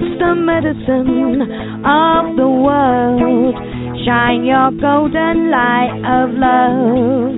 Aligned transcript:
It's 0.00 0.18
the 0.18 0.34
medicine 0.34 1.42
of 1.84 2.34
the 2.36 2.48
world. 2.48 3.54
Shine 4.06 4.44
your 4.46 4.70
golden 4.80 5.50
light 5.50 5.92
of 6.08 6.30
love. 6.40 7.36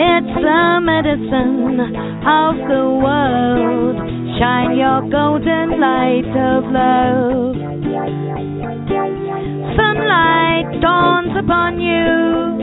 It's 0.00 0.34
the 0.40 0.80
medicine 0.80 1.80
of 2.24 2.56
the 2.72 2.84
world. 3.04 3.96
Shine 4.40 4.78
your 4.78 5.02
golden 5.10 5.78
light 5.78 6.32
of 6.32 6.64
love. 6.72 7.56
Sunlight 9.76 10.80
dawns 10.80 11.36
upon 11.36 11.78
you. 11.78 12.56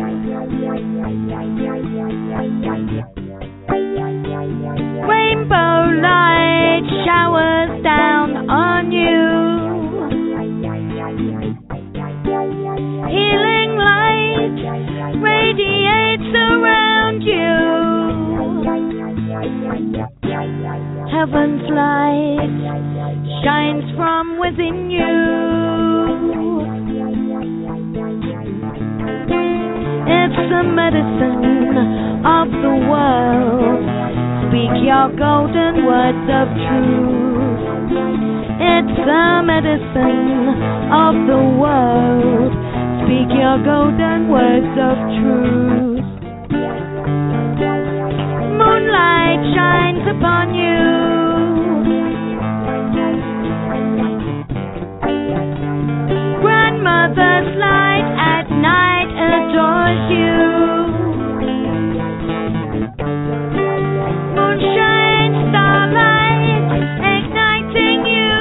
Heaven's 21.24 21.64
light 21.72 22.52
shines 23.46 23.96
from 23.96 24.38
within 24.42 24.92
you. 24.92 25.16
It's 30.04 30.40
the 30.52 30.64
medicine 30.68 32.28
of 32.28 32.52
the 32.52 32.76
world. 32.92 33.88
Speak 34.52 34.84
your 34.84 35.16
golden 35.16 35.86
words 35.88 36.28
of 36.28 36.48
truth. 36.60 37.64
It's 38.60 38.98
the 39.08 39.42
medicine 39.48 40.60
of 40.92 41.16
the 41.32 41.40
world. 41.56 42.52
Speak 43.08 43.32
your 43.32 43.64
golden 43.64 44.28
words 44.28 44.76
of 44.76 44.98
truth. 45.24 45.93
Shines 48.92 50.04
upon 50.10 50.54
you. 50.54 51.94
Grandmother's 56.42 57.56
light 57.58 58.08
at 58.20 58.50
night 58.50 59.10
adores 59.16 60.02
you. 60.12 60.34
Moonshine, 64.36 65.34
starlight, 65.50 66.44
igniting 67.14 68.02
you. 68.06 68.38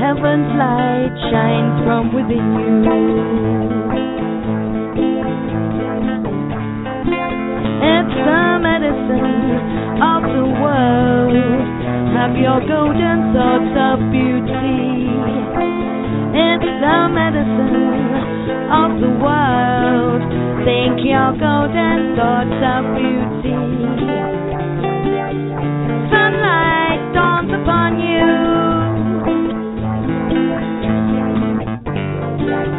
Heaven's 0.00 0.50
light 0.58 1.14
shines 1.30 1.76
from 1.84 2.14
within 2.14 2.46
you. 2.58 3.45
Medicine 8.86 9.98
of 10.02 10.22
the 10.22 10.46
world. 10.62 11.34
Have 12.14 12.36
your 12.36 12.60
golden 12.66 13.34
thoughts 13.34 13.74
of 13.74 13.98
beauty. 14.10 15.10
It's 16.36 16.70
the 16.82 16.98
medicine 17.10 18.14
of 18.70 19.00
the 19.00 19.12
world. 19.18 20.22
Think 20.64 21.02
your 21.02 21.32
golden 21.38 22.14
thoughts 22.14 22.60
of 22.62 22.82
beauty. 22.94 23.58
Sunlight 26.10 27.00
dawns 27.14 27.50
upon 27.50 27.98
you. 27.98 28.26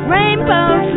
Rainbow's 0.07 0.96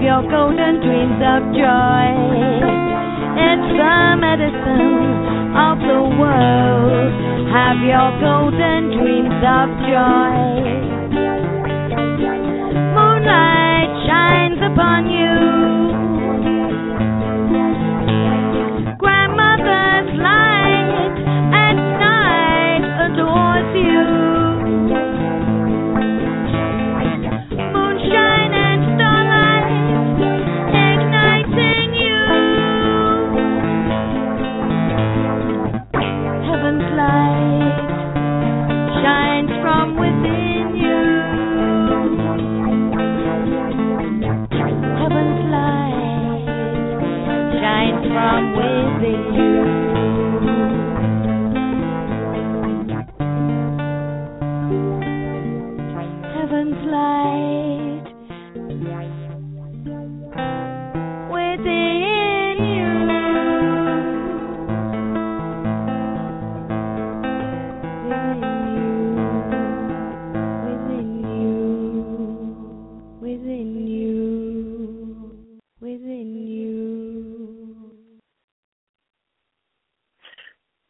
your 0.00 0.22
golden 0.30 0.80
dreams 0.80 1.20
of 1.22 1.42
joy. 1.56 2.06
It's 3.36 3.68
the 3.76 4.16
medicine 4.20 5.56
of 5.56 5.78
the 5.78 6.00
world. 6.20 7.12
Have 7.52 7.80
your 7.80 8.10
golden 8.20 8.92
dreams 8.96 9.40
of 9.40 9.68
joy. 9.88 10.36
Moonlight 12.94 13.90
shines 14.06 14.60
upon 14.60 15.06
you. 15.10 15.55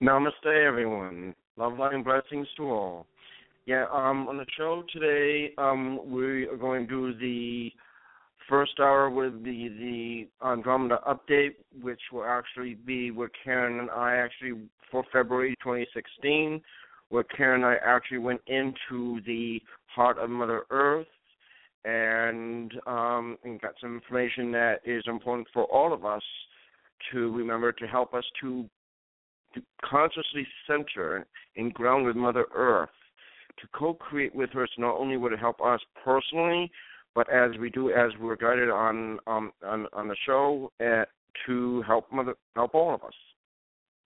Namaste, 0.03 0.45
everyone. 0.45 1.35
Love, 1.57 1.79
light, 1.79 1.95
and 1.95 2.05
blessings 2.05 2.47
to 2.59 2.65
all. 2.65 3.07
Yeah, 3.65 3.87
um, 3.91 4.29
on 4.29 4.37
the 4.37 4.45
show 4.55 4.85
today, 4.93 5.55
um, 5.57 5.99
we 6.05 6.47
are 6.47 6.57
going 6.59 6.87
to 6.87 7.13
do 7.13 7.19
the 7.19 7.73
first 8.47 8.79
hour 8.79 9.09
with 9.09 9.43
the 9.43 9.69
the 9.69 10.47
Andromeda 10.47 11.01
update, 11.09 11.55
which 11.81 12.01
will 12.13 12.27
actually 12.27 12.75
be 12.75 13.11
where 13.11 13.31
Karen 13.43 13.81
and 13.81 13.91
I 13.91 14.17
actually 14.17 14.69
for 14.91 15.03
February 15.11 15.57
2016, 15.63 16.61
where 17.09 17.25
Karen 17.25 17.65
and 17.65 17.73
I 17.73 17.77
actually 17.83 18.19
went 18.19 18.43
into 18.49 19.23
the 19.27 19.63
heart 19.87 20.19
of 20.19 20.29
Mother 20.29 20.65
Earth 20.69 21.07
and 21.87 22.71
um, 22.87 23.39
and 23.45 23.59
got 23.63 23.73
some 23.81 23.95
information 23.95 24.53
that 24.53 24.81
is 24.85 25.03
important 25.07 25.49
for 25.55 25.65
all 25.65 25.95
of 25.95 26.05
us 26.05 26.23
to 27.13 27.33
remember 27.33 27.73
to 27.73 27.87
help 27.87 28.13
us 28.13 28.25
to 28.43 28.69
consciously 29.85 30.47
center 30.67 31.27
and 31.57 31.73
ground 31.75 32.07
with 32.07 32.17
Mother 32.17 32.47
Earth, 32.55 32.89
to 33.61 33.67
co-create 33.75 34.35
with 34.35 34.51
her. 34.51 34.67
So 34.75 34.83
not 34.83 34.97
only 34.97 35.17
would 35.17 35.33
it 35.33 35.39
help 35.39 35.61
us 35.61 35.81
personally, 36.05 36.71
but 37.15 37.33
as 37.33 37.53
we 37.59 37.71
do, 37.71 37.91
as 37.91 38.11
we're 38.21 38.37
guided 38.37 38.69
on 38.69 39.19
um, 39.27 39.53
on 39.65 39.87
on 39.93 40.09
the 40.09 40.17
show, 40.27 40.71
uh, 40.81 41.05
to 41.47 41.83
help 41.83 42.13
Mother 42.13 42.35
help 42.55 42.75
all 42.75 42.95
of 42.95 43.03
us. 43.03 43.15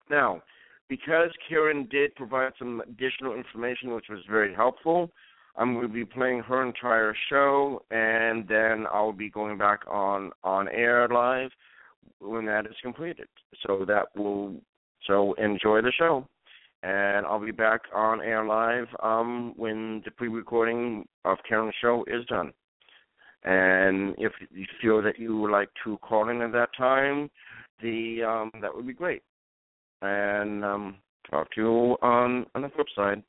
Now, 0.09 0.41
because 0.87 1.29
Karen 1.47 1.87
did 1.89 2.15
provide 2.15 2.53
some 2.57 2.81
additional 2.81 3.33
information, 3.33 3.93
which 3.93 4.05
was 4.09 4.19
very 4.29 4.53
helpful, 4.53 5.09
I'm 5.55 5.73
going 5.73 5.87
to 5.87 5.93
be 5.93 6.05
playing 6.05 6.41
her 6.41 6.65
entire 6.65 7.15
show, 7.29 7.83
and 7.91 8.47
then 8.47 8.85
I'll 8.91 9.11
be 9.11 9.29
going 9.29 9.57
back 9.57 9.81
on 9.89 10.31
on 10.43 10.67
air 10.69 11.07
live 11.07 11.51
when 12.19 12.45
that 12.45 12.65
is 12.65 12.75
completed. 12.81 13.27
So 13.65 13.85
that 13.85 14.07
will 14.15 14.55
so 15.07 15.33
enjoy 15.33 15.81
the 15.81 15.91
show. 15.97 16.27
and 16.83 17.25
I'll 17.25 17.43
be 17.43 17.51
back 17.51 17.81
on 17.93 18.21
air 18.21 18.43
live 18.45 18.87
um, 19.03 19.53
when 19.55 20.01
the 20.03 20.11
pre-recording 20.11 21.05
of 21.25 21.37
Karen's 21.47 21.75
show 21.81 22.03
is 22.07 22.25
done. 22.25 22.51
And 23.43 24.15
if 24.17 24.31
you 24.51 24.65
feel 24.81 25.01
that 25.01 25.19
you 25.19 25.37
would 25.37 25.51
like 25.51 25.69
to 25.83 25.97
call 25.97 26.29
in 26.29 26.41
at 26.41 26.51
that 26.53 26.69
time, 26.77 27.29
the 27.81 28.23
um, 28.23 28.51
that 28.61 28.75
would 28.75 28.85
be 28.85 28.93
great. 28.93 29.23
And 30.01 30.63
um, 30.63 30.95
talk 31.29 31.51
to 31.51 31.61
you 31.61 31.97
on 32.01 32.45
on 32.53 32.61
the 32.61 32.69
flip 32.69 32.87
side. 32.95 33.23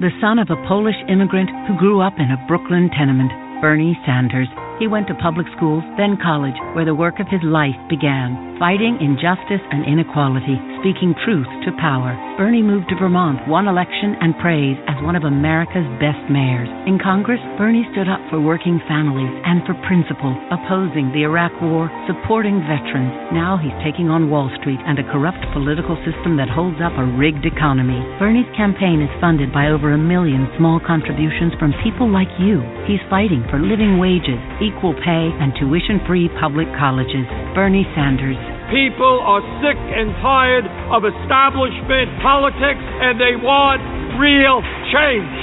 The 0.00 0.10
son 0.20 0.38
of 0.38 0.48
a 0.50 0.68
Polish 0.68 0.98
immigrant 1.08 1.50
who 1.66 1.76
grew 1.78 2.00
up 2.00 2.14
in 2.18 2.30
a 2.30 2.46
Brooklyn 2.46 2.90
tenement, 2.96 3.32
Bernie 3.60 3.98
Sanders 4.06 4.48
he 4.78 4.86
went 4.86 5.08
to 5.08 5.14
public 5.14 5.46
schools, 5.56 5.82
then 5.96 6.16
college, 6.22 6.56
where 6.74 6.84
the 6.84 6.94
work 6.94 7.20
of 7.20 7.28
his 7.28 7.42
life 7.42 7.76
began, 7.90 8.56
fighting 8.58 8.98
injustice 9.00 9.62
and 9.70 9.84
inequality, 9.84 10.58
speaking 10.80 11.14
truth 11.24 11.48
to 11.64 11.72
power. 11.80 12.27
Bernie 12.38 12.62
moved 12.62 12.86
to 12.86 12.94
Vermont, 12.94 13.42
won 13.50 13.66
election 13.66 14.14
and 14.22 14.30
praise 14.38 14.78
as 14.86 14.94
one 15.02 15.18
of 15.18 15.26
America's 15.26 15.90
best 15.98 16.22
mayors. 16.30 16.70
In 16.86 16.94
Congress, 16.94 17.42
Bernie 17.58 17.82
stood 17.90 18.06
up 18.06 18.22
for 18.30 18.38
working 18.38 18.78
families 18.86 19.34
and 19.42 19.58
for 19.66 19.74
principle, 19.90 20.30
opposing 20.54 21.10
the 21.10 21.26
Iraq 21.26 21.50
War, 21.58 21.90
supporting 22.06 22.62
veterans. 22.62 23.10
Now 23.34 23.58
he's 23.58 23.74
taking 23.82 24.06
on 24.06 24.30
Wall 24.30 24.46
Street 24.62 24.78
and 24.86 25.02
a 25.02 25.08
corrupt 25.10 25.42
political 25.50 25.98
system 26.06 26.38
that 26.38 26.46
holds 26.46 26.78
up 26.78 26.94
a 26.94 27.10
rigged 27.18 27.42
economy. 27.42 27.98
Bernie's 28.22 28.46
campaign 28.54 29.02
is 29.02 29.10
funded 29.18 29.50
by 29.50 29.74
over 29.74 29.90
a 29.90 29.98
million 29.98 30.46
small 30.54 30.78
contributions 30.78 31.58
from 31.58 31.74
people 31.82 32.06
like 32.06 32.30
you. 32.38 32.62
He's 32.86 33.02
fighting 33.10 33.42
for 33.50 33.58
living 33.58 33.98
wages, 33.98 34.38
equal 34.62 34.94
pay, 34.94 35.34
and 35.42 35.58
tuition 35.58 35.98
free 36.06 36.30
public 36.38 36.70
colleges. 36.78 37.26
Bernie 37.58 37.90
Sanders. 37.98 38.57
People 38.68 39.24
are 39.24 39.40
sick 39.64 39.80
and 39.80 40.12
tired 40.20 40.68
of 40.92 41.00
establishment 41.08 42.12
politics 42.20 42.84
and 43.00 43.16
they 43.16 43.32
want 43.32 43.80
real 44.20 44.60
change. 44.92 45.36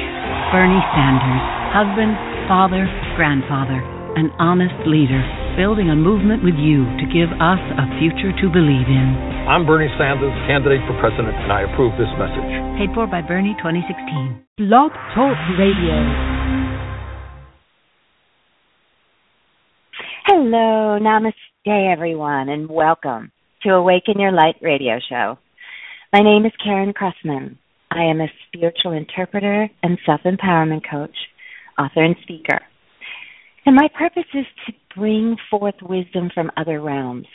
Bernie 0.53 0.85
Sanders, 0.93 1.43
husband, 1.73 2.13
father, 2.45 2.85
grandfather, 3.17 3.81
an 4.13 4.29
honest 4.37 4.77
leader, 4.85 5.25
building 5.57 5.89
a 5.89 5.97
movement 5.97 6.45
with 6.45 6.53
you 6.61 6.85
to 7.01 7.05
give 7.09 7.33
us 7.41 7.57
a 7.57 7.89
future 7.97 8.29
to 8.29 8.45
believe 8.45 8.85
in. 8.85 9.09
I'm 9.49 9.65
Bernie 9.65 9.89
Sanders, 9.97 10.29
candidate 10.45 10.85
for 10.85 10.93
president, 11.01 11.33
and 11.33 11.49
I 11.49 11.65
approve 11.65 11.97
this 11.97 12.13
message. 12.21 12.45
Paid 12.77 12.93
for 12.93 13.09
by 13.09 13.25
Bernie 13.25 13.57
2016. 13.57 14.69
Blog 14.69 14.93
Talk 15.17 15.33
Radio. 15.57 15.97
Hello, 20.29 21.01
namaste, 21.01 21.54
everyone, 21.67 22.49
and 22.49 22.69
welcome 22.69 23.31
to 23.63 23.69
Awaken 23.69 24.19
Your 24.19 24.31
Light 24.31 24.55
radio 24.61 24.99
show. 25.09 25.35
My 26.13 26.19
name 26.19 26.45
is 26.45 26.51
Karen 26.63 26.93
Cressman. 26.93 27.57
I 27.89 28.03
am 28.03 28.21
a 28.21 28.27
spiritual 28.45 28.91
interpreter 28.91 29.67
and 29.81 29.97
self 30.05 30.21
empowerment 30.25 30.83
coach, 30.87 31.15
author, 31.79 32.03
and 32.03 32.15
speaker. 32.21 32.59
And 33.65 33.75
my 33.75 33.87
purpose 33.97 34.29
is 34.35 34.45
to 34.67 34.73
bring 34.95 35.37
forth 35.49 35.73
wisdom 35.81 36.29
from 36.35 36.51
other 36.55 36.81
realms, 36.81 37.25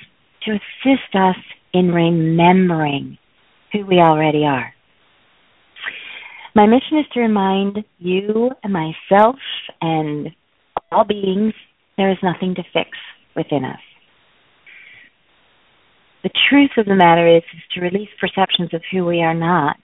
to 0.44 0.52
assist 0.52 1.14
us 1.14 1.42
in 1.74 1.90
remembering 1.90 3.18
who 3.72 3.84
we 3.84 3.96
already 3.96 4.44
are. 4.44 4.72
My 6.54 6.66
mission 6.66 6.98
is 6.98 7.06
to 7.14 7.20
remind 7.20 7.84
you 7.98 8.50
and 8.62 8.72
myself 8.72 9.36
and 9.80 10.28
all 10.92 11.04
beings 11.04 11.52
there 11.96 12.12
is 12.12 12.18
nothing 12.22 12.54
to 12.54 12.62
fix 12.72 12.90
within 13.34 13.64
us. 13.64 13.80
The 16.22 16.30
truth 16.50 16.70
of 16.76 16.86
the 16.86 16.94
matter 16.94 17.26
is, 17.26 17.42
is 17.54 17.62
to 17.74 17.80
release 17.80 18.08
perceptions 18.20 18.74
of 18.74 18.82
who 18.92 19.04
we 19.04 19.22
are 19.22 19.34
not, 19.34 19.76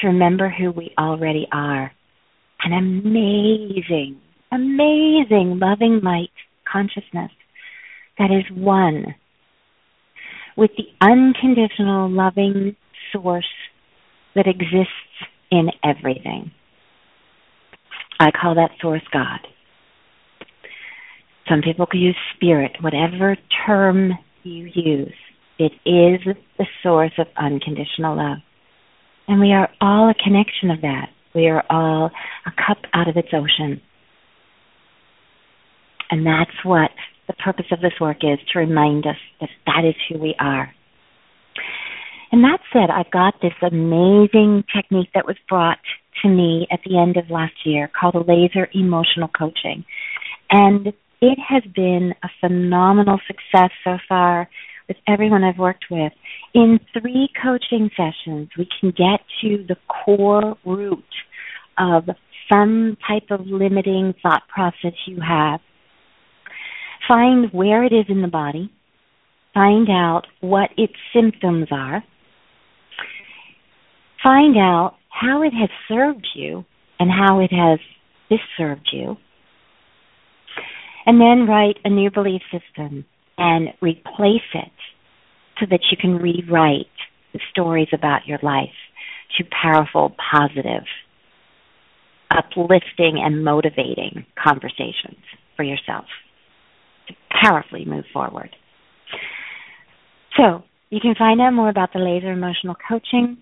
to 0.00 0.06
remember 0.06 0.48
who 0.48 0.70
we 0.70 0.92
already 0.98 1.46
are. 1.52 1.90
An 2.64 2.72
amazing, 2.72 4.20
amazing 4.52 5.58
loving 5.60 6.00
light 6.02 6.30
consciousness 6.70 7.32
that 8.18 8.30
is 8.30 8.44
one 8.56 9.14
with 10.56 10.70
the 10.76 10.84
unconditional 11.00 12.08
loving 12.08 12.76
source 13.12 13.44
that 14.34 14.46
exists 14.46 15.28
in 15.50 15.70
everything. 15.82 16.52
I 18.20 18.30
call 18.30 18.54
that 18.54 18.70
source 18.80 19.02
God. 19.12 19.40
Some 21.48 21.62
people 21.62 21.86
could 21.86 22.00
use 22.00 22.16
spirit, 22.36 22.76
whatever 22.80 23.36
term 23.66 24.12
you 24.44 24.70
use. 24.72 25.12
It 25.62 25.72
is 25.88 26.34
the 26.58 26.66
source 26.82 27.12
of 27.18 27.28
unconditional 27.36 28.16
love. 28.16 28.38
And 29.28 29.40
we 29.40 29.52
are 29.52 29.68
all 29.80 30.10
a 30.10 30.14
connection 30.14 30.72
of 30.72 30.80
that. 30.80 31.10
We 31.36 31.46
are 31.46 31.62
all 31.70 32.10
a 32.44 32.50
cup 32.50 32.78
out 32.92 33.08
of 33.08 33.16
its 33.16 33.28
ocean. 33.32 33.80
And 36.10 36.26
that's 36.26 36.50
what 36.64 36.90
the 37.28 37.34
purpose 37.34 37.66
of 37.70 37.80
this 37.80 37.92
work 38.00 38.18
is 38.22 38.40
to 38.52 38.58
remind 38.58 39.06
us 39.06 39.16
that 39.40 39.50
that 39.66 39.84
is 39.88 39.94
who 40.08 40.18
we 40.18 40.34
are. 40.40 40.74
And 42.32 42.42
that 42.42 42.58
said, 42.72 42.90
I've 42.90 43.12
got 43.12 43.34
this 43.40 43.52
amazing 43.62 44.64
technique 44.74 45.10
that 45.14 45.26
was 45.26 45.36
brought 45.48 45.78
to 46.22 46.28
me 46.28 46.66
at 46.72 46.80
the 46.84 46.98
end 46.98 47.16
of 47.16 47.30
last 47.30 47.54
year 47.64 47.88
called 47.88 48.26
laser 48.26 48.66
emotional 48.74 49.28
coaching. 49.28 49.84
And 50.50 50.88
it 51.20 51.38
has 51.38 51.62
been 51.72 52.14
a 52.24 52.28
phenomenal 52.40 53.20
success 53.28 53.70
so 53.84 53.98
far 54.08 54.48
with 54.88 54.96
everyone 55.06 55.44
I've 55.44 55.58
worked 55.58 55.86
with. 55.90 56.12
In 56.54 56.78
three 56.92 57.28
coaching 57.42 57.90
sessions, 57.96 58.48
we 58.56 58.68
can 58.80 58.90
get 58.90 59.20
to 59.42 59.64
the 59.68 59.76
core 59.86 60.56
root 60.64 61.04
of 61.78 62.04
some 62.52 62.96
type 63.06 63.30
of 63.30 63.46
limiting 63.46 64.14
thought 64.22 64.42
process 64.48 64.92
you 65.06 65.18
have. 65.20 65.60
Find 67.08 67.52
where 67.52 67.84
it 67.84 67.92
is 67.92 68.06
in 68.08 68.22
the 68.22 68.28
body. 68.28 68.70
Find 69.54 69.88
out 69.90 70.22
what 70.40 70.70
its 70.76 70.94
symptoms 71.14 71.68
are. 71.70 72.02
Find 74.22 74.56
out 74.56 74.96
how 75.08 75.42
it 75.42 75.52
has 75.52 75.68
served 75.88 76.26
you 76.34 76.64
and 76.98 77.10
how 77.10 77.40
it 77.40 77.50
has 77.52 77.78
disserved 78.30 78.88
you 78.92 79.16
and 81.06 81.20
then 81.20 81.46
write 81.46 81.78
a 81.84 81.90
new 81.90 82.10
belief 82.10 82.42
system 82.50 83.04
and 83.38 83.68
replace 83.80 84.40
it 84.54 84.72
so 85.58 85.66
that 85.70 85.80
you 85.90 85.96
can 85.96 86.16
rewrite 86.16 86.86
the 87.32 87.40
stories 87.50 87.88
about 87.92 88.26
your 88.26 88.38
life 88.42 88.68
to 89.38 89.44
powerful, 89.62 90.14
positive, 90.30 90.84
uplifting, 92.30 93.20
and 93.22 93.44
motivating 93.44 94.26
conversations 94.42 95.22
for 95.56 95.62
yourself 95.62 96.04
to 97.08 97.14
powerfully 97.42 97.84
move 97.84 98.04
forward. 98.12 98.50
So, 100.36 100.62
you 100.90 101.00
can 101.00 101.14
find 101.14 101.40
out 101.40 101.52
more 101.52 101.70
about 101.70 101.92
the 101.92 102.00
laser 102.00 102.32
emotional 102.32 102.76
coaching. 102.88 103.38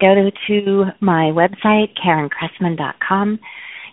Go 0.00 0.14
to 0.46 0.84
my 1.00 1.32
website, 1.32 1.88
karencressman.com. 1.98 3.38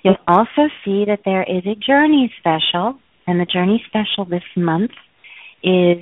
You'll 0.04 0.16
also 0.28 0.70
see 0.86 1.06
that 1.06 1.22
there 1.26 1.44
is 1.44 1.64
a 1.66 1.76
journey 1.76 2.32
special, 2.40 3.00
and 3.30 3.40
the 3.40 3.46
journey 3.46 3.84
special 3.88 4.26
this 4.26 4.44
month 4.58 4.92
is 5.64 5.98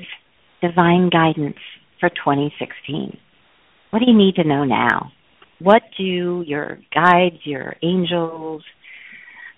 divine 0.62 1.10
guidance 1.10 1.57
for 2.00 2.10
2016. 2.10 3.17
What 3.89 4.00
do 4.00 4.05
you 4.10 4.17
need 4.17 4.36
to 4.36 4.46
know 4.46 4.63
now? 4.63 5.12
What 5.60 5.81
do 5.98 6.43
your 6.48 6.79
guides, 6.93 7.38
your 7.43 7.75
angels, 7.84 8.63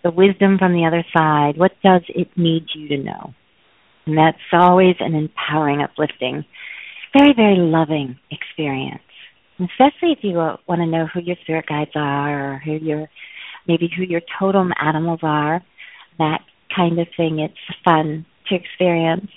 the 0.03 0.09
wisdom 0.09 0.57
from 0.57 0.73
the 0.73 0.85
other 0.85 1.05
side, 1.15 1.57
what 1.57 1.73
does 1.83 2.01
it 2.09 2.29
need 2.35 2.65
you 2.73 2.87
to 2.89 2.97
know? 2.97 3.33
And 4.07 4.17
that's 4.17 4.37
always 4.51 4.95
an 4.99 5.13
empowering, 5.13 5.81
uplifting, 5.81 6.45
very, 7.15 7.33
very 7.35 7.57
loving 7.57 8.17
experience. 8.31 9.01
especially 9.59 10.13
if 10.13 10.19
you 10.23 10.39
uh, 10.39 10.57
want 10.67 10.79
to 10.79 10.87
know 10.87 11.05
who 11.13 11.19
your 11.19 11.35
spirit 11.43 11.65
guides 11.67 11.91
are 11.95 12.55
or 12.55 12.59
who 12.59 12.77
your 12.77 13.09
maybe 13.67 13.89
who 13.95 14.03
your 14.03 14.21
totem 14.39 14.71
animals 14.81 15.19
are, 15.21 15.61
that 16.17 16.39
kind 16.75 16.99
of 16.99 17.07
thing. 17.15 17.39
It's 17.39 17.77
fun 17.83 18.25
to 18.47 18.55
experience. 18.55 19.29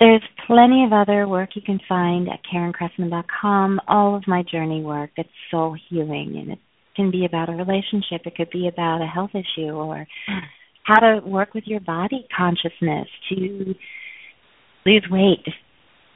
There's 0.00 0.22
plenty 0.46 0.84
of 0.84 0.92
other 0.92 1.26
work 1.28 1.50
you 1.54 1.62
can 1.62 1.80
find 1.88 2.28
at 2.28 2.40
KarenCressman.com. 2.52 3.80
All 3.88 4.16
of 4.16 4.24
my 4.26 4.42
journey 4.42 4.82
work 4.82 5.10
that's 5.16 5.28
soul 5.50 5.76
healing, 5.88 6.36
and 6.40 6.52
it 6.52 6.58
can 6.96 7.10
be 7.10 7.24
about 7.24 7.48
a 7.48 7.52
relationship. 7.52 8.22
It 8.24 8.36
could 8.36 8.50
be 8.50 8.68
about 8.68 9.02
a 9.02 9.06
health 9.06 9.30
issue 9.34 9.70
or 9.70 10.06
how 10.82 11.00
to 11.00 11.20
work 11.24 11.54
with 11.54 11.64
your 11.66 11.80
body 11.80 12.26
consciousness 12.36 13.08
to 13.30 13.74
lose 14.84 15.06
weight, 15.10 15.46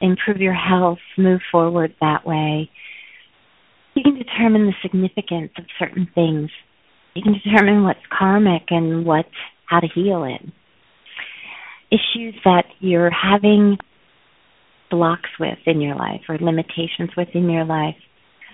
improve 0.01 0.37
your 0.37 0.53
health, 0.53 0.99
move 1.17 1.41
forward 1.51 1.95
that 2.01 2.25
way. 2.25 2.69
You 3.95 4.03
can 4.03 4.15
determine 4.15 4.67
the 4.67 4.73
significance 4.83 5.51
of 5.57 5.65
certain 5.79 6.07
things 6.13 6.51
you 7.15 7.23
can 7.23 7.33
determine 7.43 7.83
what's 7.83 7.99
karmic 8.17 8.63
and 8.69 9.05
what 9.05 9.25
how 9.69 9.79
to 9.79 9.87
heal 9.93 10.23
it. 10.23 10.41
Issues 11.91 12.35
that 12.45 12.65
you're 12.79 13.11
having 13.11 13.77
blocks 14.89 15.29
with 15.39 15.57
in 15.65 15.81
your 15.81 15.95
life 15.95 16.21
or 16.27 16.37
limitations 16.37 17.11
within 17.15 17.49
your 17.49 17.65
life, 17.65 17.95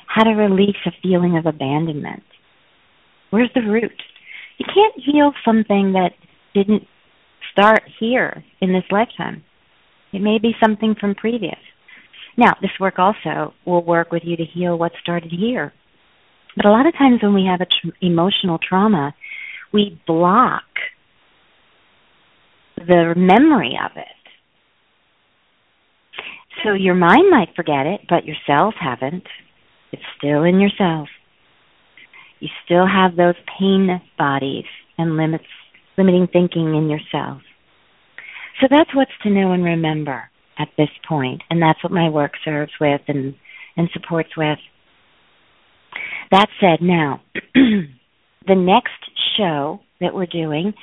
how 0.07 0.23
to 0.23 0.31
release 0.31 0.75
a 0.85 0.91
feeling 1.01 1.37
of 1.37 1.45
abandonment. 1.45 2.23
Where's 3.29 3.49
the 3.55 3.61
root? 3.61 4.01
You 4.57 4.65
can't 4.65 5.03
heal 5.03 5.31
something 5.43 5.93
that 5.93 6.11
didn't 6.53 6.83
start 7.51 7.83
here 7.99 8.43
in 8.61 8.73
this 8.73 8.83
lifetime. 8.91 9.43
It 10.13 10.21
may 10.21 10.37
be 10.39 10.51
something 10.63 10.95
from 10.99 11.15
previous. 11.15 11.59
Now, 12.37 12.53
this 12.61 12.71
work 12.79 12.99
also 12.99 13.53
will 13.65 13.83
work 13.83 14.11
with 14.11 14.23
you 14.25 14.35
to 14.37 14.43
heal 14.43 14.77
what 14.77 14.91
started 15.01 15.31
here. 15.31 15.73
But 16.55 16.65
a 16.65 16.71
lot 16.71 16.85
of 16.85 16.93
times 16.93 17.21
when 17.21 17.33
we 17.33 17.45
have 17.49 17.61
an 17.61 17.67
tr- 17.81 18.05
emotional 18.05 18.57
trauma, 18.57 19.13
we 19.73 19.99
block 20.07 20.63
the 22.77 23.13
memory 23.15 23.77
of 23.83 23.91
it. 23.95 24.07
So 26.63 26.73
your 26.73 26.95
mind 26.95 27.29
might 27.29 27.55
forget 27.55 27.85
it, 27.85 28.01
but 28.09 28.25
your 28.25 28.35
cells 28.47 28.73
haven't. 28.79 29.23
It's 29.91 30.01
still 30.17 30.43
in 30.43 30.59
your 30.59 30.71
cells. 30.77 31.09
You 32.39 32.49
still 32.65 32.87
have 32.87 33.15
those 33.15 33.35
pain 33.59 34.01
bodies 34.17 34.65
and 34.97 35.17
limits, 35.17 35.45
limiting 35.97 36.27
thinking 36.31 36.75
in 36.75 36.89
your 36.89 36.99
cells. 37.11 37.41
So 38.61 38.67
that's 38.69 38.93
what's 38.95 39.11
to 39.23 39.29
know 39.29 39.51
and 39.51 39.63
remember 39.63 40.29
at 40.57 40.69
this 40.77 40.89
point, 41.07 41.41
and 41.49 41.61
that's 41.61 41.83
what 41.83 41.91
my 41.91 42.09
work 42.09 42.31
serves 42.43 42.71
with 42.79 43.01
and, 43.07 43.35
and 43.75 43.89
supports 43.93 44.29
with. 44.37 44.57
That 46.31 46.47
said, 46.59 46.81
now, 46.81 47.21
the 47.53 48.55
next 48.55 48.91
show 49.37 49.81
that 49.99 50.13
we're 50.13 50.25
doing 50.25 50.73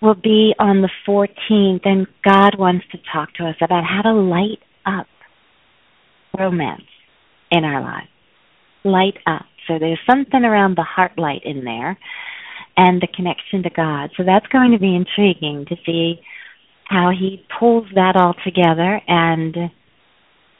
will 0.00 0.14
be 0.14 0.54
on 0.58 0.82
the 0.82 0.90
14th, 1.06 1.82
and 1.84 2.06
God 2.24 2.58
wants 2.58 2.86
to 2.92 2.98
talk 3.12 3.34
to 3.34 3.46
us 3.46 3.56
about 3.60 3.84
how 3.84 4.02
to 4.02 4.12
light 4.14 4.60
up 4.86 5.06
romance 6.38 6.82
in 7.50 7.64
our 7.64 7.82
lives. 7.82 8.08
Light 8.84 9.18
up. 9.26 9.44
So 9.66 9.78
there's 9.78 10.00
something 10.08 10.42
around 10.42 10.76
the 10.76 10.82
heart 10.82 11.18
light 11.18 11.42
in 11.44 11.64
there 11.64 11.98
and 12.76 13.00
the 13.00 13.08
connection 13.14 13.62
to 13.62 13.70
God. 13.70 14.10
So 14.16 14.22
that's 14.24 14.46
going 14.46 14.72
to 14.72 14.78
be 14.78 14.96
intriguing 14.96 15.66
to 15.68 15.76
see 15.84 16.20
how 16.84 17.10
he 17.10 17.44
pulls 17.58 17.86
that 17.94 18.16
all 18.16 18.34
together 18.44 19.00
and 19.06 19.54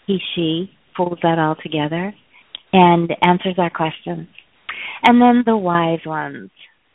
he, 0.06 0.18
she 0.34 0.70
pulls 0.96 1.18
that 1.22 1.38
all 1.38 1.56
together 1.62 2.14
and 2.72 3.10
answers 3.22 3.54
our 3.58 3.70
questions. 3.70 4.28
And 5.02 5.20
then 5.20 5.42
the 5.46 5.56
wise 5.56 6.00
ones. 6.04 6.50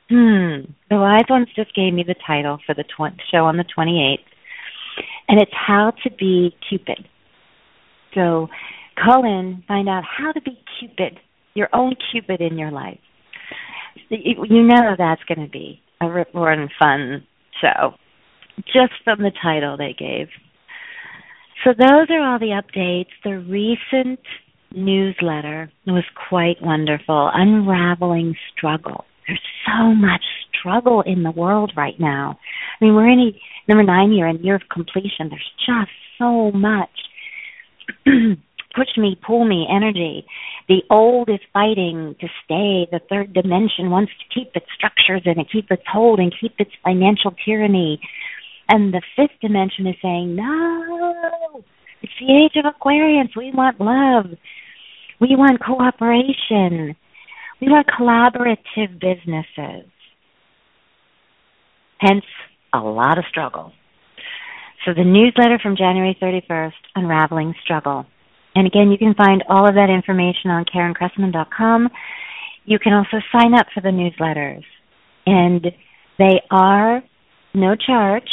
Hmm. 0.09 0.71
The 0.89 0.97
wise 0.97 1.25
ones 1.29 1.47
just 1.55 1.73
gave 1.75 1.93
me 1.93 2.03
the 2.03 2.15
title 2.25 2.59
for 2.65 2.75
the 2.75 2.83
tw- 2.83 3.19
show 3.31 3.45
on 3.45 3.57
the 3.57 3.65
28th. 3.77 4.19
And 5.27 5.41
it's 5.41 5.51
How 5.53 5.91
to 6.03 6.11
Be 6.11 6.55
Cupid. 6.69 7.07
So 8.13 8.47
call 9.03 9.25
in, 9.25 9.63
find 9.67 9.89
out 9.89 10.03
how 10.05 10.31
to 10.31 10.41
be 10.41 10.59
Cupid, 10.79 11.19
your 11.55 11.69
own 11.73 11.95
Cupid 12.11 12.39
in 12.39 12.57
your 12.57 12.71
life. 12.71 12.99
You 14.09 14.63
know 14.63 14.95
that's 14.97 15.23
going 15.23 15.45
to 15.45 15.51
be 15.51 15.81
a 16.01 16.09
rip 16.09 16.33
roaring 16.33 16.69
fun 16.77 17.25
show, 17.59 17.95
just 18.67 18.93
from 19.03 19.19
the 19.19 19.31
title 19.41 19.77
they 19.77 19.95
gave. 19.97 20.27
So 21.63 21.71
those 21.71 22.07
are 22.09 22.21
all 22.21 22.37
the 22.37 22.61
updates. 22.61 23.07
The 23.23 23.39
recent 23.39 24.19
newsletter 24.71 25.71
was 25.87 26.03
quite 26.29 26.61
wonderful. 26.61 27.31
Unraveling 27.33 28.35
struggle. 28.55 29.05
There's 29.27 29.41
so 29.65 29.93
much 29.93 30.23
struggle 30.57 31.01
in 31.01 31.23
the 31.23 31.31
world 31.31 31.73
right 31.75 31.99
now. 31.99 32.39
I 32.79 32.85
mean, 32.85 32.95
we're 32.95 33.09
in 33.09 33.19
a 33.19 33.31
number 33.67 33.83
nine 33.83 34.11
year 34.11 34.27
and 34.27 34.39
year 34.43 34.55
of 34.55 34.63
completion. 34.71 35.29
There's 35.29 35.51
just 35.65 35.91
so 36.17 36.51
much 36.51 36.89
push 38.75 38.97
me, 38.97 39.17
pull 39.25 39.45
me 39.45 39.67
energy. 39.69 40.25
The 40.67 40.81
old 40.89 41.29
is 41.29 41.39
fighting 41.53 42.15
to 42.19 42.27
stay. 42.43 42.87
The 42.91 42.99
third 43.09 43.33
dimension 43.33 43.89
wants 43.89 44.11
to 44.19 44.39
keep 44.39 44.51
its 44.55 44.65
structures 44.75 45.21
and 45.25 45.49
keep 45.49 45.71
its 45.71 45.83
hold 45.91 46.19
and 46.19 46.33
keep 46.39 46.53
its 46.59 46.71
financial 46.83 47.33
tyranny. 47.45 47.99
And 48.67 48.93
the 48.93 49.01
fifth 49.15 49.39
dimension 49.41 49.87
is 49.87 49.95
saying, 50.01 50.35
no, 50.35 51.63
it's 52.01 52.13
the 52.19 52.33
age 52.33 52.55
of 52.57 52.65
Aquarius. 52.65 53.29
We 53.35 53.51
want 53.53 53.79
love. 53.79 54.37
We 55.19 55.35
want 55.35 55.63
cooperation. 55.63 56.95
We 57.61 57.67
are 57.67 57.83
collaborative 57.83 58.99
businesses. 58.99 59.89
Hence, 61.99 62.25
a 62.73 62.79
lot 62.79 63.17
of 63.17 63.23
struggle. 63.29 63.71
So 64.85 64.93
the 64.93 65.03
newsletter 65.03 65.57
from 65.61 65.77
January 65.77 66.17
31st, 66.21 66.73
Unraveling 66.95 67.55
Struggle. 67.63 68.05
And 68.53 68.67
again, 68.67 68.91
you 68.91 68.97
can 68.97 69.15
find 69.15 69.43
all 69.49 69.67
of 69.67 69.75
that 69.75 69.89
information 69.89 70.51
on 70.51 70.65
KarenCressman.com. 70.65 71.89
You 72.65 72.79
can 72.79 72.93
also 72.93 73.17
sign 73.31 73.53
up 73.53 73.67
for 73.73 73.81
the 73.81 73.89
newsletters. 73.89 74.63
And 75.25 75.65
they 76.19 76.41
are 76.51 77.01
no 77.53 77.75
charge. 77.75 78.29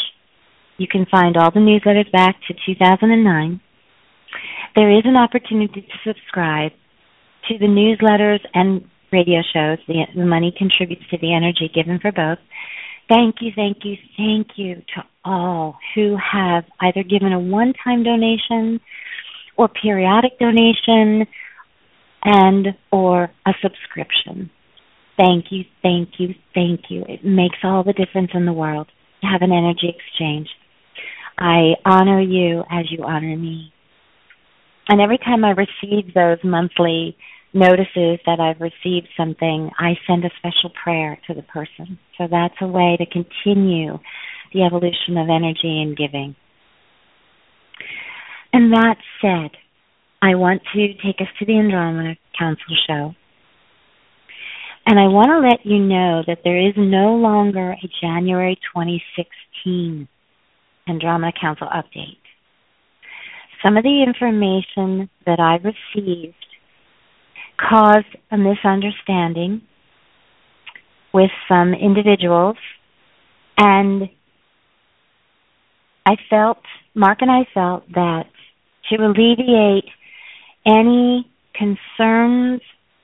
You 0.78 0.86
can 0.88 1.06
find 1.10 1.36
all 1.36 1.50
the 1.50 1.60
newsletters 1.60 2.10
back 2.12 2.36
to 2.48 2.54
2009. 2.66 3.60
There 4.74 4.90
is 4.90 5.02
an 5.04 5.16
opportunity 5.16 5.82
to 5.82 6.12
subscribe 6.12 6.72
to 7.48 7.58
the 7.58 7.66
newsletters 7.66 8.40
and 8.54 8.88
radio 9.12 9.40
shows. 9.52 9.78
The, 9.86 10.04
the 10.14 10.24
money 10.24 10.54
contributes 10.56 11.02
to 11.10 11.18
the 11.18 11.34
energy 11.34 11.70
given 11.72 11.98
for 12.00 12.12
both. 12.12 12.38
Thank 13.08 13.36
you, 13.40 13.50
thank 13.54 13.78
you, 13.84 13.96
thank 14.16 14.48
you 14.56 14.76
to 14.94 15.04
all 15.24 15.76
who 15.94 16.16
have 16.16 16.64
either 16.80 17.02
given 17.02 17.32
a 17.32 17.40
one 17.40 17.72
time 17.84 18.02
donation 18.02 18.80
or 19.56 19.68
periodic 19.68 20.38
donation 20.38 21.26
and 22.24 22.68
or 22.90 23.30
a 23.46 23.52
subscription. 23.60 24.50
Thank 25.16 25.46
you, 25.50 25.64
thank 25.82 26.10
you, 26.18 26.34
thank 26.54 26.82
you. 26.88 27.04
It 27.06 27.24
makes 27.24 27.58
all 27.62 27.84
the 27.84 27.92
difference 27.92 28.30
in 28.34 28.46
the 28.46 28.52
world 28.52 28.88
to 29.20 29.26
have 29.26 29.42
an 29.42 29.52
energy 29.52 29.94
exchange. 29.94 30.48
I 31.38 31.74
honor 31.84 32.20
you 32.20 32.62
as 32.70 32.86
you 32.90 33.04
honor 33.04 33.36
me. 33.36 33.72
And 34.88 35.00
every 35.00 35.18
time 35.18 35.44
I 35.44 35.50
receive 35.50 36.14
those 36.14 36.38
monthly 36.42 37.16
notices 37.54 38.18
that 38.26 38.40
I've 38.40 38.60
received 38.60 39.08
something, 39.16 39.70
I 39.78 39.94
send 40.06 40.24
a 40.24 40.30
special 40.38 40.70
prayer 40.82 41.18
to 41.26 41.34
the 41.34 41.42
person. 41.42 41.98
So 42.18 42.26
that's 42.30 42.54
a 42.60 42.66
way 42.66 42.96
to 42.98 43.06
continue 43.06 43.98
the 44.52 44.62
evolution 44.62 45.18
of 45.18 45.28
energy 45.28 45.82
and 45.82 45.96
giving. 45.96 46.36
And 48.52 48.72
that 48.72 48.96
said, 49.20 49.50
I 50.20 50.34
want 50.34 50.62
to 50.74 50.88
take 51.04 51.20
us 51.20 51.28
to 51.38 51.46
the 51.46 51.58
Andromeda 51.58 52.16
Council 52.38 52.76
show. 52.86 53.14
And 54.84 54.98
I 54.98 55.04
want 55.04 55.28
to 55.28 55.48
let 55.48 55.64
you 55.64 55.78
know 55.78 56.22
that 56.26 56.40
there 56.44 56.58
is 56.58 56.74
no 56.76 57.14
longer 57.14 57.72
a 57.72 57.90
January 58.00 58.58
2016 58.74 60.08
Andromeda 60.88 61.32
Council 61.40 61.68
update. 61.68 62.18
Some 63.62 63.76
of 63.76 63.84
the 63.84 64.02
information 64.04 65.08
that 65.24 65.38
I 65.38 65.54
received 65.62 66.34
caused 67.58 68.16
a 68.30 68.36
misunderstanding 68.36 69.62
with 71.12 71.30
some 71.48 71.74
individuals, 71.74 72.56
and 73.58 74.08
I 76.06 76.16
felt, 76.28 76.58
Marc 76.94 77.22
and 77.22 77.30
I 77.30 77.46
felt 77.52 77.84
that 77.92 78.24
to 78.90 78.96
alleviate 78.96 79.88
any 80.66 81.30
concerns 81.54 82.60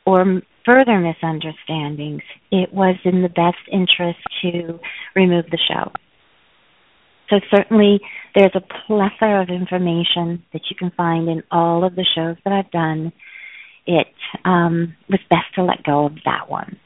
or 0.06 0.42
further 0.64 0.98
misunderstandings, 0.98 2.22
it 2.50 2.72
was 2.72 2.96
in 3.04 3.22
the 3.22 3.28
best 3.28 3.58
interest 3.70 4.18
to 4.42 4.78
remove 5.14 5.46
the 5.50 5.58
show. 5.68 5.92
So 7.30 7.40
certainly 7.54 8.00
there's 8.34 8.54
a 8.54 8.60
plethora 8.86 9.42
of 9.42 9.50
information 9.50 10.44
that 10.52 10.62
you 10.70 10.76
can 10.78 10.90
find 10.96 11.28
in 11.28 11.42
all 11.50 11.84
of 11.84 11.94
the 11.94 12.06
shows 12.14 12.36
that 12.44 12.52
I've 12.52 12.70
done. 12.70 13.12
It 13.88 14.06
um, 14.44 14.94
was 15.08 15.18
best 15.30 15.46
to 15.54 15.64
let 15.64 15.82
go 15.82 16.04
of 16.04 16.12
that 16.26 16.48
one. 16.48 16.78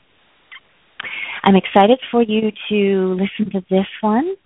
I'm 1.42 1.56
excited 1.56 1.99
for 2.12 2.23
you 2.23 2.52
to 2.68 3.18
listen 3.18 3.52
to 3.52 3.66
this 3.68 3.88
one. 4.00 4.37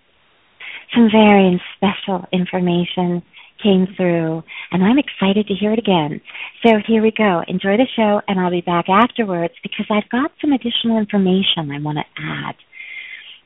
Some 0.95 1.09
very 1.11 1.61
special 1.75 2.25
information 2.33 3.21
came 3.61 3.87
through, 3.95 4.41
and 4.71 4.83
I'm 4.83 4.97
excited 4.97 5.45
to 5.47 5.53
hear 5.53 5.73
it 5.73 5.79
again. 5.79 6.19
So 6.65 6.79
here 6.87 7.03
we 7.03 7.11
go. 7.15 7.43
Enjoy 7.47 7.77
the 7.77 7.87
show, 7.95 8.21
and 8.27 8.39
I'll 8.39 8.49
be 8.49 8.61
back 8.61 8.89
afterwards 8.89 9.53
because 9.61 9.85
I've 9.91 10.09
got 10.09 10.31
some 10.41 10.51
additional 10.51 10.97
information 10.97 11.69
I 11.71 11.79
want 11.79 11.99
to 11.99 12.21
add 12.21 12.55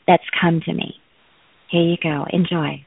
that's 0.08 0.24
come 0.39 0.62
to 0.65 0.74
me. 0.74 0.96
Here 1.70 1.84
you 1.84 1.98
go. 2.01 2.25
Enjoy. 2.32 2.86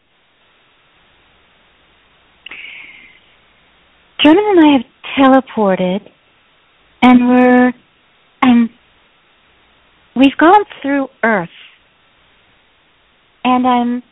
Drummond 4.22 4.46
and 4.46 4.66
I 4.66 4.72
have 4.72 5.34
teleported, 5.44 6.08
and 7.04 7.28
we're 7.28 7.72
and 8.40 8.70
we've 10.16 10.36
gone 10.38 10.64
through 10.80 11.08
Earth, 11.22 11.48
and 13.44 13.66
I'm 13.66 14.02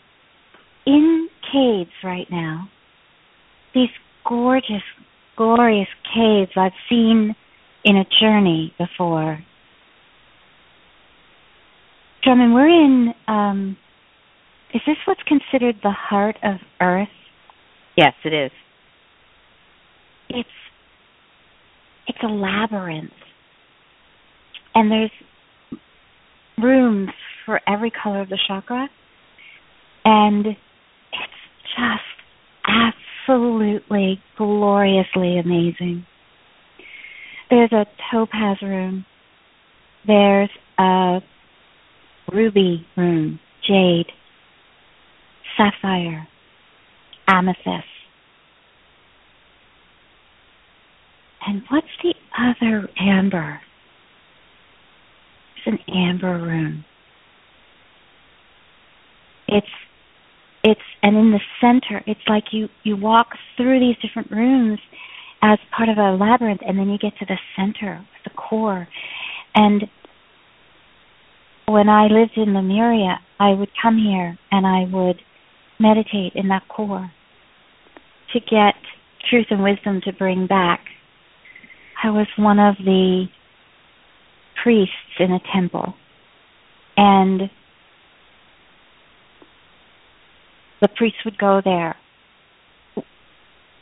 in 0.87 1.29
caves 1.53 1.91
right 2.05 2.27
now 2.31 2.69
these 3.75 3.89
gorgeous, 4.29 4.83
glorious 5.37 5.89
caves 6.15 6.51
I've 6.57 6.73
seen 6.89 7.35
in 7.85 7.97
a 7.97 8.05
journey 8.21 8.75
before. 8.79 9.43
Drummond, 12.23 12.55
we're 12.55 12.69
in, 12.69 13.15
um, 13.27 13.77
is 14.75 14.83
this 14.87 14.97
what's 15.07 15.23
considered 15.23 15.77
the 15.83 15.91
heart 15.91 16.37
of 16.43 16.57
Earth? 16.81 17.09
Yes, 17.97 18.13
it 18.25 18.33
is. 18.33 18.53
It's 20.29 20.49
it's 22.07 22.19
a 22.23 22.27
labyrinth. 22.27 23.11
And 24.75 24.91
there's 24.91 25.11
rooms 26.63 27.11
for 27.45 27.61
every 27.69 27.91
color 27.91 28.21
of 28.23 28.29
the 28.29 28.39
chakra. 28.49 28.89
And 30.05 30.47
it's 30.47 30.59
just 31.77 32.13
absolutely 33.29 34.21
gloriously 34.37 35.39
amazing. 35.39 36.07
There's 37.51 37.73
a 37.73 37.85
topaz 38.11 38.57
room. 38.63 39.05
There's 40.07 40.51
a 40.79 41.21
ruby 42.33 42.87
room, 42.97 43.39
jade, 43.69 44.07
sapphire, 45.57 46.27
amethyst. 47.29 47.92
And 51.47 51.63
what's 51.69 51.87
the 52.03 52.15
other 52.39 52.89
amber? 52.99 53.61
It's 55.57 55.67
an 55.67 55.95
amber 55.95 56.39
room. 56.39 56.85
It's 59.49 59.67
it's 60.65 60.81
and 61.03 61.17
in 61.17 61.33
the 61.33 61.41
center 61.61 62.03
it's 62.07 62.21
like 62.29 62.45
you 62.53 62.69
you 62.85 62.97
walk 62.97 63.29
through 63.57 63.81
these 63.81 63.97
different 64.01 64.31
rooms 64.31 64.79
as 65.43 65.59
part 65.77 65.89
of 65.89 65.99
a 65.99 66.17
labyrinth 66.17 66.61
and 66.67 66.79
then 66.79 66.89
you 66.89 66.99
get 66.99 67.13
to 67.19 67.27
the 67.27 67.37
center 67.57 68.05
the 68.25 68.31
core 68.31 68.87
and 69.55 69.85
when 71.67 71.89
i 71.89 72.07
lived 72.07 72.37
in 72.37 72.55
lemuria 72.55 73.19
i 73.41 73.51
would 73.51 73.71
come 73.83 73.99
here 73.99 74.39
and 74.53 74.67
i 74.67 74.85
would 74.93 75.21
meditate 75.81 76.33
in 76.37 76.49
that 76.49 76.63
core 76.69 77.11
to 78.33 78.41
get 78.41 78.75
truth 79.29 79.47
and 79.51 79.63
wisdom 79.63 80.01
to 80.05 80.13
bring 80.13 80.47
back 80.47 80.81
i 82.03 82.11
was 82.11 82.27
one 82.37 82.59
of 82.59 82.77
the 82.85 83.27
priests 84.63 84.93
in 85.19 85.33
a 85.33 85.41
temple 85.53 85.95
and 86.97 87.51
the 90.83 90.89
priest 90.89 91.17
would 91.25 91.39
go 91.39 91.63
there. 91.65 91.97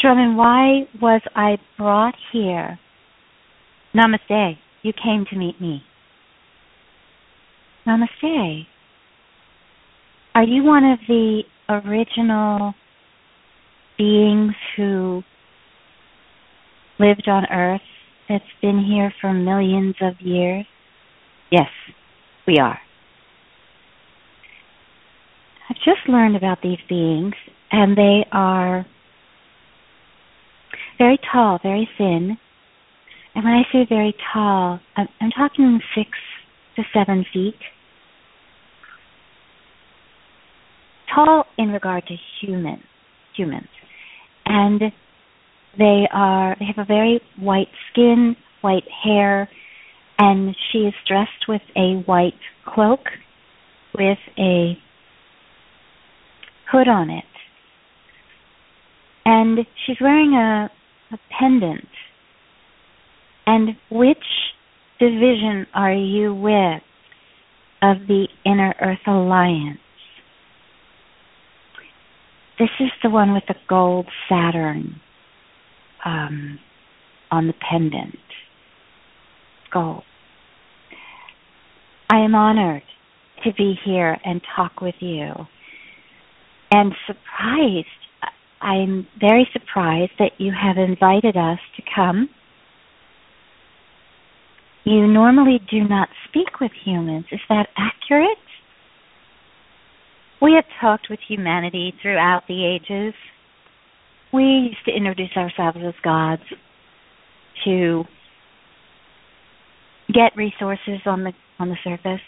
Drummond, 0.00 0.36
why 0.36 0.86
was 1.00 1.22
I 1.34 1.56
brought 1.76 2.14
here? 2.32 2.78
Namaste. 3.94 4.58
You 4.82 4.92
came 4.92 5.24
to 5.30 5.36
meet 5.36 5.60
me. 5.60 5.82
Namaste. 7.86 8.66
Are 10.34 10.44
you 10.44 10.62
one 10.62 10.84
of 10.84 10.98
the 11.08 11.42
original 11.68 12.74
beings 13.98 14.54
who 14.76 15.22
lived 16.98 17.28
on 17.28 17.44
Earth 17.50 17.80
that's 18.30 18.44
been 18.62 18.82
here 18.82 19.12
for 19.20 19.34
millions 19.34 19.96
of 20.00 20.14
years? 20.20 20.64
Yes, 21.50 21.68
we 22.46 22.58
are. 22.58 22.78
I've 25.68 25.76
just 25.76 26.08
learned 26.08 26.36
about 26.36 26.58
these 26.62 26.78
beings, 26.88 27.34
and 27.72 27.96
they 27.96 28.24
are 28.30 28.86
very 30.96 31.18
tall, 31.32 31.58
very 31.60 31.88
thin. 31.98 32.38
And 33.34 33.44
when 33.44 33.52
I 33.52 33.62
say 33.72 33.86
very 33.88 34.14
tall, 34.32 34.80
I'm, 34.96 35.08
I'm 35.20 35.30
talking 35.30 35.80
six 35.94 36.10
to 36.76 36.82
seven 36.94 37.26
feet. 37.32 37.58
Tall 41.12 41.46
in 41.58 41.70
regard 41.70 42.06
to 42.06 42.14
human 42.40 42.80
humans, 43.36 43.68
and 44.46 44.80
they 45.78 46.08
are 46.12 46.56
they 46.58 46.66
have 46.66 46.78
a 46.78 46.86
very 46.86 47.20
white 47.38 47.68
skin, 47.90 48.36
white 48.60 48.88
hair, 49.04 49.48
and 50.18 50.54
she 50.70 50.78
is 50.78 50.94
dressed 51.06 51.48
with 51.48 51.62
a 51.76 52.02
white 52.06 52.34
cloak 52.66 53.00
with 53.94 54.18
a 54.38 54.76
hood 56.70 56.88
on 56.88 57.10
it. 57.10 57.24
And 59.24 59.58
she's 59.86 59.96
wearing 60.00 60.34
a, 60.34 60.70
a 61.12 61.18
pendant. 61.38 61.88
And 63.46 63.70
which 63.90 64.18
division 64.98 65.66
are 65.74 65.92
you 65.92 66.34
with 66.34 66.82
of 67.82 68.06
the 68.06 68.26
Inner 68.44 68.74
Earth 68.80 68.98
Alliance? 69.06 69.78
This 72.58 72.68
is 72.78 72.90
the 73.02 73.10
one 73.10 73.32
with 73.32 73.44
the 73.48 73.54
gold 73.68 74.06
Saturn 74.28 75.00
um, 76.04 76.58
on 77.30 77.46
the 77.46 77.54
pendant. 77.68 78.16
Gold. 79.72 80.02
I 82.10 82.18
am 82.18 82.34
honored 82.34 82.82
to 83.44 83.52
be 83.54 83.74
here 83.84 84.18
and 84.24 84.40
talk 84.56 84.80
with 84.80 84.96
you 85.00 85.32
and 86.72 86.92
surprised. 87.06 87.86
I'm 88.60 89.06
very 89.18 89.48
surprised 89.52 90.12
that 90.18 90.32
you 90.38 90.52
have 90.52 90.76
invited 90.76 91.36
us 91.36 91.58
to 91.76 91.82
come. 91.94 92.28
You 94.84 95.06
normally 95.06 95.60
do 95.70 95.86
not 95.88 96.08
speak 96.28 96.60
with 96.60 96.72
humans. 96.84 97.26
Is 97.30 97.40
that 97.48 97.68
accurate? 97.76 98.38
We 100.42 100.54
have 100.54 100.64
talked 100.80 101.08
with 101.10 101.20
humanity 101.28 101.94
throughout 102.02 102.42
the 102.48 102.64
ages. 102.66 103.14
We 104.32 104.42
used 104.42 104.84
to 104.86 104.92
introduce 104.92 105.36
ourselves 105.36 105.78
as 105.84 105.94
gods 106.02 106.42
to 107.64 108.04
get 110.12 110.36
resources 110.36 111.00
on 111.06 111.24
the 111.24 111.32
on 111.58 111.68
the 111.68 111.76
surface. 111.84 112.22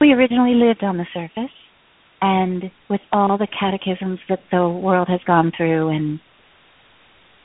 We 0.00 0.12
originally 0.12 0.54
lived 0.54 0.82
on 0.82 0.96
the 0.96 1.06
surface 1.12 1.52
and 2.20 2.70
with 2.88 3.00
all 3.12 3.36
the 3.36 3.48
catechisms 3.58 4.18
that 4.28 4.40
the 4.50 4.68
world 4.68 5.08
has 5.08 5.20
gone 5.26 5.52
through 5.56 5.88
and 5.88 6.20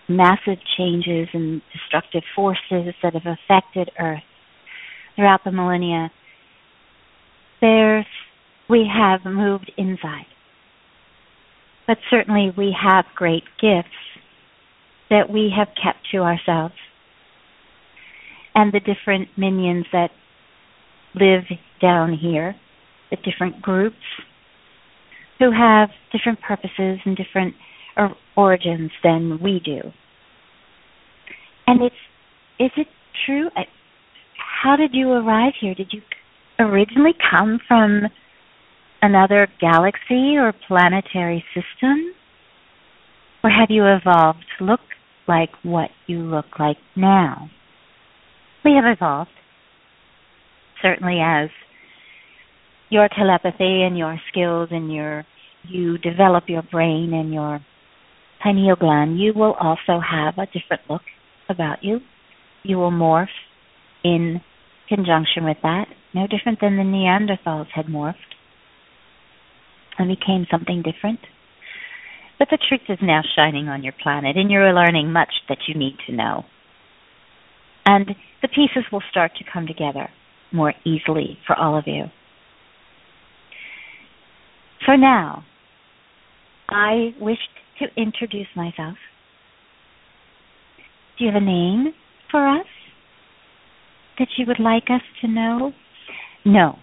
massive 0.08 0.58
changes 0.78 1.28
and 1.34 1.62
destructive 1.72 2.24
forces 2.36 2.94
that 3.04 3.14
have 3.14 3.26
affected 3.26 3.92
Earth 4.00 4.24
throughout 5.16 5.42
the 5.44 5.52
millennia, 5.52 6.10
there's 7.62 8.06
we 8.70 8.90
have 8.92 9.26
moved 9.26 9.72
inside. 9.78 10.26
But 11.89 11.97
certainly 12.12 12.54
we 12.56 12.75
have 12.80 13.06
great 13.15 13.45
gifts 13.60 13.89
that 15.10 15.28
we 15.28 15.52
have 15.58 15.69
kept 15.69 16.08
to 16.12 16.19
ourselves. 16.19 16.75
And 18.54 18.71
the 18.71 18.80
different 18.80 19.30
minions 19.36 19.88
that 19.91 20.12
live 21.15 21.45
down 21.82 22.13
here, 22.13 22.56
the 23.10 23.17
different 23.17 23.63
groups 23.63 23.95
who 25.39 25.49
have 25.52 25.89
different 26.12 26.39
purposes 26.41 26.99
and 27.06 27.17
different 27.17 27.56
or, 27.97 28.15
origins 28.38 28.91
than 29.04 29.39
we 29.41 29.60
do. 29.60 29.82
And 31.65 31.82
it's 31.82 31.95
is 32.60 32.69
it 32.78 32.88
true? 33.25 33.49
How 34.62 34.75
did 34.75 34.91
you 34.93 35.12
arrive 35.12 35.54
here? 35.60 35.73
Did 35.73 35.91
you 35.91 36.04
originally 36.60 37.15
come 37.32 37.60
from 37.67 38.04
another 39.02 39.48
galaxy 39.60 40.36
or 40.38 40.54
planetary 40.68 41.44
system? 41.54 42.14
Or 43.44 43.50
have 43.50 43.70
you 43.70 43.86
evolved 43.86 44.44
to 44.58 44.66
look 44.66 44.82
like 45.28 45.50
what 45.64 45.90
you 46.08 46.20
look 46.20 46.60
like 46.60 46.78
now? 46.96 47.50
We 48.66 48.74
have 48.74 48.86
evolved, 48.86 49.32
certainly 50.82 51.20
as 51.24 51.50
your 52.90 53.08
telepathy 53.08 53.84
and 53.84 53.98
your 53.98 54.20
skills 54.30 54.70
and 54.72 54.94
your 54.94 55.26
you 55.68 55.98
develop 55.98 56.46
your 56.48 56.64
brain 56.64 57.14
and 57.14 57.34
your 57.34 57.60
pineal 58.42 58.76
gland, 58.76 59.20
you 59.20 59.34
will 59.36 59.54
also 59.60 60.00
have 60.00 60.38
a 60.38 60.46
different 60.46 60.82
look 60.90 61.02
about 61.50 61.84
you. 61.84 62.00
You 62.64 62.78
will 62.78 62.92
morph 62.92 63.28
in 64.04 64.42
conjunction 64.88 65.44
with 65.44 65.58
that, 65.62 65.86
no 66.14 66.28
different 66.28 66.60
than 66.62 66.78
the 66.78 66.84
Neanderthals 66.84 67.68
had 67.76 67.86
morphed 67.86 68.16
and 70.00 70.10
became 70.10 70.48
something 70.50 70.82
different. 70.82 71.20
But 72.40 72.48
the 72.50 72.58
truth 72.70 72.82
is 72.88 73.00
now 73.02 73.22
shining 73.36 73.68
on 73.68 73.84
your 73.84 73.94
planet, 74.02 74.38
and 74.38 74.50
you're 74.50 74.74
learning 74.74 75.12
much 75.12 75.30
that 75.50 75.58
you 75.68 75.78
need 75.78 75.98
to 76.08 76.16
know. 76.16 76.46
And 77.86 78.16
the 78.42 78.48
pieces 78.48 78.86
will 78.92 79.04
start 79.12 79.32
to 79.38 79.44
come 79.52 79.68
together 79.68 80.10
more 80.52 80.74
easily 80.86 81.38
for 81.46 81.56
all 81.56 81.78
of 81.78 81.84
you. 81.86 82.06
For 84.86 84.98
now, 84.98 85.44
I 86.70 87.14
wish 87.20 87.38
to 87.80 87.88
introduce 88.02 88.48
myself. 88.56 88.96
Do 91.18 91.26
you 91.26 91.32
have 91.32 91.42
a 91.42 91.46
name 91.46 91.94
for 92.32 92.48
us 92.48 92.66
that 94.18 94.30
you 94.38 94.46
would 94.48 94.60
like 94.60 94.86
us 94.90 95.02
to 95.22 95.28
know? 95.28 95.74
No, 96.46 96.78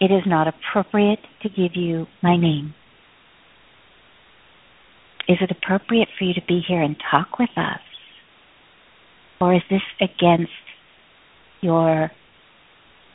it 0.00 0.06
is 0.06 0.22
not 0.26 0.46
appropriate 0.48 1.20
to 1.42 1.48
give 1.48 1.72
you 1.74 2.06
my 2.22 2.36
name. 2.36 2.74
Is 5.28 5.38
it 5.40 5.50
appropriate 5.50 6.08
for 6.18 6.24
you 6.24 6.34
to 6.34 6.42
be 6.46 6.60
here 6.66 6.82
and 6.82 6.96
talk 7.10 7.38
with 7.38 7.50
us? 7.56 7.80
Or 9.40 9.54
is 9.54 9.62
this 9.70 9.82
against 10.00 10.50
your 11.60 12.10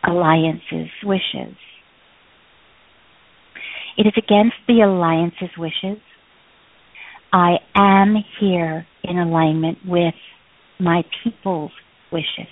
alliance's 0.03 0.89
wishes? 1.03 1.55
It 3.97 4.07
is 4.07 4.13
against 4.17 4.55
the 4.67 4.81
alliance's 4.81 5.55
wishes. 5.57 6.01
I 7.31 7.57
am 7.75 8.15
here 8.39 8.87
in 9.03 9.17
alignment 9.17 9.79
with 9.85 10.15
my 10.79 11.03
people's 11.23 11.71
wishes. 12.11 12.47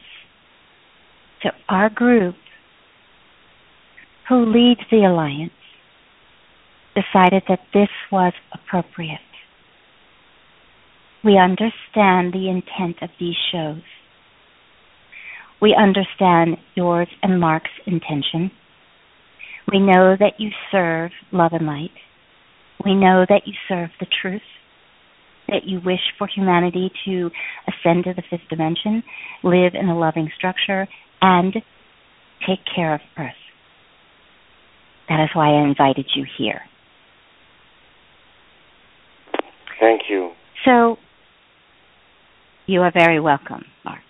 So 1.41 1.49
our 1.69 1.89
group, 1.89 2.35
who 4.29 4.45
leads 4.45 4.81
the 4.91 5.05
alliance, 5.05 5.51
decided 6.95 7.43
that 7.47 7.59
this 7.73 7.89
was 8.11 8.33
appropriate. 8.53 9.19
We 11.23 11.37
understand 11.37 12.33
the 12.33 12.49
intent 12.49 12.97
of 13.01 13.09
these 13.19 13.35
shows. 13.51 13.81
We 15.61 15.75
understand 15.75 16.57
yours 16.75 17.07
and 17.23 17.39
Marc's 17.39 17.69
intention. 17.85 18.51
We 19.71 19.79
know 19.79 20.15
that 20.19 20.33
you 20.39 20.49
serve 20.71 21.11
love 21.31 21.51
and 21.53 21.65
light. 21.65 21.91
We 22.85 22.95
know 22.95 23.25
that 23.27 23.41
you 23.45 23.53
serve 23.67 23.89
the 23.99 24.05
truth, 24.21 24.41
that 25.47 25.65
you 25.65 25.79
wish 25.83 25.99
for 26.17 26.27
humanity 26.27 26.91
to 27.05 27.31
ascend 27.67 28.05
to 28.05 28.13
the 28.13 28.23
fifth 28.29 28.47
dimension, 28.49 29.03
live 29.43 29.73
in 29.73 29.89
a 29.89 29.97
loving 29.97 30.29
structure, 30.37 30.87
and 31.21 31.53
take 32.45 32.59
care 32.75 32.93
of 32.93 33.01
Earth. 33.17 33.33
That 35.09 35.23
is 35.23 35.29
why 35.33 35.49
I 35.51 35.63
invited 35.63 36.05
you 36.15 36.25
here. 36.37 36.61
Thank 39.79 40.01
you. 40.09 40.31
So, 40.65 40.97
you 42.65 42.81
are 42.81 42.91
very 42.91 43.19
welcome, 43.19 43.63
Marc. 43.85 44.01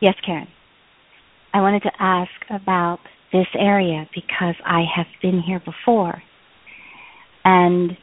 Yes, 0.00 0.14
Karen. 0.24 0.48
I 1.52 1.60
wanted 1.60 1.82
to 1.82 1.92
ask 1.98 2.30
about 2.48 2.98
this 3.32 3.46
area 3.58 4.08
because 4.14 4.54
I 4.64 4.84
have 4.96 5.06
been 5.22 5.40
here 5.40 5.60
before. 5.60 6.22
And 7.44 7.96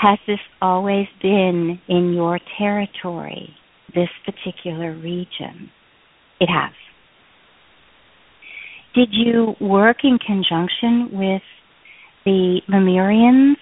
has 0.00 0.18
this 0.26 0.38
always 0.60 1.06
been 1.22 1.80
in 1.88 2.12
your 2.12 2.38
territory, 2.58 3.56
this 3.94 4.08
particular 4.24 4.94
region? 4.94 5.70
It 6.40 6.48
has. 6.48 6.72
Did 8.94 9.08
you 9.10 9.56
work 9.60 9.98
in 10.04 10.18
conjunction 10.24 11.08
with 11.12 11.42
the 12.24 12.60
Lemurians, 12.68 13.56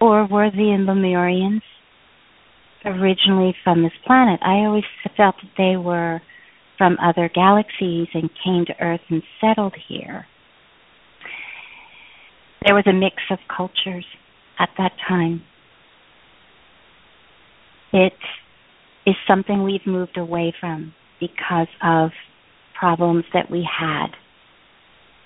or 0.00 0.26
were 0.26 0.50
the 0.50 0.76
Lemurians 0.78 1.62
originally 2.84 3.54
from 3.64 3.82
this 3.82 3.92
planet? 4.06 4.38
I 4.42 4.64
always 4.64 4.84
felt 5.16 5.34
that 5.42 5.50
they 5.58 5.76
were 5.76 6.20
from 6.78 6.96
other 7.02 7.28
galaxies 7.34 8.06
and 8.14 8.30
came 8.44 8.64
to 8.66 8.80
Earth 8.80 9.00
and 9.08 9.22
settled 9.40 9.74
here. 9.88 10.26
There 12.64 12.76
was 12.76 12.84
a 12.86 12.92
mix 12.92 13.16
of 13.30 13.38
cultures 13.54 14.06
at 14.60 14.68
that 14.78 14.92
time. 15.08 15.42
It 17.92 18.12
is 19.04 19.16
something 19.26 19.64
we've 19.64 19.86
moved 19.86 20.16
away 20.16 20.54
from 20.60 20.94
because 21.18 21.68
of 21.82 22.10
problems 22.78 23.24
that 23.32 23.50
we 23.50 23.66
had 23.78 24.08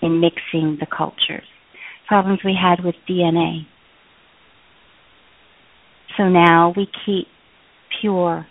in 0.03 0.21
mixing 0.21 0.79
the 0.81 0.87
cultures, 0.87 1.47
problems 2.09 2.41
we 2.45 2.57
had 2.61 2.85
with 2.85 2.95
DNA. 3.09 3.67
So 6.17 6.29
now 6.29 6.73
we 6.77 6.87
keep 7.07 7.27
pure 8.01 8.47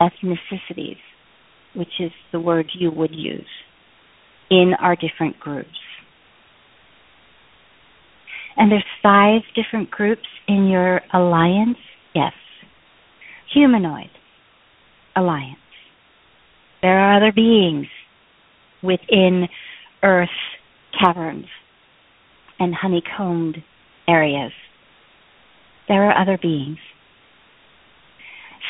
ethnicities, 0.00 0.98
which 1.74 2.00
is 2.00 2.12
the 2.32 2.40
word 2.40 2.66
you 2.78 2.90
would 2.90 3.14
use, 3.14 3.48
in 4.50 4.72
our 4.80 4.96
different 4.96 5.38
groups. 5.40 5.68
And 8.56 8.72
there's 8.72 8.84
five 9.02 9.42
different 9.54 9.90
groups 9.90 10.26
in 10.48 10.66
your 10.66 11.00
alliance? 11.12 11.78
Yes. 12.14 12.32
Humanoid 13.54 14.10
alliance. 15.14 15.58
There 16.82 16.98
are 16.98 17.16
other 17.16 17.32
beings 17.32 17.86
within 18.82 19.48
Earth's 20.02 20.32
caverns 21.02 21.46
and 22.58 22.74
honeycombed 22.74 23.56
areas. 24.06 24.52
There 25.88 26.04
are 26.04 26.20
other 26.20 26.38
beings. 26.40 26.78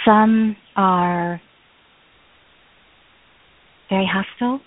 Some 0.04 0.56
are 0.76 1.40
very 3.90 4.06
hostile, 4.06 4.60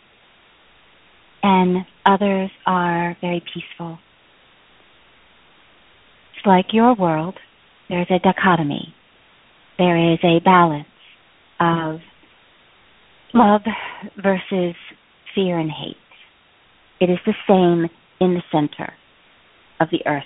and 1.44 1.86
others 2.06 2.52
are 2.66 3.16
very 3.22 3.44
peaceful. 3.54 4.00
It's 6.36 6.46
like 6.46 6.74
your 6.74 6.96
world, 6.96 7.36
there's 7.90 8.08
a 8.10 8.20
dichotomy. 8.20 8.94
There 9.78 10.14
is 10.14 10.20
a 10.24 10.40
balance 10.44 10.88
of 11.60 12.00
love 13.34 13.62
versus 14.22 14.76
fear 15.36 15.60
and 15.60 15.72
hate. 15.72 15.96
It 17.00 17.10
is 17.10 17.20
the 17.26 17.34
same 17.48 17.90
in 18.20 18.36
the 18.36 18.44
center 18.52 18.94
of 19.80 19.90
the 19.92 20.06
earth, 20.06 20.24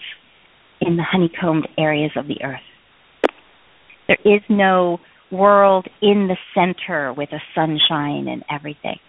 in 0.82 0.98
the 0.98 1.04
honeycombed 1.04 1.68
areas 1.78 2.12
of 2.16 2.28
the 2.28 2.44
earth. 2.44 2.60
There 4.08 4.36
is 4.36 4.42
no 4.50 5.00
world 5.32 5.88
in 6.02 6.28
the 6.28 6.38
center 6.54 7.14
with 7.14 7.30
a 7.32 7.42
sunshine 7.54 8.28
and 8.28 8.44
everything. 8.52 9.00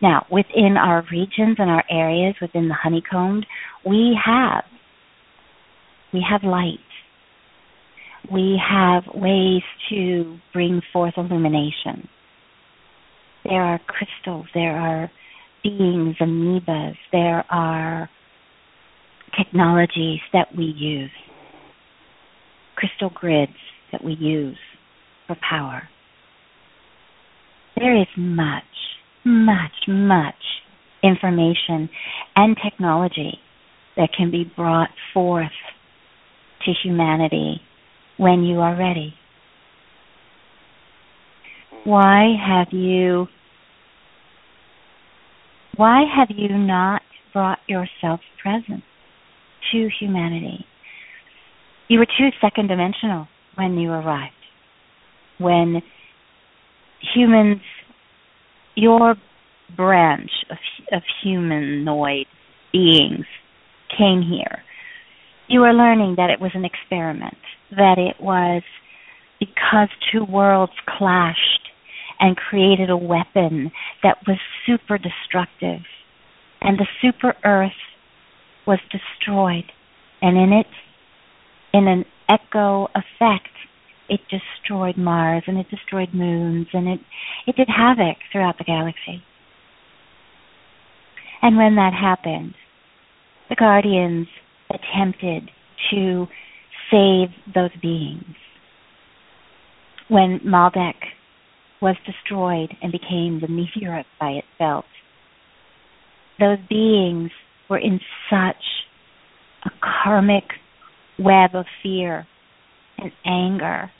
Now, 0.00 0.26
within 0.30 0.76
our 0.78 1.04
regions 1.10 1.56
and 1.58 1.70
our 1.70 1.84
areas 1.90 2.34
within 2.40 2.68
the 2.68 2.74
honeycombed, 2.74 3.46
we 3.84 4.18
have 4.24 4.64
we 6.12 6.24
have 6.28 6.42
light. 6.44 6.78
We 8.32 8.60
have 8.70 9.04
ways 9.14 9.62
to 9.90 10.38
bring 10.52 10.80
forth 10.92 11.14
illumination. 11.16 12.08
There 13.48 13.62
are 13.62 13.80
crystals, 13.86 14.46
there 14.54 14.76
are 14.76 15.10
beings, 15.62 16.16
amoebas, 16.20 16.96
there 17.12 17.44
are 17.48 18.10
technologies 19.38 20.20
that 20.32 20.48
we 20.56 20.64
use, 20.64 21.10
crystal 22.74 23.10
grids 23.14 23.52
that 23.92 24.02
we 24.02 24.14
use 24.14 24.58
for 25.28 25.36
power. 25.48 25.88
There 27.76 27.96
is 28.00 28.08
much, 28.16 28.64
much, 29.24 29.86
much 29.86 30.34
information 31.04 31.88
and 32.34 32.56
technology 32.64 33.38
that 33.96 34.08
can 34.16 34.32
be 34.32 34.50
brought 34.56 34.90
forth 35.14 35.46
to 36.64 36.72
humanity 36.82 37.60
when 38.16 38.42
you 38.42 38.58
are 38.58 38.76
ready. 38.76 39.14
Why 41.84 42.34
have 42.44 42.72
you 42.72 43.28
why 45.76 46.04
have 46.16 46.28
you 46.36 46.56
not 46.56 47.02
brought 47.32 47.58
yourself 47.68 48.20
present 48.42 48.82
to 49.72 49.88
humanity? 50.00 50.64
You 51.88 51.98
were 51.98 52.06
too 52.06 52.30
second 52.40 52.68
dimensional 52.68 53.28
when 53.56 53.74
you 53.78 53.90
arrived. 53.90 54.32
When 55.38 55.82
humans, 57.14 57.60
your 58.74 59.14
branch 59.76 60.30
of, 60.50 60.56
of 60.92 61.02
humanoid 61.22 62.26
beings 62.72 63.26
came 63.96 64.22
here, 64.22 64.62
you 65.48 65.60
were 65.60 65.72
learning 65.72 66.14
that 66.16 66.30
it 66.30 66.40
was 66.40 66.50
an 66.54 66.64
experiment, 66.64 67.36
that 67.70 67.98
it 67.98 68.16
was 68.20 68.62
because 69.38 69.88
two 70.12 70.24
worlds 70.24 70.72
clashed 70.98 71.55
and 72.20 72.36
created 72.36 72.90
a 72.90 72.96
weapon 72.96 73.70
that 74.02 74.18
was 74.26 74.38
super 74.64 74.98
destructive. 74.98 75.80
And 76.60 76.78
the 76.78 76.86
super 77.00 77.34
Earth 77.44 77.72
was 78.66 78.78
destroyed. 78.90 79.70
And 80.22 80.36
in 80.36 80.52
it, 80.52 80.66
in 81.72 81.86
an 81.86 82.04
echo 82.28 82.88
effect, 82.94 83.48
it 84.08 84.20
destroyed 84.30 84.96
Mars 84.96 85.42
and 85.46 85.58
it 85.58 85.66
destroyed 85.68 86.10
moons 86.12 86.68
and 86.72 86.88
it, 86.88 87.00
it 87.46 87.56
did 87.56 87.68
havoc 87.68 88.16
throughout 88.32 88.56
the 88.58 88.64
galaxy. 88.64 89.22
And 91.42 91.56
when 91.56 91.76
that 91.76 91.92
happened, 91.92 92.54
the 93.48 93.56
Guardians 93.56 94.26
attempted 94.70 95.50
to 95.90 96.26
save 96.90 97.28
those 97.54 97.70
beings. 97.80 98.34
When 100.08 100.40
Maldek 100.40 100.94
was 101.80 101.96
destroyed 102.06 102.74
and 102.82 102.92
became 102.92 103.40
the 103.40 103.48
meteorite 103.48 104.06
by 104.18 104.40
itself, 104.42 104.84
those 106.38 106.58
beings 106.68 107.30
were 107.68 107.78
in 107.78 108.00
such 108.30 108.62
a 109.64 109.70
karmic 109.80 110.44
web 111.18 111.54
of 111.54 111.66
fear 111.82 112.26
and 112.98 113.12
anger. 113.24 113.90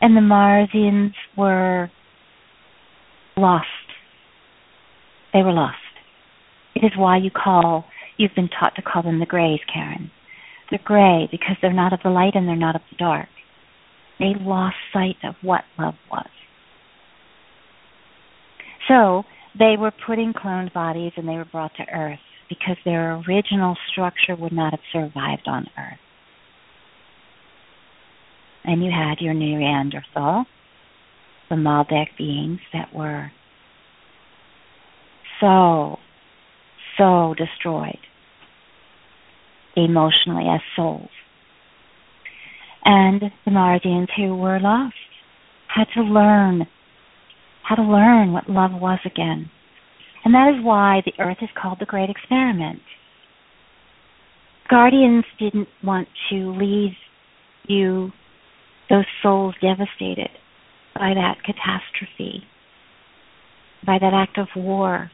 And 0.00 0.16
the 0.16 0.20
Marsians 0.20 1.14
were 1.36 1.90
lost. 3.36 3.66
They 5.32 5.42
were 5.42 5.52
lost. 5.52 5.76
It 6.74 6.84
is 6.84 6.92
why 6.96 7.18
you 7.18 7.30
call, 7.30 7.84
you've 8.16 8.34
been 8.36 8.48
taught 8.48 8.74
to 8.76 8.82
call 8.82 9.02
them 9.02 9.18
the 9.18 9.26
grays, 9.26 9.60
Karen. 9.72 10.10
They're 10.70 10.80
gray 10.84 11.28
because 11.30 11.56
they're 11.60 11.72
not 11.72 11.92
of 11.92 12.00
the 12.04 12.10
light 12.10 12.34
and 12.34 12.46
they're 12.46 12.56
not 12.56 12.76
of 12.76 12.82
the 12.90 12.96
dark. 12.96 13.28
They 14.18 14.34
lost 14.40 14.76
sight 14.92 15.16
of 15.24 15.34
what 15.42 15.64
love 15.78 15.94
was. 16.10 16.28
So 18.88 19.24
they 19.58 19.76
were 19.78 19.92
put 20.06 20.18
in 20.18 20.32
cloned 20.32 20.72
bodies 20.72 21.12
and 21.16 21.28
they 21.28 21.36
were 21.36 21.44
brought 21.44 21.72
to 21.76 21.84
Earth 21.92 22.18
because 22.48 22.76
their 22.84 23.16
original 23.28 23.76
structure 23.92 24.34
would 24.34 24.52
not 24.52 24.72
have 24.72 24.80
survived 24.92 25.46
on 25.46 25.66
Earth. 25.78 25.98
And 28.64 28.84
you 28.84 28.90
had 28.90 29.20
your 29.20 29.34
Neanderthal, 29.34 30.46
the 31.48 31.56
Maldek 31.56 32.08
beings 32.16 32.60
that 32.72 32.94
were 32.94 33.30
so, 35.40 35.96
so 36.96 37.34
destroyed 37.36 37.98
emotionally 39.76 40.46
as 40.48 40.60
souls. 40.74 41.08
And 42.90 43.20
the 43.44 43.50
Marsians 43.50 44.08
who 44.16 44.34
were 44.34 44.58
lost 44.58 44.94
had 45.76 45.88
to 45.94 46.00
learn 46.00 46.66
how 47.62 47.74
to 47.74 47.82
learn 47.82 48.32
what 48.32 48.48
love 48.48 48.70
was 48.72 48.98
again. 49.04 49.50
And 50.24 50.32
that 50.32 50.54
is 50.56 50.64
why 50.64 51.02
the 51.04 51.12
earth 51.22 51.36
is 51.42 51.50
called 51.60 51.80
the 51.80 51.84
Great 51.84 52.08
Experiment. 52.08 52.80
Guardians 54.70 55.26
didn't 55.38 55.68
want 55.84 56.08
to 56.30 56.56
leave 56.58 56.92
you, 57.66 58.10
those 58.88 59.04
souls, 59.22 59.54
devastated 59.60 60.30
by 60.94 61.12
that 61.12 61.36
catastrophe, 61.44 62.42
by 63.84 63.98
that 64.00 64.14
act 64.14 64.38
of 64.38 64.48
war. 64.56 65.10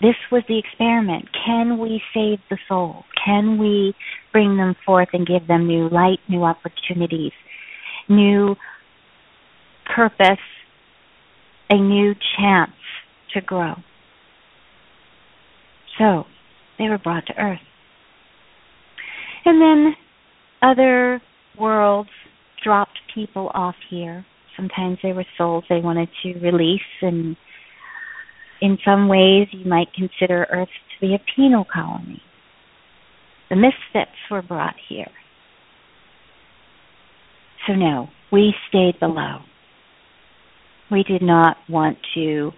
This 0.00 0.14
was 0.30 0.44
the 0.48 0.58
experiment. 0.58 1.28
Can 1.44 1.78
we 1.78 2.00
save 2.14 2.38
the 2.50 2.58
soul? 2.68 3.04
Can 3.24 3.58
we 3.58 3.94
bring 4.32 4.56
them 4.56 4.76
forth 4.86 5.08
and 5.12 5.26
give 5.26 5.48
them 5.48 5.66
new 5.66 5.88
light, 5.88 6.18
new 6.28 6.44
opportunities, 6.44 7.32
new 8.08 8.54
purpose, 9.94 10.38
a 11.68 11.76
new 11.76 12.14
chance 12.36 12.70
to 13.34 13.40
grow? 13.40 13.74
So 15.98 16.24
they 16.78 16.88
were 16.88 16.98
brought 16.98 17.26
to 17.26 17.36
Earth. 17.36 17.58
And 19.44 19.60
then 19.60 19.96
other 20.62 21.20
worlds 21.58 22.10
dropped 22.62 22.98
people 23.14 23.50
off 23.52 23.74
here. 23.90 24.24
Sometimes 24.56 24.98
they 25.02 25.12
were 25.12 25.24
souls 25.36 25.64
they 25.68 25.80
wanted 25.80 26.08
to 26.22 26.38
release, 26.38 26.80
and 27.02 27.36
in 28.60 28.78
some 28.84 29.08
ways, 29.08 29.48
you 29.52 29.68
might 29.68 29.88
consider 29.94 30.46
Earth 30.50 30.68
to 30.68 31.06
be 31.06 31.14
a 31.14 31.20
penal 31.36 31.64
colony. 31.72 32.22
The 33.50 33.56
misfits 33.56 34.16
were 34.30 34.42
brought 34.42 34.74
here. 34.88 35.10
So, 37.66 37.74
no, 37.74 38.08
we 38.32 38.54
stayed 38.68 38.98
below. 39.00 39.38
We 40.90 41.02
did 41.02 41.22
not 41.22 41.56
want 41.68 41.98
to 42.14 42.52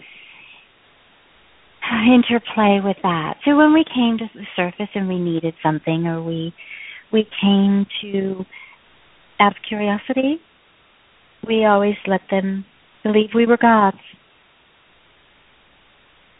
interplay 2.06 2.80
with 2.82 2.96
that. 3.02 3.34
So 3.44 3.56
when 3.56 3.72
we 3.72 3.84
came 3.84 4.18
to 4.18 4.26
the 4.34 4.46
surface 4.56 4.90
and 4.94 5.08
we 5.08 5.18
needed 5.18 5.54
something 5.62 6.06
or 6.06 6.22
we 6.22 6.54
we 7.12 7.26
came 7.40 7.86
to 8.02 8.44
out 9.40 9.52
of 9.52 9.62
curiosity, 9.68 10.36
we 11.46 11.64
always 11.64 11.96
let 12.06 12.20
them 12.30 12.64
believe 13.02 13.30
we 13.34 13.46
were 13.46 13.56
gods. 13.56 13.96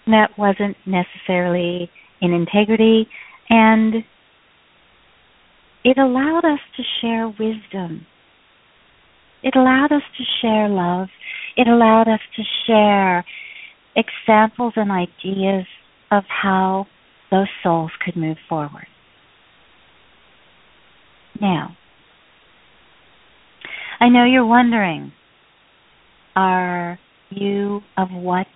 That 0.06 0.30
wasn't 0.38 0.76
necessarily 0.86 1.90
in 2.20 2.32
integrity 2.32 3.08
and 3.48 4.04
it 5.84 5.98
allowed 5.98 6.44
us 6.44 6.60
to 6.76 6.82
share 7.00 7.28
wisdom. 7.28 8.06
It 9.42 9.56
allowed 9.56 9.92
us 9.92 10.02
to 10.18 10.24
share 10.40 10.68
love. 10.68 11.08
It 11.56 11.66
allowed 11.66 12.08
us 12.08 12.20
to 12.36 12.42
share 12.66 13.24
examples 13.96 14.74
and 14.76 14.90
ideas 14.92 15.66
of 16.10 16.24
how 16.28 16.86
those 17.30 17.48
souls 17.62 17.90
could 18.04 18.16
move 18.16 18.36
forward. 18.48 18.86
Now, 21.40 21.76
I 23.98 24.08
know 24.08 24.24
you're 24.24 24.46
wondering 24.46 25.12
are 26.36 26.98
you 27.30 27.80
of 27.96 28.08
what 28.12 28.46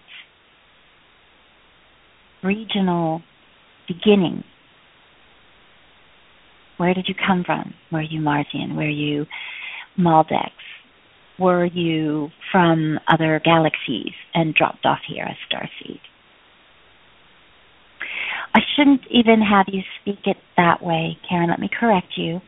regional 2.44 3.22
beginning? 3.88 4.44
Where 6.76 6.94
did 6.94 7.06
you 7.08 7.14
come 7.14 7.44
from? 7.44 7.74
Were 7.90 8.02
you 8.02 8.20
Marsian? 8.20 8.76
Were 8.76 8.88
you 8.88 9.26
Maldex? 9.98 10.50
Were 11.38 11.64
you 11.64 12.28
from 12.52 12.98
other 13.08 13.40
galaxies 13.44 14.12
and 14.34 14.54
dropped 14.54 14.84
off 14.84 15.00
here 15.08 15.24
as 15.24 15.36
Starseed? 15.50 16.00
I 18.54 18.60
shouldn't 18.76 19.02
even 19.10 19.40
have 19.40 19.66
you 19.68 19.82
speak 20.00 20.26
it 20.26 20.36
that 20.56 20.82
way, 20.82 21.18
Karen. 21.28 21.50
Let 21.50 21.58
me 21.58 21.68
correct 21.68 22.12
you. 22.16 22.40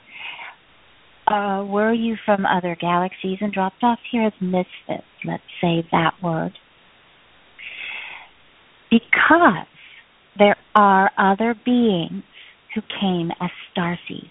Uh, 1.26 1.64
were 1.64 1.92
you 1.92 2.16
from 2.24 2.46
other 2.46 2.76
galaxies 2.80 3.38
and 3.40 3.52
dropped 3.52 3.82
off 3.82 3.98
here 4.12 4.22
as 4.22 4.32
misfits? 4.40 5.06
Let's 5.24 5.42
say 5.60 5.84
that 5.90 6.12
word. 6.22 6.52
Because 8.88 9.66
there 10.38 10.56
are 10.74 11.10
other 11.18 11.54
beings 11.64 12.22
who 12.74 12.80
came 13.00 13.30
as 13.40 13.50
starseeds. 13.74 14.30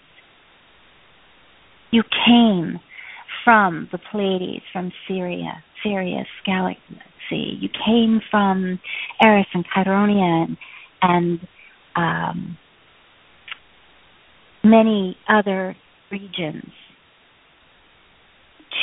You 1.90 2.02
came 2.26 2.80
from 3.44 3.88
the 3.92 3.98
Pleiades, 4.10 4.64
from 4.72 4.92
Syria, 5.08 5.62
Sirius 5.82 6.26
galaxy. 6.44 6.80
You 7.30 7.68
came 7.84 8.20
from 8.30 8.78
Eris 9.22 9.46
and 9.54 9.64
Chironia 9.74 10.46
and, 10.46 10.56
and 11.02 11.40
um, 11.96 12.58
many 14.64 15.16
other 15.28 15.76
regions 16.10 16.72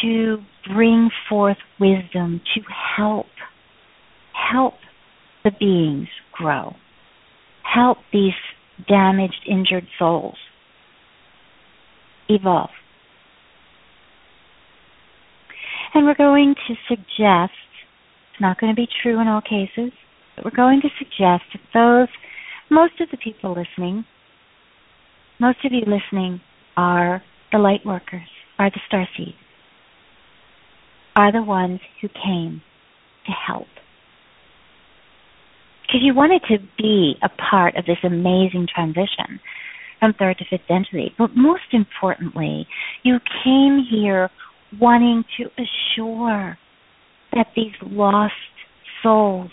to 0.02 0.38
bring 0.74 1.10
forth 1.30 1.58
wisdom 1.80 2.42
to 2.56 2.62
help 2.98 3.28
help 4.52 4.74
the 5.44 5.52
beings 5.60 6.08
grow 6.34 6.74
help 7.74 7.98
these 8.12 8.34
damaged 8.88 9.48
injured 9.50 9.88
souls 9.98 10.38
evolve 12.30 12.70
and 15.94 16.06
we're 16.06 16.16
going 16.16 16.56
to 16.68 16.74
suggest 16.88 17.54
it's 18.32 18.42
not 18.42 18.60
going 18.60 18.74
to 18.74 18.76
be 18.76 18.88
true 19.02 19.20
in 19.20 19.28
all 19.28 19.42
cases 19.42 19.92
but 20.36 20.46
we're 20.46 20.52
going 20.56 20.82
to 20.82 20.90
suggest 20.98 21.44
that 21.54 21.62
those 21.74 22.08
most 22.72 23.00
of 23.00 23.10
the 23.12 23.18
people 23.18 23.52
listening 23.52 24.06
most 25.40 25.60
of 25.66 25.72
you 25.72 25.82
listening 25.82 26.42
are 26.78 27.22
the 27.52 27.58
light 27.58 27.86
workers 27.86 28.28
are 28.58 28.70
the 28.70 28.80
star 28.88 29.08
seeds 29.18 29.38
are 31.16 31.32
the 31.32 31.42
ones 31.42 31.80
who 32.02 32.08
came 32.10 32.62
to 33.26 33.32
help. 33.32 33.68
Because 35.94 36.04
you 36.04 36.16
wanted 36.16 36.42
to 36.50 36.58
be 36.76 37.14
a 37.22 37.30
part 37.30 37.76
of 37.76 37.86
this 37.86 38.00
amazing 38.04 38.68
transition 38.74 39.40
from 40.00 40.14
third 40.14 40.40
to 40.40 40.46
fifth 40.50 40.68
density. 40.68 41.14
But 41.20 41.36
most 41.36 41.72
importantly, 41.72 42.66
you 43.04 43.20
came 43.44 43.86
here 43.92 44.32
wanting 44.82 45.24
to 45.38 45.44
assure 45.54 46.58
that 47.34 47.46
these 47.56 47.74
lost 47.84 48.34
souls 49.04 49.52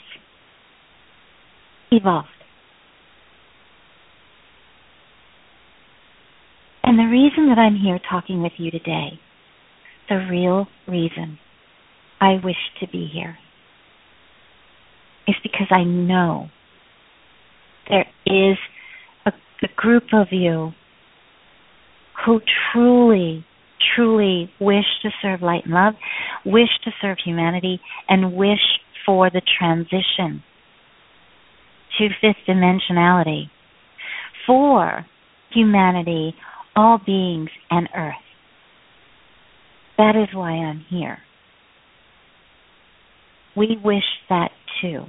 evolved. 1.93 2.29
And 6.83 6.99
the 6.99 7.05
reason 7.05 7.51
that 7.51 7.59
I'm 7.59 7.77
here 7.77 8.01
talking 8.11 8.43
with 8.43 8.53
you 8.57 8.71
today, 8.71 9.21
the 10.09 10.27
real 10.31 10.69
reason 10.89 11.39
I 12.19 12.41
wish 12.43 12.57
to 12.81 12.89
be 12.89 13.11
here 13.13 13.37
is 15.31 15.37
because 15.43 15.69
I 15.71 15.85
know 15.85 16.49
there 17.89 18.07
is 18.27 18.57
a, 19.27 19.33
a 19.63 19.69
group 19.77 20.05
of 20.13 20.29
you 20.31 20.73
who 22.25 22.41
truly, 22.73 23.45
truly 23.97 24.51
wish 24.61 24.85
to 25.03 25.11
serve 25.23 25.43
light 25.43 25.65
and 25.65 25.75
love, 25.75 25.95
wish 26.45 26.69
to 26.85 26.91
serve 27.01 27.19
humanity, 27.25 27.81
and 28.09 28.35
wish 28.35 28.59
for 29.07 29.31
the 29.31 29.43
transition 29.59 30.43
to 31.99 32.09
fifth 32.21 32.37
dimensionality 32.49 33.45
for 34.47 35.07
humanity, 35.53 36.35
all 36.77 36.99
beings, 37.05 37.51
and 37.71 37.89
Earth. 37.97 38.15
That 39.99 40.17
is 40.17 40.35
why 40.35 40.51
I'm 40.53 40.85
here. 40.89 41.19
We 43.57 43.77
wish 43.83 44.05
that 44.29 44.51
too. 44.81 45.05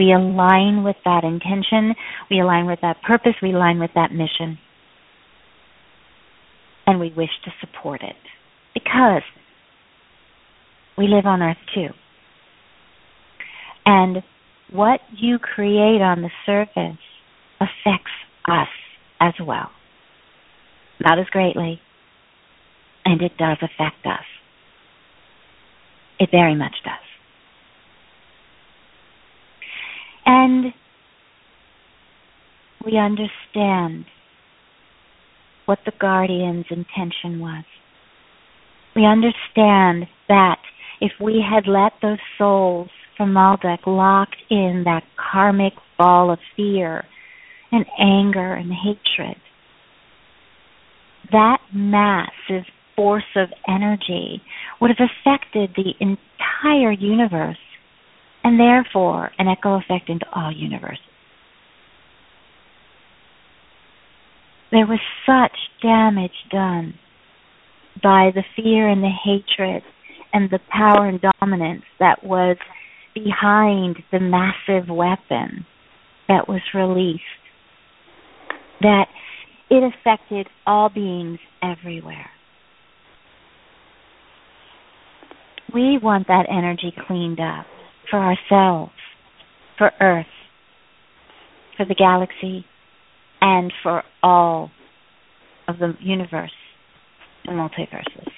We 0.00 0.14
align 0.14 0.82
with 0.82 0.96
that 1.04 1.24
intention, 1.24 1.94
we 2.30 2.40
align 2.40 2.64
with 2.64 2.78
that 2.80 3.02
purpose, 3.06 3.34
we 3.42 3.52
align 3.52 3.78
with 3.78 3.90
that 3.94 4.12
mission. 4.12 4.56
And 6.86 6.98
we 6.98 7.12
wish 7.14 7.28
to 7.44 7.50
support 7.60 8.00
it 8.02 8.16
because 8.72 9.20
we 10.96 11.06
live 11.06 11.26
on 11.26 11.42
Earth 11.42 11.58
too. 11.74 11.88
And 13.84 14.22
what 14.72 15.00
you 15.18 15.38
create 15.38 16.00
on 16.00 16.22
the 16.22 16.30
surface 16.46 16.98
affects 17.60 18.16
us 18.48 18.68
as 19.20 19.34
well. 19.38 19.68
Not 20.98 21.18
as 21.18 21.26
greatly, 21.26 21.78
and 23.04 23.20
it 23.20 23.32
does 23.36 23.58
affect 23.58 24.06
us. 24.06 24.24
It 26.18 26.30
very 26.32 26.54
much 26.54 26.76
does. 26.84 27.09
And 30.32 30.72
we 32.86 32.96
understand 32.96 34.04
what 35.66 35.80
the 35.84 35.92
guardian's 35.98 36.66
intention 36.70 37.40
was. 37.40 37.64
We 38.94 39.04
understand 39.06 40.06
that 40.28 40.60
if 41.00 41.10
we 41.20 41.42
had 41.44 41.66
let 41.66 41.94
those 42.00 42.20
souls 42.38 42.90
from 43.16 43.32
Maldek 43.32 43.88
locked 43.88 44.36
in 44.50 44.84
that 44.84 45.02
karmic 45.16 45.72
ball 45.98 46.30
of 46.30 46.38
fear 46.56 47.04
and 47.72 47.84
anger 47.98 48.54
and 48.54 48.70
hatred, 48.72 49.36
that 51.32 51.58
massive 51.74 52.66
force 52.94 53.24
of 53.34 53.48
energy 53.66 54.40
would 54.80 54.92
have 54.96 55.08
affected 55.10 55.70
the 55.74 55.92
entire 55.98 56.92
universe 56.92 57.58
and 58.42 58.58
therefore 58.58 59.30
an 59.38 59.48
echo 59.48 59.74
effect 59.74 60.08
into 60.08 60.26
all 60.34 60.52
universes. 60.52 61.04
There 64.72 64.86
was 64.86 65.00
such 65.26 65.56
damage 65.82 66.30
done 66.50 66.94
by 68.02 68.30
the 68.34 68.44
fear 68.56 68.88
and 68.88 69.02
the 69.02 69.10
hatred 69.10 69.82
and 70.32 70.48
the 70.48 70.60
power 70.70 71.06
and 71.06 71.20
dominance 71.40 71.82
that 71.98 72.24
was 72.24 72.56
behind 73.14 73.96
the 74.12 74.20
massive 74.20 74.88
weapon 74.88 75.66
that 76.28 76.48
was 76.48 76.60
released 76.72 77.22
that 78.80 79.06
it 79.68 79.82
affected 79.82 80.46
all 80.66 80.88
beings 80.88 81.38
everywhere. 81.62 82.30
We 85.74 85.98
want 86.02 86.28
that 86.28 86.46
energy 86.48 86.94
cleaned 87.06 87.40
up 87.40 87.66
for 88.10 88.18
ourselves, 88.18 88.92
for 89.78 89.90
Earth, 90.00 90.26
for 91.76 91.86
the 91.86 91.94
galaxy, 91.94 92.64
and 93.40 93.72
for 93.82 94.02
all 94.22 94.70
of 95.68 95.78
the 95.78 95.94
universe 96.00 96.52
and 97.44 97.56
multiverses. 97.56 98.28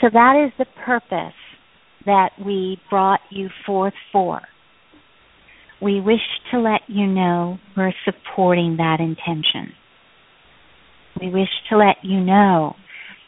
So 0.00 0.08
that 0.12 0.44
is 0.44 0.52
the 0.58 0.66
purpose 0.84 1.34
that 2.04 2.30
we 2.44 2.78
brought 2.90 3.20
you 3.30 3.48
forth 3.64 3.94
for. 4.12 4.42
We 5.80 6.00
wish 6.00 6.20
to 6.50 6.58
let 6.60 6.82
you 6.88 7.06
know 7.06 7.58
we're 7.76 7.94
supporting 8.04 8.76
that 8.78 8.98
intention. 9.00 9.74
We 11.20 11.30
wish 11.30 11.48
to 11.70 11.78
let 11.78 11.96
you 12.02 12.20
know 12.20 12.74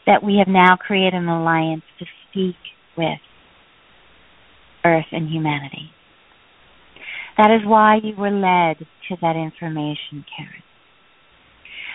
that 0.06 0.22
we 0.22 0.36
have 0.38 0.52
now 0.52 0.76
created 0.76 1.14
an 1.14 1.28
alliance 1.28 1.82
to 1.98 2.06
speak 2.28 2.56
with 2.96 3.18
Earth 4.86 5.06
and 5.12 5.28
humanity. 5.28 5.90
That 7.36 7.50
is 7.50 7.66
why 7.66 7.98
you 8.02 8.14
were 8.16 8.30
led 8.30 8.78
to 9.08 9.16
that 9.20 9.36
information, 9.36 10.24
Karen. 10.36 10.62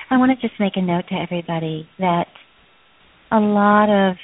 I 0.09 0.17
want 0.17 0.37
to 0.37 0.47
just 0.47 0.59
make 0.59 0.73
a 0.75 0.81
note 0.81 1.05
to 1.09 1.15
everybody 1.15 1.87
that 1.99 2.27
a 3.31 3.39
lot 3.39 3.89
of 3.89 4.17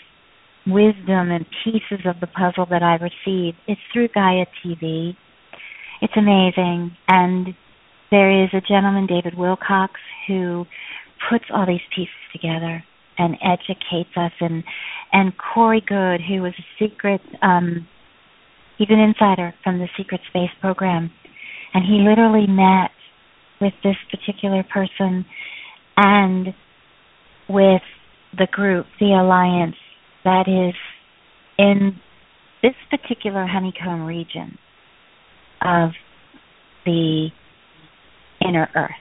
wisdom 0.68 1.32
and 1.32 1.46
pieces 1.64 2.06
of 2.06 2.20
the 2.20 2.28
puzzle 2.28 2.68
that 2.70 2.84
I 2.84 2.96
receive 2.96 3.54
is 3.68 3.78
through 3.94 4.10
Gaia 4.10 4.46
TV. 4.64 5.16
It's 6.02 6.14
amazing. 6.18 6.92
And 7.08 7.56
there 8.12 8.44
is 8.44 8.50
a 8.54 8.62
gentleman, 8.62 9.08
David 9.08 9.34
Wilcock, 9.34 9.90
who 10.28 10.66
puts 11.30 11.46
all 11.54 11.66
these 11.66 11.80
pieces 11.96 12.14
together 12.34 12.84
and 13.18 13.36
educates 13.42 14.12
us 14.16 14.34
and 14.40 14.64
and 15.12 15.34
Corey 15.38 15.82
Goode, 15.88 16.22
who 16.22 16.42
was 16.42 16.54
a 16.60 16.84
secret 16.84 17.22
um 17.42 17.88
he's 18.78 18.90
an 18.90 19.00
insider 19.00 19.54
from 19.64 19.80
the 19.80 19.88
secret 19.98 20.22
space 20.30 20.52
program 20.62 21.12
and 21.74 21.84
he 21.86 22.08
literally 22.08 22.48
met 22.48 22.92
with 23.60 23.74
this 23.84 23.96
particular 24.12 24.64
person 24.64 25.26
and 25.96 26.48
with 27.50 27.82
the 28.38 28.48
group, 28.52 28.86
the 29.00 29.18
alliance 29.20 29.76
that 30.24 30.48
is 30.48 30.76
in 31.58 32.00
this 32.62 32.74
particular 32.90 33.46
honeycomb 33.48 34.06
region 34.06 34.58
of 35.62 35.92
the 36.86 37.30
inner 38.46 38.70
earth. 38.76 38.92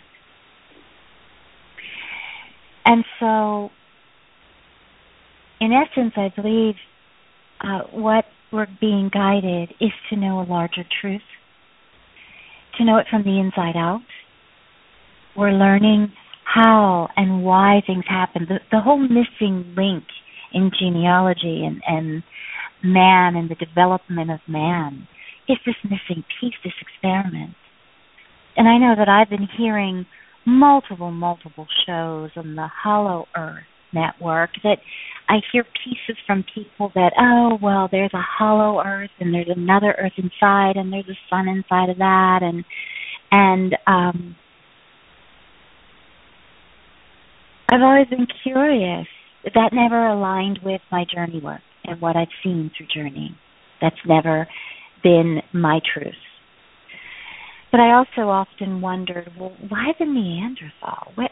And 2.84 3.04
so, 3.18 3.70
in 5.60 5.72
essence, 5.72 6.12
I 6.16 6.32
believe 6.40 6.74
uh, 7.60 7.80
what 7.90 8.24
we're 8.56 8.66
being 8.80 9.10
guided 9.12 9.74
is 9.80 9.92
to 10.08 10.16
know 10.16 10.40
a 10.40 10.48
larger 10.48 10.82
truth, 11.00 11.20
to 12.78 12.84
know 12.84 12.96
it 12.96 13.06
from 13.10 13.22
the 13.22 13.38
inside 13.38 13.76
out. 13.76 14.00
We're 15.36 15.52
learning 15.52 16.12
how 16.44 17.08
and 17.16 17.44
why 17.44 17.82
things 17.86 18.04
happen. 18.08 18.46
The, 18.48 18.60
the 18.72 18.80
whole 18.80 18.98
missing 18.98 19.74
link 19.76 20.04
in 20.54 20.70
genealogy 20.78 21.64
and, 21.66 21.82
and 21.86 22.22
man 22.82 23.36
and 23.36 23.50
the 23.50 23.54
development 23.54 24.30
of 24.30 24.40
man 24.48 25.06
is 25.48 25.58
this 25.66 25.76
missing 25.84 26.24
piece, 26.40 26.54
this 26.64 26.72
experiment. 26.80 27.54
And 28.56 28.66
I 28.66 28.78
know 28.78 28.94
that 28.96 29.08
I've 29.08 29.28
been 29.28 29.48
hearing 29.58 30.06
multiple, 30.46 31.10
multiple 31.10 31.66
shows 31.86 32.30
on 32.36 32.56
the 32.56 32.68
Hollow 32.82 33.26
Earth 33.36 33.64
network 33.96 34.50
that 34.62 34.78
I 35.28 35.38
hear 35.52 35.64
pieces 35.64 36.16
from 36.26 36.44
people 36.54 36.92
that, 36.94 37.12
oh, 37.18 37.58
well, 37.60 37.88
there's 37.90 38.14
a 38.14 38.22
hollow 38.22 38.80
earth 38.84 39.10
and 39.18 39.34
there's 39.34 39.48
another 39.48 39.94
earth 39.98 40.12
inside 40.16 40.76
and 40.76 40.92
there's 40.92 41.08
a 41.08 41.18
sun 41.28 41.48
inside 41.48 41.90
of 41.90 41.98
that 41.98 42.40
and 42.42 42.64
and 43.32 43.76
um 43.86 44.36
I've 47.68 47.82
always 47.82 48.06
been 48.06 48.26
curious. 48.44 49.06
That 49.54 49.70
never 49.72 50.06
aligned 50.06 50.60
with 50.64 50.80
my 50.90 51.04
journey 51.12 51.40
work 51.42 51.60
and 51.84 52.00
what 52.00 52.16
I've 52.16 52.28
seen 52.42 52.70
through 52.76 52.86
journeying. 52.94 53.36
That's 53.80 53.96
never 54.06 54.46
been 55.02 55.40
my 55.52 55.80
truth. 55.94 56.14
But 57.70 57.80
I 57.80 57.94
also 57.94 58.28
often 58.28 58.80
wondered, 58.80 59.30
well, 59.38 59.52
why 59.68 59.92
the 59.98 60.06
Neanderthal? 60.06 61.12
What, 61.14 61.30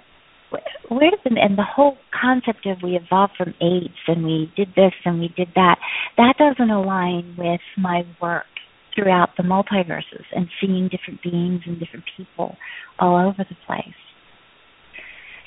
where 0.89 1.11
the 1.25 1.31
and 1.41 1.59
the 1.59 1.65
whole 1.65 1.97
concept 2.19 2.67
of 2.67 2.79
we 2.83 2.97
evolved 2.97 3.35
from 3.37 3.55
apes 3.61 3.95
and 4.07 4.25
we 4.25 4.53
did 4.57 4.69
this 4.77 4.93
and 5.05 5.21
we 5.21 5.29
did 5.37 5.49
that 5.55 5.77
that 6.17 6.35
doesn't 6.39 6.71
align 6.71 7.35
with 7.39 7.61
my 7.77 8.03
work 8.21 8.47
throughout 8.95 9.31
the 9.37 9.43
multiverses 9.43 10.25
and 10.35 10.49
seeing 10.61 10.89
different 10.89 11.23
beings 11.23 11.63
and 11.67 11.79
different 11.81 12.05
people 12.17 12.57
all 12.99 13.17
over 13.17 13.45
the 13.49 13.57
place. 13.67 13.95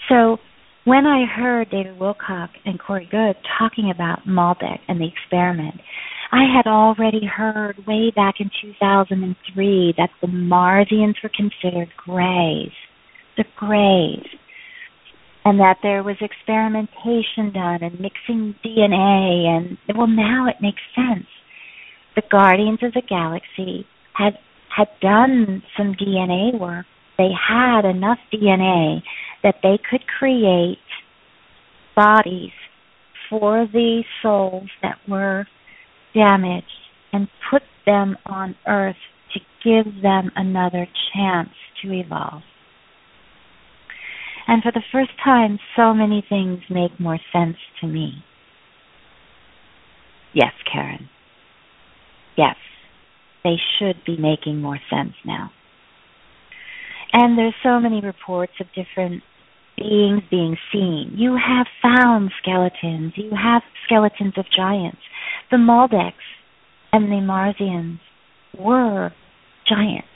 So 0.10 0.38
when 0.86 1.06
I 1.06 1.26
heard 1.26 1.70
David 1.70 1.98
Wilcock 2.00 2.50
and 2.66 2.80
Corey 2.80 3.08
Goode 3.10 3.36
talking 3.60 3.92
about 3.94 4.26
Maldek 4.28 4.80
and 4.88 5.00
the 5.00 5.08
experiment, 5.08 5.76
I 6.32 6.44
had 6.56 6.68
already 6.68 7.26
heard 7.26 7.86
way 7.88 8.12
back 8.16 8.36
in 8.40 8.50
2003 8.62 9.94
that 9.98 10.10
the 10.22 10.28
Marsians 10.28 11.16
were 11.24 11.32
considered 11.36 11.90
grays. 11.98 12.72
The 13.38 13.46
grays 13.56 14.26
and 15.48 15.62
that 15.62 15.78
there 15.82 16.04
was 16.04 16.18
experimentation 16.20 17.54
done 17.54 17.82
and 17.82 18.02
mixing 18.02 18.54
DNA 18.66 19.48
and 19.48 19.78
well 19.98 20.06
now 20.06 20.46
it 20.46 20.58
makes 20.62 20.82
sense. 20.94 21.26
The 22.18 22.24
Guardians 22.30 22.80
of 22.84 22.92
the 22.92 23.02
Galaxy 23.08 23.88
had 24.12 24.34
had 24.76 24.90
done 25.02 25.64
some 25.78 25.94
DNA 25.94 26.60
work. 26.60 26.86
They 27.18 27.30
had 27.32 27.86
enough 27.86 28.18
DNA 28.34 29.02
that 29.42 29.56
they 29.64 29.80
could 29.90 30.06
create 30.20 30.80
bodies 31.96 32.52
for 33.30 33.68
the 33.72 34.04
souls 34.22 34.70
that 34.82 34.98
were 35.08 35.48
damaged 36.14 36.68
and 37.14 37.30
put 37.50 37.62
them 37.86 38.18
on 38.26 38.54
earth 38.68 38.98
to 39.34 39.40
give 39.64 40.02
them 40.02 40.30
another 40.36 40.88
chance 41.14 41.50
to 41.82 41.94
evolve. 41.94 42.42
And 44.48 44.64
for 44.64 44.72
the 44.72 44.84
first 44.92 45.12
time, 45.24 45.60
so 45.76 45.94
many 45.94 46.24
things 46.28 46.60
make 46.70 47.00
more 47.00 47.20
sense 47.34 47.58
to 47.82 47.88
me. 47.88 48.24
Yes, 50.34 50.54
Karen. 50.72 51.10
Yes, 52.38 52.56
they 53.44 53.56
should 53.78 53.98
be 54.06 54.18
making 54.18 54.62
more 54.62 54.80
sense 54.90 55.14
now. 55.26 55.52
And 57.14 57.38
there's 57.38 57.56
so 57.64 57.80
many 57.80 58.02
reports 58.02 58.54
of 58.60 58.68
different 58.68 59.24
beings 59.78 60.22
being 60.30 60.58
seen. 60.72 61.14
You 61.16 61.36
have 61.36 61.68
found 61.82 62.32
skeletons. 62.42 63.14
You 63.16 63.32
have 63.32 63.62
skeletons 63.86 64.34
of 64.38 64.46
giants. 64.56 65.00
The 65.52 65.58
Maldeks 65.58 66.14
and 66.92 67.12
the 67.12 67.22
Marsians 67.26 68.00
were 68.58 69.12
giants. 69.68 70.08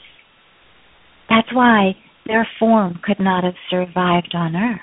That's 1.29 1.47
why 1.53 1.95
their 2.31 2.47
form 2.57 2.97
could 3.03 3.19
not 3.19 3.43
have 3.43 3.55
survived 3.69 4.33
on 4.33 4.55
Earth. 4.55 4.79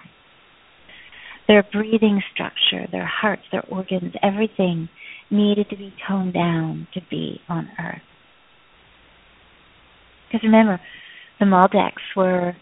Their 1.46 1.62
breathing 1.72 2.22
structure, 2.34 2.86
their 2.92 3.06
hearts, 3.06 3.42
their 3.50 3.64
organs, 3.70 4.12
everything 4.22 4.90
needed 5.30 5.70
to 5.70 5.76
be 5.76 5.94
toned 6.06 6.34
down 6.34 6.86
to 6.92 7.00
be 7.10 7.40
on 7.48 7.70
Earth. 7.80 8.02
Because 10.26 10.44
remember, 10.44 10.78
the 11.40 11.46
Maldeks 11.46 12.14
were 12.14 12.54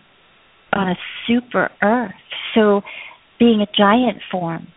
on 0.72 0.88
a 0.90 0.94
super 1.26 1.68
Earth, 1.82 2.12
so 2.54 2.82
being 3.40 3.60
a 3.60 3.76
giant 3.76 4.18
form 4.30 4.68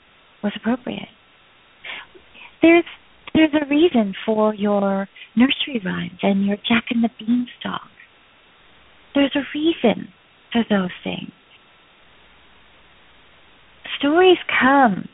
was 0.44 0.54
appropriate. 0.56 1.08
There's 2.64 2.84
there's 3.36 3.54
a 3.54 3.70
reason 3.70 4.16
for 4.26 4.56
your 4.56 5.08
nursery 5.36 5.80
rhymes 5.86 6.20
and 6.24 6.48
your 6.48 6.58
Jack 6.58 6.86
and 6.90 7.04
the 7.04 7.10
Beanstalk. 7.20 7.82
There's 9.16 9.36
a 9.36 9.44
reason 9.54 10.10
for 10.52 10.64
those 10.70 10.92
things. 11.04 11.32
Stories 13.98 14.38
come 14.60 15.10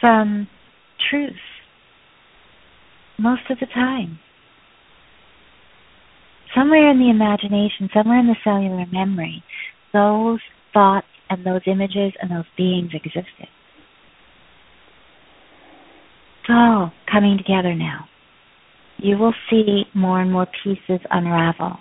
from 0.00 0.48
truth 1.10 1.32
most 3.18 3.42
of 3.50 3.58
the 3.60 3.66
time. 3.66 4.18
Somewhere 6.54 6.90
in 6.90 6.98
the 6.98 7.10
imagination, 7.10 7.88
somewhere 7.94 8.18
in 8.18 8.26
the 8.26 8.36
cellular 8.44 8.84
memory, 8.92 9.42
those 9.92 10.40
thoughts 10.74 11.06
and 11.30 11.46
those 11.46 11.62
images 11.66 12.12
and 12.20 12.30
those 12.30 12.44
beings 12.56 12.90
existed. 12.92 13.48
It's 16.40 16.50
all 16.50 16.92
coming 17.10 17.38
together 17.38 17.74
now. 17.74 18.06
You 18.98 19.16
will 19.16 19.34
see 19.48 19.84
more 19.94 20.20
and 20.20 20.32
more 20.32 20.46
pieces 20.62 21.00
unravel. 21.10 21.78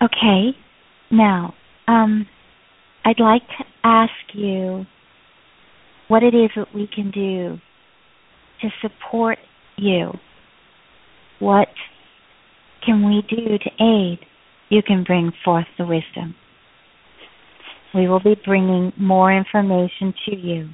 Okay, 0.00 0.56
now, 1.10 1.54
um, 1.88 2.26
I'd 3.04 3.18
like 3.18 3.42
to 3.58 3.64
ask 3.82 4.12
you 4.32 4.86
what 6.06 6.22
it 6.22 6.34
is 6.34 6.50
that 6.54 6.72
we 6.72 6.86
can 6.86 7.10
do 7.10 7.58
to 8.60 8.68
support 8.80 9.38
you. 9.76 10.12
What 11.40 11.68
can 12.84 13.06
we 13.06 13.22
do 13.28 13.58
to 13.58 13.84
aid? 13.84 14.20
You 14.68 14.82
can 14.86 15.02
bring 15.02 15.32
forth 15.44 15.66
the 15.78 15.86
wisdom. 15.86 16.36
We 17.94 18.08
will 18.08 18.20
be 18.20 18.36
bringing 18.44 18.92
more 18.96 19.32
information 19.36 20.14
to 20.26 20.36
you. 20.36 20.68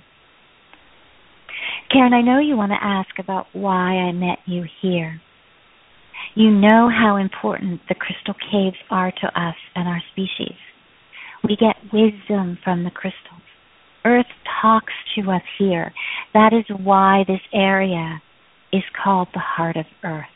Karen, 1.91 2.13
I 2.13 2.21
know 2.21 2.41
you 2.41 2.57
want 2.57 2.73
to 2.73 2.85
ask 2.85 3.11
about 3.19 3.47
why 3.53 3.93
I 3.93 4.13
met 4.13 4.39
you 4.47 4.65
here. 4.83 5.21
You 6.35 6.51
know 6.51 6.91
how 6.91 7.17
important 7.17 7.81
the 7.89 7.95
crystal 7.95 8.35
caves 8.51 8.77
are 8.91 9.13
to 9.13 9.27
us 9.41 9.57
and 9.75 9.89
our 9.89 10.03
species. 10.13 10.57
We 11.43 11.57
get 11.57 11.77
wisdom 11.93 12.59
from 12.65 12.85
the 12.85 12.91
crystals. 12.91 13.43
Earth 14.05 14.27
talks 14.61 14.93
to 15.17 15.31
us 15.31 15.43
here. 15.59 15.93
That 16.33 16.53
is 16.53 16.65
why 16.83 17.25
this 17.27 17.41
area 17.53 18.21
is 18.73 18.83
called 19.03 19.29
the 19.33 19.41
heart 19.41 19.77
of 19.77 19.87
Earth. 20.03 20.27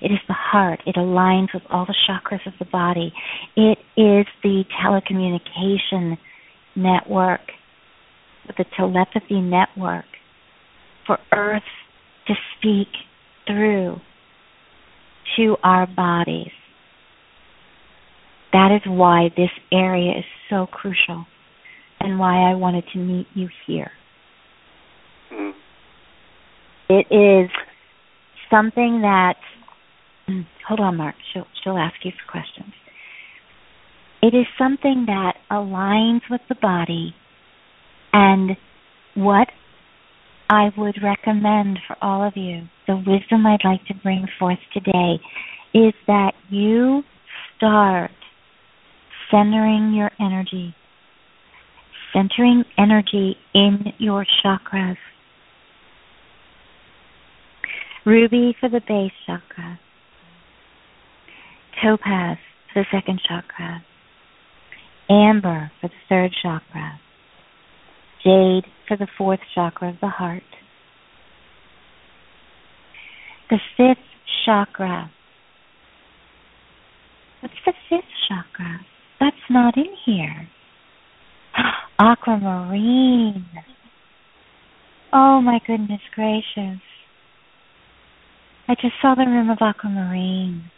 It 0.00 0.12
is 0.12 0.20
the 0.28 0.34
heart. 0.34 0.80
It 0.86 0.94
aligns 0.94 1.52
with 1.52 1.64
all 1.70 1.84
the 1.84 1.94
chakras 2.08 2.46
of 2.46 2.52
the 2.58 2.64
body. 2.66 3.12
It 3.56 3.78
is 3.96 4.26
the 4.42 4.64
telecommunication 4.80 6.16
network, 6.76 7.40
the 8.56 8.64
telepathy 8.76 9.40
network 9.40 10.04
for 11.06 11.18
Earth 11.32 11.62
to 12.28 12.34
speak 12.56 12.88
through 13.48 13.96
to 15.36 15.56
our 15.64 15.86
bodies. 15.86 16.52
That 18.52 18.70
is 18.74 18.82
why 18.86 19.30
this 19.36 19.50
area 19.72 20.18
is 20.18 20.24
so 20.48 20.66
crucial 20.66 21.26
and 22.00 22.18
why 22.18 22.50
I 22.50 22.54
wanted 22.54 22.84
to 22.92 22.98
meet 22.98 23.26
you 23.34 23.48
here. 23.66 23.90
Mm. 25.32 25.52
It 26.88 27.06
is 27.10 27.50
something 28.50 29.02
that 29.02 29.34
hold 30.66 30.80
on, 30.80 30.96
Marc. 30.96 31.16
She'll 31.32 31.46
she'll 31.62 31.78
ask 31.78 31.96
you 32.04 32.12
for 32.12 32.30
questions. 32.30 32.72
It 34.22 34.34
is 34.34 34.46
something 34.58 35.04
that 35.06 35.34
aligns 35.50 36.22
with 36.30 36.40
the 36.48 36.56
body 36.56 37.14
and 38.12 38.56
what 39.14 39.48
I 40.50 40.70
would 40.78 40.96
recommend 41.02 41.78
for 41.86 41.96
all 42.00 42.26
of 42.26 42.34
you, 42.34 42.62
the 42.86 42.96
wisdom 42.96 43.44
I'd 43.44 43.64
like 43.64 43.84
to 43.86 43.94
bring 44.02 44.26
forth 44.38 44.58
today 44.72 45.20
is 45.74 45.92
that 46.06 46.32
you 46.48 47.02
start 47.56 48.10
centering 49.30 49.92
your 49.92 50.10
energy, 50.18 50.74
centering 52.14 52.64
energy 52.78 53.36
in 53.54 53.92
your 53.98 54.24
chakras. 54.42 54.96
Ruby 58.06 58.56
for 58.58 58.70
the 58.70 58.80
base 58.88 59.12
chakra, 59.26 59.78
topaz 61.82 62.38
for 62.72 62.82
the 62.82 62.86
second 62.90 63.20
chakra, 63.28 63.84
amber 65.10 65.70
for 65.82 65.88
the 65.88 65.94
third 66.08 66.30
chakra, 66.42 66.98
jade 68.24 68.64
for 68.86 68.96
the 68.96 69.08
fourth 69.16 69.40
chakra 69.54 69.90
of 69.90 69.96
the 70.00 70.08
heart. 70.08 70.42
The 73.50 73.58
fifth 73.76 74.04
chakra. 74.44 75.10
What's 77.40 77.54
the 77.64 77.72
fifth 77.88 78.02
chakra? 78.28 78.80
That's 79.20 79.36
not 79.50 79.76
in 79.76 79.94
here. 80.04 80.48
Aquamarine. 81.98 83.46
Oh 85.12 85.40
my 85.40 85.58
goodness 85.66 86.00
gracious. 86.14 86.80
I 88.68 88.74
just 88.74 88.94
saw 89.00 89.14
the 89.14 89.24
room 89.24 89.48
of 89.48 89.58
aquamarine. 89.62 90.70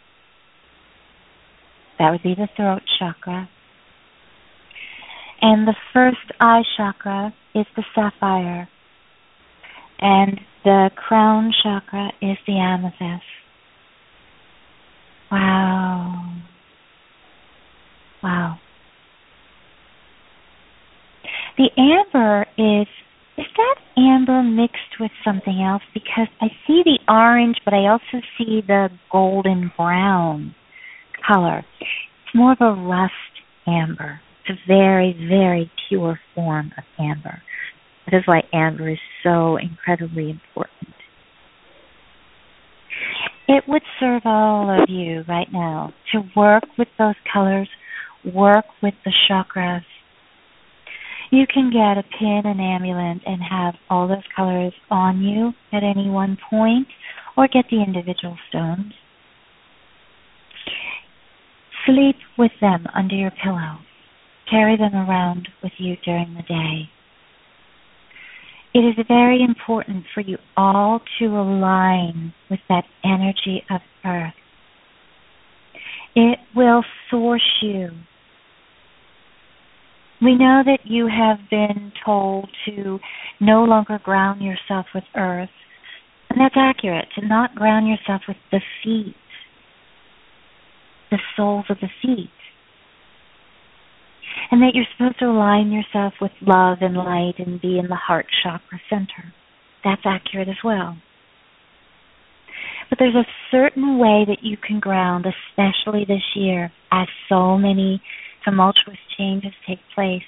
That 1.99 2.11
would 2.11 2.23
be 2.23 2.35
the 2.35 2.47
throat 2.55 2.81
chakra. 2.97 3.49
And 5.41 5.67
the 5.67 5.75
first 5.93 6.17
eye 6.39 6.63
chakra 6.77 7.33
is 7.55 7.65
the 7.75 7.83
sapphire. 7.95 8.69
And 9.99 10.39
the 10.63 10.89
crown 10.95 11.51
chakra 11.63 12.11
is 12.21 12.37
the 12.45 12.57
amethyst. 12.57 13.23
Wow. 15.31 16.35
Wow. 18.21 18.59
The 21.57 21.69
amber 21.77 22.45
is 22.57 22.87
is 23.37 23.45
that 23.57 23.75
amber 23.97 24.43
mixed 24.43 24.99
with 24.99 25.11
something 25.23 25.61
else? 25.63 25.81
Because 25.93 26.27
I 26.41 26.47
see 26.67 26.83
the 26.83 26.99
orange, 27.07 27.57
but 27.63 27.73
I 27.73 27.87
also 27.87 28.21
see 28.37 28.61
the 28.65 28.89
golden 29.11 29.71
brown 29.75 30.53
color. 31.25 31.63
It's 31.79 32.35
more 32.35 32.51
of 32.51 32.61
a 32.61 32.73
rust 32.73 33.13
amber. 33.65 34.19
It's 34.47 34.59
a 34.59 34.67
very, 34.67 35.13
very 35.29 35.71
pure 35.87 36.19
form 36.33 36.71
of 36.77 36.83
amber. 36.99 37.41
That 38.05 38.17
is 38.17 38.23
why 38.25 38.41
amber 38.53 38.89
is 38.89 38.99
so 39.23 39.57
incredibly 39.57 40.29
important. 40.29 40.95
It 43.47 43.63
would 43.67 43.83
serve 43.99 44.21
all 44.25 44.69
of 44.69 44.89
you 44.89 45.23
right 45.27 45.47
now 45.51 45.93
to 46.13 46.21
work 46.35 46.63
with 46.77 46.87
those 46.97 47.15
colors, 47.31 47.69
work 48.33 48.65
with 48.81 48.93
the 49.03 49.11
chakras. 49.29 49.83
You 51.31 51.45
can 51.51 51.69
get 51.69 51.97
a 51.97 52.03
pin 52.17 52.41
and 52.45 52.59
amulet 52.59 53.21
and 53.25 53.41
have 53.49 53.75
all 53.89 54.07
those 54.07 54.23
colors 54.35 54.73
on 54.89 55.21
you 55.21 55.53
at 55.71 55.83
any 55.83 56.09
one 56.09 56.37
point, 56.49 56.87
or 57.37 57.47
get 57.47 57.65
the 57.69 57.81
individual 57.81 58.37
stones. 58.49 58.93
Sleep 61.85 62.15
with 62.37 62.51
them 62.59 62.85
under 62.93 63.15
your 63.15 63.31
pillow. 63.31 63.79
Carry 64.51 64.75
them 64.75 64.93
around 64.93 65.47
with 65.63 65.71
you 65.77 65.95
during 66.03 66.33
the 66.33 66.41
day. 66.41 66.89
It 68.73 68.79
is 68.79 69.05
very 69.07 69.41
important 69.41 70.03
for 70.13 70.19
you 70.19 70.37
all 70.57 70.99
to 71.19 71.25
align 71.25 72.33
with 72.49 72.59
that 72.67 72.83
energy 73.01 73.63
of 73.69 73.79
earth. 74.03 74.33
It 76.15 76.39
will 76.53 76.83
source 77.09 77.59
you. 77.61 77.91
We 80.21 80.35
know 80.35 80.63
that 80.65 80.79
you 80.83 81.07
have 81.07 81.49
been 81.49 81.93
told 82.05 82.49
to 82.65 82.99
no 83.39 83.63
longer 83.63 83.99
ground 84.03 84.41
yourself 84.41 84.85
with 84.93 85.05
earth, 85.15 85.49
and 86.29 86.41
that's 86.41 86.55
accurate, 86.57 87.07
to 87.17 87.25
not 87.25 87.55
ground 87.55 87.87
yourself 87.87 88.23
with 88.27 88.37
the 88.51 88.59
feet, 88.83 89.15
the 91.09 91.19
soles 91.37 91.65
of 91.69 91.77
the 91.79 91.89
feet 92.01 92.29
and 94.51 94.61
that 94.61 94.71
you're 94.73 94.85
supposed 94.95 95.17
to 95.19 95.25
align 95.25 95.71
yourself 95.71 96.13
with 96.19 96.31
love 96.41 96.79
and 96.81 96.95
light 96.97 97.35
and 97.37 97.61
be 97.61 97.79
in 97.79 97.87
the 97.87 97.95
heart 97.95 98.25
chakra 98.43 98.79
center. 98.89 99.33
That's 99.83 100.01
accurate 100.05 100.49
as 100.49 100.61
well. 100.63 100.97
But 102.89 102.99
there's 102.99 103.15
a 103.15 103.25
certain 103.49 103.97
way 103.97 104.25
that 104.27 104.43
you 104.43 104.57
can 104.57 104.81
ground, 104.81 105.25
especially 105.25 106.03
this 106.05 106.35
year, 106.35 106.71
as 106.91 107.07
so 107.29 107.57
many 107.57 108.01
tumultuous 108.43 108.97
changes 109.17 109.53
take 109.65 109.79
place. 109.95 110.21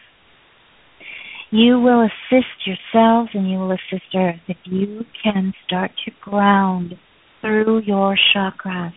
You 1.52 1.80
will 1.80 2.02
assist 2.02 2.66
yourselves 2.66 3.32
and 3.34 3.52
you 3.52 3.58
will 3.58 3.72
assist 3.72 4.16
Earth 4.16 4.40
if 4.48 4.58
you 4.64 5.04
can 5.22 5.54
start 5.68 5.92
to 6.06 6.12
ground 6.22 6.96
through 7.42 7.82
your 7.82 8.18
chakras. 8.34 8.94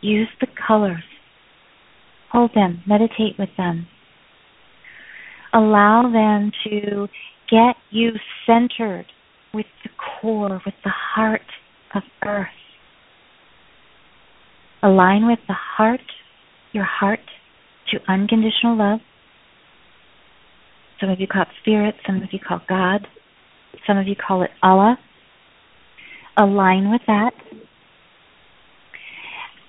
Use 0.00 0.28
the 0.40 0.46
colors 0.66 1.02
Hold 2.32 2.52
them, 2.54 2.82
meditate 2.86 3.38
with 3.38 3.50
them. 3.58 3.86
Allow 5.52 6.10
them 6.10 6.50
to 6.64 7.06
get 7.50 7.76
you 7.90 8.12
centered 8.46 9.04
with 9.52 9.66
the 9.84 9.90
core, 10.20 10.62
with 10.64 10.74
the 10.82 10.90
heart 11.14 11.42
of 11.94 12.02
earth. 12.24 12.48
Align 14.82 15.26
with 15.26 15.40
the 15.46 15.54
heart, 15.54 16.00
your 16.72 16.86
heart, 16.86 17.20
to 17.90 17.98
unconditional 18.08 18.78
love. 18.78 19.00
Some 20.98 21.10
of 21.10 21.20
you 21.20 21.26
call 21.26 21.42
it 21.42 21.48
spirit, 21.60 21.96
some 22.06 22.16
of 22.16 22.30
you 22.32 22.38
call 22.38 22.58
it 22.58 22.62
God, 22.66 23.06
some 23.86 23.98
of 23.98 24.08
you 24.08 24.16
call 24.16 24.42
it 24.42 24.50
Allah. 24.62 24.96
Align 26.38 26.90
with 26.90 27.02
that. 27.06 27.32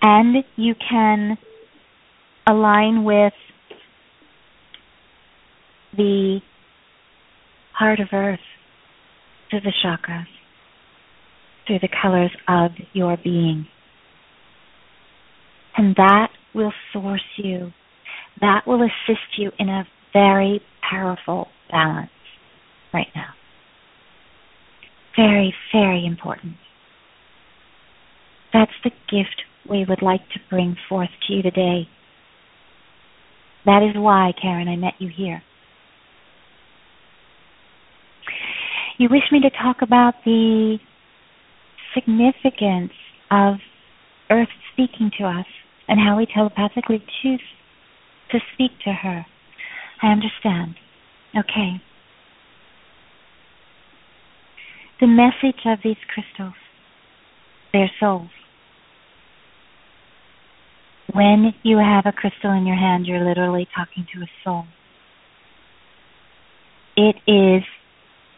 And 0.01 0.45
you 0.55 0.75
can 0.75 1.37
align 2.47 3.03
with 3.03 3.33
the 5.95 6.39
heart 7.73 7.99
of 7.99 8.07
earth 8.11 8.39
through 9.49 9.61
the 9.61 9.73
chakras, 9.83 10.25
through 11.67 11.79
the 11.79 11.89
colors 12.01 12.31
of 12.47 12.71
your 12.93 13.17
being. 13.23 13.67
And 15.77 15.95
that 15.95 16.29
will 16.53 16.73
source 16.91 17.23
you. 17.37 17.71
That 18.41 18.61
will 18.67 18.81
assist 18.81 19.37
you 19.37 19.51
in 19.59 19.69
a 19.69 19.87
very 20.11 20.61
powerful 20.89 21.47
balance 21.71 22.09
right 22.93 23.07
now. 23.15 23.33
Very, 25.15 25.53
very 25.71 26.05
important. 26.05 26.55
That's 28.51 28.71
the 28.83 28.91
gift 29.09 29.43
we 29.69 29.85
would 29.87 30.01
like 30.01 30.21
to 30.33 30.39
bring 30.49 30.75
forth 30.89 31.09
to 31.27 31.33
you 31.33 31.41
today. 31.41 31.87
That 33.65 33.81
is 33.83 33.95
why, 33.95 34.33
Karen, 34.39 34.67
I 34.67 34.75
met 34.75 34.95
you 34.99 35.09
here. 35.15 35.41
You 38.97 39.09
wish 39.09 39.23
me 39.31 39.39
to 39.41 39.49
talk 39.49 39.77
about 39.81 40.15
the 40.25 40.77
significance 41.93 42.91
of 43.31 43.55
Earth 44.29 44.49
speaking 44.71 45.11
to 45.19 45.25
us 45.25 45.45
and 45.87 45.99
how 45.99 46.17
we 46.17 46.25
telepathically 46.25 47.03
choose 47.21 47.41
to 48.31 48.39
speak 48.53 48.71
to 48.85 48.91
her. 48.91 49.25
I 50.01 50.07
understand. 50.07 50.75
Okay. 51.37 51.81
The 54.99 55.07
message 55.07 55.61
of 55.65 55.79
these 55.83 55.97
crystals, 56.13 56.55
their 57.71 57.89
souls, 57.99 58.29
when 61.13 61.53
you 61.63 61.77
have 61.77 62.05
a 62.05 62.11
crystal 62.11 62.51
in 62.51 62.65
your 62.65 62.75
hand, 62.75 63.05
you're 63.05 63.23
literally 63.23 63.67
talking 63.75 64.05
to 64.13 64.21
a 64.21 64.27
soul. 64.43 64.65
It 66.95 67.15
is 67.27 67.63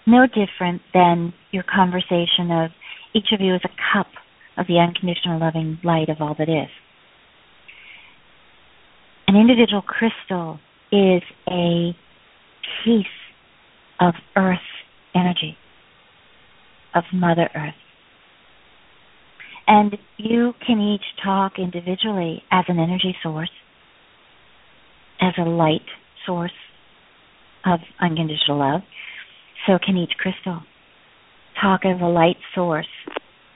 no 0.05 0.27
different 0.27 0.81
than 0.93 1.33
your 1.51 1.63
conversation 1.63 2.51
of 2.51 2.71
each 3.13 3.27
of 3.33 3.41
you 3.41 3.55
is 3.55 3.61
a 3.63 3.69
cup 3.93 4.07
of 4.57 4.67
the 4.67 4.77
unconditional 4.79 5.39
loving 5.39 5.79
light 5.83 6.09
of 6.09 6.17
all 6.21 6.35
that 6.37 6.49
is. 6.49 6.69
An 9.27 9.35
individual 9.35 9.81
crystal 9.81 10.59
is 10.91 11.23
a 11.49 11.95
piece 12.83 13.05
of 13.99 14.13
earth 14.35 14.59
energy, 15.15 15.57
of 16.93 17.03
Mother 17.13 17.49
Earth. 17.55 17.73
And 19.67 19.97
you 20.17 20.53
can 20.65 20.79
each 20.79 21.23
talk 21.23 21.53
individually 21.57 22.43
as 22.51 22.65
an 22.67 22.79
energy 22.79 23.15
source, 23.23 23.49
as 25.19 25.33
a 25.37 25.49
light 25.49 25.85
source 26.25 26.51
of 27.65 27.79
unconditional 27.99 28.59
love. 28.59 28.81
So 29.65 29.79
can 29.83 29.97
each 29.97 30.11
crystal 30.19 30.61
talk 31.59 31.81
as 31.85 31.99
a 32.01 32.05
light 32.05 32.37
source 32.53 32.87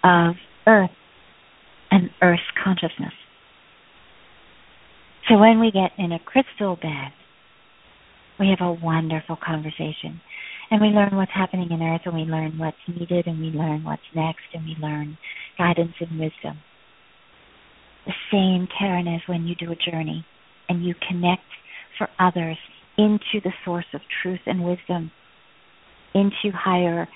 of 0.03 0.36
earth 0.66 0.89
and 1.91 2.10
earth's 2.22 2.41
consciousness. 2.64 3.14
So 5.28 5.38
when 5.38 5.60
we 5.60 5.72
get 5.72 5.91
in 5.97 6.12
a 6.12 6.20
crystal 6.20 6.76
bed, 6.76 7.12
we 8.39 8.47
have 8.49 8.66
a 8.66 8.72
wonderful 8.72 9.38
conversation. 9.43 10.22
And 10.72 10.82
we 10.82 10.88
learn 10.88 11.15
what's 11.15 11.32
happening 11.34 11.72
in 11.72 11.82
earth 11.82 12.01
and 12.05 12.15
we 12.15 12.22
learn 12.22 12.57
what's 12.57 12.78
needed 12.88 13.26
and 13.26 13.39
we 13.39 13.47
learn 13.47 13.84
what's 13.84 14.01
next 14.15 14.43
and 14.53 14.65
we 14.65 14.76
learn 14.80 15.17
guidance 15.57 15.93
and 15.99 16.20
wisdom. 16.20 16.59
The 18.05 18.13
same, 18.32 18.67
Karen, 18.78 19.07
as 19.07 19.22
when 19.28 19.45
you 19.45 19.55
do 19.55 19.72
a 19.72 19.91
journey 19.91 20.26
and 20.67 20.86
you 20.86 20.93
connect 21.07 21.41
for 21.97 22.07
others 22.20 22.57
into 22.97 23.41
the 23.43 23.51
source 23.65 23.86
of 23.93 24.01
truth 24.22 24.41
and 24.45 24.63
wisdom, 24.63 25.11
into 26.13 26.55
higher 26.55 27.07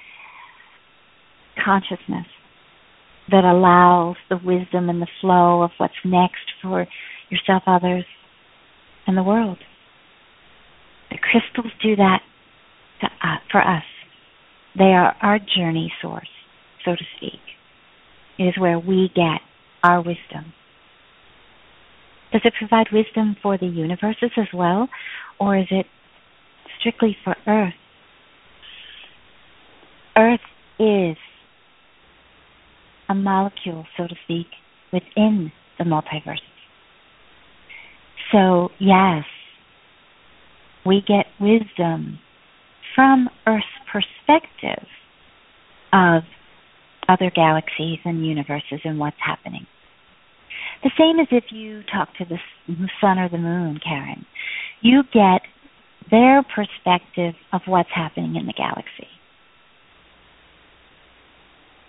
consciousness 1.63 2.25
that 3.29 3.43
allows 3.43 4.15
the 4.29 4.39
wisdom 4.43 4.89
and 4.89 5.01
the 5.01 5.07
flow 5.21 5.61
of 5.61 5.71
what's 5.77 5.93
next 6.03 6.51
for 6.61 6.87
yourself, 7.29 7.63
others, 7.67 8.05
and 9.05 9.15
the 9.15 9.23
world. 9.23 9.57
The 11.11 11.17
crystals 11.17 11.71
do 11.81 11.95
that 11.95 12.21
to, 13.03 13.27
uh, 13.27 13.37
for 13.51 13.61
us. 13.61 13.83
They 14.77 14.85
are 14.85 15.15
our 15.21 15.39
journey 15.39 15.93
source, 16.01 16.29
so 16.83 16.91
to 16.95 17.03
speak 17.17 17.39
It 18.39 18.43
is 18.43 18.57
where 18.57 18.79
we 18.79 19.09
get 19.13 19.41
our 19.83 19.99
wisdom. 19.99 20.53
Does 22.31 22.41
it 22.43 22.53
provide 22.57 22.87
wisdom 22.91 23.35
for 23.41 23.57
the 23.57 23.67
universes 23.67 24.31
as 24.37 24.47
well, 24.53 24.89
or 25.39 25.57
is 25.57 25.67
it 25.69 25.85
strictly 26.79 27.15
for 27.23 27.35
Earth? 27.45 27.73
Earth 30.17 30.39
is 30.79 31.17
a 33.09 33.13
molecule, 33.13 33.85
so 33.97 34.07
to 34.07 34.15
speak, 34.23 34.47
within 34.91 35.51
the 35.77 35.83
multiverse. 35.83 36.37
So, 38.31 38.69
yes, 38.79 39.25
we 40.85 41.03
get 41.07 41.27
wisdom 41.39 42.19
from 42.95 43.29
Earth's 43.47 43.65
perspective 43.91 44.87
of 45.91 46.23
other 47.07 47.31
galaxies 47.33 47.99
and 48.05 48.25
universes 48.25 48.79
and 48.83 48.99
what's 48.99 49.17
happening. 49.23 49.65
The 50.83 50.91
same 50.97 51.19
as 51.19 51.27
if 51.31 51.45
you 51.51 51.81
talk 51.91 52.09
to 52.17 52.25
the 52.25 52.37
sun 52.99 53.19
or 53.19 53.29
the 53.29 53.37
moon, 53.37 53.79
Karen. 53.83 54.25
You 54.81 55.03
get 55.13 55.41
their 56.11 56.43
perspective 56.43 57.35
of 57.51 57.61
what's 57.65 57.89
happening 57.93 58.35
in 58.35 58.45
the 58.45 58.53
galaxy. 58.53 59.07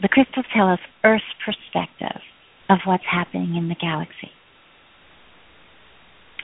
The 0.00 0.08
crystals 0.08 0.46
tell 0.54 0.68
us 0.68 0.80
Earth's 1.02 1.24
perspective 1.44 2.20
of 2.68 2.78
what's 2.84 3.04
happening 3.10 3.56
in 3.56 3.68
the 3.68 3.74
galaxy. 3.74 4.30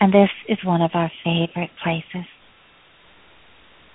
And 0.01 0.13
this 0.13 0.31
is 0.49 0.59
one 0.65 0.83
of 0.83 0.93
our 0.95 1.11
favorite 1.25 1.71
places. 1.83 2.27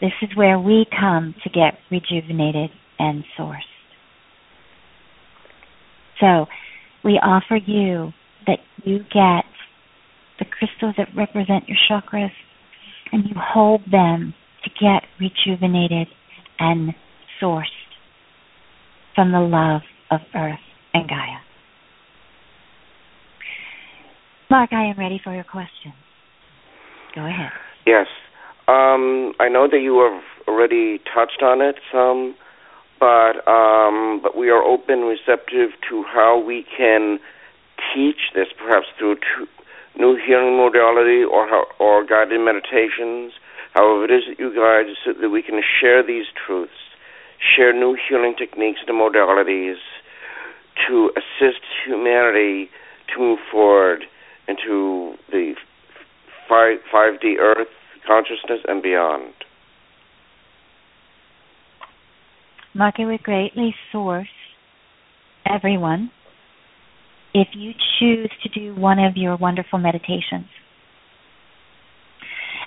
This 0.05 0.29
is 0.29 0.37
where 0.37 0.59
we 0.59 0.85
come 0.91 1.33
to 1.43 1.49
get 1.49 1.79
rejuvenated 1.89 2.69
and 2.99 3.23
sourced. 3.35 3.57
So 6.21 6.45
we 7.03 7.13
offer 7.13 7.55
you 7.55 8.11
that 8.45 8.59
you 8.83 8.99
get 8.99 9.45
the 10.37 10.45
crystals 10.45 10.93
that 10.99 11.07
represent 11.17 11.63
your 11.67 11.77
chakras 11.89 12.29
and 13.11 13.23
you 13.25 13.33
hold 13.35 13.81
them 13.91 14.35
to 14.63 14.69
get 14.79 15.09
rejuvenated 15.19 16.07
and 16.59 16.93
sourced 17.41 17.63
from 19.15 19.31
the 19.31 19.39
love 19.39 19.81
of 20.11 20.19
Earth 20.35 20.59
and 20.93 21.09
Gaia. 21.09 21.39
Marc, 24.51 24.71
I 24.71 24.85
am 24.85 24.99
ready 24.99 25.19
for 25.23 25.33
your 25.33 25.43
question. 25.43 25.93
Go 27.15 27.25
ahead. 27.25 27.49
Yes. 27.87 28.05
Um, 28.67 29.33
I 29.39 29.47
know 29.47 29.67
that 29.69 29.79
you 29.79 30.01
have 30.01 30.23
already 30.47 30.99
touched 31.13 31.43
on 31.43 31.61
it 31.61 31.75
some, 31.91 32.35
but 32.99 33.45
um, 33.47 34.19
but 34.23 34.35
we 34.35 34.49
are 34.49 34.63
open, 34.63 35.01
receptive 35.01 35.69
to 35.89 36.03
how 36.03 36.41
we 36.43 36.65
can 36.75 37.19
teach 37.93 38.33
this, 38.33 38.47
perhaps 38.57 38.87
through 38.97 39.17
new 39.97 40.17
healing 40.17 40.57
modality 40.57 41.23
or 41.23 41.47
how, 41.47 41.65
or 41.79 42.03
guided 42.05 42.41
meditations, 42.41 43.33
however 43.73 44.05
it 44.05 44.11
is 44.11 44.23
that 44.29 44.39
you 44.39 44.49
guide, 44.49 44.91
so 45.03 45.13
that 45.13 45.29
we 45.29 45.43
can 45.43 45.61
share 45.79 46.01
these 46.01 46.25
truths, 46.33 46.95
share 47.39 47.71
new 47.71 47.95
healing 48.09 48.33
techniques 48.35 48.79
and 48.87 48.97
modalities 48.97 49.77
to 50.87 51.11
assist 51.15 51.61
humanity 51.85 52.69
to 53.13 53.19
move 53.19 53.39
forward 53.51 54.05
into 54.47 55.15
the 55.31 55.53
5, 56.49 56.77
5D 56.91 57.37
Earth 57.37 57.67
consciousness 58.05 58.59
and 58.67 58.81
beyond. 58.81 59.33
Market 62.73 63.05
would 63.05 63.23
greatly 63.23 63.73
source 63.91 64.27
everyone 65.45 66.11
if 67.33 67.47
you 67.53 67.71
choose 67.99 68.31
to 68.43 68.49
do 68.49 68.75
one 68.75 68.99
of 68.99 69.13
your 69.15 69.37
wonderful 69.37 69.79
meditations. 69.79 70.47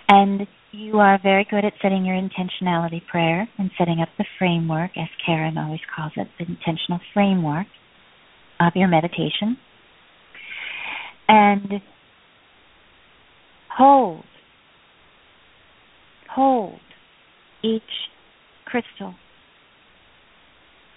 And 0.08 0.46
you 0.72 0.98
are 0.98 1.18
very 1.22 1.46
good 1.50 1.64
at 1.64 1.72
setting 1.82 2.04
your 2.04 2.16
intentionality 2.16 3.04
prayer 3.06 3.48
and 3.58 3.70
setting 3.78 4.00
up 4.00 4.08
the 4.18 4.24
framework, 4.38 4.92
as 4.96 5.08
Karen 5.24 5.58
always 5.58 5.80
calls 5.94 6.12
it, 6.16 6.28
the 6.38 6.46
intentional 6.46 7.00
framework 7.12 7.66
of 8.60 8.72
your 8.74 8.88
meditation. 8.88 9.56
And 11.28 11.82
hold, 13.76 14.24
hold 16.38 16.78
each 17.64 17.82
crystal 18.64 19.12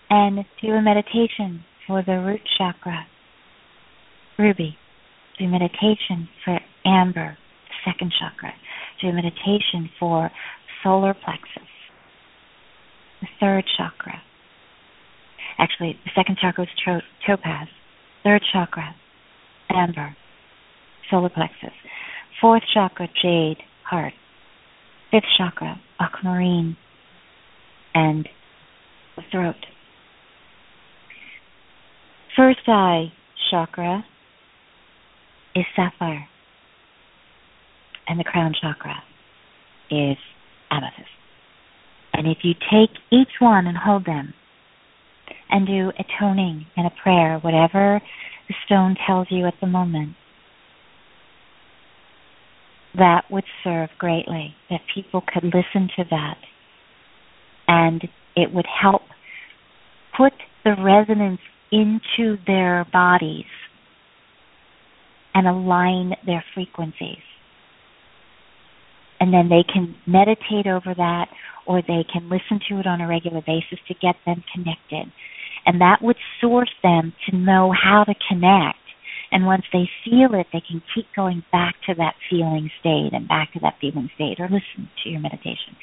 and 0.08 0.46
do 0.62 0.68
a 0.68 0.82
meditation 0.84 1.64
for 1.88 2.04
the 2.06 2.12
root 2.12 2.42
chakra, 2.60 3.08
ruby. 4.38 4.78
Do 5.40 5.48
meditation 5.48 6.30
for 6.46 6.60
amber, 6.86 7.36
second 7.84 8.14
chakra. 8.20 8.54
Do 9.02 9.08
a 9.08 9.14
meditation 9.14 9.90
for 10.00 10.30
solar 10.84 11.16
plexus, 11.16 11.72
the 13.22 13.28
third 13.40 13.64
chakra. 13.78 14.22
Actually, 15.58 15.98
the 16.06 16.12
second 16.16 16.38
chakra 16.40 16.66
is 16.66 16.70
topaz. 17.26 17.68
Third 18.24 18.44
chakra, 18.54 18.94
amber, 19.72 20.16
solar 21.10 21.30
plexus. 21.30 21.74
Fourth 22.40 22.64
chakra, 22.72 23.08
jade, 23.24 23.58
heart. 23.90 24.14
Fifth 25.12 25.26
chakra, 25.38 25.80
aquamarine, 26.00 26.78
and 27.94 28.28
the 29.18 29.24
throat. 29.30 29.56
First 32.36 32.62
eye 32.68 33.12
chakra 33.50 34.06
is 35.54 35.66
sapphire, 35.76 36.28
and 38.08 38.18
the 38.18 38.24
crown 38.24 38.54
chakra 38.60 39.04
is 39.90 40.18
amethyst. 40.72 41.10
And 42.14 42.28
if 42.28 42.38
you 42.44 42.54
take 42.72 42.92
each 43.12 43.40
one 43.40 43.68
and 43.68 43.78
hold 43.78 44.06
them 44.06 44.34
and 45.50 45.68
do 45.68 45.92
a 46.00 46.06
toning 46.20 46.66
and 46.78 46.88
a 46.88 46.92
prayer, 47.04 47.38
whatever 47.40 48.02
the 48.48 48.56
stone 48.66 48.96
tells 49.06 49.28
you 49.30 49.46
at 49.46 49.56
the 49.60 49.68
moment, 49.68 50.16
that 52.96 53.24
would 53.30 53.46
serve 53.64 53.90
greatly, 53.98 54.56
that 54.70 54.82
people 54.94 55.22
could 55.22 55.44
listen 55.44 55.90
to 55.98 56.04
that. 56.10 56.38
And 57.68 58.08
it 58.36 58.54
would 58.54 58.66
help 58.82 59.04
put 60.18 60.34
the 60.64 60.76
resonance 60.84 61.40
into 61.72 62.38
their 62.46 62.86
bodies 62.92 63.46
and 65.34 65.48
align 65.48 66.14
their 66.26 66.44
frequencies. 66.54 67.24
And 69.20 69.34
then 69.34 69.50
they 69.50 69.64
can 69.72 69.96
meditate 70.06 70.68
over 70.68 70.94
that 70.98 71.28
or 71.66 71.82
they 71.82 72.04
can 72.12 72.30
listen 72.30 72.60
to 72.70 72.80
it 72.80 72.88
on 72.88 73.02
a 73.02 73.08
regular 73.08 73.42
basis 73.46 73.80
to 73.88 73.94
get 73.94 74.16
them 74.26 74.44
connected. 74.54 75.12
And 75.66 75.80
that 75.80 76.00
would 76.02 76.18
source 76.42 76.72
them 76.82 77.14
to 77.30 77.38
know 77.38 77.72
how 77.72 78.04
to 78.04 78.16
connect. 78.28 78.78
And 79.32 79.46
once 79.46 79.64
they 79.72 79.90
feel 80.04 80.34
it, 80.34 80.48
they 80.52 80.62
can 80.62 80.82
keep 80.94 81.06
going 81.16 81.44
back 81.52 81.76
to 81.88 81.96
that 81.96 82.16
feeling 82.30 82.70
state 82.80 83.12
and 83.14 83.28
back 83.28 83.54
to 83.54 83.60
that 83.62 83.76
feeling 83.80 84.10
state 84.16 84.40
or 84.40 84.46
listen 84.46 84.90
to 85.04 85.10
your 85.10 85.22
meditation. 85.22 85.76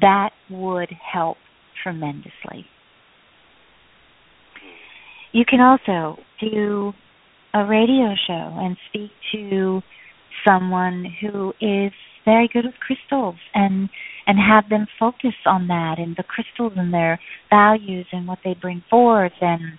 That 0.00 0.30
would 0.50 0.90
help 0.90 1.36
tremendously. 1.82 2.66
You 5.32 5.44
can 5.44 5.60
also 5.60 6.18
do 6.40 6.92
a 7.54 7.64
radio 7.66 8.14
show 8.26 8.56
and 8.58 8.76
speak 8.88 9.10
to 9.32 9.82
someone 10.46 11.04
who 11.20 11.52
is 11.60 11.92
very 12.24 12.48
good 12.52 12.64
with 12.64 12.74
crystals 12.80 13.36
and 13.54 13.88
and 14.26 14.38
have 14.38 14.68
them 14.68 14.86
focus 14.98 15.34
on 15.46 15.68
that 15.68 15.94
and 15.98 16.14
the 16.16 16.22
crystals 16.22 16.74
and 16.76 16.92
their 16.92 17.18
values 17.48 18.06
and 18.12 18.28
what 18.28 18.38
they 18.44 18.54
bring 18.60 18.82
forth 18.90 19.32
and 19.40 19.78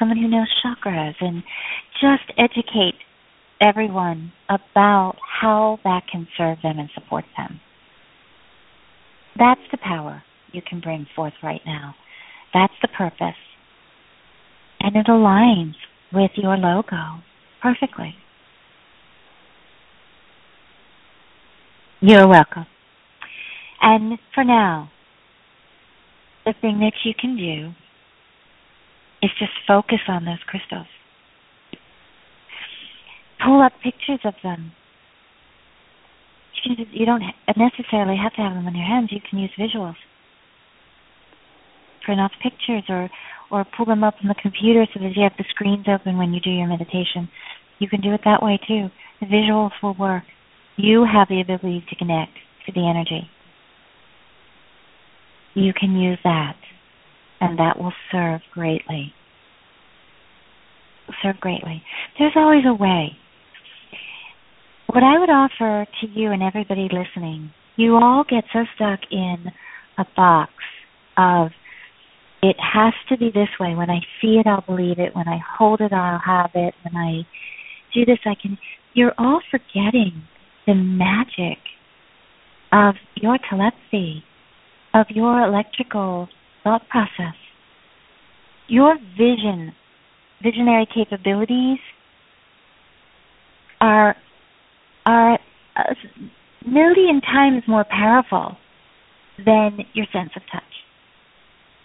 someone 0.00 0.18
who 0.18 0.26
knows 0.26 0.48
chakras 0.64 1.14
and 1.20 1.44
just 2.00 2.32
educate 2.36 2.98
everyone 3.60 4.32
about 4.48 5.14
how 5.40 5.78
that 5.84 6.02
can 6.10 6.26
serve 6.36 6.58
them 6.64 6.80
and 6.80 6.90
support 6.94 7.24
them. 7.36 7.60
That's 9.38 9.60
the 9.70 9.78
power 9.78 10.24
you 10.50 10.62
can 10.68 10.80
bring 10.80 11.06
forth 11.14 11.34
right 11.42 11.60
now. 11.64 11.94
That's 12.52 12.72
the 12.82 12.88
purpose 12.88 13.36
and 14.80 14.96
it 14.96 15.06
aligns 15.06 15.74
with 16.12 16.30
your 16.36 16.56
logo 16.56 17.22
perfectly. 17.62 18.14
You're 22.00 22.26
welcome. 22.26 22.66
And 23.82 24.18
for 24.34 24.42
now, 24.42 24.90
the 26.46 26.54
thing 26.60 26.80
that 26.80 26.92
you 27.04 27.12
can 27.18 27.36
do 27.36 27.72
is 29.22 29.30
just 29.38 29.52
focus 29.66 30.00
on 30.08 30.24
those 30.24 30.42
crystals. 30.46 30.86
Pull 33.44 33.62
up 33.62 33.72
pictures 33.82 34.20
of 34.24 34.34
them. 34.42 34.72
You, 36.64 36.76
just, 36.76 36.90
you 36.92 37.06
don't 37.06 37.22
necessarily 37.56 38.16
have 38.16 38.34
to 38.34 38.42
have 38.42 38.54
them 38.54 38.66
in 38.66 38.74
your 38.74 38.86
hands. 38.86 39.10
You 39.10 39.20
can 39.28 39.38
use 39.38 39.50
visuals. 39.58 39.96
Print 42.04 42.20
off 42.20 42.32
pictures 42.42 42.84
or 42.88 43.08
or 43.50 43.66
pull 43.76 43.86
them 43.86 44.04
up 44.04 44.14
on 44.22 44.28
the 44.28 44.34
computer 44.40 44.86
so 44.94 45.00
that 45.00 45.12
you 45.16 45.22
have 45.22 45.32
the 45.36 45.44
screens 45.50 45.86
open 45.88 46.16
when 46.16 46.32
you 46.32 46.40
do 46.40 46.50
your 46.50 46.68
meditation. 46.68 47.28
You 47.78 47.88
can 47.88 48.00
do 48.00 48.14
it 48.14 48.20
that 48.24 48.42
way 48.42 48.60
too. 48.66 48.88
The 49.20 49.26
visuals 49.26 49.72
will 49.82 49.94
work. 49.98 50.22
You 50.76 51.04
have 51.04 51.28
the 51.28 51.40
ability 51.40 51.84
to 51.90 51.96
connect 51.96 52.32
to 52.66 52.72
the 52.72 52.88
energy. 52.88 53.28
You 55.54 55.72
can 55.72 55.96
use 55.96 56.18
that, 56.22 56.56
and 57.40 57.58
that 57.58 57.78
will 57.78 57.92
serve 58.12 58.40
greatly. 58.52 59.12
serve 61.22 61.40
greatly. 61.40 61.82
There's 62.18 62.32
always 62.36 62.64
a 62.66 62.74
way. 62.74 63.16
What 64.86 65.02
I 65.02 65.18
would 65.18 65.30
offer 65.30 65.86
to 66.00 66.06
you 66.08 66.32
and 66.32 66.42
everybody 66.42 66.88
listening, 66.90 67.52
you 67.76 67.96
all 67.96 68.24
get 68.28 68.44
so 68.52 68.64
stuck 68.74 69.00
in 69.10 69.46
a 69.98 70.04
box 70.16 70.52
of 71.16 71.50
it 72.42 72.56
has 72.58 72.94
to 73.08 73.18
be 73.18 73.30
this 73.32 73.48
way. 73.58 73.74
When 73.74 73.90
I 73.90 74.00
see 74.20 74.38
it, 74.38 74.46
I'll 74.46 74.64
believe 74.66 74.98
it. 74.98 75.14
When 75.14 75.28
I 75.28 75.38
hold 75.58 75.80
it, 75.80 75.92
I'll 75.92 76.20
have 76.24 76.50
it. 76.54 76.74
When 76.84 76.96
I 76.96 77.26
do 77.94 78.04
this, 78.04 78.18
I 78.24 78.34
can. 78.40 78.56
You're 78.94 79.14
all 79.18 79.40
forgetting 79.50 80.22
the 80.66 80.74
magic 80.74 81.58
of 82.72 82.94
your 83.14 83.38
telepathy, 83.48 84.24
of 84.94 85.06
your 85.10 85.42
electrical 85.42 86.28
thought 86.64 86.88
process, 86.88 87.34
your 88.68 88.96
vision, 89.16 89.72
visionary 90.42 90.86
capabilities 90.92 91.78
are 93.80 94.16
are 95.06 95.38
a 95.76 95.94
million 96.66 97.20
times 97.20 97.62
more 97.66 97.84
powerful 97.84 98.56
than 99.44 99.78
your 99.94 100.06
sense 100.12 100.30
of 100.36 100.42
touch 100.52 100.62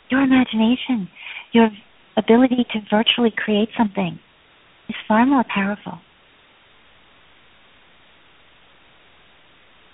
your 0.10 0.22
imagination, 0.22 1.10
your 1.52 1.70
ability 2.18 2.66
to 2.74 2.80
virtually 2.90 3.34
create 3.36 3.70
something 3.78 4.20
is 4.90 4.96
far 5.08 5.26
more 5.26 5.44
powerful. 5.54 6.00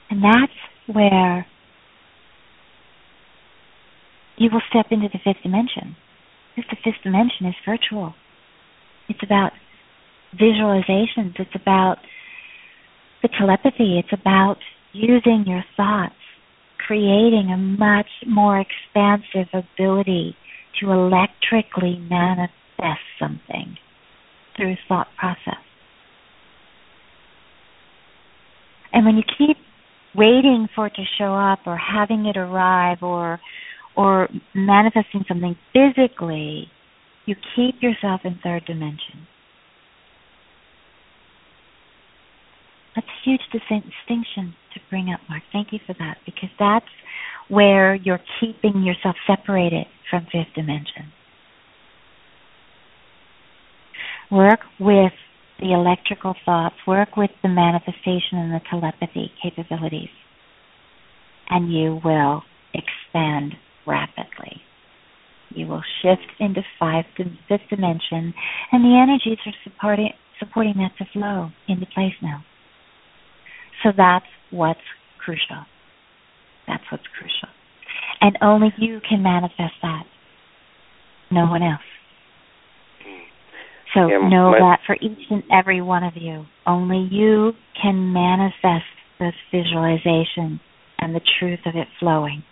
And 0.10 0.24
that's 0.24 0.54
where 0.88 1.46
you 4.42 4.50
will 4.52 4.62
step 4.70 4.88
into 4.90 5.08
the 5.08 5.20
fifth 5.24 5.44
dimension. 5.44 5.96
Because 6.56 6.70
the 6.72 6.78
fifth 6.84 7.04
dimension 7.04 7.46
is 7.46 7.56
virtual. 7.64 8.16
It's 9.08 9.22
about 9.24 9.52
visualizations. 10.36 11.40
It's 11.40 11.56
about 11.56 11.98
the 13.22 13.30
telepathy. 13.38 14.00
It's 14.00 14.12
about 14.12 14.58
using 14.94 15.46
your 15.46 15.64
thoughts, 15.78 16.16
creating 16.86 17.52
a 17.54 17.58
much 17.58 18.10
more 18.28 18.60
expansive 18.60 19.48
ability 19.54 20.36
to 20.80 20.92
electrically 20.92 22.00
manifest 22.10 23.06
something 23.20 23.78
through 24.58 24.76
thought 24.88 25.08
process. 25.18 25.62
And 28.92 29.06
when 29.06 29.16
you 29.16 29.24
keep 29.38 29.58
waiting 30.16 30.68
for 30.76 30.88
it 30.88 30.94
to 30.96 31.04
show 31.18 31.34
up 31.34 31.60
or 31.66 31.78
having 31.78 32.26
it 32.26 32.36
arrive 32.36 32.98
or 33.04 33.40
or 34.02 34.28
manifesting 34.56 35.24
something 35.28 35.56
physically, 35.74 36.66
you 37.28 37.36
keep 37.56 37.76
yourself 37.84 38.22
in 38.24 38.40
third 38.44 38.66
dimension. 38.66 39.28
That's 42.96 43.06
a 43.06 43.30
huge 43.30 43.42
distinction 43.52 44.56
to 44.74 44.80
bring 44.90 45.14
up, 45.14 45.20
Marc. 45.30 45.44
Thank 45.54 45.68
you 45.72 45.80
for 45.86 45.94
that 46.00 46.18
because 46.26 46.50
that's 46.58 46.86
where 47.48 47.94
you're 47.94 48.24
keeping 48.40 48.82
yourself 48.82 49.16
separated 49.28 49.86
from 50.10 50.26
fifth 50.32 50.56
dimension. 50.56 51.14
Work 54.32 54.62
with 54.80 55.14
the 55.60 55.74
electrical 55.74 56.34
thoughts, 56.44 56.76
work 56.88 57.16
with 57.16 57.30
the 57.44 57.50
manifestation 57.50 58.40
and 58.40 58.54
the 58.54 58.62
telepathy 58.68 59.32
capabilities, 59.44 60.10
and 61.50 61.72
you 61.72 62.02
will 62.04 62.42
expand 62.74 63.54
rapidly. 63.86 64.62
You 65.50 65.68
will 65.68 65.84
shift 66.02 66.32
into 66.40 66.62
five 66.80 67.06
fifth 67.16 67.70
dimension, 67.70 68.34
and 68.72 68.84
the 68.84 68.98
energies 68.98 69.40
are 69.46 69.54
supporting 69.64 70.12
supporting 70.40 70.74
that 70.78 70.92
to 70.98 71.06
flow 71.14 71.50
into 71.68 71.86
place 71.94 72.14
now. 72.22 72.44
So 73.84 73.92
that's 73.96 74.26
what's 74.50 74.80
crucial. 75.24 75.66
That's 76.68 76.84
what's 76.92 77.04
crucial. 77.18 77.50
And 78.22 78.38
only 78.42 78.74
you 78.78 79.02
can 79.08 79.22
manifest 79.22 79.74
that. 79.82 80.04
No 81.32 81.46
one 81.46 81.64
else. 81.64 81.82
So 83.94 84.02
mm. 84.02 84.10
Yeah, 84.10 84.30
know 84.30 84.52
my- 84.52 84.60
that 84.60 84.80
for 84.86 84.96
each 84.96 85.28
and 85.30 85.44
every 85.52 85.82
one 85.82 86.04
of 86.04 86.14
you, 86.16 86.46
only 86.66 87.08
you 87.12 87.54
can 87.82 88.14
manifest 88.14 88.86
this 89.20 89.34
visualization 89.52 90.60
and 91.00 91.14
the 91.16 91.22
truth 91.40 91.60
of 91.66 91.76
it 91.76 91.88
flowing 92.00 92.44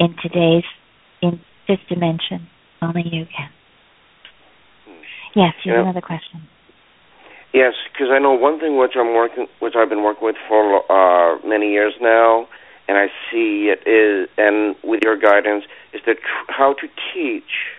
in 0.00 0.16
today's 0.22 0.64
in 1.22 1.38
fifth 1.66 1.86
dimension. 1.88 2.48
Only 2.82 3.04
you 3.04 3.26
can. 3.26 3.50
Yes, 5.36 5.54
you 5.62 5.72
have 5.72 5.82
another 5.82 6.00
question. 6.00 6.48
Yes, 7.52 7.74
because 7.92 8.08
I 8.10 8.18
know 8.18 8.32
one 8.32 8.58
thing 8.58 8.78
which 8.78 8.92
I'm 8.96 9.14
working, 9.14 9.46
which 9.60 9.74
I've 9.76 9.88
been 9.88 10.02
working 10.02 10.24
with 10.24 10.36
for 10.48 10.82
uh, 10.90 11.38
many 11.46 11.70
years 11.70 11.92
now, 12.00 12.48
and 12.88 12.96
I 12.96 13.08
see 13.30 13.70
it 13.70 13.86
is, 13.86 14.28
and 14.38 14.74
with 14.82 15.02
your 15.04 15.16
guidance, 15.16 15.64
is 15.92 16.00
the 16.06 16.14
tr- 16.14 16.48
how 16.48 16.74
to 16.74 16.88
teach 17.12 17.76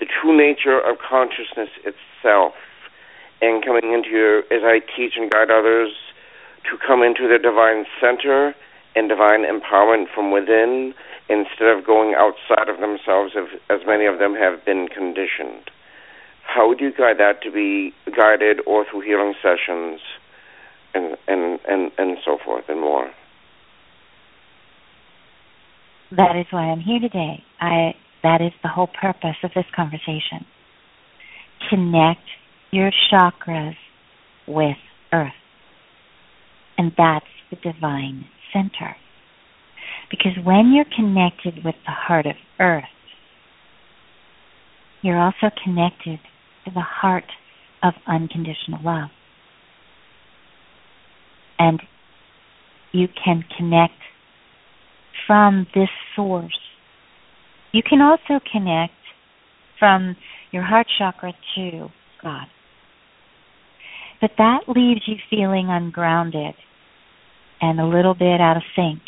the 0.00 0.06
true 0.06 0.36
nature 0.36 0.80
of 0.80 0.98
consciousness 0.98 1.68
itself, 1.84 2.54
and 3.40 3.64
coming 3.64 3.92
into 3.92 4.10
your, 4.10 4.38
as 4.52 4.64
I 4.64 4.80
teach 4.96 5.14
and 5.16 5.30
guide 5.30 5.50
others 5.50 5.92
to 6.70 6.76
come 6.76 7.02
into 7.02 7.28
their 7.28 7.38
divine 7.38 7.86
center 8.00 8.54
and 8.96 9.08
divine 9.08 9.44
empowerment 9.44 10.06
from 10.14 10.30
within, 10.30 10.94
instead 11.30 11.68
of 11.68 11.86
going 11.86 12.14
outside 12.18 12.68
of 12.68 12.80
themselves, 12.80 13.32
as, 13.70 13.80
many 13.86 14.04
of 14.06 14.18
them 14.18 14.34
have 14.34 14.64
been 14.64 14.88
conditioned 14.88 15.70
how 16.42 16.68
would 16.68 16.80
you 16.80 16.90
guide 16.90 17.18
that 17.18 17.40
to 17.42 17.50
be 17.52 17.94
guided 18.16 18.58
or 18.66 18.84
through 18.90 19.02
healing 19.02 19.34
sessions 19.40 20.00
and 20.94 21.16
and 21.28 21.60
and, 21.68 21.92
and 21.96 22.18
so 22.24 22.38
forth 22.44 22.64
and 22.68 22.80
more 22.80 23.10
That 26.12 26.34
is 26.36 26.46
why 26.50 26.62
I'm 26.62 26.80
here 26.80 26.98
today. 26.98 27.44
I 27.60 27.94
that 28.22 28.40
is 28.40 28.52
the 28.62 28.68
whole 28.68 28.88
purpose 28.88 29.36
of 29.44 29.52
this 29.54 29.64
conversation. 29.74 30.44
Connect 31.68 32.20
your 32.72 32.90
chakras 33.10 33.76
with 34.46 34.76
earth. 35.12 35.32
And 36.76 36.92
that's 36.96 37.26
the 37.50 37.56
divine 37.56 38.24
center. 38.52 38.96
Because 40.10 40.32
when 40.42 40.72
you're 40.74 40.84
connected 40.84 41.64
with 41.64 41.76
the 41.86 41.92
heart 41.92 42.26
of 42.26 42.34
earth, 42.58 42.84
you're 45.02 45.18
also 45.18 45.50
connected 45.64 46.18
to 46.64 46.70
the 46.74 46.80
heart 46.80 47.24
of 47.82 47.94
unconditional 48.06 48.80
love. 48.84 49.10
And 51.58 51.80
you 52.92 53.06
can 53.24 53.44
connect 53.56 53.94
from 55.26 55.66
this 55.74 55.88
source. 56.16 56.58
You 57.72 57.82
can 57.88 58.00
also 58.00 58.44
connect 58.50 58.92
from 59.78 60.16
your 60.50 60.64
heart 60.64 60.86
chakra 60.98 61.32
to 61.54 61.88
God. 62.22 62.46
But 64.20 64.32
that 64.38 64.60
leaves 64.68 65.02
you 65.06 65.16
feeling 65.30 65.68
ungrounded 65.70 66.54
and 67.60 67.80
a 67.80 67.86
little 67.86 68.14
bit 68.14 68.40
out 68.40 68.56
of 68.56 68.62
sync. 68.74 69.00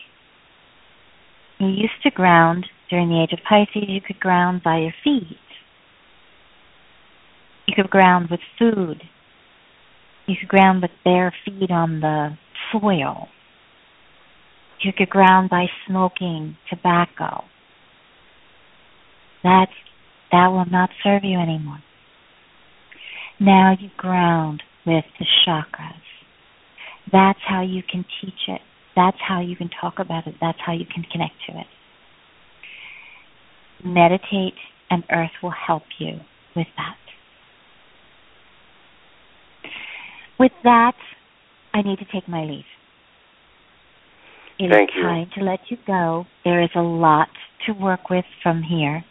You 1.62 1.68
used 1.68 2.02
to 2.02 2.10
ground 2.10 2.66
during 2.90 3.08
the 3.08 3.22
age 3.22 3.32
of 3.32 3.38
Pisces, 3.48 3.88
you 3.88 4.00
could 4.00 4.18
ground 4.18 4.62
by 4.64 4.78
your 4.78 4.94
feet. 5.04 5.38
You 7.68 7.74
could 7.76 7.88
ground 7.88 8.30
with 8.32 8.40
food. 8.58 9.00
You 10.26 10.34
could 10.40 10.48
ground 10.48 10.82
with 10.82 10.90
bare 11.04 11.32
feet 11.44 11.70
on 11.70 12.00
the 12.00 12.30
soil. 12.72 13.28
You 14.80 14.92
could 14.92 15.08
ground 15.08 15.50
by 15.50 15.66
smoking 15.86 16.56
tobacco. 16.68 17.44
That's 19.44 19.70
that 20.32 20.48
will 20.48 20.66
not 20.68 20.90
serve 21.04 21.22
you 21.22 21.38
anymore. 21.38 21.78
Now 23.38 23.76
you 23.78 23.90
ground 23.96 24.64
with 24.84 25.04
the 25.20 25.26
chakras. 25.46 25.92
That's 27.12 27.38
how 27.46 27.62
you 27.62 27.84
can 27.88 28.04
teach 28.20 28.48
it. 28.48 28.62
That's 28.94 29.16
how 29.26 29.40
you 29.40 29.56
can 29.56 29.70
talk 29.80 29.94
about 29.98 30.26
it. 30.26 30.34
That's 30.40 30.58
how 30.64 30.72
you 30.72 30.84
can 30.84 31.04
connect 31.10 31.34
to 31.48 31.58
it. 31.58 31.66
Meditate 33.84 34.54
and 34.90 35.02
earth 35.10 35.30
will 35.42 35.54
help 35.66 35.82
you 35.98 36.20
with 36.54 36.66
that. 36.76 36.96
With 40.38 40.52
that, 40.64 40.94
I 41.72 41.82
need 41.82 41.98
to 41.98 42.04
take 42.12 42.28
my 42.28 42.44
leave. 42.44 42.64
It 44.58 44.64
is 44.66 44.72
Thank 44.72 44.90
you. 44.94 45.02
time 45.02 45.30
to 45.36 45.44
let 45.44 45.60
you 45.70 45.76
go. 45.86 46.26
There 46.44 46.62
is 46.62 46.70
a 46.76 46.82
lot 46.82 47.28
to 47.66 47.72
work 47.72 48.10
with 48.10 48.24
from 48.42 48.62
here. 48.62 49.04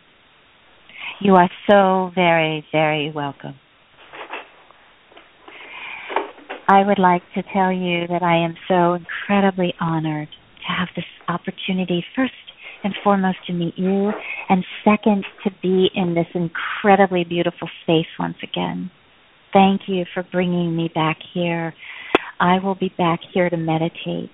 You 1.19 1.35
are 1.35 1.49
so 1.69 2.11
very, 2.15 2.65
very 2.71 3.11
welcome. 3.11 3.55
I 6.71 6.87
would 6.87 6.99
like 6.99 7.23
to 7.35 7.43
tell 7.53 7.69
you 7.69 8.07
that 8.07 8.23
I 8.23 8.37
am 8.45 8.55
so 8.69 8.93
incredibly 8.93 9.73
honored 9.81 10.29
to 10.29 10.73
have 10.73 10.87
this 10.95 11.03
opportunity, 11.27 12.01
first 12.15 12.31
and 12.85 12.93
foremost, 13.03 13.39
to 13.47 13.53
meet 13.53 13.73
you, 13.77 14.11
and 14.47 14.63
second, 14.85 15.25
to 15.43 15.51
be 15.61 15.89
in 15.93 16.15
this 16.15 16.27
incredibly 16.33 17.25
beautiful 17.25 17.69
space 17.83 18.07
once 18.17 18.37
again. 18.41 18.89
Thank 19.51 19.81
you 19.87 20.05
for 20.13 20.23
bringing 20.31 20.73
me 20.73 20.89
back 20.95 21.17
here. 21.33 21.73
I 22.39 22.59
will 22.59 22.75
be 22.75 22.93
back 22.97 23.19
here 23.33 23.49
to 23.49 23.57
meditate. 23.57 24.31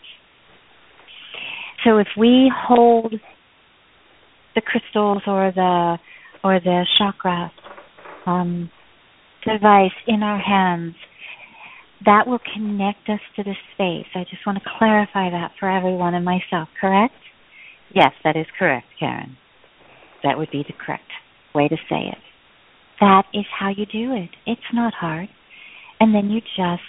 So 1.83 1.97
if 1.97 2.07
we 2.15 2.51
hold 2.55 3.15
the 4.53 4.61
crystals 4.61 5.23
or 5.25 5.51
the 5.55 5.97
or 6.43 6.59
the 6.59 6.85
chakra 6.99 7.51
um, 8.27 8.69
device 9.43 9.97
in 10.05 10.21
our 10.21 10.39
hands, 10.39 10.93
that 12.05 12.27
will 12.27 12.39
connect 12.53 13.09
us 13.09 13.19
to 13.35 13.43
the 13.43 13.55
space. 13.73 14.07
I 14.15 14.23
just 14.29 14.45
want 14.45 14.59
to 14.59 14.69
clarify 14.77 15.29
that 15.29 15.51
for 15.59 15.69
everyone 15.69 16.13
and 16.13 16.23
myself, 16.23 16.69
correct? 16.79 17.13
Yes, 17.93 18.11
that 18.23 18.35
is 18.35 18.45
correct, 18.57 18.87
Karen. 18.99 19.37
That 20.23 20.37
would 20.37 20.51
be 20.51 20.63
the 20.67 20.73
correct 20.73 21.09
way 21.55 21.67
to 21.67 21.75
say 21.89 22.09
it. 22.11 22.17
That 22.99 23.23
is 23.33 23.45
how 23.59 23.69
you 23.69 23.85
do 23.85 24.13
it. 24.13 24.29
It's 24.45 24.61
not 24.73 24.93
hard. 24.93 25.29
And 25.99 26.13
then 26.13 26.29
you 26.29 26.41
just 26.41 26.81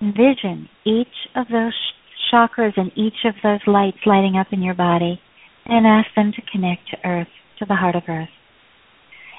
envision 0.00 0.68
each 0.84 1.06
of 1.34 1.46
those 1.50 1.72
sh- 1.72 2.34
chakras 2.34 2.72
and 2.76 2.92
each 2.96 3.24
of 3.24 3.34
those 3.42 3.60
lights 3.66 3.98
lighting 4.06 4.36
up 4.38 4.48
in 4.52 4.62
your 4.62 4.74
body 4.74 5.20
and 5.66 5.86
ask 5.86 6.08
them 6.14 6.32
to 6.32 6.42
connect 6.52 6.82
to 6.90 7.08
Earth, 7.08 7.28
to 7.58 7.66
the 7.66 7.74
heart 7.74 7.94
of 7.94 8.02
Earth. 8.08 8.28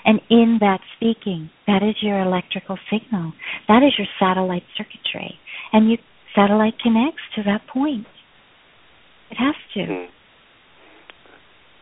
And 0.10 0.22
in 0.32 0.58
that 0.60 0.80
speaking, 0.98 1.52
that 1.68 1.84
is 1.84 1.94
your 2.02 2.20
electrical 2.20 2.80
signal. 2.92 3.32
That 3.68 3.84
is 3.84 3.94
your 3.96 4.08
satellite 4.20 4.64
circuitry. 4.76 5.36
And 5.72 5.88
your 5.88 6.00
satellite 6.36 6.80
connects 6.82 7.22
to 7.36 7.44
that 7.44 7.62
point. 7.72 8.08
It 9.30 9.36
has 9.36 9.54
to. 9.76 9.80
Mm. 9.82 10.08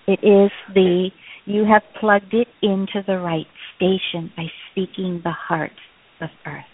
It 0.08 0.20
is 0.28 0.52
the 0.74 1.08
you 1.46 1.64
have 1.72 1.84
plugged 2.02 2.34
it 2.34 2.50
into 2.62 3.02
the 3.08 3.18
right 3.18 3.48
station 3.78 4.30
by 4.36 4.48
speaking 4.72 5.22
the 5.24 5.32
heart 5.32 5.72
of 6.20 6.28
earth. 6.46 6.66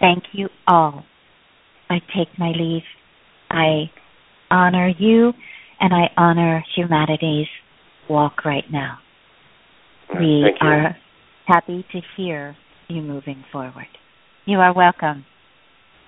Thank 0.00 0.24
you 0.32 0.48
all. 0.66 1.04
I 1.88 1.98
take 2.16 2.36
my 2.36 2.50
leave. 2.50 2.82
I 3.48 3.92
honor 4.50 4.88
you 4.98 5.34
and 5.80 5.92
I 5.92 6.10
honor 6.16 6.64
humanity's 6.76 7.46
walk 8.08 8.44
right 8.44 8.64
now. 8.70 8.98
We 10.10 10.42
Thank 10.44 10.56
you. 10.62 10.68
are 10.68 10.96
happy 11.46 11.84
to 11.92 12.00
hear 12.16 12.56
you 12.88 13.02
moving 13.02 13.44
forward. 13.52 13.86
You 14.46 14.58
are 14.58 14.74
welcome. 14.74 15.24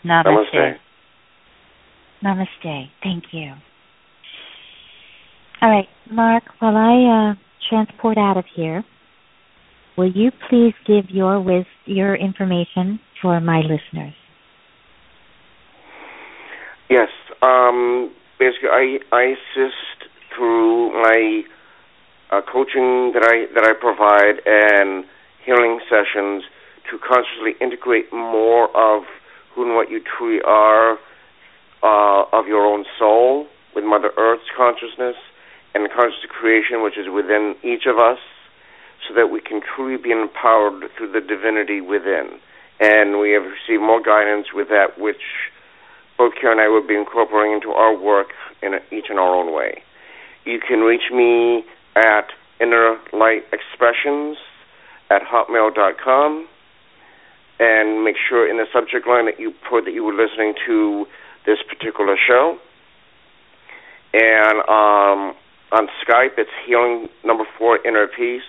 Namaste. 0.04 0.54
Namaste. 0.54 0.76
Namaste. 2.64 2.90
Thank 3.02 3.24
you. 3.32 3.52
All 5.62 5.70
right, 5.70 5.88
Marc, 6.10 6.44
while 6.58 6.76
I 6.76 7.32
uh, 7.32 7.34
transport 7.68 8.16
out 8.16 8.38
of 8.38 8.44
here, 8.56 8.82
will 9.98 10.10
you 10.10 10.30
please 10.48 10.72
give 10.86 11.10
your 11.10 11.40
wis- 11.40 11.66
your 11.84 12.14
information 12.14 12.98
for 13.20 13.40
my 13.40 13.60
listeners? 13.60 14.14
Yes. 16.88 17.08
Um, 17.42 18.10
basically, 18.40 18.72
I 18.72 18.98
I 19.12 19.36
assist 19.36 20.08
through 20.34 20.96
my 20.96 21.44
uh, 22.32 22.40
coaching 22.50 23.12
that 23.12 23.22
I 23.22 23.46
that 23.54 23.64
I 23.68 23.76
provide 23.76 24.40
and 24.48 25.04
healing 25.44 25.78
sessions 25.88 26.42
to 26.90 26.98
consciously 26.98 27.54
integrate 27.60 28.12
more 28.12 28.74
of 28.74 29.04
who 29.54 29.62
and 29.62 29.74
what 29.76 29.90
you 29.90 30.00
truly 30.00 30.40
are 30.42 30.98
uh, 31.82 32.24
of 32.32 32.48
your 32.48 32.64
own 32.64 32.84
soul 32.98 33.46
with 33.74 33.84
Mother 33.84 34.10
Earth's 34.16 34.50
consciousness 34.56 35.16
and 35.74 35.84
the 35.84 35.88
conscious 35.88 36.24
creation 36.28 36.82
which 36.82 36.98
is 36.98 37.06
within 37.12 37.54
each 37.62 37.86
of 37.86 37.98
us, 37.98 38.18
so 39.06 39.14
that 39.14 39.28
we 39.30 39.40
can 39.40 39.60
truly 39.60 39.96
be 40.00 40.10
empowered 40.10 40.90
through 40.96 41.12
the 41.12 41.20
divinity 41.20 41.80
within. 41.80 42.40
And 42.80 43.20
we 43.20 43.30
have 43.32 43.44
received 43.44 43.82
more 43.82 44.02
guidance 44.02 44.48
with 44.54 44.68
that 44.68 44.98
which 44.98 45.22
both 46.20 46.34
Karen 46.38 46.58
and 46.58 46.66
I 46.66 46.68
will 46.68 46.86
be 46.86 46.94
incorporating 46.94 47.54
into 47.54 47.70
our 47.70 47.96
work 47.96 48.34
in 48.62 48.74
each 48.92 49.08
in 49.08 49.16
our 49.16 49.34
own 49.34 49.54
way. 49.54 49.80
You 50.44 50.60
can 50.60 50.80
reach 50.80 51.08
me 51.10 51.64
at 51.96 52.28
Inner 52.60 52.98
Light 53.14 53.44
Expressions 53.54 54.36
at 55.08 55.22
hotmail.com 55.22 56.46
and 57.58 58.04
make 58.04 58.16
sure 58.28 58.46
in 58.46 58.58
the 58.58 58.66
subject 58.70 59.08
line 59.08 59.24
that 59.24 59.40
you 59.40 59.54
put 59.70 59.86
that 59.86 59.94
you 59.94 60.04
were 60.04 60.12
listening 60.12 60.52
to 60.66 61.06
this 61.46 61.56
particular 61.66 62.18
show. 62.28 62.58
And 64.12 64.58
um, 64.68 65.32
on 65.72 65.88
Skype, 66.04 66.36
it's 66.36 66.50
healing 66.66 67.08
number 67.24 67.44
four 67.56 67.78
inner 67.86 68.06
peace. 68.06 68.42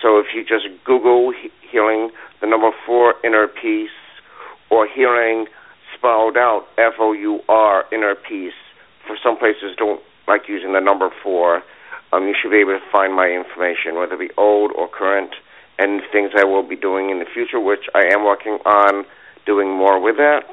So 0.00 0.20
if 0.20 0.26
you 0.36 0.42
just 0.42 0.66
Google 0.84 1.32
healing 1.68 2.10
the 2.40 2.46
number 2.46 2.70
four 2.86 3.14
inner 3.24 3.48
peace 3.48 3.90
or 4.70 4.86
healing 4.86 5.46
spelled 6.02 6.36
out 6.36 6.66
F 6.78 6.94
O 6.98 7.12
U 7.12 7.40
R 7.48 7.84
inner 7.92 8.16
peace, 8.16 8.58
for 9.06 9.16
some 9.22 9.38
places 9.38 9.76
don't 9.78 10.00
like 10.26 10.48
using 10.48 10.72
the 10.72 10.80
number 10.80 11.10
four, 11.22 11.62
um, 12.12 12.26
you 12.26 12.34
should 12.40 12.50
be 12.50 12.58
able 12.58 12.72
to 12.72 12.90
find 12.90 13.14
my 13.14 13.28
information, 13.28 13.94
whether 13.94 14.14
it 14.14 14.28
be 14.28 14.34
old 14.36 14.72
or 14.72 14.88
current, 14.88 15.30
and 15.78 16.02
things 16.10 16.32
I 16.36 16.44
will 16.44 16.66
be 16.66 16.76
doing 16.76 17.10
in 17.10 17.18
the 17.20 17.24
future, 17.24 17.60
which 17.60 17.86
I 17.94 18.04
am 18.12 18.24
working 18.24 18.58
on 18.64 19.04
doing 19.46 19.70
more 19.70 20.00
with 20.00 20.16
that. 20.16 20.50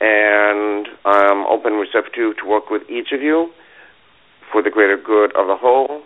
And 0.00 0.88
I'm 1.04 1.46
open 1.46 1.74
and 1.74 1.80
receptive 1.80 2.36
to 2.38 2.46
work 2.46 2.68
with 2.68 2.82
each 2.90 3.12
of 3.12 3.22
you 3.22 3.50
for 4.52 4.62
the 4.62 4.70
greater 4.70 4.96
good 4.96 5.34
of 5.36 5.46
the 5.46 5.56
whole 5.56 6.02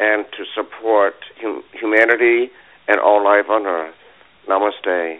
and 0.00 0.24
to 0.36 0.44
support 0.54 1.14
hum- 1.40 1.64
humanity 1.72 2.50
and 2.86 2.98
all 3.00 3.22
life 3.22 3.50
on 3.50 3.66
earth. 3.66 3.94
Namaste. 4.48 5.18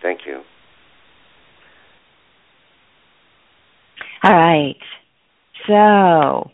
Thank 0.00 0.20
you. 0.26 0.42
All 4.24 4.32
right. 4.32 4.76
So, 5.66 6.50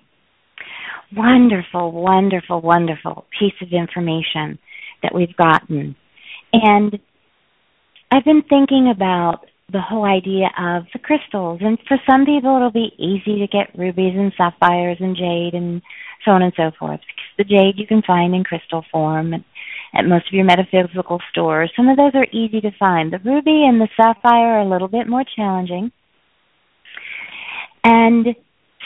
wonderful, 1.15 1.93
wonderful, 1.93 2.61
wonderful 2.63 3.27
piece 3.39 3.55
of 3.61 3.69
information 3.73 4.59
that 5.03 5.15
we've 5.15 5.37
gotten. 5.37 5.95
And 6.53 6.99
I've 8.11 8.25
been 8.25 8.43
thinking 8.49 8.91
about 8.95 9.45
the 9.71 9.83
whole 9.83 10.05
idea 10.05 10.49
of 10.59 10.85
the 10.95 10.99
crystals. 10.99 11.61
And 11.63 11.79
for 11.87 11.99
some 12.09 12.25
people, 12.25 12.57
it'll 12.57 12.71
be 12.71 12.93
easy 12.97 13.41
to 13.41 13.47
get 13.47 13.79
rubies 13.79 14.15
and 14.17 14.33
sapphires 14.37 14.97
and 15.01 15.15
jade 15.15 15.53
and 15.53 15.83
so 16.25 16.31
on 16.31 16.43
and 16.43 16.55
so 16.57 16.71
forth. 16.79 17.01
Because 17.01 17.37
the 17.37 17.45
jade 17.45 17.75
you 17.77 17.87
can 17.87 18.01
find 18.01 18.35
in 18.35 18.45
crystal 18.45 18.83
form 18.91 19.35
at, 19.35 20.07
most 20.07 20.27
of 20.27 20.33
your 20.33 20.47
metaphysical 20.47 21.21
stores. 21.31 21.71
Some 21.77 21.89
of 21.89 21.99
those 21.99 22.13
are 22.15 22.27
easy 22.33 22.63
to 22.63 22.71
find. 22.79 23.13
The 23.13 23.19
ruby 23.19 23.65
and 23.69 23.79
the 23.79 23.89
sapphire 23.95 24.57
are 24.57 24.61
a 24.61 24.69
little 24.69 24.89
bit 24.89 25.07
more 25.07 25.25
challenging. 25.37 25.93
And 27.91 28.27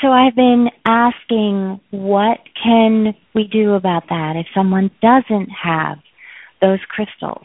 so 0.01 0.09
I've 0.13 0.37
been 0.37 0.69
asking, 0.87 1.81
what 1.91 2.39
can 2.63 3.15
we 3.35 3.49
do 3.49 3.73
about 3.73 4.05
that 4.11 4.35
if 4.37 4.47
someone 4.55 4.93
doesn't 5.01 5.49
have 5.51 5.99
those 6.61 6.79
crystals? 6.89 7.45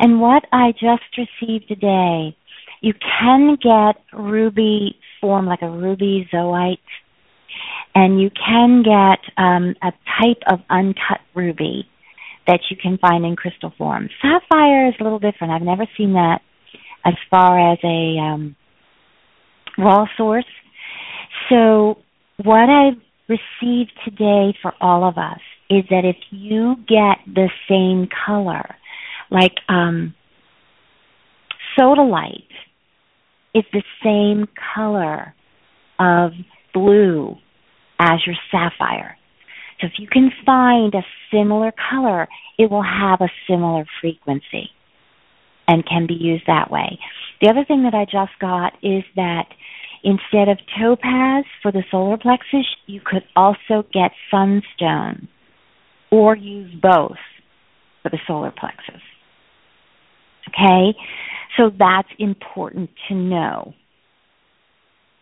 And 0.00 0.20
what 0.20 0.42
I 0.52 0.72
just 0.72 1.04
received 1.16 1.68
today, 1.68 2.36
you 2.80 2.92
can 3.20 3.56
get 3.62 4.02
ruby 4.12 4.96
form 5.20 5.46
like 5.46 5.62
a 5.62 5.70
ruby 5.70 6.28
zoisite, 6.34 6.78
and 7.94 8.20
you 8.20 8.30
can 8.30 8.82
get 8.82 9.20
um, 9.36 9.76
a 9.82 9.92
type 10.20 10.42
of 10.48 10.58
uncut 10.70 11.20
ruby 11.36 11.86
that 12.48 12.60
you 12.68 12.76
can 12.76 12.98
find 12.98 13.24
in 13.24 13.36
crystal 13.36 13.72
form. 13.78 14.08
Sapphire 14.20 14.88
is 14.88 14.94
a 14.98 15.04
little 15.04 15.20
different. 15.20 15.52
I've 15.52 15.62
never 15.62 15.86
seen 15.96 16.14
that 16.14 16.40
as 17.04 17.14
far 17.30 17.72
as 17.72 17.78
a 17.84 18.18
um, 18.18 18.56
raw 19.78 20.06
source. 20.16 20.46
So, 21.50 21.98
what 22.42 22.70
I've 22.70 23.00
received 23.28 23.92
today 24.04 24.56
for 24.62 24.72
all 24.80 25.06
of 25.06 25.18
us 25.18 25.40
is 25.68 25.84
that 25.90 26.04
if 26.04 26.16
you 26.30 26.76
get 26.88 27.18
the 27.26 27.48
same 27.68 28.08
color, 28.26 28.76
like 29.30 29.54
um, 29.68 30.14
sodalite 31.78 32.44
is 33.54 33.64
the 33.72 33.82
same 34.02 34.48
color 34.74 35.34
of 35.98 36.32
blue 36.72 37.36
as 37.98 38.20
your 38.26 38.36
sapphire. 38.50 39.16
So 39.80 39.86
if 39.86 39.94
you 39.98 40.08
can 40.08 40.30
find 40.46 40.94
a 40.94 41.04
similar 41.32 41.72
color, 41.90 42.28
it 42.58 42.70
will 42.70 42.82
have 42.82 43.20
a 43.20 43.28
similar 43.48 43.84
frequency 44.00 44.70
and 45.70 45.86
can 45.86 46.06
be 46.06 46.14
used 46.14 46.42
that 46.48 46.68
way. 46.68 46.98
The 47.40 47.48
other 47.48 47.64
thing 47.64 47.84
that 47.84 47.94
I 47.94 48.04
just 48.04 48.36
got 48.40 48.72
is 48.82 49.04
that 49.14 49.46
instead 50.02 50.48
of 50.48 50.58
topaz 50.78 51.44
for 51.62 51.70
the 51.70 51.84
solar 51.92 52.18
plexus, 52.18 52.66
you 52.86 53.00
could 53.04 53.22
also 53.36 53.86
get 53.92 54.10
sunstone 54.30 55.28
or 56.10 56.36
use 56.36 56.74
both 56.82 57.18
for 58.02 58.10
the 58.10 58.18
solar 58.26 58.50
plexus. 58.50 59.00
Okay? 60.48 60.98
So 61.56 61.70
that's 61.78 62.08
important 62.18 62.90
to 63.08 63.14
know. 63.14 63.74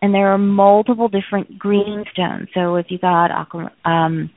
And 0.00 0.14
there 0.14 0.32
are 0.32 0.38
multiple 0.38 1.08
different 1.08 1.58
green 1.58 2.04
stones. 2.12 2.48
So 2.54 2.76
if 2.76 2.86
you 2.88 2.98
got 2.98 3.30
um, 3.84 4.30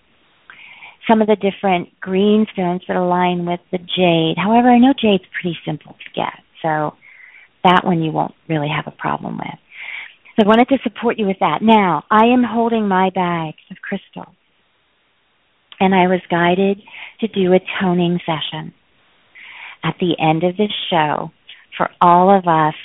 some 1.08 1.22
of 1.22 1.28
the 1.28 1.36
different 1.36 2.00
green 2.00 2.46
stones 2.54 2.82
that 2.88 2.98
align 2.98 3.46
with 3.46 3.60
the 3.72 3.78
jade. 3.78 4.38
However, 4.38 4.70
I 4.70 4.80
know 4.80 4.94
jade's 5.00 5.24
pretty 5.40 5.58
simple 5.66 5.94
to 5.94 6.10
get, 6.16 6.44
so 6.62 6.96
that 7.64 7.84
one 7.84 8.02
you 8.02 8.12
won't 8.12 8.36
really 8.48 8.70
have 8.70 8.92
a 8.92 8.96
problem 8.96 9.38
with. 9.38 9.60
So 10.36 10.46
I 10.46 10.48
wanted 10.48 10.70
to 10.70 10.78
support 10.84 11.20
you 11.20 11.28
with 11.28 11.40
that. 11.40 11.60
Now, 11.62 12.04
I 12.10 12.26
am 12.26 12.44
holding 12.44 12.88
my 12.88 13.10
bag 13.10 13.56
of 13.70 13.78
crystals, 13.82 14.36
and 15.80 15.94
I 15.94 16.08
was 16.08 16.22
guided 16.30 16.82
to 17.20 17.28
do 17.28 17.54
a 17.54 17.60
toning 17.82 18.20
session 18.26 18.74
at 19.84 19.96
the 20.00 20.16
end 20.20 20.44
of 20.44 20.58
this 20.58 20.72
show 20.90 21.32
for 21.78 21.90
all 22.00 22.36
of 22.36 22.48
us 22.48 22.76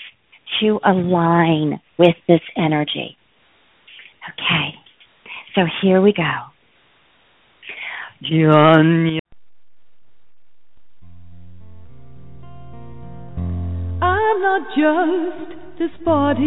to 0.60 0.80
align 0.84 1.80
with 1.98 2.16
this 2.26 2.40
energy. 2.56 3.16
Okay, 4.32 4.74
so 5.54 5.62
here 5.82 6.00
we 6.00 6.12
go. 6.12 6.55
I'm 14.00 14.40
not 14.40 14.62
just 14.74 15.78
this 15.78 15.90
body. 16.02 16.40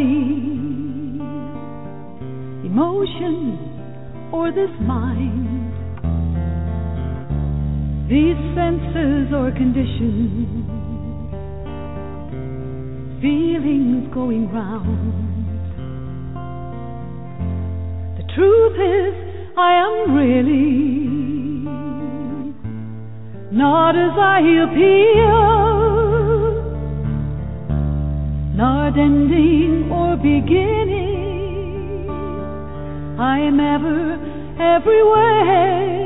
Emotions 2.66 3.60
or 4.34 4.52
this 4.52 4.72
mind? 4.82 5.70
These 8.10 8.42
senses 8.56 9.32
or 9.32 9.52
conditions, 9.52 10.66
feelings 13.22 14.12
going 14.12 14.52
round. 14.52 15.46
The 18.18 18.24
truth 18.34 18.74
is, 18.74 19.14
I 19.56 19.74
am 19.86 20.16
really 20.16 21.49
not 23.52 23.96
as 23.96 24.12
I 24.16 24.42
appear, 24.64 25.32
not 28.56 28.98
ending 28.98 29.92
or 29.92 30.16
beginning. 30.18 32.10
I 33.20 33.40
am 33.40 33.60
ever, 33.60 34.14
everywhere. 34.62 36.06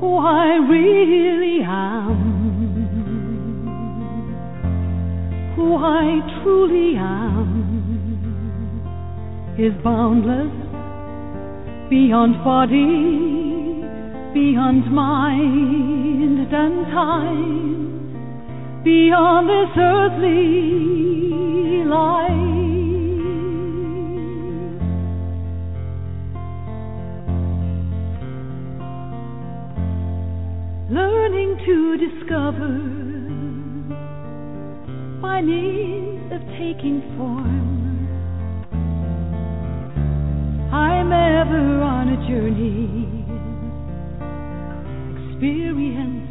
Who 0.00 0.16
I 0.16 0.56
really 0.68 1.62
am, 1.62 2.16
who 5.54 5.76
I 5.76 6.20
truly 6.42 6.96
am, 6.96 7.54
is 9.56 9.72
boundless 9.84 10.50
beyond 11.88 12.42
body 12.42 13.73
beyond 14.34 14.92
mind 14.92 16.52
and 16.52 16.84
time, 16.86 18.82
beyond 18.82 19.48
this 19.48 19.76
earthly 19.78 21.84
life. 21.86 22.50
Learning 30.90 31.56
to 31.64 31.96
discover 31.96 32.78
by 35.22 35.40
means 35.42 36.32
of 36.32 36.40
taking 36.58 37.00
form. 37.16 37.62
I'm 40.72 41.12
ever 41.12 41.82
on 41.82 42.08
a 42.08 42.16
journey 42.28 43.13
experience 45.44 46.30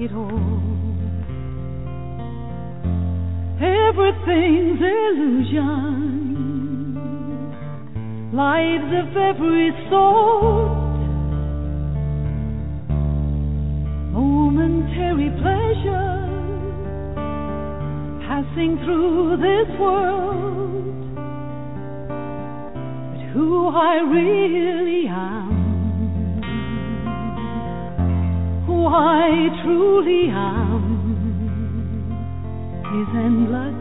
it 0.00 0.12
all. 0.12 0.60
Everything's 3.56 4.80
illusion, 4.80 5.62
lives 8.34 8.92
of 9.00 9.16
every 9.16 9.70
sort, 9.88 10.98
momentary 14.12 15.30
pleasure 15.40 16.12
passing 18.26 18.76
through 18.84 19.38
this 19.38 19.68
world. 19.80 21.16
But 23.10 23.20
who 23.32 23.68
I 23.68 23.94
really 24.02 25.06
am 25.08 25.53
I 28.86 29.48
truly 29.62 30.28
am. 30.30 30.84
Is 32.94 33.08
endless, 33.16 33.74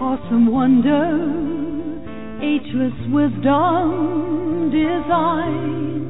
awesome 0.00 0.46
wonder, 0.52 1.06
ageless 2.42 2.98
wisdom, 3.10 4.70
design. 4.70 6.04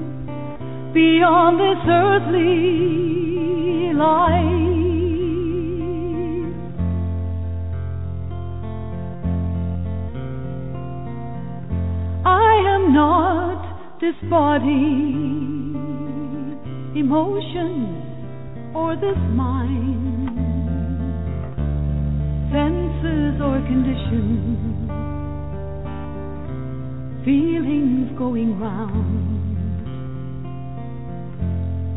Beyond 0.92 1.60
this 1.60 1.82
earthly 1.88 2.46
life. 3.94 4.66
I 12.24 12.54
am 12.74 12.92
not 12.92 14.00
this 14.00 14.16
body 14.28 15.65
emotions 16.98 18.74
or 18.74 18.96
this 18.96 19.18
mind, 19.36 20.28
senses 22.50 23.40
or 23.40 23.60
conditions, 23.68 24.88
feelings 27.24 28.16
going 28.16 28.58
round. 28.58 29.36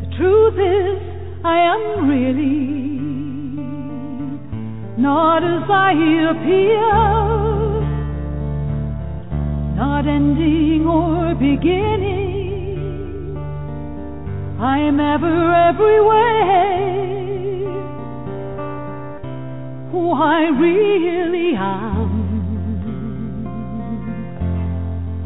The 0.02 0.16
truth 0.16 0.54
is, 0.54 1.00
I 1.44 1.58
am 1.72 2.08
really 2.08 2.80
not 5.00 5.42
as 5.42 5.70
I 5.70 5.92
appear, 6.32 6.92
not 9.76 10.06
ending 10.06 10.84
or 10.86 11.34
beginning 11.34 12.49
I 14.62 14.78
am 14.80 15.00
ever 15.00 15.54
everywhere. 15.70 16.20
Who 19.90 20.12
I 20.12 20.50
really 20.52 21.54
am, 21.56 22.10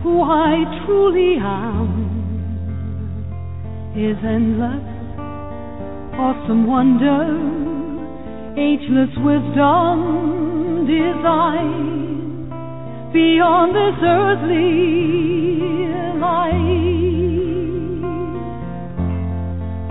who 0.05 0.23
I 0.23 0.65
truly 0.87 1.39
am, 1.41 2.13
is 3.97 4.17
endless, 4.23 4.87
awesome 6.15 6.69
wonder, 6.69 7.27
ageless 8.57 9.11
wisdom, 9.19 10.87
design. 10.87 12.53
Beyond 13.13 13.75
this 13.75 13.99
earthly 14.01 14.69
life 16.21 16.94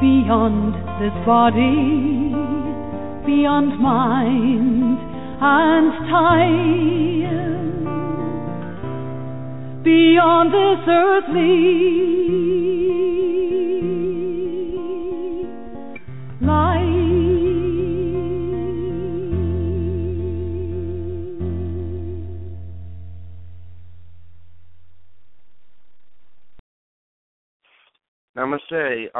beyond 0.04 0.74
this 0.99 1.16
body, 1.26 2.36
beyond 3.26 3.80
mind 3.80 4.99
and 5.39 5.91
time, 6.12 7.54
beyond 9.82 10.51
this 10.51 10.84
earthly 10.89 12.23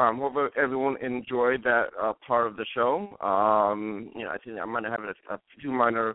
Um, 0.04 0.18
hope 0.18 0.52
everyone 0.56 0.96
enjoyed 1.02 1.62
that 1.64 1.86
uh, 2.02 2.12
part 2.26 2.46
of 2.46 2.56
the 2.56 2.66
show. 2.74 3.16
Um, 3.20 4.10
you 4.14 4.24
know, 4.24 4.30
I 4.30 4.38
think 4.38 4.58
I 4.60 4.64
might 4.64 4.84
have 4.84 5.00
a, 5.00 5.34
a 5.34 5.40
few 5.60 5.72
minor 5.72 6.14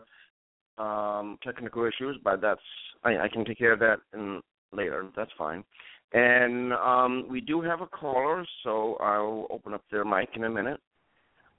um, 0.78 1.38
technical 1.42 1.84
issues, 1.84 2.16
but 2.22 2.40
that's 2.40 2.60
I, 3.04 3.24
I 3.24 3.28
can 3.32 3.44
take 3.44 3.58
care 3.58 3.72
of 3.72 3.80
that 3.80 3.96
in, 4.14 4.40
later. 4.72 5.08
That's 5.16 5.30
fine. 5.36 5.64
And 6.12 6.72
um, 6.74 7.26
we 7.28 7.40
do 7.40 7.62
have 7.62 7.80
a 7.80 7.86
caller, 7.86 8.44
so 8.62 8.94
I'll 9.00 9.46
open 9.50 9.74
up 9.74 9.82
their 9.90 10.04
mic 10.04 10.30
in 10.34 10.44
a 10.44 10.50
minute. 10.50 10.80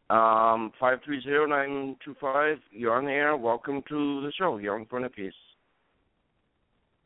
Um, 0.09 0.71
five 0.79 0.99
three 1.05 1.21
zero 1.21 1.45
nine 1.45 1.97
two 2.03 2.15
five. 2.21 2.57
You're 2.71 2.95
on 2.97 3.05
the 3.05 3.11
air. 3.11 3.35
Welcome 3.35 3.81
to 3.89 4.21
the 4.21 4.31
show. 4.37 4.57
You're 4.57 4.75
on 4.75 4.85
front 4.85 5.05
of 5.05 5.13
peace. 5.13 5.33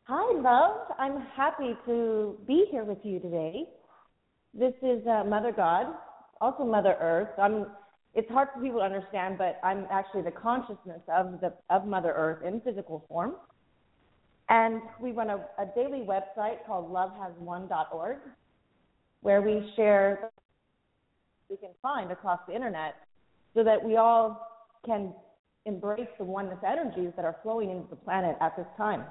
Hi, 0.04 0.40
love. 0.40 0.88
I'm 1.00 1.26
happy 1.36 1.76
to 1.88 2.38
be 2.46 2.66
here 2.70 2.84
with 2.84 3.00
you 3.04 3.20
today. 3.20 3.64
This 4.58 4.74
is 4.82 5.06
uh, 5.06 5.26
Mother 5.26 5.51
God, 5.51 5.88
also 6.39 6.64
Mother 6.64 6.95
Earth. 7.01 7.38
I'm. 7.38 7.68
It's 8.14 8.30
hard 8.32 8.47
for 8.53 8.62
people 8.62 8.80
to 8.80 8.86
understand, 8.86 9.38
but 9.38 9.60
I'm 9.62 9.86
actually 9.91 10.22
the 10.22 10.32
consciousness 10.32 11.01
of 11.10 11.41
the 11.41 11.51
of 11.70 11.86
Mother 11.86 12.14
Earth 12.16 12.45
in 12.45 12.62
physical 12.62 13.03
form. 13.10 13.34
And 14.47 14.82
we 15.01 15.12
run 15.12 15.30
a, 15.30 15.45
a 15.60 15.66
daily 15.76 16.06
website 16.08 16.66
called 16.66 16.89
lovehaswon.org, 16.89 18.18
where 19.22 19.41
we 19.41 19.70
share 19.76 20.32
we 21.49 21.58
can 21.58 21.72
find 21.82 22.12
across 22.12 22.39
the 22.47 22.56
internet, 22.56 22.95
so 23.56 23.64
that 23.64 23.84
we 23.84 23.97
all 23.97 24.47
can 24.86 25.12
embrace 25.66 26.08
the 26.18 26.24
oneness 26.24 26.60
energies 26.66 27.12
that 27.18 27.26
are 27.26 27.36
flowing 27.43 27.72
into 27.72 27.89
the 27.89 27.95
planet 27.97 28.38
at 28.39 28.56
this 28.56 28.68
time. 28.78 29.03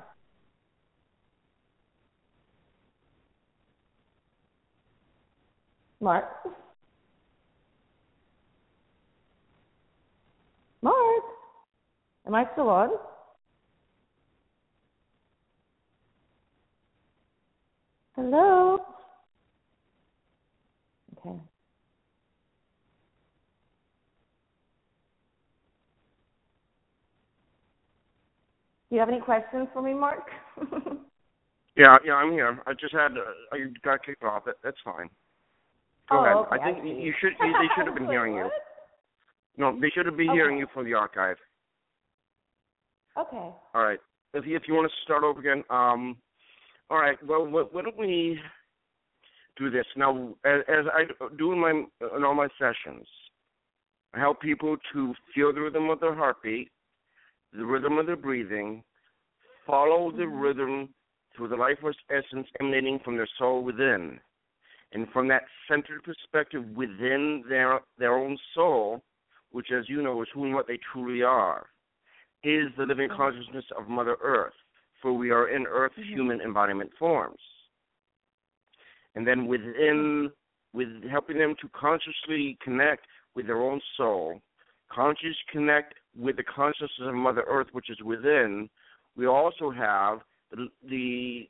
Mark? 6.05 6.26
Mark? 10.82 11.24
Am 12.26 12.34
I 12.34 12.44
still 12.52 12.68
on? 12.68 12.90
Hello. 18.16 18.78
Okay. 21.18 21.36
Do 28.90 28.94
you 28.94 29.00
have 29.00 29.09
any 29.09 29.20
questions 29.20 29.68
for 29.72 29.80
me, 29.80 29.94
Mark? 29.94 30.28
yeah, 31.76 31.96
yeah, 32.05 32.14
I'm 32.14 32.32
here. 32.32 32.61
I 32.66 32.74
just 32.74 32.92
had 32.92 33.12
uh, 33.12 33.55
I 33.55 33.59
got 33.82 34.05
kicked 34.05 34.22
off. 34.22 34.44
That, 34.44 34.57
that's 34.62 34.76
fine. 34.84 35.09
Go 36.11 36.18
oh, 36.18 36.24
ahead. 36.24 36.36
Okay, 36.36 36.48
I 36.50 36.64
think 36.64 36.78
I 36.78 36.86
you 36.86 37.14
should. 37.20 37.32
You, 37.40 37.52
they 37.61 37.68
should 37.76 37.86
have 37.86 37.94
been 37.94 38.09
hearing 38.09 38.34
you. 38.34 38.50
No, 39.57 39.78
they 39.80 39.90
should 39.90 40.07
have 40.07 40.16
been 40.16 40.30
Okay. 40.30 40.36
hearing 40.36 40.59
you 40.59 40.66
from 40.74 40.84
the 40.84 40.94
archive. 40.94 41.36
Okay. 43.16 43.36
All 43.36 43.82
right. 43.82 44.00
If 44.34 44.44
you, 44.46 44.57
if 44.57 44.64
you 44.66 44.74
want 44.74 44.90
to 44.90 45.02
start 45.05 45.22
over 45.22 45.38
again, 45.38 45.62
um, 45.70 46.16
all 46.90 46.98
right. 46.98 47.16
Well, 47.24 47.46
why, 47.46 47.62
why 47.70 47.82
don't 47.82 47.96
we 47.96 48.38
do 49.57 49.70
this 49.70 49.86
now? 49.96 50.34
As, 50.44 50.61
as 50.68 50.86
I 50.92 51.05
do 51.38 51.52
in 51.52 51.59
my 51.61 51.70
in 52.16 52.24
all 52.24 52.34
my 52.34 52.48
sessions, 52.59 53.07
I 54.12 54.18
help 54.18 54.40
people 54.40 54.76
to 54.92 55.14
feel 55.34 55.52
the 55.52 55.61
rhythm 55.61 55.88
of 55.88 56.00
their 56.00 56.14
heartbeat, 56.14 56.70
the 57.52 57.64
rhythm 57.64 57.98
of 57.98 58.07
their 58.07 58.16
breathing, 58.16 58.82
follow 59.66 60.11
the 60.11 60.26
rhythm 60.26 60.88
through 61.36 61.48
the 61.48 61.57
life 61.57 61.78
force 61.80 61.96
essence 62.11 62.46
emanating 62.61 62.98
from 63.05 63.16
their 63.16 63.28
soul 63.38 63.62
within, 63.62 64.18
and 64.95 65.09
from 65.12 65.28
that 65.28 65.42
centered 65.68 66.03
perspective 66.05 66.64
within 66.74 67.45
their 67.49 67.80
their 67.99 68.14
own 68.14 68.38
soul, 68.55 69.03
which, 69.51 69.68
as 69.76 69.88
you 69.88 70.03
know, 70.03 70.22
is 70.22 70.28
who 70.32 70.45
and 70.45 70.55
what 70.55 70.66
they 70.66 70.78
truly 70.92 71.22
are 71.22 71.66
is 72.42 72.68
the 72.76 72.84
living 72.84 73.11
uh-huh. 73.11 73.30
consciousness 73.30 73.64
of 73.78 73.88
Mother 73.88 74.16
Earth, 74.22 74.53
for 75.01 75.12
we 75.12 75.30
are 75.30 75.49
in 75.49 75.66
Earth 75.66 75.92
mm-hmm. 75.92 76.12
human 76.12 76.40
embodiment 76.40 76.90
forms. 76.99 77.40
And 79.14 79.26
then 79.26 79.47
within, 79.47 80.30
with 80.72 80.88
helping 81.11 81.38
them 81.38 81.55
to 81.61 81.68
consciously 81.68 82.59
connect 82.62 83.07
with 83.34 83.47
their 83.47 83.62
own 83.62 83.80
soul, 83.97 84.40
conscious 84.92 85.36
connect 85.51 85.95
with 86.16 86.36
the 86.36 86.42
consciousness 86.42 86.90
of 87.01 87.14
Mother 87.14 87.45
Earth, 87.49 87.68
which 87.72 87.90
is 87.90 87.99
within, 88.05 88.68
we 89.16 89.26
also 89.26 89.70
have 89.70 90.20
the, 90.51 90.68
the 90.88 91.49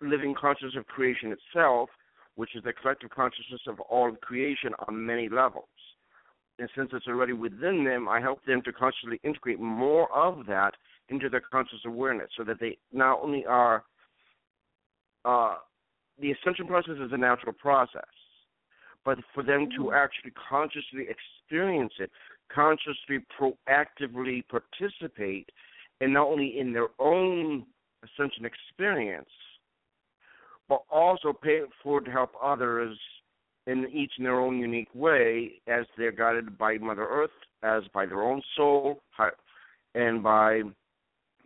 living 0.00 0.34
consciousness 0.38 0.74
of 0.76 0.86
creation 0.86 1.32
itself, 1.32 1.88
which 2.36 2.56
is 2.56 2.64
the 2.64 2.72
collective 2.72 3.10
consciousness 3.10 3.60
of 3.66 3.80
all 3.80 4.08
of 4.08 4.20
creation 4.20 4.72
on 4.88 5.06
many 5.06 5.28
levels. 5.28 5.68
And 6.58 6.68
since 6.76 6.90
it's 6.92 7.06
already 7.06 7.32
within 7.32 7.84
them, 7.84 8.08
I 8.08 8.20
help 8.20 8.44
them 8.44 8.62
to 8.62 8.72
consciously 8.72 9.20
integrate 9.24 9.60
more 9.60 10.12
of 10.12 10.46
that 10.46 10.74
into 11.08 11.28
their 11.28 11.40
conscious 11.40 11.80
awareness 11.84 12.30
so 12.36 12.44
that 12.44 12.60
they 12.60 12.78
not 12.92 13.20
only 13.22 13.44
are 13.46 13.84
uh, 15.24 15.56
the 16.20 16.32
ascension 16.32 16.66
process 16.66 16.94
is 17.00 17.12
a 17.12 17.16
natural 17.16 17.52
process, 17.52 18.02
but 19.04 19.18
for 19.34 19.42
them 19.42 19.68
to 19.76 19.92
actually 19.92 20.32
consciously 20.48 21.06
experience 21.08 21.92
it, 21.98 22.10
consciously 22.52 23.18
proactively 23.38 24.44
participate, 24.48 25.48
and 26.00 26.12
not 26.12 26.26
only 26.26 26.58
in 26.58 26.72
their 26.72 26.88
own 26.98 27.64
ascension 28.04 28.44
experience, 28.44 29.28
but 30.68 30.82
also 30.90 31.32
pay 31.32 31.56
it 31.58 31.68
forward 31.82 32.04
to 32.06 32.10
help 32.10 32.32
others 32.42 32.98
in 33.66 33.86
each 33.92 34.12
in 34.18 34.24
their 34.24 34.40
own 34.40 34.58
unique 34.58 34.88
way 34.94 35.52
as 35.68 35.84
they're 35.96 36.12
guided 36.12 36.58
by 36.58 36.78
Mother 36.78 37.06
Earth, 37.08 37.30
as 37.62 37.82
by 37.94 38.06
their 38.06 38.22
own 38.22 38.42
soul, 38.56 39.00
and 39.94 40.22
by 40.22 40.62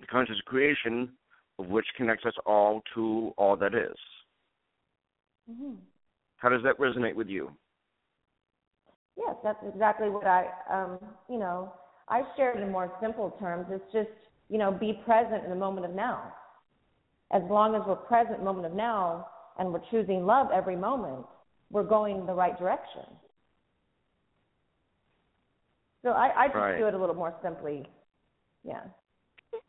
the 0.00 0.06
conscious 0.06 0.40
creation 0.46 1.10
of 1.58 1.66
which 1.66 1.86
connects 1.96 2.24
us 2.24 2.34
all 2.44 2.82
to 2.94 3.32
all 3.36 3.56
that 3.56 3.74
is. 3.74 3.96
hmm 5.48 5.74
How 6.36 6.48
does 6.48 6.62
that 6.64 6.78
resonate 6.78 7.14
with 7.14 7.28
you? 7.28 7.50
Yes, 9.16 9.36
that's 9.42 9.62
exactly 9.66 10.10
what 10.10 10.26
I, 10.26 10.46
um, 10.70 10.98
you 11.28 11.38
know, 11.38 11.72
I 12.08 12.22
share 12.36 12.56
it 12.56 12.62
in 12.62 12.70
more 12.70 12.92
simple 13.00 13.34
terms. 13.40 13.66
It's 13.70 13.92
just, 13.92 14.10
you 14.48 14.58
know, 14.58 14.70
be 14.70 15.00
present 15.04 15.44
in 15.44 15.50
the 15.50 15.56
moment 15.56 15.86
of 15.86 15.92
now. 15.92 16.32
As 17.32 17.42
long 17.50 17.74
as 17.74 17.82
we're 17.86 17.96
present 17.96 18.42
moment 18.42 18.66
of 18.66 18.72
now 18.72 19.26
and 19.58 19.72
we're 19.72 19.82
choosing 19.90 20.24
love 20.24 20.48
every 20.54 20.76
moment, 20.76 21.26
we're 21.70 21.82
going 21.82 22.24
the 22.26 22.32
right 22.34 22.56
direction. 22.58 23.04
So 26.02 26.10
I, 26.10 26.44
I 26.44 26.46
just 26.46 26.56
Right. 26.56 26.78
do 26.78 26.86
it 26.86 26.94
a 26.94 26.98
little 26.98 27.16
more 27.16 27.34
simply. 27.42 27.84
Yeah. 28.62 28.82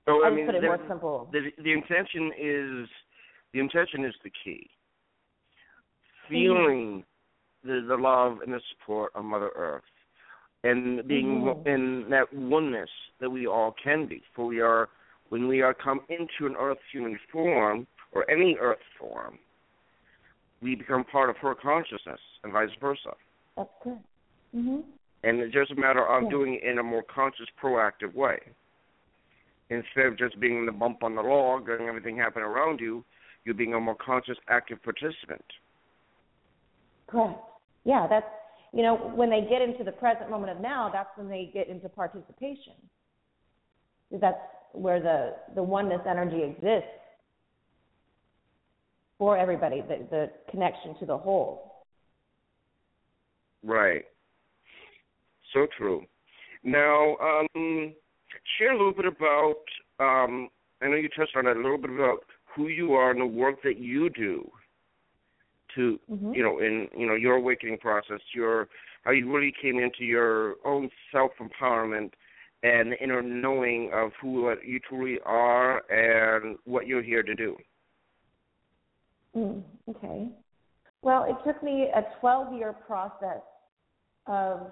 So 0.06 0.24
I 0.24 0.28
I 0.28 0.30
mean, 0.30 0.46
put 0.46 0.56
it 0.56 0.62
the, 0.62 0.68
more 0.68 0.80
simple. 0.88 1.30
the 1.32 1.52
the 1.64 1.72
intention 1.72 2.32
is 2.38 2.88
the 3.54 3.60
intention 3.60 4.06
is 4.06 4.14
the 4.24 4.32
key. 4.44 4.70
Mm-hmm. 6.26 6.34
Feeling 6.34 7.04
the 7.64 7.86
the 7.88 7.98
love 7.98 8.40
and 8.46 8.54
the 8.54 8.62
support 8.72 9.12
of 9.16 9.26
Mother 9.26 9.50
Earth, 9.56 9.84
and 10.64 11.08
being 11.08 11.42
Mhm. 11.42 11.66
in 11.68 12.10
that 12.12 12.32
oneness 12.34 12.90
that 13.20 13.30
we 13.30 13.48
all 13.48 13.72
can 13.84 14.06
be. 14.06 14.22
For 14.36 14.46
we 14.46 14.60
are 14.62 14.90
when 15.30 15.48
we 15.48 15.62
are 15.62 15.74
come 15.74 16.02
into 16.10 16.46
an 16.46 16.56
Earth 16.60 16.78
human 16.92 17.20
form 17.32 17.88
or 18.12 18.30
any 18.30 18.56
Earth 18.60 18.78
form, 19.00 19.40
we 20.62 20.76
become 20.76 21.04
part 21.04 21.30
of 21.30 21.38
her 21.38 21.54
consciousness 21.56 22.20
and 22.44 22.54
vice 22.54 22.70
versa. 22.80 23.14
That's 23.56 23.70
good. 23.84 24.00
Mhm. 24.56 24.84
And 25.24 25.40
it's 25.40 25.54
just 25.54 25.72
a 25.72 25.76
matter 25.76 26.06
of 26.06 26.24
Yeah. 26.24 26.30
doing 26.30 26.56
it 26.56 26.64
in 26.64 26.80
a 26.80 26.84
more 26.84 27.04
conscious, 27.04 27.50
proactive 27.60 28.14
way. 28.14 28.40
Instead 29.70 30.06
of 30.06 30.16
just 30.16 30.40
being 30.40 30.66
the 30.66 30.72
bump 30.72 31.04
on 31.04 31.16
the 31.16 31.22
log 31.22 31.70
and 31.70 31.82
everything 31.82 32.16
happen 32.16 32.42
around 32.42 32.80
you, 32.80 33.04
you're 33.44 33.56
being 33.56 33.74
a 33.74 33.80
more 33.80 33.96
conscious, 33.96 34.38
active 34.48 34.82
participant. 34.82 35.46
Correct. 37.08 37.40
Yeah, 37.84 38.08
that's 38.08 38.30
you 38.74 38.84
know 38.84 38.96
when 38.96 39.30
they 39.30 39.42
get 39.42 39.62
into 39.62 39.84
the 39.84 39.92
present 39.92 40.30
moment 40.30 40.52
of 40.52 40.60
now, 40.60 40.90
that's 40.90 41.16
when 41.18 41.30
they 41.30 41.46
get 41.46 41.68
into 41.68 41.90
participation. 41.90 42.76
That's 44.12 44.40
where 44.78 45.00
the 45.00 45.36
the 45.56 45.64
oneness 45.64 46.02
energy 46.08 46.44
exists 46.44 46.90
for 49.18 49.38
everybody, 49.38 49.82
the 49.82 50.08
the 50.10 50.32
connection 50.50 50.96
to 51.00 51.06
the 51.06 51.18
whole. 51.18 51.86
Right. 53.64 54.06
So 55.54 55.68
true. 55.78 56.06
Now, 56.64 57.16
um, 57.18 57.94
share 58.58 58.74
a 58.74 58.78
little 58.78 58.94
bit 58.94 59.06
about. 59.06 59.56
Um, 60.00 60.50
I 60.82 60.88
know 60.88 60.96
you 60.96 61.10
touched 61.10 61.36
on 61.36 61.48
it 61.48 61.58
a 61.58 61.60
little 61.60 61.78
bit 61.78 61.90
about 61.90 62.20
who 62.56 62.68
you 62.68 62.94
are 62.94 63.12
and 63.12 63.22
the 63.22 63.26
work 63.26 63.62
that 63.64 63.78
you 63.78 64.10
do 64.12 64.52
to, 65.76 66.00
Mhm. 66.10 66.36
you 66.36 66.44
know, 66.44 66.60
in 66.60 66.90
you 66.96 67.08
know 67.08 67.16
your 67.16 67.36
awakening 67.36 67.78
process, 67.80 68.22
your 68.34 68.70
how 69.04 69.12
you 69.12 69.32
really 69.34 69.52
came 69.52 69.80
into 69.80 70.04
your 70.04 70.58
own 70.66 70.92
self 71.12 71.32
empowerment 71.38 72.14
and 72.64 72.92
the 72.92 72.98
inner 73.02 73.22
knowing 73.22 73.92
of 73.94 74.12
who 74.22 74.54
you 74.66 74.80
truly 74.88 75.20
are 75.26 75.84
and 75.92 76.58
what 76.66 76.88
you're 76.88 77.04
here 77.04 77.24
to 77.24 77.36
do. 77.36 77.56
Mm, 79.36 79.62
okay. 79.90 80.28
Well, 81.02 81.26
it 81.26 81.36
took 81.48 81.62
me 81.62 81.88
a 81.96 82.02
12 82.20 82.54
year 82.54 82.74
process 82.74 83.42
of 84.26 84.72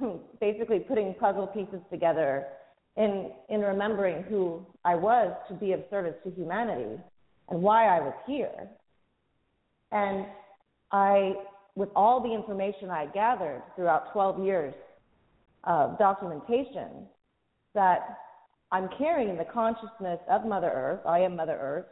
basically 0.40 0.80
putting 0.80 1.14
puzzle 1.14 1.46
pieces 1.46 1.80
together 1.90 2.46
in 2.96 3.30
in 3.48 3.60
remembering 3.60 4.24
who 4.24 4.66
I 4.84 4.96
was 4.96 5.32
to 5.48 5.54
be 5.54 5.72
of 5.72 5.80
service 5.88 6.14
to 6.24 6.30
humanity 6.30 7.00
and 7.48 7.62
why 7.62 7.86
I 7.96 8.00
was 8.00 8.14
here. 8.26 8.68
And 9.92 10.26
I 10.90 11.34
with 11.76 11.90
all 11.94 12.20
the 12.20 12.34
information 12.34 12.90
I 12.90 13.06
gathered 13.06 13.62
throughout 13.76 14.12
12 14.12 14.44
years 14.44 14.74
of 15.68 15.98
documentation 15.98 17.06
that 17.74 18.18
I'm 18.72 18.88
carrying 18.98 19.36
the 19.36 19.44
consciousness 19.44 20.18
of 20.28 20.44
Mother 20.44 20.70
Earth. 20.74 21.06
I 21.06 21.20
am 21.20 21.36
Mother 21.36 21.58
Earth. 21.60 21.86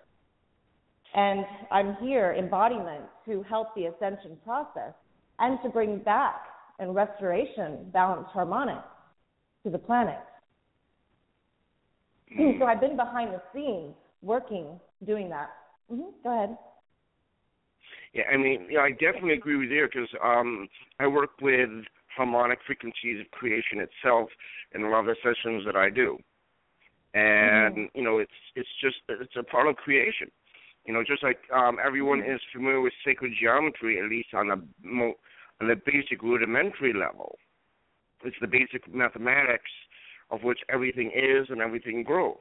And 1.15 1.44
I'm 1.70 1.97
here, 2.01 2.35
embodiment, 2.36 3.05
to 3.27 3.43
help 3.44 3.69
the 3.77 3.86
ascension 3.86 4.36
process 4.44 4.94
and 5.39 5.59
to 5.62 5.69
bring 5.69 5.98
back 5.98 6.40
and 6.78 6.94
restoration, 6.94 7.90
balance, 7.93 8.27
harmonic 8.32 8.82
to 9.65 9.70
the 9.70 9.78
planet. 9.78 10.19
so 12.59 12.65
I've 12.65 12.81
been 12.81 12.97
behind 12.97 13.32
the 13.32 13.43
scenes 13.55 13.94
working, 14.23 14.81
doing 15.07 15.28
that. 15.31 15.51
hmm 15.89 16.11
Go 16.24 16.35
ahead. 16.35 16.57
Yeah, 18.12 18.24
I 18.32 18.36
mean, 18.39 18.66
yeah, 18.70 18.81
I 18.81 18.93
definitely 18.93 19.35
agree 19.35 19.57
with 19.57 19.70
you 19.70 19.86
because 19.86 20.09
um, 20.24 20.69
I 20.98 21.07
work 21.07 21.31
with 21.43 21.69
harmonic 22.16 22.59
frequencies 22.66 23.20
of 23.20 23.30
creation 23.30 23.80
itself 23.80 24.30
in 24.74 24.82
a 24.82 24.88
lot 24.88 25.01
of 25.01 25.06
the 25.06 25.16
sessions 25.22 25.64
that 25.66 25.76
I 25.76 25.90
do, 25.90 26.18
and 27.14 27.76
Mhm. 27.76 27.90
you 27.94 28.02
know, 28.02 28.18
it's 28.18 28.32
it's 28.55 28.68
just 28.80 28.97
it's 29.09 29.36
a 29.36 29.43
part 29.43 29.68
of 29.68 29.76
creation. 29.76 30.30
You 30.84 30.94
know, 30.94 31.02
just 31.05 31.22
like 31.22 31.38
um, 31.52 31.78
everyone 31.84 32.20
is 32.20 32.40
familiar 32.52 32.80
with 32.80 32.93
sacred 33.05 33.32
geometry, 33.40 33.98
at 33.98 34.09
least 34.09 34.34
on 34.34 34.51
a 34.51 34.56
mo- 34.82 35.18
on 35.60 35.68
the 35.68 35.76
basic 35.76 36.22
rudimentary 36.22 36.93
level. 36.93 37.38
It's 38.24 38.36
the 38.40 38.47
basic 38.47 38.93
mathematics 38.93 39.70
of 40.30 40.43
which 40.43 40.60
everything 40.68 41.10
is 41.14 41.51
and 41.51 41.60
everything 41.60 42.02
grows. 42.02 42.36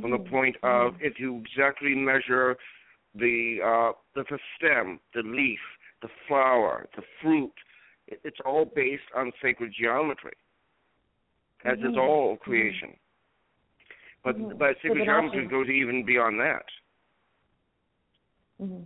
From 0.00 0.10
the 0.10 0.18
Mhm. 0.18 0.30
point 0.30 0.56
of 0.62 0.94
if 1.00 1.20
you 1.20 1.38
exactly 1.44 1.94
measure 1.94 2.56
the 3.14 3.58
uh, 3.62 3.92
the, 4.14 4.24
the 4.30 4.38
stem, 4.56 5.00
the 5.14 5.22
leaf, 5.22 5.60
the 6.00 6.08
flower, 6.26 6.88
the 6.96 7.02
fruit. 7.20 7.52
It, 8.12 8.20
it's 8.24 8.38
all 8.44 8.64
based 8.64 9.02
on 9.16 9.32
sacred 9.42 9.72
geometry, 9.78 10.36
as 11.64 11.78
mm-hmm. 11.78 11.90
is 11.90 11.96
all 11.96 12.36
creation. 12.36 12.90
But 14.24 14.38
mm-hmm. 14.38 14.58
but 14.58 14.76
sacred 14.82 15.04
geometry 15.04 15.48
goes 15.48 15.68
even 15.68 16.04
beyond 16.04 16.38
that. 16.40 16.66
Mm-hmm. 18.60 18.82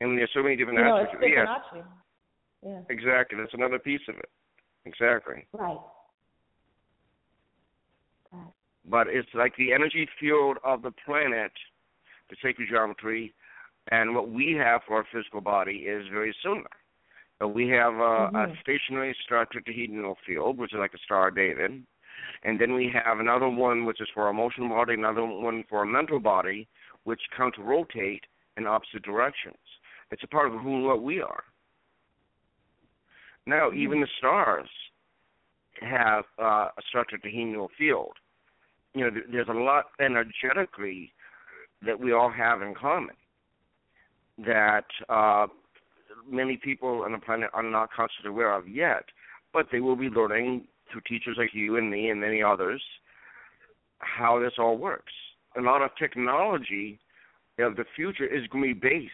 And 0.00 0.18
there's 0.18 0.30
so 0.34 0.42
many 0.42 0.56
different 0.56 0.78
you 0.78 0.84
know, 0.84 0.98
aspects. 0.98 1.26
It's 1.26 1.34
yes. 1.74 1.84
Yeah. 2.64 2.80
Exactly. 2.88 3.38
That's 3.38 3.54
another 3.54 3.78
piece 3.78 4.00
of 4.08 4.16
it. 4.16 4.30
Exactly. 4.84 5.46
Right. 5.52 5.78
But 8.84 9.06
it's 9.08 9.28
like 9.34 9.54
the 9.56 9.72
energy 9.72 10.08
field 10.18 10.56
of 10.64 10.82
the 10.82 10.90
planet, 11.06 11.52
the 12.30 12.36
sacred 12.42 12.68
geometry, 12.68 13.32
and 13.90 14.14
what 14.14 14.28
we 14.30 14.56
have 14.58 14.80
for 14.86 14.96
our 14.96 15.06
physical 15.12 15.40
body 15.40 15.84
is 15.86 16.04
very 16.12 16.34
similar. 16.42 16.66
So 17.42 17.48
we 17.48 17.66
have 17.70 17.94
a, 17.94 18.30
mm-hmm. 18.30 18.36
a 18.36 18.54
stationary 18.60 19.16
tetrahedral 19.28 20.14
field, 20.24 20.58
which 20.58 20.72
is 20.72 20.78
like 20.78 20.94
a 20.94 20.98
Star 21.04 21.32
David, 21.32 21.82
and 22.44 22.60
then 22.60 22.72
we 22.72 22.88
have 23.04 23.18
another 23.18 23.48
one 23.48 23.84
which 23.84 24.00
is 24.00 24.06
for 24.14 24.24
our 24.24 24.30
emotional 24.30 24.68
body, 24.68 24.94
another 24.94 25.24
one 25.24 25.64
for 25.68 25.80
our 25.80 25.84
mental 25.84 26.20
body, 26.20 26.68
which 27.02 27.20
counter 27.36 27.62
rotate 27.62 28.22
in 28.56 28.68
opposite 28.68 29.02
directions. 29.02 29.56
It's 30.12 30.22
a 30.22 30.28
part 30.28 30.54
of 30.54 30.60
who 30.60 30.76
and 30.76 30.84
what 30.84 31.02
we 31.02 31.20
are. 31.20 31.42
Now, 33.44 33.70
mm-hmm. 33.70 33.78
even 33.80 34.00
the 34.02 34.08
stars 34.18 34.68
have 35.80 36.22
uh, 36.40 36.68
a 36.68 36.82
tetrahedral 36.94 37.70
field. 37.76 38.12
You 38.94 39.10
know, 39.10 39.20
there's 39.32 39.48
a 39.48 39.52
lot 39.52 39.86
energetically 40.00 41.12
that 41.84 41.98
we 41.98 42.12
all 42.12 42.30
have 42.30 42.62
in 42.62 42.72
common 42.76 43.16
that 44.38 44.86
uh, 45.08 45.48
many 46.28 46.56
people 46.56 47.02
on 47.04 47.12
the 47.12 47.18
planet 47.18 47.50
are 47.52 47.62
not 47.62 47.92
consciously 47.92 48.28
aware 48.28 48.54
of 48.54 48.68
yet, 48.68 49.04
but 49.52 49.66
they 49.70 49.80
will 49.80 49.96
be 49.96 50.08
learning 50.08 50.66
through 50.90 51.02
teachers 51.08 51.36
like 51.38 51.50
you 51.52 51.76
and 51.76 51.90
me 51.90 52.10
and 52.10 52.20
many 52.20 52.42
others 52.42 52.82
how 53.98 54.38
this 54.40 54.52
all 54.58 54.76
works. 54.76 55.12
A 55.56 55.60
lot 55.60 55.82
of 55.82 55.90
technology 55.98 56.98
of 57.58 57.76
the 57.76 57.84
future 57.94 58.26
is 58.26 58.46
going 58.48 58.64
to 58.68 58.74
be 58.74 58.80
based 58.80 59.12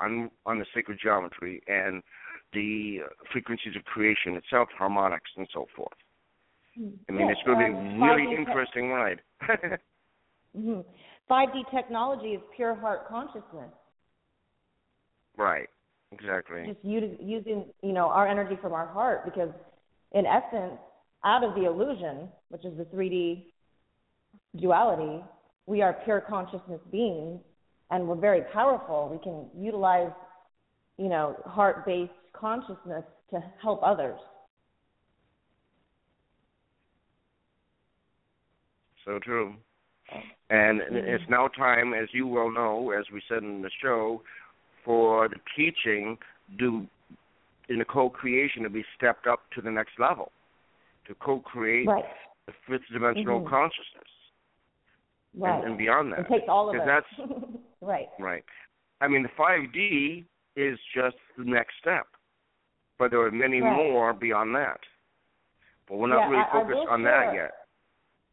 on 0.00 0.30
on 0.46 0.58
the 0.58 0.66
sacred 0.74 0.98
geometry 1.02 1.62
and 1.68 2.02
the 2.52 2.98
frequencies 3.32 3.76
of 3.76 3.84
creation 3.84 4.34
itself, 4.36 4.68
harmonics 4.76 5.30
and 5.36 5.46
so 5.52 5.66
forth. 5.76 5.92
I 6.76 7.12
mean, 7.12 7.28
yes, 7.28 7.36
it's 7.36 7.46
going 7.46 7.58
to 7.58 7.64
be 7.66 7.78
um, 7.78 8.02
a 8.02 8.06
really 8.06 8.34
te- 8.34 8.40
interesting 8.40 8.88
ride. 8.90 9.20
mm-hmm. 10.56 10.80
5D 11.30 11.70
technology 11.72 12.28
is 12.28 12.40
pure 12.56 12.74
heart 12.74 13.08
consciousness. 13.08 13.70
Right. 15.36 15.68
Exactly. 16.20 16.64
Just 16.66 16.84
using, 16.84 17.66
you 17.82 17.92
know, 17.92 18.08
our 18.08 18.26
energy 18.26 18.56
from 18.60 18.72
our 18.72 18.86
heart 18.86 19.24
because 19.24 19.50
in 20.12 20.26
essence, 20.26 20.78
out 21.24 21.42
of 21.42 21.54
the 21.54 21.64
illusion, 21.64 22.28
which 22.50 22.64
is 22.64 22.76
the 22.76 22.84
3D 22.84 23.46
duality, 24.60 25.24
we 25.66 25.82
are 25.82 25.94
pure 26.04 26.20
consciousness 26.20 26.80
beings 26.92 27.40
and 27.90 28.06
we're 28.06 28.14
very 28.14 28.42
powerful. 28.52 29.08
We 29.10 29.18
can 29.22 29.48
utilize, 29.58 30.12
you 30.98 31.08
know, 31.08 31.36
heart-based 31.46 32.12
consciousness 32.32 33.04
to 33.30 33.42
help 33.60 33.80
others. 33.82 34.18
So 39.04 39.18
true. 39.18 39.54
And 40.50 40.80
it's 40.90 41.24
now 41.28 41.48
time, 41.48 41.94
as 41.94 42.08
you 42.12 42.26
well 42.26 42.50
know, 42.50 42.92
as 42.92 43.04
we 43.12 43.20
said 43.28 43.42
in 43.42 43.62
the 43.62 43.70
show, 43.82 44.22
for 44.84 45.28
the 45.28 45.36
teaching 45.56 46.18
do 46.58 46.86
in 47.68 47.78
the 47.78 47.84
co-creation 47.84 48.62
to 48.62 48.70
be 48.70 48.84
stepped 48.96 49.26
up 49.26 49.40
to 49.54 49.62
the 49.62 49.70
next 49.70 49.92
level, 49.98 50.32
to 51.06 51.14
co-create 51.14 51.86
right. 51.86 52.04
the 52.46 52.52
fifth 52.68 52.82
dimensional 52.92 53.40
mm-hmm. 53.40 53.48
consciousness, 53.48 54.10
right. 55.38 55.56
and, 55.60 55.70
and, 55.70 55.78
beyond 55.78 56.12
that. 56.12 56.20
It 56.20 56.28
takes 56.28 56.44
all 56.48 56.68
of 56.68 56.76
it. 56.76 56.82
That's, 56.84 57.30
right. 57.80 58.08
Right. 58.18 58.44
I 59.00 59.08
mean, 59.08 59.22
the 59.22 59.30
5D 59.38 60.24
is 60.56 60.78
just 60.94 61.16
the 61.38 61.44
next 61.44 61.74
step, 61.80 62.06
but 62.98 63.10
there 63.10 63.20
are 63.22 63.30
many 63.30 63.60
right. 63.60 63.76
more 63.76 64.12
beyond 64.12 64.54
that. 64.54 64.80
But 65.88 65.98
we're 65.98 66.08
not 66.08 66.20
yeah, 66.20 66.30
really 66.30 66.44
focused 66.52 66.88
on 66.90 67.02
share. 67.02 67.26
that 67.26 67.34
yet. 67.34 67.52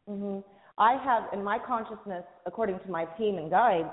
Mm-hmm. 0.09 0.39
I 0.77 0.93
have, 1.03 1.33
in 1.33 1.43
my 1.43 1.59
consciousness, 1.59 2.23
according 2.45 2.79
to 2.79 2.89
my 2.89 3.05
team 3.17 3.37
and 3.37 3.49
guides, 3.49 3.89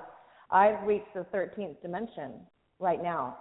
I've 0.50 0.82
reached 0.86 1.12
the 1.14 1.26
13th 1.34 1.80
dimension 1.82 2.32
right 2.78 3.02
now. 3.02 3.38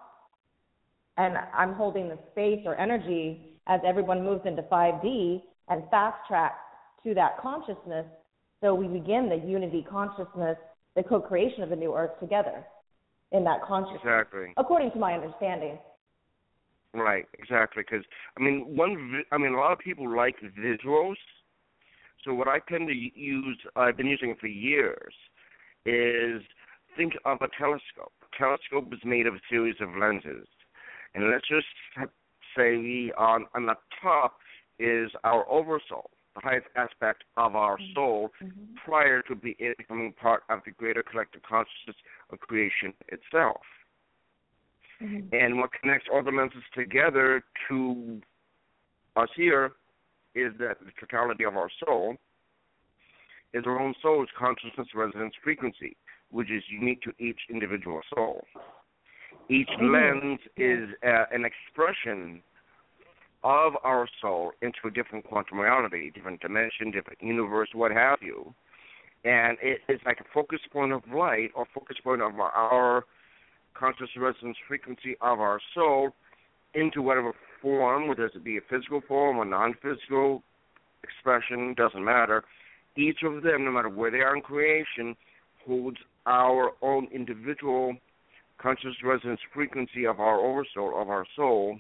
And 1.17 1.35
I'm 1.53 1.73
holding 1.73 2.09
the 2.09 2.19
space 2.31 2.61
or 2.65 2.75
energy 2.75 3.59
as 3.67 3.81
everyone 3.85 4.23
moves 4.23 4.41
into 4.45 4.61
5D 4.63 5.41
and 5.69 5.83
fast 5.89 6.17
track 6.27 6.55
to 7.03 7.13
that 7.15 7.39
consciousness 7.41 8.05
so 8.61 8.73
we 8.73 8.87
begin 8.87 9.29
the 9.29 9.47
unity 9.47 9.85
consciousness, 9.89 10.57
the 10.95 11.03
co 11.03 11.19
creation 11.19 11.61
of 11.63 11.69
the 11.69 11.75
new 11.75 11.95
earth 11.95 12.19
together 12.19 12.65
in 13.31 13.43
that 13.43 13.61
consciousness. 13.63 14.01
Exactly. 14.03 14.53
According 14.57 14.91
to 14.91 14.99
my 14.99 15.13
understanding. 15.13 15.77
Right, 16.93 17.25
exactly. 17.37 17.83
Because 17.87 18.05
I 18.37 18.41
mean, 18.41 18.75
one, 18.75 19.23
I 19.31 19.37
mean, 19.37 19.53
a 19.53 19.57
lot 19.57 19.73
of 19.73 19.79
people 19.79 20.09
like 20.15 20.35
visuals. 20.59 21.15
So 22.23 22.33
what 22.33 22.47
I 22.47 22.59
tend 22.67 22.87
to 22.87 22.93
use, 22.93 23.57
I've 23.75 23.95
been 23.95 24.07
using 24.07 24.31
it 24.31 24.39
for 24.39 24.47
years, 24.47 25.13
is 25.85 26.41
think 26.97 27.13
of 27.25 27.37
a 27.41 27.47
telescope. 27.57 28.11
A 28.21 28.37
telescope 28.37 28.91
is 28.91 28.99
made 29.05 29.27
of 29.27 29.35
a 29.35 29.41
series 29.49 29.75
of 29.79 29.89
lenses, 29.99 30.47
and 31.15 31.29
let's 31.29 31.47
just 31.47 31.67
say 32.55 32.77
we 32.77 33.13
on 33.17 33.45
on 33.55 33.65
the 33.65 33.75
top 34.01 34.37
is 34.79 35.09
our 35.23 35.49
oversoul, 35.49 36.09
the 36.35 36.41
highest 36.41 36.67
aspect 36.75 37.23
of 37.37 37.55
our 37.55 37.77
soul, 37.95 38.31
mm-hmm. 38.43 38.75
prior 38.85 39.21
to 39.23 39.35
be, 39.35 39.55
becoming 39.77 40.13
part 40.13 40.43
of 40.49 40.59
the 40.65 40.71
greater 40.71 41.03
collective 41.03 41.41
consciousness 41.43 41.95
of 42.31 42.39
creation 42.39 42.93
itself. 43.07 43.61
Mm-hmm. 45.01 45.33
And 45.33 45.59
what 45.59 45.71
connects 45.79 46.07
all 46.11 46.23
the 46.23 46.31
lenses 46.31 46.63
together 46.75 47.43
to 47.69 48.21
us 49.15 49.29
here 49.35 49.71
is 50.35 50.53
that 50.59 50.77
the 50.79 50.91
totality 50.99 51.43
of 51.43 51.55
our 51.55 51.69
soul 51.85 52.15
is 53.53 53.63
our 53.65 53.79
own 53.79 53.95
soul's 54.01 54.29
consciousness 54.37 54.87
resonance 54.93 55.33
frequency, 55.43 55.95
which 56.31 56.51
is 56.51 56.63
unique 56.69 57.01
to 57.01 57.11
each 57.19 57.39
individual 57.49 58.01
soul. 58.13 58.45
Each 59.49 59.69
mm-hmm. 59.79 59.93
lens 59.93 60.39
is 60.57 60.89
uh, 61.05 61.25
an 61.31 61.45
expression 61.45 62.41
of 63.43 63.73
our 63.83 64.07
soul 64.21 64.51
into 64.61 64.79
a 64.87 64.91
different 64.91 65.25
quantum 65.25 65.59
reality, 65.59 66.11
different 66.11 66.41
dimension, 66.41 66.91
different 66.91 67.21
universe, 67.21 67.69
what 67.73 67.91
have 67.91 68.19
you. 68.21 68.53
And 69.23 69.57
it 69.61 69.81
is 69.89 69.99
like 70.05 70.19
a 70.19 70.25
focus 70.33 70.59
point 70.71 70.91
of 70.91 71.01
light 71.13 71.49
or 71.55 71.65
focus 71.73 71.97
point 72.03 72.21
of 72.21 72.33
our 72.39 73.05
conscious 73.73 74.09
resonance 74.17 74.57
frequency 74.67 75.15
of 75.21 75.39
our 75.39 75.59
soul 75.73 76.09
into 76.73 77.01
whatever 77.01 77.33
form, 77.61 78.07
whether 78.07 78.25
it 78.25 78.43
be 78.43 78.57
a 78.57 78.61
physical 78.69 79.01
form 79.07 79.37
or 79.37 79.45
non-physical 79.45 80.43
expression, 81.03 81.73
doesn't 81.75 82.03
matter. 82.03 82.43
Each 82.95 83.19
of 83.23 83.43
them, 83.43 83.65
no 83.65 83.71
matter 83.71 83.89
where 83.89 84.11
they 84.11 84.19
are 84.19 84.35
in 84.35 84.41
creation, 84.41 85.15
holds 85.65 85.97
our 86.27 86.73
own 86.81 87.07
individual 87.13 87.95
conscious 88.61 88.93
resonance 89.03 89.39
frequency 89.53 90.05
of 90.05 90.19
our 90.19 90.39
oversoul, 90.39 91.01
of 91.01 91.09
our 91.09 91.25
soul, 91.35 91.79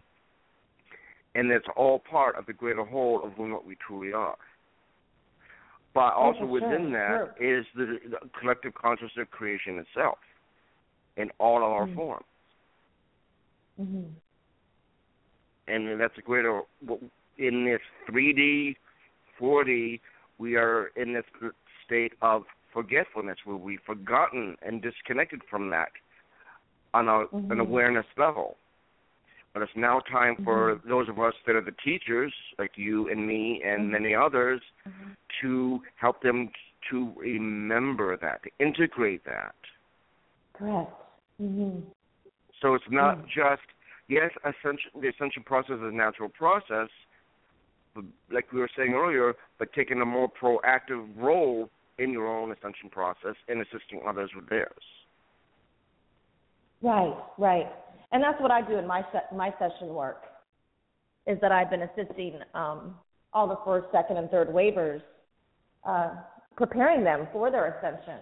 and 1.35 1.51
it's 1.51 1.65
all 1.75 1.99
part 1.99 2.35
of 2.35 2.45
the 2.45 2.53
greater 2.53 2.85
whole 2.85 3.21
of 3.23 3.31
what 3.37 3.65
we 3.65 3.75
truly 3.85 4.13
are. 4.13 4.37
But 5.93 6.13
also 6.13 6.41
oh, 6.43 6.45
within 6.45 6.91
sure, 6.91 6.91
that 6.91 7.35
sure. 7.37 7.59
is 7.59 7.65
the, 7.75 7.97
the, 8.09 8.29
collective 8.39 8.73
consciousness 8.73 9.11
of 9.19 9.31
creation 9.31 9.79
itself 9.79 10.17
in 11.17 11.29
all 11.39 11.57
of 11.57 11.63
our 11.63 11.85
mm-hmm. 11.85 11.95
forms. 11.95 12.25
Mm-hmm. 13.81 14.03
And 15.67 15.99
that's 15.99 16.13
a 16.17 16.21
greater 16.21 16.61
in 17.37 17.65
this 17.65 17.81
3D, 18.09 18.75
4D. 19.41 19.99
We 20.37 20.55
are 20.55 20.91
in 20.95 21.13
this 21.13 21.25
state 21.85 22.13
of 22.21 22.43
forgetfulness 22.77 23.37
where 23.43 23.57
we've 23.57 23.85
forgotten 23.87 24.55
and 24.61 24.83
disconnected 24.83 25.41
from 25.49 25.71
that 25.71 25.89
on 26.93 27.07
a, 27.07 27.11
mm-hmm. 27.11 27.51
an 27.51 27.59
awareness 27.59 28.05
level. 28.17 28.55
But 29.51 29.63
it's 29.63 29.71
now 29.75 29.99
time 30.11 30.35
for 30.43 30.75
mm-hmm. 30.75 30.87
those 30.87 31.09
of 31.09 31.19
us 31.19 31.33
that 31.47 31.55
are 31.55 31.63
the 31.63 31.75
teachers, 31.83 32.31
like 32.59 32.73
you 32.75 33.09
and 33.09 33.25
me 33.25 33.63
and 33.65 33.81
mm-hmm. 33.81 33.91
many 33.93 34.13
others, 34.13 34.61
Mm-hmm. 34.87 35.09
to 35.41 35.79
help 35.95 36.21
them 36.21 36.49
to 36.89 37.11
remember 37.17 38.15
that, 38.17 38.43
to 38.43 38.49
integrate 38.65 39.25
that. 39.25 39.55
Correct. 40.53 40.91
Mm-hmm. 41.41 41.79
So 42.61 42.75
it's 42.75 42.91
not 42.91 43.17
Mm. 43.17 43.27
just 43.27 43.67
yes, 44.07 44.31
ascension, 44.43 44.91
the 45.01 45.07
ascension 45.09 45.43
process 45.43 45.77
is 45.77 45.81
a 45.93 45.95
natural 46.05 46.29
process, 46.29 46.89
like 48.31 48.51
we 48.53 48.59
were 48.59 48.69
saying 48.77 48.93
earlier, 48.93 49.35
but 49.59 49.73
taking 49.73 49.99
a 50.01 50.05
more 50.05 50.29
proactive 50.41 51.03
role 51.17 51.69
in 51.99 52.11
your 52.11 52.27
own 52.27 52.51
ascension 52.51 52.89
process 52.89 53.35
and 53.47 53.61
assisting 53.61 54.01
others 54.07 54.29
with 54.35 54.47
theirs. 54.49 54.83
Right, 56.81 57.15
right. 57.37 57.67
And 58.11 58.23
that's 58.23 58.39
what 58.39 58.51
I 58.51 58.61
do 58.61 58.77
in 58.77 58.87
my 58.87 59.03
se- 59.11 59.35
my 59.35 59.53
session 59.59 59.89
work. 59.89 60.23
Is 61.25 61.37
that 61.41 61.51
I've 61.51 61.69
been 61.69 61.81
assisting 61.81 62.39
um, 62.53 62.95
all 63.33 63.47
the 63.47 63.57
first, 63.65 63.87
second, 63.91 64.17
and 64.17 64.29
third 64.29 64.49
waivers, 64.49 65.01
uh, 65.83 66.11
preparing 66.55 67.03
them 67.03 67.27
for 67.33 67.51
their 67.51 67.77
ascension. 67.77 68.19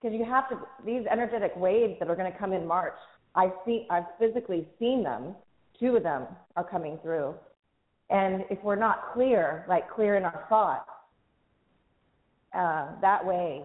Because 0.00 0.18
you 0.18 0.24
have 0.24 0.48
to 0.50 0.58
these 0.84 1.06
energetic 1.10 1.52
waves 1.56 1.94
that 2.00 2.10
are 2.10 2.16
going 2.16 2.30
to 2.30 2.38
come 2.38 2.52
in 2.52 2.66
March. 2.66 2.94
I 3.34 3.50
see 3.64 3.86
I've 3.90 4.04
physically 4.18 4.68
seen 4.78 5.02
them. 5.02 5.34
Two 5.80 5.96
of 5.96 6.02
them 6.02 6.26
are 6.56 6.68
coming 6.68 6.98
through, 7.02 7.34
and 8.10 8.44
if 8.50 8.62
we're 8.62 8.76
not 8.76 9.12
clear, 9.12 9.64
like 9.68 9.90
clear 9.90 10.16
in 10.16 10.24
our 10.24 10.46
thoughts, 10.48 10.88
uh, 12.54 13.00
that 13.00 13.24
way 13.24 13.62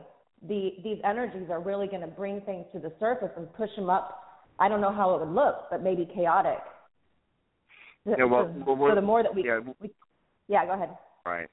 the 0.48 0.72
these 0.84 1.00
energies 1.04 1.50
are 1.50 1.62
really 1.62 1.88
going 1.88 2.02
to 2.02 2.08
bring 2.08 2.42
things 2.42 2.66
to 2.74 2.80
the 2.80 2.92
surface 3.00 3.32
and 3.38 3.52
push 3.54 3.70
them 3.76 3.90
up. 3.90 4.24
I 4.60 4.68
don't 4.68 4.82
know 4.82 4.94
how 4.94 5.16
it 5.16 5.20
would 5.22 5.34
look, 5.34 5.70
but 5.70 5.84
maybe 5.84 6.08
chaotic. 6.14 6.60
Yeah, 8.06 8.24
well, 8.26 8.52
so, 8.66 8.74
well, 8.74 8.92
so 8.92 8.96
the 8.96 9.02
more 9.02 9.24
that 9.24 9.34
we, 9.34 9.46
yeah, 9.46 9.60
we, 9.82 9.90
yeah, 10.48 10.66
go 10.66 10.74
ahead. 10.74 10.90
Right. 11.26 11.48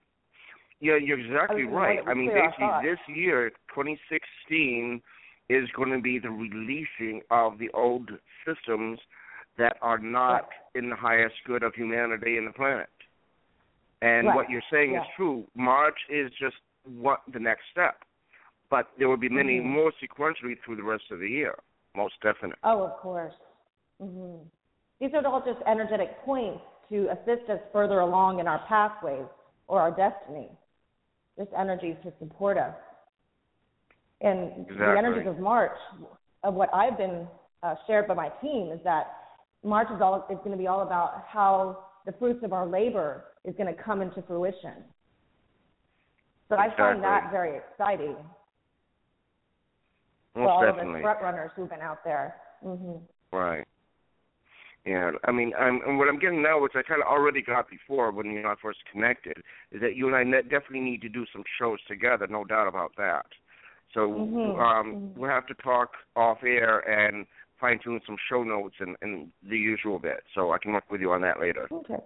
Yeah, 0.81 0.99
you're 1.03 1.19
exactly 1.19 1.63
I 1.63 1.73
right. 1.73 1.99
I 2.07 2.15
mean, 2.15 2.29
basically, 2.29 2.69
this 2.83 2.99
year, 3.09 3.51
2016, 3.75 5.01
is 5.49 5.69
going 5.77 5.91
to 5.91 6.01
be 6.01 6.19
the 6.19 6.31
releasing 6.31 7.23
of 7.31 7.59
the 7.59 7.71
old 7.73 8.11
systems 8.45 8.99
that 9.59 9.77
are 9.81 9.99
not 9.99 10.49
in 10.75 10.91
the 10.91 10.97
highest 10.97 11.35
good 11.47 11.63
of 11.63 11.75
humanity 11.75 12.37
and 12.37 12.47
the 12.47 12.53
planet. 12.53 12.89
And 14.03 14.27
Right. 14.27 14.37
what 14.37 14.51
you're 14.51 14.63
saying 14.71 14.95
is 14.95 15.03
true. 15.17 15.47
March 15.55 15.99
is 16.11 16.31
just 16.33 16.57
what 16.87 17.23
the 17.33 17.39
next 17.39 17.63
step, 17.71 18.05
but 18.71 18.89
there 18.99 19.09
will 19.09 19.17
be 19.17 19.29
many 19.29 19.61
Mhm. 19.61 19.65
more 19.65 19.93
sequentially 19.93 20.59
through 20.63 20.77
the 20.77 20.83
rest 20.83 21.11
of 21.11 21.19
the 21.19 21.29
year, 21.29 21.59
most 21.95 22.21
definitely. 22.21 22.59
Oh, 22.63 22.85
of 22.85 22.97
course. 22.99 23.35
hmm 23.99 24.39
These 24.99 25.13
are 25.15 25.27
all 25.27 25.43
just 25.43 25.61
energetic 25.67 26.19
points 26.23 26.65
to 26.89 27.09
assist 27.09 27.51
us 27.51 27.61
further 27.73 28.01
along 28.01 28.39
in 28.39 28.49
our 28.49 28.61
pathways 28.61 29.27
or 29.69 29.81
our 29.81 29.91
destiny. 29.91 30.51
Just 31.37 31.53
energies 31.53 31.97
to 32.03 32.13
support 32.19 32.57
us. 32.57 32.75
And 34.23 34.67
the 34.69 34.97
energies 34.97 35.27
of 35.27 35.39
March, 35.39 35.77
of 36.43 36.55
what 36.55 36.73
I've 36.73 36.97
been 36.97 37.29
uh, 37.63 37.75
shared 37.87 38.09
by 38.09 38.15
my 38.15 38.31
team, 38.41 38.71
is 38.71 38.83
that 38.85 39.13
March 39.63 39.91
is 39.91 40.01
all 40.01 40.27
is 40.31 40.39
going 40.39 40.53
to 40.53 40.57
be 40.57 40.67
all 40.67 40.81
about 40.81 41.25
how 41.27 41.85
the 42.07 42.13
fruits 42.13 42.43
of 42.43 42.53
our 42.53 42.67
labor 42.67 43.25
is 43.45 43.55
going 43.57 43.75
to 43.75 43.83
come 43.83 44.01
into 44.01 44.23
fruition. 44.23 44.85
So 46.49 46.57
I 46.57 46.69
find 46.77 47.03
that 47.03 47.31
very 47.31 47.57
exciting 47.59 48.17
for 50.35 50.41
Most 50.43 50.51
all 50.51 50.61
definitely. 50.61 50.91
of 50.91 50.97
us 50.99 51.03
front 51.03 51.23
runners 51.23 51.51
who've 51.57 51.69
been 51.69 51.81
out 51.81 52.05
there. 52.05 52.37
Mm-hmm. 52.65 53.37
Right. 53.37 53.67
Yeah, 54.85 55.11
I 55.25 55.33
mean, 55.33 55.53
I'm, 55.59 55.81
and 55.85 55.99
what 55.99 56.09
I'm 56.09 56.19
getting 56.21 56.43
now, 56.43 56.61
which 56.61 56.75
I 56.77 56.83
kind 56.83 57.03
of 57.03 57.09
already 57.09 57.43
got 57.43 57.69
before 57.69 58.13
when 58.13 58.27
you 58.31 58.39
and 58.39 58.47
I 58.47 58.55
first 58.63 58.79
connected, 58.93 59.39
is 59.73 59.81
that 59.81 59.97
you 59.97 60.07
and 60.07 60.15
I 60.15 60.23
ne- 60.23 60.43
definitely 60.43 60.81
need 60.81 61.03
to 61.03 61.09
do 61.09 61.27
some 61.33 61.43
shows 61.59 61.79
together, 61.89 62.29
no 62.29 62.45
doubt 62.45 62.69
about 62.69 62.93
that. 62.97 63.27
So 63.93 64.09
Mhm, 64.09 64.59
um, 64.61 64.95
mhm. 64.95 65.17
we'll 65.17 65.31
have 65.31 65.47
to 65.49 65.55
talk 65.55 65.91
off 66.15 66.45
air 66.45 66.89
and 66.89 67.27
fine 67.59 67.81
tune 67.81 68.01
some 68.07 68.17
show 68.29 68.45
notes 68.45 68.77
and, 68.79 68.97
and 69.03 69.33
the 69.43 69.59
usual 69.59 69.99
bit. 69.99 70.23
So 70.35 70.53
I 70.53 70.59
can 70.59 70.73
work 70.73 70.89
with 70.89 71.01
you 71.01 71.11
on 71.11 71.21
that 71.23 71.41
later. 71.41 71.67
Okay. 71.73 71.99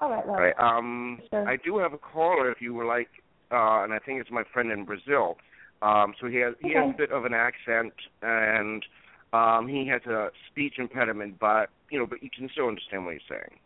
All 0.00 0.10
right. 0.10 0.26
All 0.26 0.34
right. 0.34 0.58
Um, 0.58 1.22
Sure. 1.30 1.48
I 1.48 1.56
do 1.56 1.78
have 1.78 1.92
a 1.92 1.98
caller 1.98 2.50
if 2.50 2.60
you 2.60 2.74
would 2.74 2.86
like, 2.86 3.08
uh, 3.50 3.82
and 3.84 3.92
I 3.92 3.98
think 3.98 4.20
it's 4.20 4.30
my 4.30 4.42
friend 4.52 4.70
in 4.72 4.84
Brazil. 4.84 5.36
Um, 5.82 6.14
so 6.20 6.26
he 6.26 6.36
has 6.36 6.54
he 6.60 6.72
has 6.74 6.94
a 6.94 6.96
bit 6.96 7.12
of 7.12 7.24
an 7.24 7.34
accent 7.34 7.92
and 8.22 8.84
um, 9.32 9.68
he 9.68 9.86
has 9.88 10.00
a 10.06 10.28
speech 10.50 10.74
impediment, 10.78 11.38
but 11.38 11.68
you 11.90 11.98
know, 11.98 12.06
but 12.06 12.22
you 12.22 12.30
can 12.36 12.48
still 12.52 12.68
understand 12.68 13.04
what 13.04 13.14
he's 13.14 13.22
saying. 13.28 13.58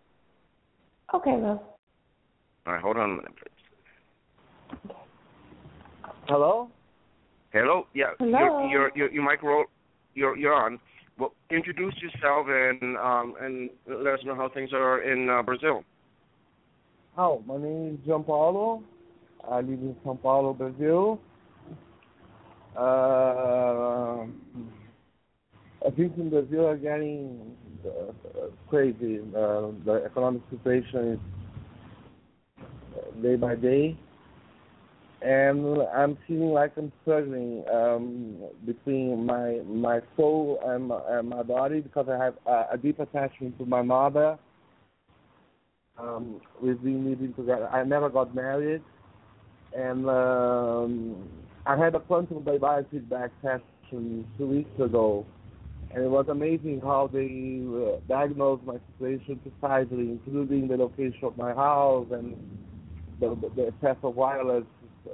Okay, 1.14 1.32
love. 1.32 1.60
All 2.66 2.72
right, 2.72 2.82
hold 2.82 2.96
on 2.96 3.10
a 3.10 3.14
minute, 3.14 3.32
please. 3.36 4.94
Hello? 6.28 6.68
Hello. 7.52 7.86
Yeah. 7.94 8.12
Hello. 8.18 8.68
Your 8.68 8.70
your 8.70 8.90
your, 8.94 9.10
your 9.12 9.30
mic 9.30 9.42
roll. 9.42 9.64
You're 10.14 10.36
you're 10.36 10.54
on. 10.54 10.78
Well, 11.18 11.32
introduce 11.50 11.94
yourself 12.00 12.46
and 12.48 12.96
um 12.96 13.34
and 13.40 13.70
let 13.86 14.14
us 14.14 14.20
know 14.24 14.34
how 14.34 14.48
things 14.48 14.70
are 14.72 15.02
in 15.02 15.28
uh, 15.28 15.42
Brazil. 15.42 15.84
Oh, 17.18 17.42
my 17.46 17.56
name 17.56 17.98
is 18.00 18.08
João 18.08 18.24
Paulo. 18.24 18.82
I 19.48 19.56
live 19.60 19.80
in 19.80 19.96
São 20.04 20.20
Paulo, 20.20 20.52
Brazil. 20.54 21.20
Uh, 22.76 24.24
I 25.86 25.90
think 25.96 26.16
in 26.18 26.30
Brazil 26.30 26.66
are 26.66 26.76
getting 26.76 27.56
crazy. 28.68 29.20
Uh, 29.36 29.70
the 29.84 30.02
economic 30.04 30.42
situation 30.50 31.12
is 31.14 31.18
uh, 32.96 33.22
day 33.22 33.36
by 33.36 33.54
day, 33.56 33.96
and 35.22 35.82
I'm 35.94 36.16
feeling 36.26 36.50
like 36.50 36.72
I'm 36.76 36.92
struggling 37.02 37.64
um, 37.72 38.36
between 38.66 39.24
my 39.26 39.60
my 39.66 40.00
soul 40.16 40.60
and 40.64 40.88
my, 40.88 41.00
and 41.08 41.28
my 41.28 41.42
body 41.42 41.80
because 41.80 42.06
I 42.08 42.16
have 42.22 42.34
uh, 42.46 42.64
a 42.72 42.78
deep 42.78 43.00
attachment 43.00 43.58
to 43.58 43.66
my 43.66 43.82
mother. 43.82 44.38
Um, 45.98 46.40
we've 46.62 46.82
been 46.82 47.08
living 47.08 47.34
together. 47.34 47.68
I 47.68 47.84
never 47.84 48.08
got 48.08 48.34
married, 48.34 48.82
and 49.76 50.08
um, 50.08 51.28
I 51.66 51.76
had 51.76 51.94
a 51.94 52.00
quantum 52.00 52.42
biofeedback 52.42 53.30
session 53.42 54.26
two 54.38 54.46
weeks 54.46 54.80
ago, 54.80 55.26
and 55.92 56.04
it 56.04 56.08
was 56.08 56.26
amazing 56.28 56.80
how 56.82 57.10
they 57.12 57.62
uh, 57.66 58.00
diagnosed 58.08 58.64
my 58.64 58.76
situation 58.92 59.40
precisely, 59.60 60.10
including 60.10 60.68
the 60.68 60.76
location 60.76 61.24
of 61.24 61.36
my 61.36 61.52
house 61.52 62.06
and 62.12 62.36
the, 63.20 63.36
the, 63.56 63.72
of 64.02 64.16
wireless 64.16 64.64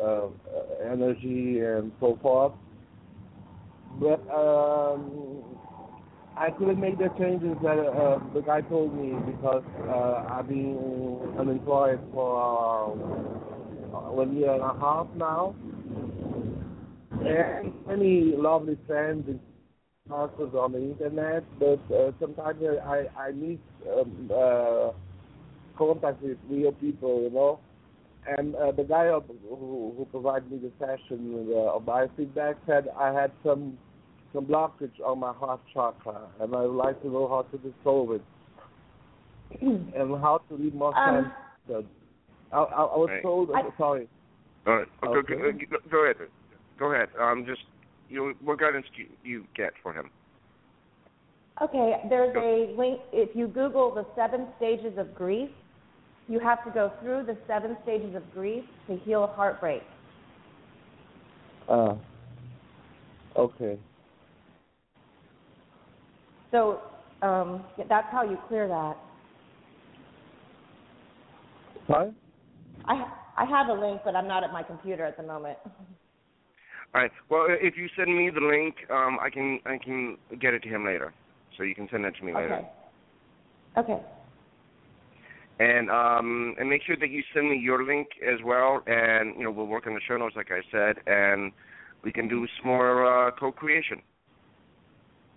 uh, 0.02 0.26
energy 0.84 1.60
and 1.60 1.92
so 2.00 2.18
forth. 2.22 2.52
But 3.98 4.20
um, 4.32 5.42
I 6.36 6.50
couldn't 6.50 6.78
make 6.78 6.98
the 6.98 7.08
changes 7.18 7.56
that 7.62 7.78
uh, 7.78 8.20
the 8.34 8.42
guy 8.42 8.60
told 8.60 8.94
me 8.94 9.14
because 9.24 9.64
uh, 9.88 10.26
I've 10.30 10.48
been 10.48 11.18
unemployed 11.38 12.00
for 12.12 12.92
one 14.12 14.36
year 14.36 14.52
and 14.52 14.62
a 14.62 14.74
half 14.80 15.06
now. 15.16 15.54
And 17.10 17.72
many 17.86 18.34
lovely 18.36 18.78
friends 18.86 19.24
and 19.26 19.40
partners 20.08 20.52
on 20.54 20.72
the 20.72 20.78
internet, 20.82 21.44
but 21.58 21.80
uh, 21.94 22.12
sometimes 22.20 22.62
I 22.62 23.06
I 23.18 23.30
miss 23.32 23.58
um, 23.92 24.30
uh, 24.32 24.90
contact 25.76 26.22
with 26.22 26.38
real 26.48 26.72
people, 26.72 27.22
you 27.22 27.30
know. 27.30 27.58
And 28.28 28.54
uh, 28.56 28.72
the 28.72 28.84
guy 28.84 29.06
who 29.08 29.94
who 29.96 30.06
provided 30.10 30.50
me 30.50 30.58
the 30.58 30.72
session 30.78 31.48
uh, 31.50 31.76
of 31.76 31.82
biofeedback 31.84 32.56
said 32.66 32.88
I 32.96 33.12
had 33.12 33.32
some 33.44 33.78
some 34.32 34.46
blockage 34.46 35.00
on 35.04 35.18
my 35.20 35.32
heart 35.32 35.60
chakra, 35.72 36.28
and 36.40 36.54
I 36.54 36.62
would 36.62 36.76
like 36.76 37.00
to 37.02 37.08
know 37.08 37.28
how 37.28 37.42
to 37.50 37.58
dissolve 37.58 38.12
it 38.12 38.22
and 39.62 40.20
how 40.20 40.42
to 40.48 40.56
be 40.56 40.70
more 40.70 40.96
Um, 40.96 41.32
centered. 41.66 41.86
I, 42.56 42.62
I, 42.62 42.82
I 42.82 42.96
was 42.96 43.08
Right. 43.10 43.22
told. 43.22 43.50
I'm 43.54 43.72
sorry. 43.76 44.08
All 44.66 44.76
right. 44.76 44.88
Go, 45.02 45.20
Okay. 45.20 45.34
go, 45.34 45.52
go, 45.52 45.76
go 45.90 46.04
ahead. 46.04 46.16
Go 46.78 46.92
ahead. 46.92 47.08
Um, 47.20 47.44
just 47.46 47.62
you 48.08 48.18
know, 48.18 48.34
what 48.40 48.58
guidance 48.58 48.86
do 48.96 49.02
you, 49.02 49.08
you 49.22 49.44
get 49.54 49.72
for 49.82 49.92
him? 49.92 50.10
Okay, 51.62 52.02
there's 52.10 52.36
a 52.36 52.74
link. 52.76 53.00
If 53.12 53.34
you 53.34 53.46
Google 53.46 53.94
the 53.94 54.06
seven 54.14 54.48
stages 54.58 54.98
of 54.98 55.14
grief, 55.14 55.48
you 56.28 56.38
have 56.38 56.62
to 56.64 56.70
go 56.70 56.92
through 57.00 57.24
the 57.24 57.36
seven 57.46 57.76
stages 57.82 58.14
of 58.14 58.30
grief 58.32 58.64
to 58.88 58.96
heal 58.96 59.26
heartbreak. 59.34 59.82
Uh, 61.68 61.94
okay. 63.36 63.78
So 66.50 66.82
um, 67.22 67.64
that's 67.88 68.06
how 68.10 68.22
you 68.22 68.38
clear 68.48 68.68
that. 68.68 68.96
Sorry. 71.86 72.12
I 72.88 73.06
I 73.36 73.44
have 73.44 73.68
a 73.68 73.78
link, 73.78 74.00
but 74.04 74.16
I'm 74.16 74.28
not 74.28 74.44
at 74.44 74.52
my 74.52 74.62
computer 74.62 75.04
at 75.04 75.16
the 75.16 75.22
moment. 75.22 75.58
All 76.94 77.02
right. 77.02 77.10
Well, 77.28 77.46
if 77.48 77.76
you 77.76 77.88
send 77.96 78.16
me 78.16 78.30
the 78.30 78.40
link, 78.40 78.76
um, 78.90 79.18
I 79.20 79.28
can 79.30 79.60
I 79.66 79.78
can 79.78 80.16
get 80.40 80.54
it 80.54 80.62
to 80.62 80.68
him 80.68 80.84
later. 80.84 81.12
So 81.56 81.62
you 81.62 81.74
can 81.74 81.88
send 81.90 82.04
it 82.04 82.14
to 82.18 82.24
me 82.24 82.34
later. 82.34 82.64
Okay. 83.76 83.92
Okay. 83.92 84.02
And 85.58 85.90
um, 85.90 86.54
and 86.58 86.68
make 86.68 86.82
sure 86.86 86.96
that 86.98 87.10
you 87.10 87.22
send 87.34 87.50
me 87.50 87.58
your 87.58 87.84
link 87.84 88.08
as 88.26 88.40
well. 88.44 88.82
And 88.86 89.36
you 89.36 89.44
know, 89.44 89.50
we'll 89.50 89.66
work 89.66 89.86
on 89.86 89.94
the 89.94 90.00
show 90.06 90.16
notes, 90.16 90.36
like 90.36 90.50
I 90.50 90.60
said, 90.70 90.96
and 91.06 91.52
we 92.04 92.12
can 92.12 92.28
do 92.28 92.46
some 92.58 92.68
more 92.68 93.28
uh, 93.28 93.30
co-creation. 93.32 94.02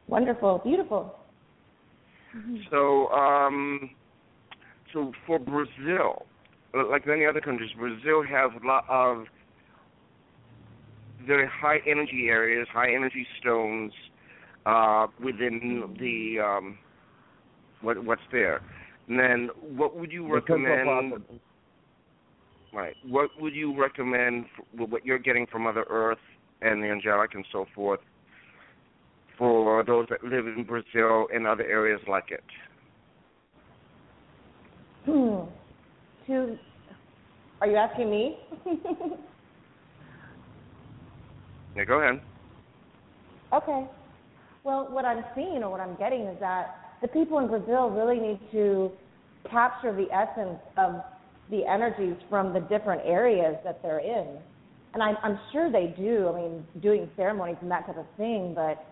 Wonderful. 0.08 0.62
Beautiful. 0.64 1.16
So, 2.70 3.08
um, 3.10 3.92
so 4.94 5.12
for 5.26 5.40
Brazil, 5.40 6.26
like 6.74 7.08
many 7.08 7.26
other 7.26 7.42
countries, 7.42 7.72
Brazil 7.78 8.24
has 8.24 8.52
a 8.62 8.66
lot 8.66 8.86
of 8.90 9.26
very 11.26 11.48
high 11.48 11.80
energy 11.88 12.28
areas, 12.30 12.68
high 12.72 12.94
energy 12.94 13.26
stones, 13.40 13.92
uh, 14.66 15.08
within 15.24 15.96
the 16.00 16.40
um, 16.44 16.78
what 17.82 18.04
what's 18.04 18.22
there. 18.32 18.62
And 19.08 19.20
then, 19.20 19.50
what 19.76 19.96
would 19.96 20.12
you 20.12 20.32
recommend? 20.32 21.24
Right. 22.72 22.96
What 23.04 23.32
would 23.40 23.56
you 23.56 23.80
recommend 23.80 24.46
for 24.78 24.86
what 24.86 25.04
you're 25.04 25.18
getting 25.18 25.48
from 25.48 25.64
Mother 25.64 25.86
Earth 25.90 26.20
and 26.62 26.84
the 26.84 26.88
angelic 26.88 27.34
and 27.34 27.44
so 27.52 27.66
forth 27.74 28.02
for 29.40 29.84
those 29.84 30.06
that 30.10 30.24
live 30.24 30.46
in 30.46 30.64
Brazil 30.64 31.28
and 31.34 31.48
other 31.48 31.64
areas 31.64 32.00
like 32.08 32.30
it? 32.30 32.44
Hmm. 35.06 35.50
To, 36.30 36.58
are 37.60 37.68
you 37.68 37.76
asking 37.76 38.12
me? 38.12 38.38
yeah, 41.76 41.84
go 41.86 42.00
ahead. 42.00 42.22
Okay. 43.52 43.88
Well, 44.64 44.88
what 44.92 45.06
I'm 45.06 45.24
seeing 45.34 45.64
or 45.64 45.72
what 45.72 45.80
I'm 45.80 45.96
getting 45.96 46.28
is 46.28 46.40
that 46.40 46.76
the 47.02 47.08
people 47.08 47.40
in 47.40 47.48
Brazil 47.48 47.90
really 47.90 48.20
need 48.20 48.40
to 48.52 48.92
capture 49.50 49.92
the 49.96 50.06
essence 50.14 50.60
of 50.78 51.02
the 51.50 51.66
energies 51.66 52.16
from 52.30 52.54
the 52.54 52.60
different 52.60 53.02
areas 53.06 53.56
that 53.64 53.82
they're 53.82 53.98
in. 53.98 54.38
And 54.94 55.02
I'm, 55.02 55.18
I'm 55.24 55.40
sure 55.52 55.72
they 55.72 55.96
do. 55.98 56.30
I 56.30 56.42
mean, 56.42 56.68
doing 56.80 57.10
ceremonies 57.16 57.58
and 57.62 57.72
that 57.72 57.88
type 57.88 57.98
of 57.98 58.06
thing, 58.18 58.54
but 58.54 58.86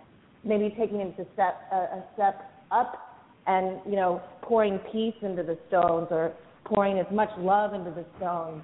maybe 0.43 0.73
taking 0.76 1.01
it 1.01 1.14
a 1.19 1.26
step 1.34 1.61
a, 1.72 1.76
a 1.76 2.03
step 2.15 2.51
up 2.72 3.22
and 3.45 3.80
you 3.85 3.95
know 3.95 4.22
pouring 4.41 4.80
peace 4.91 5.14
into 5.22 5.43
the 5.43 5.57
stones 5.68 6.07
or 6.09 6.34
pouring 6.68 6.99
as 6.99 7.06
much 7.11 7.30
love 7.38 7.73
into 7.73 7.91
the 7.91 8.06
stone, 8.18 8.64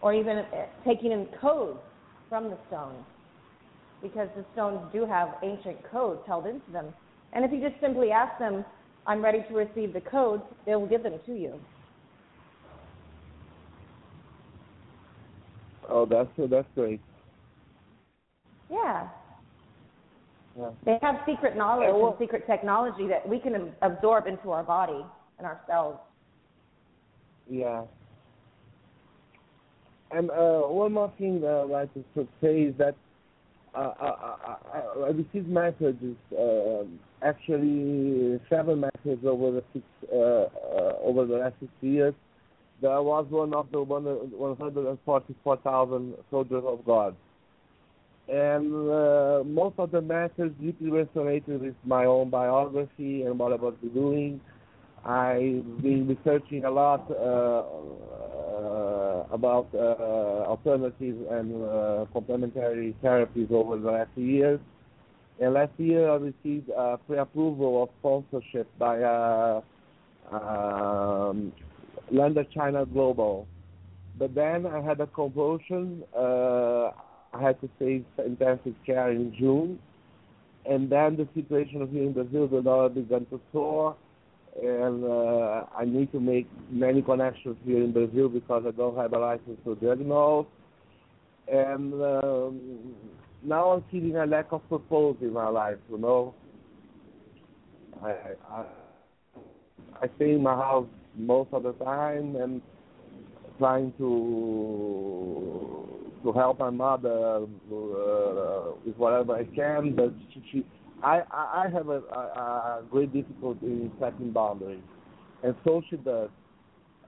or 0.00 0.14
even 0.14 0.38
uh, 0.38 0.66
taking 0.86 1.12
in 1.12 1.26
codes 1.40 1.78
from 2.28 2.50
the 2.50 2.58
stones 2.68 3.04
because 4.02 4.28
the 4.36 4.44
stones 4.52 4.80
do 4.92 5.06
have 5.06 5.34
ancient 5.42 5.78
codes 5.90 6.20
held 6.26 6.46
into 6.46 6.70
them. 6.72 6.86
And 7.32 7.44
if 7.44 7.52
you 7.52 7.60
just 7.60 7.80
simply 7.80 8.10
ask 8.10 8.38
them 8.38 8.64
i'm 9.04 9.22
ready 9.22 9.44
to 9.48 9.54
receive 9.54 9.92
the 9.92 10.00
codes 10.00 10.42
they 10.64 10.74
will 10.74 10.86
give 10.86 11.02
them 11.02 11.18
to 11.26 11.32
you. 11.32 11.58
Oh 15.88 16.06
that's 16.06 16.30
that's 16.50 16.68
great. 16.74 17.00
Yeah. 18.70 19.08
Yeah. 20.58 20.70
They 20.84 20.98
have 21.02 21.16
secret 21.26 21.56
knowledge 21.56 21.88
yeah, 21.88 21.96
well, 21.96 22.10
and 22.10 22.18
secret 22.18 22.46
technology 22.46 23.08
that 23.08 23.26
we 23.26 23.38
can 23.38 23.72
absorb 23.80 24.26
into 24.26 24.50
our 24.50 24.62
body 24.62 25.04
and 25.38 25.46
our 25.46 25.60
cells. 25.66 25.98
Yeah. 27.50 27.82
And 30.10 30.30
uh, 30.30 30.62
one 30.62 30.92
more 30.92 31.12
thing 31.18 31.40
that 31.40 31.62
I'd 31.64 31.70
like 31.70 31.92
to 31.94 32.04
say 32.40 32.62
is 32.62 32.74
that 32.78 32.94
uh, 33.74 33.92
I, 33.98 34.06
I, 34.06 34.56
I, 35.06 35.08
received 35.08 35.48
messages, 35.48 36.14
uh, 36.38 36.84
actually 37.22 38.38
seven 38.50 38.80
messages 38.80 39.24
over 39.24 39.52
the 39.52 39.64
six, 39.72 39.82
uh, 40.12 40.16
uh, 40.16 40.98
over 41.02 41.24
the 41.24 41.36
last 41.36 41.54
six 41.60 41.72
years. 41.80 42.12
I 42.82 42.98
was 42.98 43.26
one 43.30 43.54
of 43.54 43.70
the 43.70 43.80
144,000 43.80 46.14
soldiers 46.30 46.64
of 46.66 46.84
God 46.84 47.16
and 48.28 48.90
uh, 48.90 49.42
most 49.44 49.74
of 49.78 49.90
the 49.90 50.00
matters 50.00 50.52
deeply 50.60 50.90
resonated 50.90 51.60
with 51.60 51.74
my 51.84 52.04
own 52.04 52.30
biography 52.30 53.22
and 53.22 53.38
what 53.38 53.52
I 53.52 53.56
was 53.56 53.74
doing. 53.92 54.40
I've 55.04 55.82
been 55.82 56.06
researching 56.06 56.64
a 56.64 56.70
lot 56.70 57.10
uh, 57.10 57.64
uh, 58.52 59.26
about 59.32 59.68
uh, 59.74 60.46
alternative 60.46 61.16
and 61.30 62.08
complementary 62.12 62.94
therapies 63.02 63.50
over 63.50 63.78
the 63.78 63.90
last 63.90 64.10
years. 64.16 64.60
And 65.40 65.54
last 65.54 65.72
year 65.78 66.08
I 66.08 66.16
received 66.16 66.70
a 66.70 66.98
pre-approval 66.98 67.82
of 67.82 67.88
sponsorship 67.98 68.68
by 68.78 69.02
uh, 69.02 69.60
um, 70.30 71.52
Lambda 72.12 72.44
China 72.54 72.86
Global. 72.86 73.48
But 74.18 74.34
then 74.36 74.66
I 74.66 74.80
had 74.82 75.00
a 75.00 75.06
convulsion. 75.08 76.04
Uh, 76.16 76.90
I 77.34 77.40
had 77.40 77.60
to 77.62 77.68
stay 77.76 78.04
intensive 78.24 78.74
care 78.84 79.10
in 79.10 79.34
June, 79.36 79.78
and 80.66 80.90
then 80.90 81.16
the 81.16 81.26
situation 81.34 81.88
here 81.90 82.02
in 82.02 82.12
Brazil, 82.12 82.46
the 82.46 82.60
dollar 82.60 82.90
began 82.90 83.24
to 83.26 83.40
soar, 83.52 83.96
and 84.60 85.04
uh, 85.04 85.64
I 85.76 85.84
need 85.84 86.12
to 86.12 86.20
make 86.20 86.48
many 86.70 87.02
connections 87.02 87.56
here 87.64 87.82
in 87.82 87.92
Brazil 87.92 88.28
because 88.28 88.64
I 88.66 88.70
don't 88.72 88.96
have 88.96 89.12
a 89.12 89.18
license 89.18 89.58
to 89.64 89.74
diagnose, 89.76 90.46
and 91.50 91.92
um, 91.94 92.94
now 93.42 93.70
I'm 93.70 93.84
feeling 93.90 94.16
a 94.16 94.26
lack 94.26 94.52
of 94.52 94.68
purpose 94.68 95.16
in 95.22 95.32
my 95.32 95.48
life. 95.48 95.78
You 95.90 95.98
know, 95.98 96.34
I 98.02 98.10
I, 98.50 98.64
I 100.02 100.08
stay 100.16 100.32
in 100.32 100.42
my 100.42 100.54
house 100.54 100.88
most 101.16 101.48
of 101.52 101.62
the 101.62 101.72
time 101.72 102.36
and 102.36 102.60
trying 103.58 103.92
to 103.98 105.62
to 106.22 106.32
help 106.32 106.58
my 106.58 106.70
mother 106.70 107.36
uh, 107.36 108.72
with 108.84 108.96
whatever 108.96 109.34
I 109.34 109.44
can. 109.44 109.94
But 109.94 110.12
she, 110.32 110.42
she 110.52 110.64
I 111.02 111.22
I 111.30 111.68
have 111.72 111.88
a, 111.88 112.00
a, 112.00 112.80
a 112.80 112.82
great 112.90 113.12
difficulty 113.12 113.66
in 113.66 113.92
setting 113.98 114.30
boundaries, 114.30 114.82
and 115.42 115.54
so 115.64 115.82
she 115.88 115.96
does. 115.96 116.30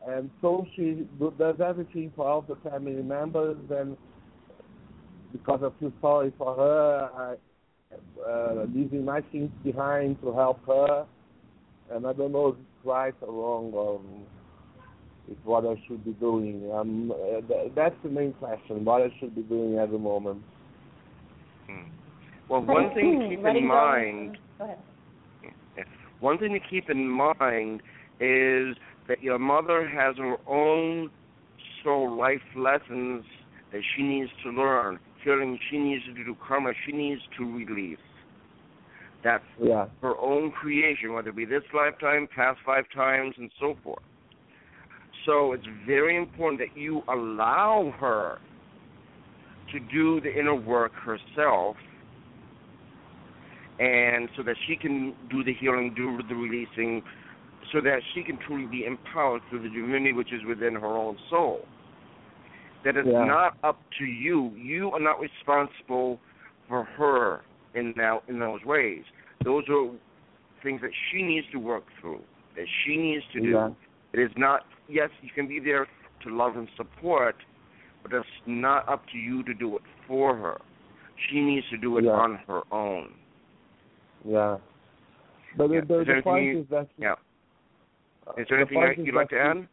And 0.07 0.31
so 0.43 0.67
she 0.77 1.07
does 1.39 1.57
everything 1.61 2.13
for 2.15 2.29
all 2.29 2.43
the 2.43 2.57
family 2.69 3.03
members, 3.03 3.57
and 3.71 3.97
because 5.33 5.61
I 5.63 5.71
feel 5.81 5.93
sorry 6.01 6.33
for 6.37 6.55
her, 6.55 7.11
I 7.17 7.35
uh, 8.29 8.67
leaving 8.75 9.05
my 9.05 9.21
things 9.33 9.51
behind 9.63 10.21
to 10.23 10.33
help 10.35 10.65
her. 10.67 11.07
And 11.91 12.07
I 12.07 12.13
don't 12.13 12.33
know 12.33 12.49
if 12.49 12.55
it's 12.57 12.87
right 12.87 13.15
or 13.21 13.33
wrong. 13.33 13.73
Or, 13.73 14.01
is 15.31 15.37
what 15.45 15.65
I 15.65 15.81
should 15.87 16.05
be 16.05 16.13
doing. 16.13 16.71
Um, 16.73 17.11
uh, 17.11 17.41
th- 17.47 17.73
that's 17.75 17.97
the 18.03 18.11
main 18.11 18.33
question: 18.35 18.85
what 18.85 19.03
I 19.03 19.13
should 19.19 19.35
be 19.35 19.43
doing 19.43 19.79
at 19.79 19.91
the 19.91 19.99
moment. 19.99 20.43
Hmm. 21.67 21.89
Well, 22.49 22.63
one 22.63 22.95
thing 22.95 23.21
to 23.21 23.29
keep 23.37 23.45
in 23.45 23.67
mind. 23.67 24.39
One 26.21 26.39
thing 26.39 26.53
to 26.53 26.61
keep 26.71 26.89
in 26.89 27.09
mind 27.09 27.83
is 28.21 28.77
that 29.09 29.23
your 29.23 29.39
mother 29.39 29.87
has 29.87 30.17
her 30.17 30.37
own 30.47 31.11
soul 31.83 32.17
life 32.17 32.41
lessons 32.57 33.25
that 33.73 33.83
she 33.95 34.03
needs 34.03 34.31
to 34.43 34.51
learn, 34.51 34.99
healing 35.23 35.59
she 35.71 35.79
needs 35.79 36.05
to 36.07 36.25
do, 36.25 36.37
karma 36.47 36.73
she 36.87 36.93
needs 36.93 37.21
to 37.37 37.45
release. 37.45 37.99
That's 39.23 39.45
yeah. 39.61 39.87
her 40.03 40.17
own 40.19 40.53
creation, 40.53 41.13
whether 41.13 41.31
it 41.31 41.37
be 41.37 41.45
this 41.45 41.63
lifetime, 41.75 42.29
past 42.35 42.59
five 42.65 42.85
times, 42.95 43.35
and 43.39 43.51
so 43.59 43.75
forth. 43.83 44.03
So 45.27 45.53
it's 45.53 45.67
very 45.87 46.17
important 46.17 46.61
that 46.61 46.79
you 46.79 47.03
allow 47.09 47.95
her 47.99 48.39
to 49.73 49.81
do 49.81 50.21
the 50.21 50.39
inner 50.39 50.55
work 50.55 50.93
herself 50.93 51.77
and 53.79 54.29
so 54.37 54.43
that 54.43 54.57
she 54.67 54.77
can 54.77 55.15
do 55.31 55.43
the 55.43 55.53
healing, 55.55 55.93
do 55.97 56.19
the 56.29 56.35
releasing, 56.35 57.03
so 57.73 57.81
that 57.81 58.01
she 58.15 58.23
can 58.23 58.39
truly 58.47 58.67
be 58.67 58.85
empowered 58.85 59.43
through 59.51 59.63
the 59.63 59.69
divinity 59.69 60.13
which 60.13 60.33
is 60.33 60.41
within 60.47 60.75
her 60.75 60.87
own 60.87 61.17
soul. 61.29 61.61
That 62.85 62.97
it's 62.97 63.09
yeah. 63.11 63.25
not 63.25 63.57
up 63.65 63.81
to 63.99 64.05
you. 64.05 64.53
You 64.57 64.91
are 64.91 65.01
not 65.01 65.19
responsible 65.19 66.21
for 66.69 66.85
her 66.85 67.41
in 67.75 67.95
that 67.97 68.21
in 68.29 68.39
those 68.39 68.61
ways. 68.65 69.03
Those 69.45 69.65
are 69.69 69.91
things 70.63 70.81
that 70.83 70.91
she 71.11 71.23
needs 71.23 71.47
to 71.53 71.59
work 71.59 71.85
through, 72.01 72.21
that 72.57 72.67
she 72.85 72.97
needs 72.97 73.25
to 73.33 73.41
do. 73.41 73.49
Yeah. 73.49 73.71
It 74.13 74.21
is 74.21 74.31
not 74.37 74.63
yes, 74.89 75.11
you 75.23 75.31
can 75.35 75.49
be 75.49 75.61
there 75.61 75.89
to 76.23 76.35
love 76.35 76.57
and 76.57 76.69
support, 76.77 77.37
but 78.03 78.13
it's 78.13 78.27
not 78.47 78.89
up 78.89 79.03
to 79.13 79.19
you 79.19 79.43
to 79.45 79.55
do 79.55 79.77
it 79.77 79.83
for 80.07 80.37
her. 80.37 80.61
She 81.31 81.41
needs 81.41 81.67
to 81.71 81.79
do 81.79 81.99
it 81.99 82.05
yeah. 82.05 82.11
on 82.11 82.39
her 82.47 82.63
own. 82.73 83.13
Yeah. 84.27 84.59
But 85.57 85.71
yeah. 85.71 85.81
the, 85.81 86.05
the 86.05 86.21
point 86.23 86.45
you, 86.45 86.61
is 86.61 86.67
that. 86.71 86.89
Yeah. 86.99 87.15
Is 88.39 88.47
there 88.49 88.61
anything 88.61 88.81
that 88.81 88.99
you'd 88.99 89.15
like 89.15 89.29
to 89.31 89.39
add? 89.39 89.69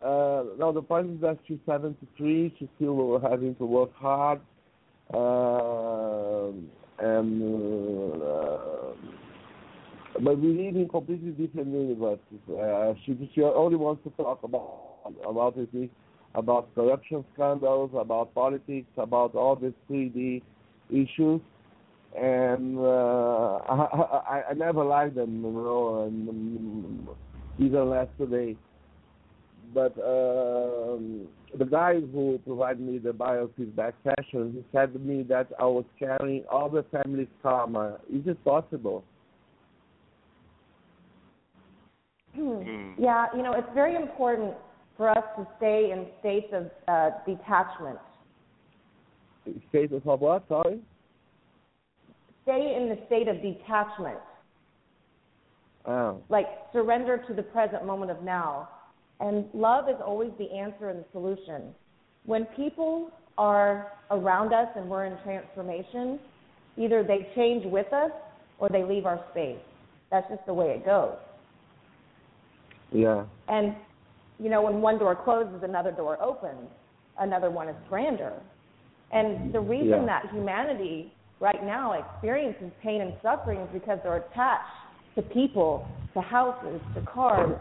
Uh, 0.00 0.44
no, 0.58 0.70
the 0.72 0.82
point 0.82 1.10
is 1.10 1.20
that 1.20 1.38
she's 1.46 1.58
73. 1.66 2.54
She's 2.58 2.68
still 2.76 3.18
having 3.18 3.54
to 3.56 3.66
work 3.66 3.90
hard. 3.96 4.40
Uh, 5.12 6.52
and 7.00 8.22
uh, 8.22 8.92
but 10.22 10.38
we 10.38 10.48
live 10.48 10.76
in 10.76 10.88
completely 10.88 11.30
different 11.30 11.68
universes. 11.68 12.20
Uh, 12.48 12.92
she, 13.04 13.30
she 13.34 13.42
only 13.42 13.76
wants 13.76 14.02
to 14.04 14.10
talk 14.22 14.42
about 14.42 15.12
about 15.26 15.56
it, 15.56 15.90
about 16.34 16.74
corruption 16.74 17.24
scandals, 17.34 17.90
about 17.94 18.34
politics, 18.34 18.88
about 18.96 19.34
all 19.34 19.56
these 19.56 19.72
3D 19.90 20.42
issues, 20.90 21.40
and 22.16 22.78
uh, 22.78 22.82
I, 23.68 24.20
I, 24.28 24.42
I 24.50 24.54
never 24.54 24.84
liked 24.84 25.14
them, 25.14 25.42
you 25.42 25.50
know, 25.50 26.04
and 26.04 26.28
um, 26.28 27.08
even 27.58 27.90
last 27.90 28.10
today. 28.18 28.56
but 29.74 29.92
um, 29.98 31.26
the 31.56 31.64
guy 31.64 31.94
who 32.00 32.40
provided 32.44 32.80
me 32.80 32.98
the 32.98 33.10
biofeedback 33.10 33.94
session, 34.02 34.52
he 34.54 34.64
said 34.72 34.92
to 34.92 34.98
me 34.98 35.22
that 35.24 35.48
I 35.58 35.64
was 35.64 35.84
carrying 35.98 36.44
all 36.50 36.68
the 36.68 36.84
family's 36.90 37.28
karma. 37.42 37.98
Is 38.12 38.26
it 38.26 38.42
possible? 38.44 39.04
Hmm. 42.34 42.92
Yeah, 42.98 43.26
you 43.36 43.42
know, 43.42 43.52
it's 43.52 43.68
very 43.74 43.96
important 43.96 44.54
for 44.96 45.08
us 45.08 45.24
to 45.36 45.46
stay 45.56 45.90
in 45.92 46.06
states 46.20 46.52
of 46.52 46.70
uh, 46.86 47.10
detachment. 47.26 47.98
States 49.70 49.92
of 49.92 50.20
what? 50.20 50.44
Sorry. 50.48 50.80
Stay 52.48 52.74
in 52.80 52.88
the 52.88 52.96
state 53.06 53.28
of 53.28 53.42
detachment. 53.42 54.16
Oh. 55.84 56.22
Like 56.30 56.46
surrender 56.72 57.22
to 57.28 57.34
the 57.34 57.42
present 57.42 57.84
moment 57.84 58.10
of 58.10 58.22
now. 58.22 58.70
And 59.20 59.44
love 59.52 59.90
is 59.90 59.96
always 60.02 60.30
the 60.38 60.50
answer 60.50 60.88
and 60.88 61.00
the 61.00 61.04
solution. 61.12 61.74
When 62.24 62.46
people 62.56 63.10
are 63.36 63.92
around 64.10 64.54
us 64.54 64.68
and 64.76 64.88
we're 64.88 65.04
in 65.04 65.18
transformation, 65.24 66.18
either 66.78 67.04
they 67.04 67.28
change 67.36 67.66
with 67.66 67.92
us 67.92 68.12
or 68.58 68.70
they 68.70 68.82
leave 68.82 69.04
our 69.04 69.22
space. 69.30 69.58
That's 70.10 70.26
just 70.30 70.46
the 70.46 70.54
way 70.54 70.68
it 70.68 70.86
goes. 70.86 71.16
Yeah. 72.92 73.26
And 73.48 73.76
you 74.38 74.48
know, 74.48 74.62
when 74.62 74.80
one 74.80 74.98
door 74.98 75.14
closes, 75.14 75.62
another 75.62 75.90
door 75.90 76.16
opens. 76.22 76.70
Another 77.18 77.50
one 77.50 77.68
is 77.68 77.76
grander. 77.90 78.32
And 79.12 79.52
the 79.52 79.60
reason 79.60 79.88
Yeah. 79.88 80.06
that 80.06 80.30
humanity 80.30 81.12
right 81.40 81.64
now 81.64 81.92
experiences 81.92 82.70
pain 82.82 83.00
and 83.00 83.12
suffering 83.22 83.60
is 83.60 83.68
because 83.72 83.98
they're 84.02 84.16
attached 84.16 84.64
to 85.14 85.22
people, 85.22 85.86
to 86.14 86.20
houses, 86.20 86.80
to 86.94 87.00
cars. 87.02 87.56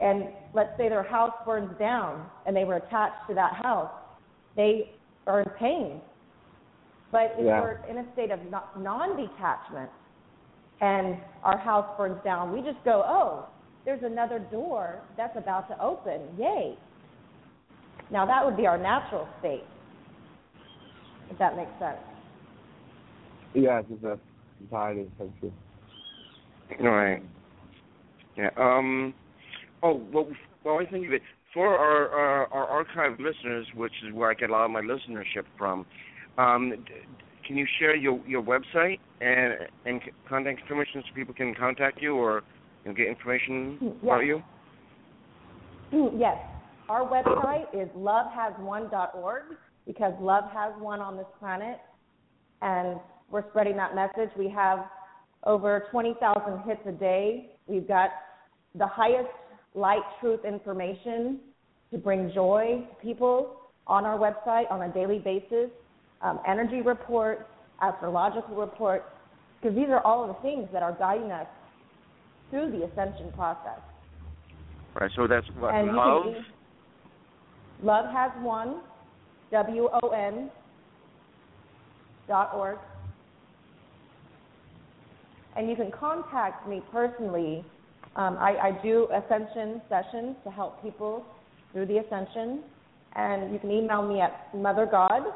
And 0.00 0.28
let's 0.54 0.76
say 0.76 0.88
their 0.88 1.02
house 1.02 1.32
burns 1.44 1.76
down 1.78 2.26
and 2.46 2.54
they 2.54 2.64
were 2.64 2.76
attached 2.76 3.26
to 3.28 3.34
that 3.34 3.54
house, 3.62 3.90
they 4.56 4.92
are 5.26 5.40
in 5.40 5.50
pain. 5.58 6.00
But 7.10 7.32
if 7.38 7.46
Yeah. 7.46 7.60
we're 7.60 7.80
in 7.88 7.98
a 7.98 8.12
state 8.12 8.30
of 8.30 8.40
non 8.76 9.16
detachment 9.16 9.90
and 10.80 11.18
our 11.42 11.56
house 11.56 11.96
burns 11.96 12.22
down, 12.22 12.52
we 12.52 12.62
just 12.62 12.82
go, 12.84 13.02
oh, 13.06 13.46
there's 13.84 14.02
another 14.02 14.38
door 14.38 15.00
that's 15.16 15.36
about 15.36 15.68
to 15.68 15.80
open. 15.80 16.20
Yay. 16.36 16.76
Now, 18.10 18.26
that 18.26 18.44
would 18.44 18.56
be 18.56 18.66
our 18.66 18.76
natural 18.78 19.28
state, 19.38 19.64
if 21.30 21.38
that 21.38 21.56
makes 21.56 21.70
sense. 21.78 21.98
Yes, 23.56 23.84
it's 23.90 24.04
a 24.04 24.18
entirely 24.60 25.10
thank 25.18 25.32
you. 25.40 25.52
All 26.80 26.90
right. 26.90 27.22
Yeah. 28.36 28.50
Um. 28.58 29.14
Oh 29.82 30.02
well. 30.12 30.28
Well, 30.62 30.78
I 30.78 30.90
think 30.90 31.06
of 31.06 31.12
it 31.14 31.22
for 31.54 31.68
our 31.68 32.08
our, 32.10 32.46
our 32.52 32.66
archive 32.66 33.18
listeners, 33.18 33.66
which 33.74 33.92
is 34.06 34.12
where 34.12 34.30
I 34.30 34.34
get 34.34 34.50
a 34.50 34.52
lot 34.52 34.66
of 34.66 34.70
my 34.72 34.82
listenership 34.82 35.44
from. 35.56 35.86
Um, 36.36 36.70
d- 36.86 36.92
can 37.46 37.56
you 37.56 37.66
share 37.78 37.96
your 37.96 38.20
your 38.26 38.42
website 38.42 38.98
and 39.22 39.54
and 39.86 40.02
contact 40.28 40.60
information 40.60 41.02
so 41.02 41.14
people 41.14 41.32
can 41.34 41.54
contact 41.54 42.02
you 42.02 42.14
or 42.14 42.42
you 42.84 42.90
know, 42.90 42.96
get 42.96 43.06
information 43.06 43.78
Mm, 43.82 44.02
about 44.02 44.20
you? 44.20 44.42
yes. 46.18 46.36
Our 46.90 47.08
website 47.08 47.74
is 47.74 47.88
lovehaswon.org 47.96 49.42
because 49.86 50.12
love 50.20 50.44
has 50.52 50.72
won 50.78 51.00
on 51.00 51.16
this 51.16 51.26
planet, 51.40 51.78
and 52.60 53.00
we're 53.30 53.48
spreading 53.50 53.76
that 53.76 53.94
message. 53.94 54.30
We 54.38 54.48
have 54.50 54.86
over 55.44 55.84
20,000 55.90 56.62
hits 56.66 56.80
a 56.86 56.92
day. 56.92 57.50
We've 57.66 57.86
got 57.86 58.10
the 58.74 58.86
highest 58.86 59.28
light, 59.74 60.02
truth 60.20 60.40
information 60.44 61.40
to 61.90 61.98
bring 61.98 62.32
joy 62.34 62.86
to 62.88 63.06
people 63.06 63.56
on 63.86 64.04
our 64.04 64.18
website 64.18 64.70
on 64.70 64.82
a 64.82 64.92
daily 64.92 65.18
basis. 65.18 65.70
Um, 66.22 66.40
energy 66.48 66.80
reports, 66.80 67.44
astrological 67.82 68.56
reports, 68.56 69.04
because 69.60 69.76
these 69.76 69.88
are 69.88 70.00
all 70.00 70.28
of 70.28 70.34
the 70.34 70.42
things 70.42 70.68
that 70.72 70.82
are 70.82 70.96
guiding 70.98 71.30
us 71.30 71.46
through 72.50 72.70
the 72.72 72.84
ascension 72.84 73.32
process. 73.32 73.80
Right. 74.98 75.10
So 75.14 75.26
that's 75.26 75.46
what 75.58 75.74
And 75.74 75.94
love. 75.94 76.24
love 77.82 78.06
has 78.12 78.30
won, 78.40 78.80
W 79.52 79.88
O 80.02 80.08
N 80.08 80.50
dot 82.26 82.52
org. 82.54 82.78
And 85.56 85.70
you 85.70 85.76
can 85.76 85.90
contact 85.90 86.68
me 86.68 86.82
personally. 86.92 87.64
Um, 88.14 88.36
I, 88.38 88.56
I 88.56 88.80
do 88.82 89.08
ascension 89.10 89.80
sessions 89.88 90.36
to 90.44 90.50
help 90.50 90.82
people 90.82 91.24
through 91.72 91.86
the 91.86 91.98
ascension. 91.98 92.62
And 93.14 93.52
you 93.52 93.58
can 93.58 93.70
email 93.70 94.02
me 94.06 94.20
at 94.20 94.52
mothergod 94.54 95.32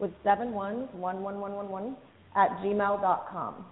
with 0.00 0.10
seven 0.24 0.52
ones, 0.52 0.88
one 0.92 1.22
one 1.22 1.40
one 1.40 1.52
one 1.52 1.68
one 1.68 1.96
at 2.34 2.50
gmail 2.58 3.00
dot 3.00 3.28
com. 3.30 3.64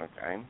Okay. 0.00 0.42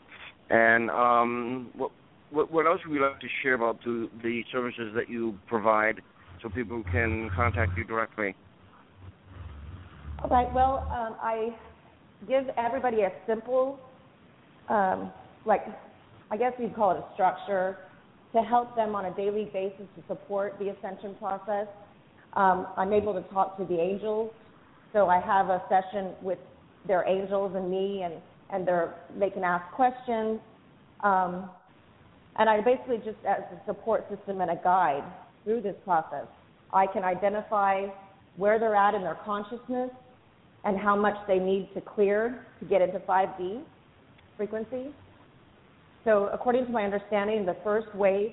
And 0.51 0.91
um, 0.91 1.71
what 1.77 1.91
what 2.31 2.67
else 2.67 2.81
would 2.87 2.95
you 2.95 3.03
like 3.03 3.21
to 3.21 3.27
share 3.43 3.55
about 3.55 3.83
the 3.85 4.09
the 4.23 4.43
services 4.53 4.93
that 4.95 5.09
you 5.09 5.37
provide 5.49 6.01
so 6.45 6.51
people 6.51 6.85
can 6.93 7.31
contact 7.35 7.77
you 7.77 7.85
directly? 7.85 8.37
All 10.23 10.31
right. 10.31 10.53
Well, 10.53 10.87
um, 10.93 11.17
I 11.23 11.57
give 12.29 12.45
everybody 12.57 13.01
a 13.01 13.13
simple, 13.27 13.81
um, 14.69 15.11
like, 15.47 15.63
I 16.31 16.37
guess 16.37 16.53
you'd 16.59 16.77
call 16.77 16.93
it 16.93 16.99
a 16.99 17.15
structure 17.15 17.79
to 18.35 18.43
help 18.43 18.77
them 18.77 18.95
on 18.95 19.07
a 19.07 19.15
daily 19.15 19.51
basis 19.53 19.87
to 19.97 20.03
support 20.07 20.57
the 20.59 20.69
ascension 20.69 21.15
process. 21.19 21.67
Um, 22.35 22.67
I'm 22.77 22.93
able 22.93 23.15
to 23.15 23.23
talk 23.33 23.57
to 23.59 23.65
the 23.65 23.81
angels, 23.81 24.31
so 24.93 25.09
I 25.09 25.21
have 25.21 25.49
a 25.49 25.63
session 25.69 26.13
with 26.21 26.39
their 26.87 27.09
angels 27.09 27.53
and 27.57 27.71
me, 27.71 28.03
and 28.03 28.15
and 28.51 28.69
they're, 28.69 28.95
they 29.19 29.31
can 29.31 29.43
ask 29.43 29.65
questions. 29.73 30.39
Um, 31.03 31.49
and 32.37 32.49
I 32.49 32.61
basically 32.61 32.99
just 32.99 33.19
as 33.27 33.41
a 33.53 33.61
support 33.67 34.07
system 34.11 34.43
and 34.43 34.51
a 34.51 34.61
guide 34.63 35.05
through 35.45 35.61
this 35.61 35.77
process. 35.85 36.27
I 36.73 36.87
can 36.87 37.05
identify 37.05 37.87
where 38.37 38.59
they're 38.59 38.75
at 38.75 38.95
in 38.95 39.03
their 39.03 39.19
consciousness 39.25 39.91
and 40.65 40.79
how 40.79 40.97
much 40.97 41.17
they 41.29 41.39
need 41.39 41.69
to 41.75 41.81
clear 41.81 42.47
to 42.59 42.65
get 42.65 42.83
into 42.83 42.99
5D 43.01 43.61
frequency. 44.37 44.93
So, 46.05 46.29
according 46.33 46.67
to 46.67 46.73
my 46.73 46.83
understanding, 46.83 47.47
the 47.47 47.57
first 47.63 47.95
wave 47.95 48.33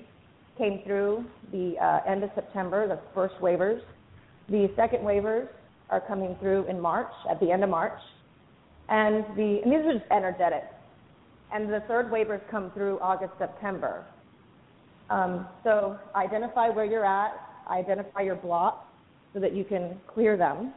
came 0.58 0.80
through 0.84 1.24
the 1.52 1.74
uh, 1.78 2.00
end 2.06 2.22
of 2.22 2.30
September, 2.34 2.86
the 2.86 2.98
first 3.14 3.34
waivers. 3.40 3.80
The 4.48 4.70
second 4.76 5.00
waivers 5.00 5.48
are 5.88 6.00
coming 6.00 6.36
through 6.40 6.66
in 6.66 6.80
March, 6.80 7.12
at 7.30 7.40
the 7.40 7.50
end 7.50 7.64
of 7.64 7.70
March. 7.70 7.98
And, 8.88 9.24
the, 9.36 9.60
and 9.62 9.72
these 9.72 9.80
are 9.86 9.92
just 9.94 10.10
energetic. 10.10 10.64
And 11.52 11.72
the 11.72 11.80
third 11.88 12.10
waivers 12.10 12.40
come 12.50 12.70
through 12.72 12.98
August, 13.00 13.32
September. 13.38 14.04
Um, 15.12 15.46
so, 15.62 15.98
identify 16.16 16.70
where 16.70 16.86
you're 16.86 17.04
at, 17.04 17.32
identify 17.70 18.22
your 18.22 18.36
blocks 18.36 18.86
so 19.34 19.40
that 19.40 19.54
you 19.54 19.62
can 19.62 20.00
clear 20.06 20.38
them 20.38 20.72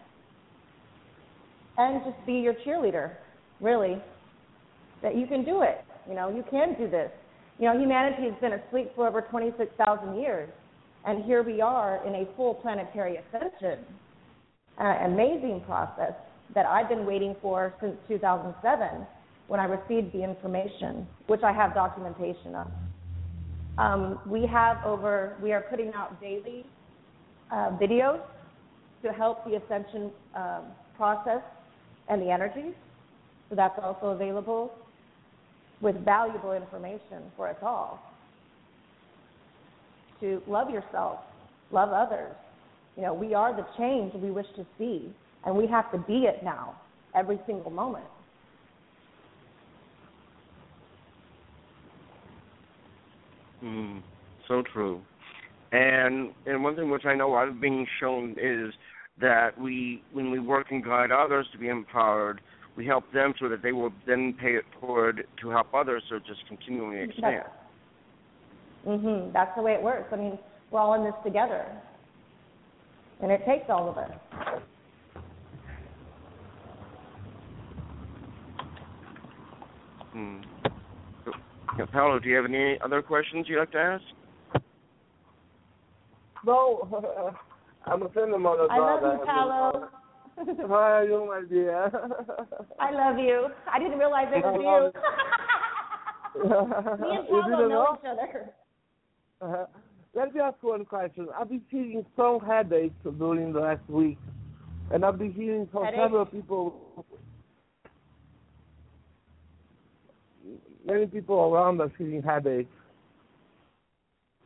and 1.78 2.02
just 2.04 2.18
be 2.26 2.34
your 2.34 2.54
cheerleader, 2.66 3.12
really. 3.62 3.98
That 5.02 5.16
you 5.16 5.26
can 5.26 5.46
do 5.46 5.62
it. 5.62 5.86
You 6.08 6.16
know, 6.16 6.30
you 6.30 6.44
can 6.52 6.76
do 6.78 6.90
this. 6.90 7.12
You 7.60 7.66
know, 7.66 7.80
humanity 7.80 8.24
has 8.24 8.34
been 8.42 8.54
asleep 8.54 8.92
for 8.94 9.08
over 9.08 9.22
26,000 9.22 10.16
years, 10.20 10.50
and 11.06 11.24
here 11.24 11.42
we 11.42 11.62
are 11.62 12.06
in 12.06 12.16
a 12.16 12.28
full 12.36 12.56
planetary 12.56 13.18
ascension. 13.18 13.86
An 14.78 15.14
amazing 15.14 15.64
process 15.66 16.12
that 16.54 16.66
I've 16.66 16.90
been 16.90 17.06
waiting 17.06 17.38
for 17.42 17.74
since 17.80 17.96
2007 18.10 19.08
when 19.48 19.62
I 19.62 19.66
received 19.66 20.14
the 20.14 20.24
information, 20.24 21.08
which 21.28 21.42
I 21.44 21.54
have 21.54 21.74
documentation 21.74 22.56
of. 22.56 22.68
Um, 23.78 24.20
we 24.26 24.46
have 24.48 24.78
over, 24.86 25.36
we 25.42 25.52
are 25.52 25.62
putting 25.62 25.94
out 25.94 26.20
daily 26.22 26.66
uh, 27.52 27.72
videos 27.82 28.22
to 29.04 29.12
help 29.12 29.44
the 29.46 29.56
ascension 29.56 30.12
um, 30.34 30.64
process 30.96 31.42
and 32.08 32.22
the 32.22 32.32
energies. 32.32 32.74
So 33.50 33.56
that's 33.56 33.78
also 33.82 34.08
available 34.08 34.72
with 35.82 36.04
valuable 36.06 36.54
information 36.54 37.24
for 37.36 37.50
us 37.50 37.58
all. 37.62 38.02
To 40.22 40.42
love 40.48 40.70
yourself, 40.70 41.20
love 41.72 41.90
others. 41.90 42.34
You 42.96 43.04
know, 43.04 43.14
we 43.14 43.34
are 43.34 43.54
the 43.54 43.66
change 43.78 44.14
we 44.14 44.32
wish 44.32 44.48
to 44.56 44.66
see, 44.78 45.14
and 45.46 45.56
we 45.56 45.68
have 45.68 45.92
to 45.92 45.98
be 45.98 46.20
it 46.20 46.44
now, 46.44 46.76
every 47.14 47.40
single 47.46 47.72
moment. 47.72 48.06
Mm, 53.64 54.02
so 54.48 54.64
true. 54.74 55.02
And 55.72 56.32
and 56.46 56.64
one 56.64 56.76
thing 56.76 56.90
which 56.90 57.06
I 57.06 57.16
know 57.16 57.34
I've 57.34 57.60
been 57.60 57.86
shown 58.00 58.36
is 58.42 58.74
that 59.20 59.60
we 59.60 60.02
when 60.14 60.32
we 60.32 60.40
work 60.40 60.68
and 60.72 60.84
guide 60.84 61.12
others 61.12 61.48
to 61.52 61.58
be 61.58 61.68
empowered, 61.68 62.42
we 62.76 62.86
help 62.86 63.12
them 63.14 63.34
so 63.40 63.50
that 63.50 63.62
they 63.62 63.72
will 63.72 63.92
then 64.06 64.36
pay 64.40 64.56
it 64.56 64.66
forward 64.80 65.26
to 65.42 65.50
help 65.50 65.74
others, 65.74 66.04
so 66.10 66.20
just 66.20 66.46
continually 66.48 67.02
expand. 67.02 67.44
Mhm. 68.86 69.34
That's 69.34 69.56
the 69.56 69.62
way 69.62 69.74
it 69.74 69.82
works. 69.82 70.12
I 70.14 70.18
mean, 70.18 70.38
we're 70.70 70.80
all 70.80 70.94
in 70.94 71.04
this 71.04 71.16
together, 71.24 71.66
and 73.22 73.32
it 73.32 73.44
takes 73.46 73.70
all 73.70 73.90
of 73.90 73.98
us. 73.98 74.12
Hmm. 80.12 80.42
So, 81.78 81.86
Paolo, 81.92 82.20
do 82.20 82.30
you 82.30 82.36
have 82.38 82.46
any 82.46 82.78
other 82.84 83.02
questions 83.02 83.48
you'd 83.50 83.60
like 83.60 83.72
to 83.72 83.78
ask? 83.78 84.04
No, 86.46 87.34
I'm 87.86 88.04
a 88.04 88.10
friend 88.10 88.34
of 88.34 88.40
Mother 88.40 88.68
I 88.72 88.80
love 88.80 89.02
you, 89.02 89.26
Paolo. 89.26 89.90
How 90.68 90.74
are 90.74 91.06
you, 91.06 91.26
my 91.28 91.42
dear? 91.50 91.92
I 92.80 92.92
love 92.92 93.18
you. 93.18 93.48
I 93.72 93.80
didn't 93.80 93.98
realize 94.00 94.28
it 94.32 94.44
was 94.44 94.92
you. 96.36 96.44
Me 96.44 97.16
and 97.18 97.28
You 97.30 97.42
Paolo 97.42 97.58
know 97.58 97.68
know? 97.68 97.98
each 98.00 98.06
other. 98.10 98.54
Uh, 99.42 99.66
let 100.14 100.34
me 100.34 100.40
ask 100.42 100.62
one 100.62 100.86
question. 100.86 101.28
I've 101.38 101.50
been 101.50 101.62
feeling 101.70 102.06
strong 102.14 102.40
headaches 102.46 102.96
during 103.18 103.52
the 103.52 103.60
last 103.60 103.90
week, 103.90 104.18
and 104.92 105.04
I've 105.04 105.18
been 105.18 105.34
hearing 105.34 105.68
from 105.72 105.86
Headaches? 105.86 106.04
several 106.04 106.26
people. 106.26 106.85
Many 110.86 111.08
people 111.08 111.36
around 111.36 111.82
us 111.82 111.90
feeling 111.98 112.22
headaches. 112.22 112.70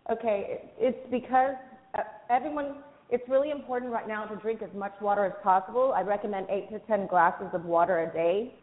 Okay, 0.10 0.72
it's 0.80 0.98
because 1.12 1.56
uh, 1.98 2.02
everyone. 2.30 2.78
It's 3.12 3.28
really 3.28 3.50
important 3.50 3.92
right 3.92 4.08
now 4.08 4.26
to 4.26 4.36
drink 4.36 4.62
as 4.62 4.70
much 4.76 4.94
water 5.02 5.26
as 5.26 5.34
possible. 5.44 5.94
I 5.96 6.02
recommend 6.02 6.46
eight 6.50 6.70
to 6.70 6.80
ten 6.88 7.08
glasses 7.08 7.48
of 7.54 7.66
water 7.66 8.04
a 8.04 8.14
day. 8.14 8.54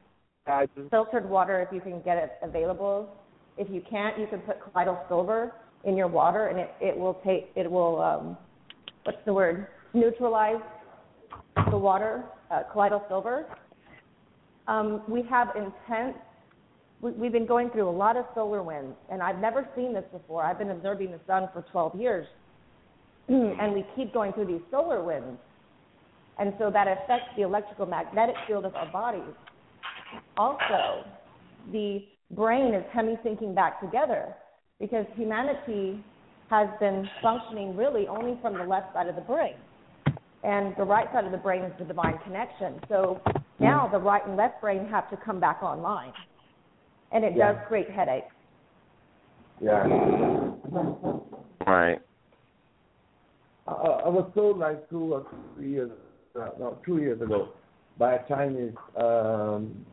Filtered 0.90 1.28
water, 1.28 1.60
if 1.60 1.74
you 1.74 1.80
can 1.80 2.00
get 2.02 2.16
it 2.16 2.32
available. 2.42 3.10
If 3.58 3.68
you 3.68 3.82
can't, 3.90 4.16
you 4.16 4.28
can 4.28 4.38
put 4.40 4.58
colloidal 4.62 5.00
silver 5.08 5.52
in 5.82 5.96
your 5.96 6.06
water, 6.06 6.46
and 6.46 6.58
it 6.60 6.70
it 6.80 6.96
will 6.96 7.14
take 7.24 7.50
it 7.56 7.70
will 7.70 8.00
um, 8.00 8.38
what's 9.04 9.18
the 9.26 9.32
word 9.32 9.66
neutralize 9.92 10.62
the 11.70 11.78
water. 11.78 12.24
Uh, 12.50 12.62
colloidal 12.72 13.02
silver. 13.08 13.46
Um, 14.68 15.02
we 15.08 15.22
have 15.22 15.48
intense. 15.56 16.16
We, 17.00 17.12
we've 17.12 17.32
been 17.32 17.46
going 17.46 17.70
through 17.70 17.88
a 17.88 17.90
lot 17.90 18.16
of 18.16 18.24
solar 18.34 18.62
winds, 18.62 18.96
and 19.10 19.22
I've 19.22 19.38
never 19.38 19.68
seen 19.76 19.92
this 19.92 20.04
before. 20.12 20.42
I've 20.42 20.58
been 20.58 20.70
observing 20.70 21.10
the 21.10 21.20
sun 21.26 21.48
for 21.52 21.64
12 21.72 22.00
years, 22.00 22.26
and 23.28 23.72
we 23.72 23.84
keep 23.94 24.12
going 24.12 24.32
through 24.32 24.46
these 24.46 24.62
solar 24.70 25.02
winds, 25.02 25.38
and 26.38 26.52
so 26.58 26.70
that 26.70 26.86
affects 26.86 27.28
the 27.36 27.42
electrical 27.42 27.86
magnetic 27.86 28.36
field 28.46 28.64
of 28.64 28.74
our 28.74 28.90
bodies. 28.90 29.34
Also, 30.36 31.04
the 31.72 32.04
brain 32.30 32.74
is 32.74 32.84
hemi-syncing 32.92 33.54
back 33.54 33.80
together 33.80 34.34
because 34.80 35.06
humanity 35.14 36.02
has 36.50 36.68
been 36.78 37.08
functioning 37.22 37.76
really 37.76 38.06
only 38.06 38.38
from 38.40 38.56
the 38.56 38.64
left 38.64 38.92
side 38.92 39.08
of 39.08 39.16
the 39.16 39.22
brain. 39.22 39.54
And 40.44 40.74
the 40.76 40.84
right 40.84 41.08
side 41.12 41.24
of 41.24 41.32
the 41.32 41.38
brain 41.38 41.62
is 41.62 41.72
the 41.78 41.84
divine 41.84 42.18
connection. 42.24 42.78
So 42.88 43.20
now 43.58 43.88
the 43.90 43.98
right 43.98 44.24
and 44.26 44.36
left 44.36 44.60
brain 44.60 44.86
have 44.90 45.10
to 45.10 45.16
come 45.16 45.40
back 45.40 45.62
online. 45.62 46.12
And 47.12 47.24
it 47.24 47.36
Yeah. 47.36 47.52
does 47.52 47.56
create 47.68 47.90
headaches. 47.90 48.32
yeah. 49.60 49.84
Right. 51.66 51.98
I, 53.66 53.72
I 53.72 54.08
was 54.08 54.30
told 54.34 54.58
like 54.58 54.88
two 54.90 55.14
or 55.14 55.26
three 55.56 55.72
years, 55.72 55.90
uh, 56.38 56.50
no, 56.58 56.78
two 56.84 56.98
years 56.98 57.20
ago, 57.20 57.48
by 57.98 58.14
a 58.14 58.28
Chinese 58.28 58.74
um, 58.96 59.84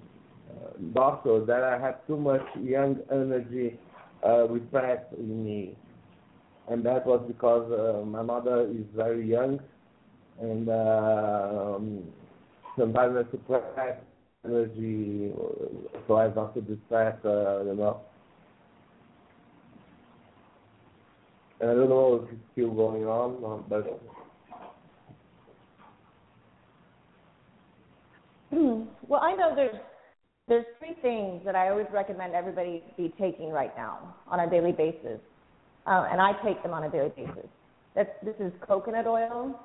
uh, 0.50 0.72
doctor 0.94 1.44
that 1.46 1.64
I 1.64 1.80
had 1.80 2.06
too 2.08 2.18
much 2.18 2.42
yang 2.62 3.00
energy 3.12 3.80
uh, 4.26 4.48
repressed 4.48 5.12
in 5.18 5.44
me, 5.44 5.78
and 6.70 6.86
that 6.86 7.06
was 7.06 7.24
because 7.28 7.72
uh, 7.72 8.06
my 8.06 8.22
mother 8.22 8.68
is 8.70 8.86
very 8.96 9.28
young, 9.28 9.60
and 10.40 10.70
uh, 10.70 11.76
um, 11.76 12.04
sometimes 12.78 13.26
I 13.26 13.32
suppress 13.32 13.98
energy 14.46 15.32
as 15.96 16.36
not 16.36 16.54
to 16.54 16.62
distress, 16.62 17.18
uh, 17.26 17.64
you 17.64 17.76
know. 17.76 18.02
And 21.60 21.72
I 21.72 21.74
don't 21.74 21.90
know 21.90 22.24
if 22.24 22.34
it's 22.34 22.42
still 22.52 22.72
going 22.72 23.06
on, 23.06 23.44
uh, 23.44 23.64
but 23.70 24.02
well, 29.08 29.22
I 29.22 29.34
know 29.34 29.54
there's 29.56 29.76
there's 30.48 30.66
three 30.78 30.96
things 31.02 31.42
that 31.46 31.56
I 31.56 31.70
always 31.70 31.88
recommend 31.92 32.34
everybody 32.34 32.84
be 32.98 33.14
taking 33.20 33.50
right 33.50 33.76
now 33.78 34.16
on 34.28 34.42
a 34.42 34.50
daily 34.50 34.74
basis, 34.74 35.20
uh, 35.88 36.08
and 36.12 36.20
I 36.20 36.34
take 36.44 36.62
them 36.64 36.74
on 36.74 36.84
a 36.84 36.92
daily 36.92 37.14
basis. 37.16 37.48
That's, 37.96 38.10
this 38.24 38.36
is 38.40 38.52
coconut 38.68 39.08
oil, 39.08 39.58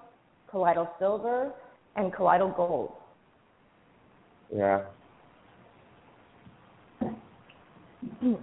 colloidal 0.48 0.88
silver, 1.00 1.50
and 1.96 2.12
colloidal 2.12 2.50
gold. 2.56 2.92
Yeah. 4.54 4.82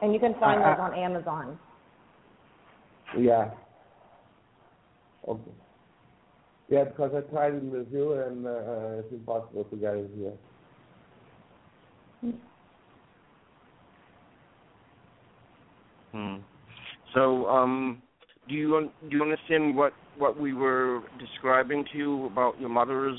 And 0.00 0.14
you 0.14 0.20
can 0.20 0.34
find 0.38 0.62
I- 0.62 0.70
those 0.70 0.80
on 0.80 0.94
Amazon. 0.94 1.58
Yeah. 3.18 3.50
Okay. 5.26 5.50
Yeah, 6.68 6.84
because 6.84 7.12
I 7.16 7.20
tried 7.32 7.54
in 7.54 7.70
Brazil 7.70 8.12
and 8.12 8.46
uh, 8.46 9.00
it's 9.00 9.12
impossible 9.12 9.64
to 9.64 9.76
get 9.76 9.94
it 9.94 10.10
here. 10.16 10.32
Hmm. 16.12 16.36
So, 17.14 17.48
um, 17.48 18.02
do 18.48 18.54
you 18.54 18.76
un- 18.76 18.90
do 19.08 19.16
you 19.16 19.22
understand 19.22 19.74
what 19.76 19.92
what 20.18 20.38
we 20.38 20.52
were 20.52 21.02
describing 21.18 21.84
to 21.92 21.98
you 21.98 22.26
about 22.26 22.60
your 22.60 22.68
mother's 22.68 23.18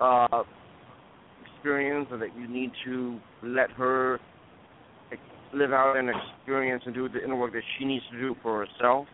uh, 0.00 0.42
experience, 1.44 2.08
or 2.10 2.18
that 2.18 2.36
you 2.36 2.48
need 2.48 2.72
to 2.84 3.18
let 3.42 3.70
her 3.72 4.20
ex- 5.12 5.20
live 5.52 5.72
out 5.72 5.96
an 5.96 6.08
experience 6.08 6.82
and 6.86 6.94
do 6.94 7.08
the 7.08 7.22
inner 7.22 7.36
work 7.36 7.52
that 7.52 7.62
she 7.78 7.84
needs 7.84 8.04
to 8.12 8.18
do 8.18 8.36
for 8.42 8.66
herself? 8.66 9.06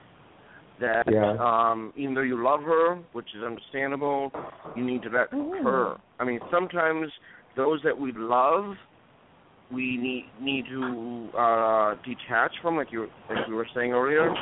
That 0.81 1.05
Yeah. 1.09 1.37
um, 1.39 1.93
even 1.97 2.15
though 2.15 2.23
you 2.23 2.43
love 2.43 2.63
her, 2.63 2.97
which 3.13 3.29
is 3.37 3.43
understandable, 3.43 4.33
you 4.75 4.85
need 4.85 5.03
to 5.03 5.09
let 5.09 5.31
her. 5.31 5.97
I 6.19 6.25
mean, 6.25 6.41
sometimes 6.51 7.11
those 7.57 7.81
that 7.85 7.97
we 7.99 8.13
love 8.13 8.75
we 9.73 9.97
need 9.97 10.27
need 10.41 10.67
to 10.67 11.29
uh, 11.37 11.95
detach 12.05 12.53
from, 12.63 12.77
like 12.77 12.93
you 12.93 13.09
like 13.29 13.47
you 13.49 13.55
were 13.55 13.67
saying 13.75 13.93
earlier, 13.93 14.33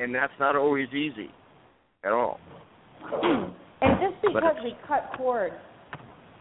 and 0.00 0.14
that's 0.14 0.32
not 0.38 0.56
always 0.56 0.88
easy 0.90 1.30
at 2.04 2.12
all. 2.12 2.40
And 3.82 3.98
just 4.00 4.20
because 4.22 4.56
we 4.64 4.74
cut 4.86 5.10
cords 5.16 5.54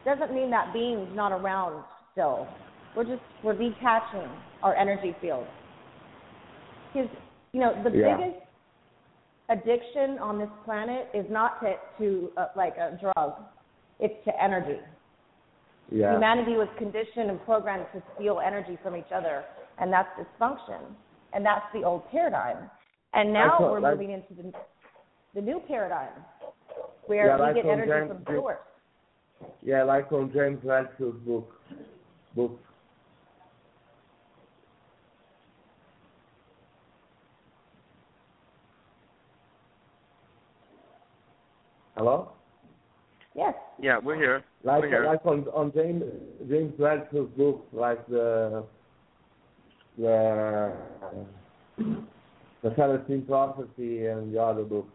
doesn't 0.06 0.34
mean 0.34 0.50
that 0.52 0.72
being's 0.74 1.10
not 1.16 1.32
around 1.32 1.84
still. 2.12 2.48
We're 2.96 3.04
just 3.04 3.22
we're 3.44 3.58
detaching 3.58 4.30
our 4.64 4.76
energy 4.76 5.16
field. 5.20 5.46
Because 6.94 7.10
you 7.52 7.60
know 7.60 7.74
the 7.84 7.90
Yeah. 7.90 8.16
biggest 8.16 8.46
addiction 9.50 10.18
on 10.20 10.40
this 10.40 10.50
planet 10.64 11.10
is 11.14 11.26
not 11.30 11.60
to 11.62 11.76
to 12.00 12.32
uh, 12.38 12.48
like 12.56 12.78
a 12.78 12.98
drug, 13.02 13.34
it's 14.00 14.24
to 14.26 14.44
energy. 14.44 14.80
Yeah. 15.92 16.14
Humanity 16.14 16.54
was 16.54 16.68
conditioned 16.78 17.30
and 17.30 17.44
programmed 17.46 17.86
to 17.94 18.02
steal 18.16 18.40
energy 18.40 18.78
from 18.82 18.96
each 18.96 19.12
other, 19.14 19.44
and 19.78 19.92
that's 19.92 20.10
dysfunction. 20.18 20.82
And 21.34 21.46
that's 21.46 21.66
the 21.74 21.84
old 21.84 22.10
paradigm. 22.12 22.70
And 23.14 23.34
now 23.34 23.60
we're 23.60 23.82
moving 23.82 24.12
into 24.12 24.34
the 24.34 24.54
the 25.36 25.42
new 25.42 25.62
paradigm, 25.68 26.14
where 27.08 27.28
Yeah, 27.28 27.36
we 27.36 27.42
like 27.42 27.56
get 27.56 27.66
on 27.66 27.72
energy 27.72 27.92
James- 27.92 28.26
from 28.26 28.36
source. 28.36 28.58
Yeah, 29.64 29.84
like 29.84 30.12
on 30.12 30.32
James 30.34 30.64
Redfield's 30.64 31.20
book. 31.26 31.52
Book. 32.36 32.60
Hello? 41.96 42.30
Yes. 43.36 43.54
Yeah, 43.82 43.98
we're 44.04 44.16
here. 44.16 44.44
Like 44.64 44.82
we're 44.84 44.90
here. 44.90 45.06
like 45.06 45.26
on 45.26 45.46
on 45.54 45.72
James 45.74 46.04
James 46.50 46.74
Redfield's 46.80 47.36
book, 47.38 47.66
like 47.74 48.06
the 48.08 48.64
the 49.98 50.74
the 52.64 52.70
Celestine 52.76 53.26
Prophecy 53.28 54.08
and 54.08 54.34
the 54.34 54.42
other 54.42 54.64
books. 54.64 54.92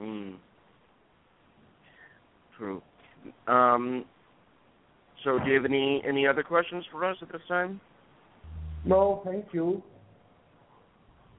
Mm. 0.00 0.36
True. 2.56 2.82
Um, 3.46 4.04
so, 5.24 5.38
do 5.38 5.50
you 5.50 5.56
have 5.56 5.64
any 5.64 6.02
any 6.06 6.26
other 6.26 6.42
questions 6.42 6.84
for 6.90 7.04
us 7.04 7.16
at 7.22 7.30
this 7.32 7.40
time? 7.48 7.80
No, 8.84 9.22
thank 9.24 9.46
you. 9.52 9.82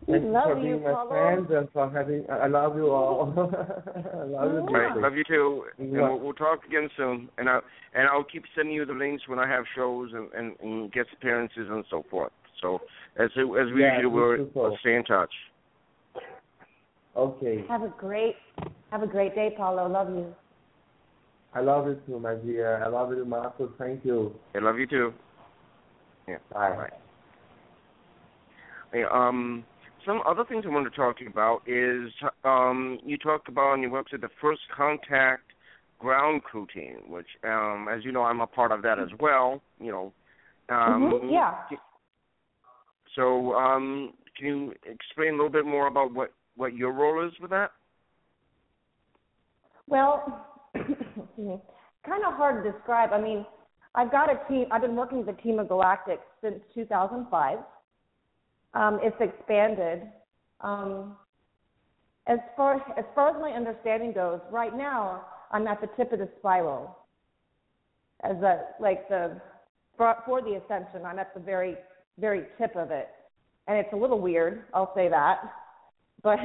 Thank 0.06 0.24
we 0.24 0.28
you 0.28 0.34
love 0.34 0.44
for 0.46 0.58
you, 0.58 0.64
being 0.64 0.84
my 0.84 0.92
Paulo. 0.94 1.10
friends 1.10 1.48
and 1.52 1.70
for 1.72 1.90
having. 1.90 2.26
I 2.30 2.38
I 2.40 2.48
love 2.48 2.76
you 2.76 2.90
all. 2.92 3.34
I 3.36 4.24
love 4.26 4.70
you. 4.70 4.76
Right, 4.76 4.98
love 4.98 5.16
you 5.16 5.24
too. 5.24 5.64
And 5.78 5.94
Yeah. 5.94 6.02
we'll, 6.10 6.20
we'll 6.20 6.34
talk 6.34 6.66
again 6.66 6.90
soon. 6.98 7.30
And 7.38 7.50
I 7.50 7.60
and 7.94 8.08
I'll 8.08 8.24
keep 8.24 8.44
sending 8.56 8.74
you 8.76 8.86
the 8.86 8.94
links 8.94 9.28
when 9.28 9.40
I 9.40 9.48
have 9.48 9.64
shows 9.76 10.12
and, 10.14 10.32
and, 10.34 10.56
and 10.62 10.92
guest 10.92 11.10
appearances 11.14 11.68
and 11.70 11.84
so 11.90 12.04
forth. 12.10 12.32
So 12.62 12.80
as 13.18 13.30
as 13.38 13.72
we 13.74 13.82
Yeah, 13.84 13.96
usually 13.98 14.06
will, 14.14 14.38
me 14.38 14.48
we'll 14.54 14.78
stay 14.82 14.96
in 14.96 15.04
touch. 15.04 15.34
Okay. 17.18 17.66
Have 17.68 17.82
a 17.82 17.94
great, 17.98 18.36
have 18.92 19.02
a 19.02 19.08
great 19.08 19.34
day, 19.34 19.54
Paulo. 19.58 19.88
Love 19.90 20.10
you. 20.10 20.36
I 21.54 21.62
love 21.62 21.88
you 21.88 22.00
too, 22.06 22.20
my 22.20 22.36
dear. 22.36 22.84
I 22.84 22.88
love 22.88 23.12
you, 23.12 23.26
Marcos. 23.26 23.72
Thank 23.80 24.06
you. 24.06 24.36
I 24.54 24.60
love 24.60 24.78
you 24.78 24.86
too. 24.86 25.14
Yeah. 26.28 26.38
Bye. 26.54 26.76
Bye. 26.76 26.90
Hey, 28.94 29.04
um, 29.12 29.66
some 30.06 30.22
other 30.28 30.46
things 30.46 30.64
I 30.66 30.70
wanted 30.70 30.92
to 30.92 30.96
talk 30.96 31.18
to 31.18 31.24
you 31.24 31.30
about 31.30 31.62
is 31.66 32.12
um, 32.44 33.00
you 33.04 33.18
talked 33.18 33.50
about 33.50 33.74
on 33.74 33.82
your 33.82 33.92
website 33.92 34.22
the 34.22 34.30
first 34.40 34.62
contact 34.76 35.44
ground 36.00 36.44
crew 36.44 36.68
team, 36.72 36.98
which, 37.10 37.28
um, 37.44 37.88
as 37.92 38.06
you 38.06 38.12
know, 38.12 38.24
I'm 38.24 38.42
a 38.42 38.48
part 38.48 38.72
of 38.72 38.84
that 38.84 39.00
as 39.00 39.10
well. 39.20 39.62
You 39.80 39.92
know, 39.92 40.14
um, 40.70 41.12
Mhm, 41.12 41.32
yeah. 41.32 41.78
So, 43.16 43.56
um, 43.56 44.14
can 44.38 44.46
you 44.46 44.74
explain 44.86 45.30
a 45.30 45.38
little 45.38 45.50
bit 45.50 45.66
more 45.66 45.88
about 45.88 46.14
what 46.14 46.32
what 46.58 46.76
your 46.76 46.92
role 46.92 47.26
is 47.26 47.32
with 47.40 47.52
that? 47.52 47.72
Well, 49.88 50.46
kind 50.76 52.24
of 52.26 52.34
hard 52.34 52.64
to 52.64 52.72
describe. 52.72 53.14
I 53.14 53.22
mean, 53.22 53.46
I've 53.96 54.12
got 54.12 54.30
a 54.30 54.40
team. 54.50 54.66
I've 54.72 54.82
been 54.82 54.96
working 54.96 55.20
with 55.26 55.30
a 55.30 55.42
team 55.42 55.60
of 55.60 55.68
Galactics 55.68 56.26
since 56.42 56.60
2005. 56.76 57.60
Um, 58.74 59.00
it's 59.02 59.16
expanded. 59.20 60.04
Um, 60.62 61.16
as 62.28 62.40
far 62.58 62.76
as 62.76 63.06
far 63.16 63.30
as 63.30 63.42
my 63.42 63.52
understanding 63.52 64.12
goes, 64.12 64.42
right 64.52 64.76
now 64.76 65.26
I'm 65.52 65.68
at 65.68 65.80
the 65.80 65.88
tip 65.96 66.12
of 66.12 66.20
the 66.20 66.30
spiral. 66.40 66.98
As 68.24 68.36
a 68.38 68.66
like 68.80 69.08
the 69.08 69.40
for, 69.96 70.16
for 70.26 70.42
the 70.42 70.60
ascension, 70.64 71.06
I'm 71.06 71.20
at 71.20 71.34
the 71.34 71.40
very 71.40 71.76
very 72.20 72.46
tip 72.58 72.76
of 72.76 72.92
it, 72.92 73.08
and 73.68 73.78
it's 73.78 73.94
a 73.94 73.96
little 73.96 74.20
weird. 74.20 74.66
I'll 74.74 74.94
say 74.96 75.08
that, 75.08 75.40
but 76.24 76.40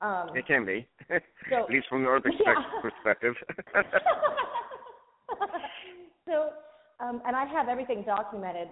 um, 0.00 0.36
It 0.36 0.46
can 0.46 0.64
be, 0.64 0.86
So- 1.08 1.14
at 1.64 1.70
least 1.70 1.88
from 1.88 2.02
Yeah. 2.04 2.54
perspective. 2.80 3.34
so, 6.26 6.50
um, 7.00 7.22
and 7.26 7.34
I 7.36 7.44
have 7.46 7.68
everything 7.68 8.02
documented. 8.04 8.68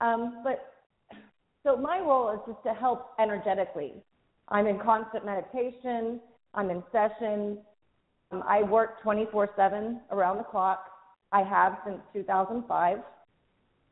Um, 0.00 0.40
but 0.44 0.72
so 1.62 1.76
my 1.76 1.98
role 1.98 2.30
is 2.32 2.40
just 2.46 2.62
to 2.64 2.74
help 2.74 3.10
energetically. 3.18 3.94
I'm 4.48 4.66
in 4.66 4.78
constant 4.78 5.24
meditation. 5.24 6.20
I'm 6.52 6.70
in 6.70 6.82
sessions. 6.92 7.58
Um, 8.30 8.42
I 8.46 8.62
work 8.62 9.02
24/7 9.02 10.00
around 10.10 10.38
the 10.38 10.44
clock. 10.44 10.90
I 11.32 11.42
have 11.42 11.78
since 11.86 11.98
2005. 12.12 12.98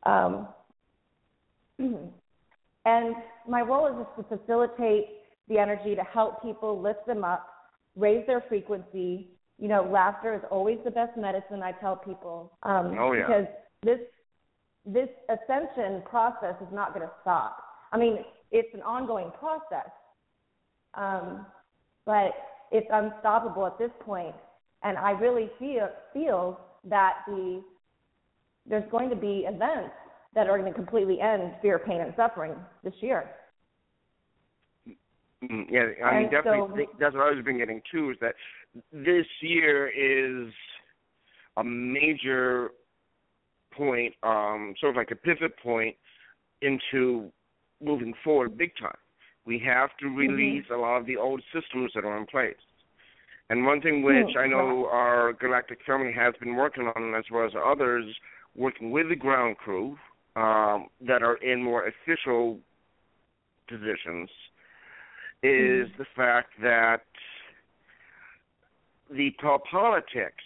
Um, 0.04 0.48
and 2.84 3.16
my 3.48 3.62
role 3.62 3.86
is 3.86 3.94
just 4.18 4.28
to 4.28 4.36
facilitate 4.36 5.06
the 5.48 5.58
energy 5.58 5.94
to 5.94 6.02
help 6.02 6.42
people 6.42 6.80
lift 6.80 7.06
them 7.06 7.24
up, 7.24 7.48
raise 7.96 8.26
their 8.26 8.42
frequency. 8.48 9.28
You 9.58 9.68
know, 9.68 9.82
laughter 9.90 10.34
is 10.34 10.40
always 10.50 10.78
the 10.84 10.90
best 10.90 11.16
medicine. 11.16 11.62
I 11.62 11.72
tell 11.72 11.96
people 11.96 12.56
um, 12.62 12.96
Oh, 12.98 13.12
yeah. 13.12 13.26
because 13.26 13.46
this 13.82 13.98
this 14.84 15.08
ascension 15.28 16.02
process 16.08 16.56
is 16.60 16.66
not 16.72 16.92
going 16.92 17.06
to 17.06 17.12
stop. 17.20 17.56
I 17.92 17.98
mean, 17.98 18.18
it's 18.50 18.72
an 18.74 18.82
ongoing 18.82 19.30
process, 19.38 19.90
um, 20.94 21.46
but 22.04 22.32
it's 22.72 22.88
unstoppable 22.92 23.66
at 23.66 23.78
this 23.78 23.92
point. 24.00 24.34
And 24.82 24.98
I 24.98 25.12
really 25.12 25.50
feel 25.58 25.88
feel 26.12 26.60
that 26.84 27.18
the 27.28 27.62
there's 28.66 28.88
going 28.90 29.10
to 29.10 29.16
be 29.16 29.44
events 29.46 29.92
that 30.34 30.48
are 30.48 30.58
going 30.58 30.72
to 30.72 30.76
completely 30.76 31.20
end 31.20 31.52
fear, 31.60 31.78
pain, 31.78 32.00
and 32.00 32.12
suffering 32.16 32.54
this 32.82 32.94
year. 33.00 33.30
Mm, 35.42 35.66
yeah, 35.70 36.04
I 36.04 36.14
mean, 36.14 36.22
And 36.22 36.30
definitely. 36.30 36.68
so- 36.68 36.76
think 36.76 36.98
that's 36.98 37.14
what 37.14 37.36
I've 37.36 37.44
been 37.44 37.58
getting 37.58 37.82
too. 37.90 38.10
Is 38.10 38.18
that 38.20 38.34
this 38.92 39.26
year 39.40 39.88
is 39.88 40.52
a 41.56 41.64
major 41.64 42.70
point, 43.72 44.14
um, 44.22 44.74
sort 44.80 44.90
of 44.90 44.96
like 44.96 45.10
a 45.10 45.16
pivot 45.16 45.56
point 45.58 45.96
into 46.60 47.32
moving 47.80 48.14
forward 48.22 48.56
big 48.56 48.72
time. 48.76 48.96
We 49.44 49.58
have 49.60 49.90
to 49.98 50.06
release 50.06 50.64
a 50.70 50.76
lot 50.76 50.98
of 50.98 51.06
the 51.06 51.16
old 51.16 51.42
systems 51.52 51.92
that 51.94 52.04
are 52.04 52.16
in 52.16 52.26
place. 52.26 52.54
And 53.50 53.66
one 53.66 53.80
thing 53.80 54.02
which 54.02 54.34
Hmm, 54.34 54.38
I 54.38 54.46
know 54.46 54.86
our 54.86 55.32
galactic 55.32 55.80
family 55.84 56.12
has 56.12 56.34
been 56.38 56.54
working 56.54 56.86
on, 56.94 57.14
as 57.14 57.24
well 57.30 57.44
as 57.44 57.52
others, 57.56 58.04
working 58.54 58.90
with 58.92 59.08
the 59.08 59.16
ground 59.16 59.56
crew 59.58 59.98
um, 60.36 60.88
that 61.00 61.22
are 61.22 61.36
in 61.36 61.62
more 61.62 61.86
official 61.88 62.60
positions, 63.68 64.30
is 65.42 65.88
the 65.98 66.06
fact 66.16 66.50
that 66.62 67.02
the 69.10 69.34
po- 69.40 69.62
politics 69.70 70.44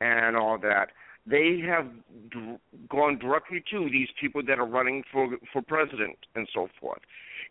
and 0.00 0.36
all 0.36 0.56
that 0.58 0.90
they 1.26 1.60
have 1.66 1.86
d- 2.32 2.56
gone 2.88 3.18
directly 3.18 3.62
to 3.70 3.90
these 3.90 4.08
people 4.20 4.42
that 4.46 4.58
are 4.58 4.66
running 4.66 5.02
for 5.12 5.28
for 5.52 5.60
president 5.62 6.16
and 6.34 6.48
so 6.54 6.68
forth, 6.80 7.02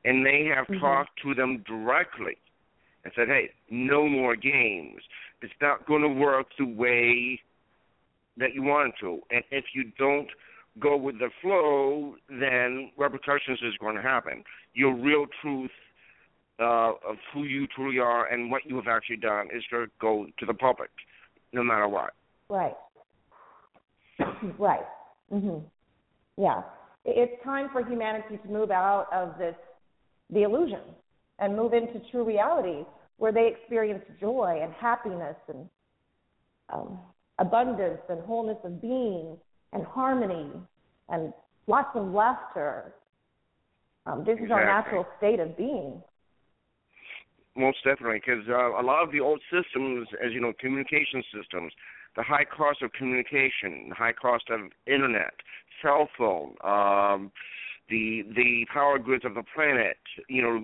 and 0.06 0.26
they 0.26 0.46
have 0.46 0.68
Mhm. 0.68 0.80
talked 0.80 1.20
to 1.22 1.36
them 1.36 1.60
directly 1.60 2.38
and 3.04 3.14
said, 3.14 3.28
"Hey, 3.28 3.52
no 3.70 4.08
more 4.08 4.36
games. 4.36 5.08
It's 5.42 5.54
not 5.62 5.86
going 5.86 6.02
to 6.02 6.10
work 6.10 6.56
the 6.58 6.66
way 6.66 7.42
that 8.38 8.54
you 8.54 8.64
want 8.64 8.94
it 8.94 9.00
to, 9.00 9.24
and 9.30 9.44
if 9.52 9.76
you 9.76 9.84
don't 9.98 10.32
go 10.80 10.96
with 10.98 11.20
the 11.20 11.30
flow, 11.42 12.18
then 12.28 12.92
repercussions 12.98 13.62
is 13.62 13.78
going 13.78 13.96
to 13.96 14.02
happen. 14.02 14.44
Your 14.74 14.94
real 14.94 15.28
truth 15.28 15.72
uh, 16.60 16.92
of 17.08 17.18
who 17.34 17.44
you 17.44 17.68
truly 17.68 18.00
are 18.00 18.28
and 18.28 18.52
what 18.52 18.66
you 18.66 18.76
have 18.76 18.88
actually 18.88 19.18
done 19.18 19.48
is 19.56 19.64
to 19.70 19.88
go 20.00 20.28
to 20.40 20.46
the 20.46 20.54
public, 20.54 20.90
no 21.54 21.64
matter 21.64 21.88
what." 21.88 22.14
Right. 22.50 22.76
right. 24.60 24.86
Mhm. 25.32 25.64
Yeah. 26.38 26.64
It's 27.06 27.44
time 27.44 27.70
for 27.72 27.84
humanity 27.84 28.38
to 28.38 28.48
move 28.50 28.72
out 28.72 29.08
of 29.14 29.38
this 29.38 29.56
the 30.30 30.44
illusion 30.44 30.82
and 31.40 31.56
move 31.56 31.74
into 31.74 32.00
true 32.12 32.24
reality 32.24 32.86
where 33.18 33.32
they 33.32 33.48
experience 33.48 34.04
joy 34.20 34.60
and 34.62 34.72
happiness 34.74 35.36
and 35.48 35.70
um, 36.72 37.00
abundance 37.40 38.02
and 38.10 38.22
wholeness 38.22 38.58
of 38.64 38.82
being 38.82 39.38
and 39.74 39.84
harmony 39.86 40.52
and 41.10 41.34
lots 41.68 41.90
of 41.96 42.08
laughter. 42.12 42.94
Um, 44.06 44.24
this 44.26 44.40
is 44.44 44.52
our 44.52 44.66
natural 44.66 45.06
state 45.18 45.40
of 45.40 45.56
being. 45.58 46.02
Most 47.60 47.84
definitely, 47.84 48.22
because 48.26 48.48
uh, 48.48 48.80
a 48.80 48.84
lot 48.84 49.04
of 49.04 49.12
the 49.12 49.20
old 49.20 49.42
systems, 49.52 50.08
as 50.26 50.32
you 50.32 50.40
know, 50.40 50.54
communication 50.58 51.22
systems, 51.36 51.74
the 52.16 52.24
high 52.24 52.46
cost 52.46 52.82
of 52.82 52.94
communication, 52.94 53.90
the 53.90 53.96
high 53.96 54.14
cost 54.14 54.46
of 54.50 54.62
internet, 54.88 55.34
cell 55.82 56.08
phone, 56.18 56.56
um, 56.64 57.32
the 57.90 58.24
the 58.34 58.66
power 58.74 58.98
grids 58.98 59.26
of 59.26 59.34
the 59.34 59.44
planet, 59.54 59.98
you 60.30 60.42
know, 60.42 60.56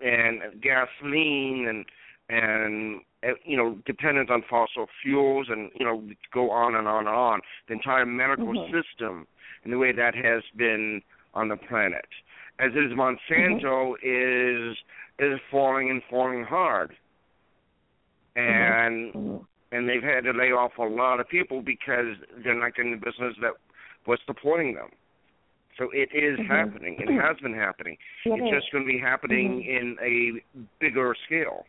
and 0.00 0.60
gasoline 0.60 1.66
and 1.70 1.86
and 2.28 3.00
uh, 3.26 3.32
you 3.46 3.56
know 3.56 3.78
dependent 3.86 4.30
on 4.30 4.42
fossil 4.48 4.86
fuels 5.02 5.46
and 5.48 5.70
you 5.78 5.86
know 5.86 6.02
go 6.34 6.50
on 6.50 6.74
and 6.74 6.86
on 6.86 7.06
and 7.06 7.16
on. 7.16 7.40
The 7.68 7.74
entire 7.74 8.04
medical 8.04 8.48
Mhm. 8.48 8.70
system 8.70 9.26
and 9.64 9.72
the 9.72 9.78
way 9.78 9.92
that 9.92 10.14
has 10.14 10.42
been 10.54 11.00
on 11.32 11.48
the 11.48 11.56
planet, 11.56 12.08
as 12.58 12.72
it 12.74 12.78
is 12.78 12.92
Monsanto 12.92 13.94
is 14.02 14.76
is 15.18 15.40
falling 15.50 15.90
and 15.90 16.02
falling 16.10 16.44
hard, 16.44 16.94
and 18.36 19.42
and 19.72 19.88
they've 19.88 20.02
had 20.02 20.24
to 20.24 20.32
lay 20.32 20.52
off 20.52 20.72
a 20.78 20.82
lot 20.82 21.20
of 21.20 21.28
people 21.28 21.62
because 21.62 22.16
they're 22.44 22.58
not 22.58 22.74
getting 22.74 22.92
the 22.92 22.96
business 22.96 23.34
that 23.40 23.52
was 24.06 24.18
supporting 24.26 24.74
them. 24.74 24.88
So 25.76 25.90
it 25.92 26.08
is 26.14 26.38
Mhm. 26.38 26.46
happening. 26.46 27.00
It 27.00 27.10
has 27.20 27.36
been 27.38 27.52
happening. 27.52 27.98
It 28.24 28.32
it's 28.32 28.44
is. 28.44 28.50
just 28.50 28.72
going 28.72 28.84
to 28.84 28.88
be 28.88 28.98
happening 28.98 29.62
in 29.62 29.98
a 30.00 30.40
bigger 30.78 31.14
scale. 31.26 31.66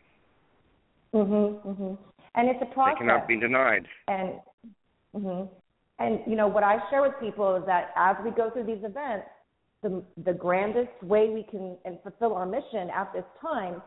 Mhm. 1.12 1.60
Mhm. 1.62 1.98
And 2.34 2.48
it's 2.48 2.62
a 2.62 2.66
process. 2.66 2.98
cannot 2.98 3.26
be 3.26 3.36
denied. 3.36 3.88
And 4.06 4.40
hmm 5.14 5.44
and 5.98 6.20
you 6.26 6.36
know 6.36 6.46
what 6.46 6.62
I 6.62 6.78
share 6.90 7.02
with 7.02 7.18
people 7.18 7.56
is 7.56 7.66
that 7.66 7.90
as 7.96 8.16
we 8.24 8.30
go 8.30 8.50
through 8.50 8.64
these 8.64 8.84
events, 8.84 9.26
the 9.82 10.02
the 10.24 10.32
grandest 10.32 11.02
way 11.02 11.28
we 11.30 11.44
can 11.44 11.76
and 11.84 11.98
fulfill 12.02 12.34
our 12.34 12.46
mission 12.46 12.90
at 12.94 13.12
this 13.12 13.24
time 13.40 13.82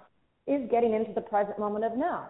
is 0.48 0.70
getting 0.70 0.94
into 0.94 1.12
the 1.14 1.22
present 1.22 1.60
moment 1.60 1.86
of 1.86 1.98
now. 1.98 2.28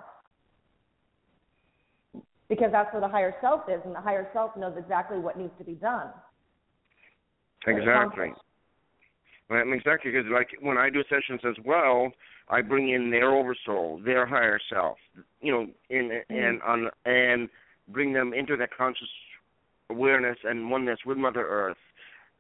Because 2.50 2.72
that's 2.72 2.92
where 2.94 3.02
the 3.02 3.08
higher 3.08 3.34
self 3.40 3.62
is, 3.70 3.80
and 3.86 3.96
the 3.96 4.02
higher 4.02 4.28
self 4.34 4.56
knows 4.58 4.74
exactly 4.78 5.18
what 5.20 5.38
needs 5.38 5.54
to 5.58 5.64
be 5.64 5.74
done. 5.74 6.08
Exactly. 7.66 8.34
Exactly, 9.50 10.12
because 10.12 10.26
like 10.32 10.48
when 10.62 10.78
I 10.78 10.90
do 10.90 11.04
sessions 11.10 11.42
as 11.46 11.56
well, 11.66 12.12
I 12.50 12.62
bring 12.62 12.90
in 12.90 13.12
their 13.12 13.32
oversoul, 13.36 14.02
their 14.04 14.26
higher 14.26 14.60
self, 14.72 14.98
you 15.42 15.52
know, 15.52 15.68
in 15.90 16.10
mm-hmm. 16.10 16.34
and 16.34 16.62
on 16.62 16.90
and 17.06 17.50
bring 17.90 18.14
them 18.14 18.34
into 18.34 18.56
that 18.58 18.70
conscious 18.76 19.10
awareness 19.90 20.38
and 20.46 20.72
oneness 20.72 21.00
with 21.06 21.18
Mother 21.18 21.46
Earth 21.46 21.78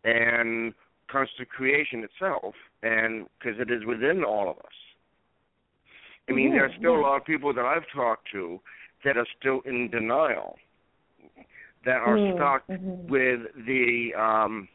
and 0.05 0.73
constant 1.11 1.49
creation 1.49 2.03
itself, 2.03 2.53
and 2.83 3.25
because 3.39 3.59
it 3.59 3.71
is 3.71 3.85
within 3.85 4.23
all 4.23 4.49
of 4.49 4.57
us. 4.57 4.77
I 6.29 6.33
mean, 6.33 6.51
there 6.51 6.65
are 6.65 6.71
still 6.77 6.95
a 6.95 7.01
lot 7.01 7.17
of 7.17 7.25
people 7.25 7.53
that 7.53 7.65
I've 7.65 7.85
talked 7.93 8.27
to 8.31 8.59
that 9.03 9.17
are 9.17 9.27
still 9.39 9.61
in 9.65 9.89
denial, 9.89 10.55
that 11.85 11.97
are 11.97 12.15
mm-hmm. 12.15 12.37
stuck 12.37 12.67
mm-hmm. 12.67 13.11
with 13.11 13.39
the 13.65 14.11
um, 14.17 14.67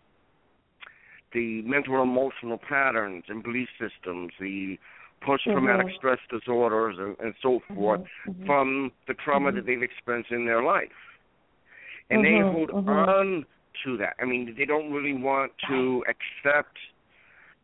the 1.33 1.63
mental 1.63 2.03
emotional 2.03 2.59
patterns 2.59 3.25
and 3.29 3.43
belief 3.43 3.69
systems, 3.81 4.33
the 4.41 4.79
post 5.25 5.45
traumatic 5.45 5.87
mm-hmm. 5.87 5.97
stress 5.97 6.19
disorders, 6.31 6.97
and, 6.99 7.17
and 7.21 7.35
so 7.43 7.49
mm-hmm. 7.49 7.75
forth 7.75 8.01
mm-hmm. 8.29 8.47
from 8.47 8.93
the 9.09 9.15
trauma 9.15 9.53
that 9.53 9.61
Mm-hmm. 9.61 9.67
they've 9.67 9.83
experienced 9.83 10.31
in 10.31 10.45
their 10.45 10.63
life. 10.63 10.89
And 12.11 12.25
they 12.25 12.31
Mhm, 12.31 12.53
hold 12.53 12.71
on 12.71 13.47
to 13.85 13.97
that. 13.99 14.15
I 14.21 14.25
mean, 14.25 14.55
they 14.57 14.65
don't 14.65 14.93
really 14.93 15.15
want 15.15 15.53
to 15.69 16.05
accept 16.09 16.77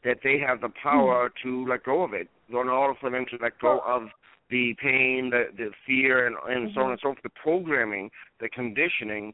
that 0.05 0.19
they 0.25 0.39
have 0.39 0.61
the 0.61 0.71
power 0.83 1.31
Hmm. 1.31 1.49
to 1.49 1.67
let 1.69 1.85
go 1.85 2.03
of 2.03 2.13
it. 2.13 2.29
In 2.49 2.57
order 2.57 2.95
for 3.01 3.11
them 3.11 3.25
to 3.31 3.37
let 3.41 3.59
go 3.61 3.81
of 3.81 4.11
the 4.51 4.75
pain, 4.83 5.31
the 5.31 5.47
the 5.57 5.71
fear, 5.87 6.27
and 6.27 6.37
and 6.49 6.71
so 6.75 6.83
on 6.83 6.89
Mhm. 6.89 6.91
and 6.93 7.01
so 7.01 7.09
forth, 7.09 7.23
the 7.23 7.31
programming, 7.31 8.11
the 8.41 8.49
conditioning, 8.51 9.33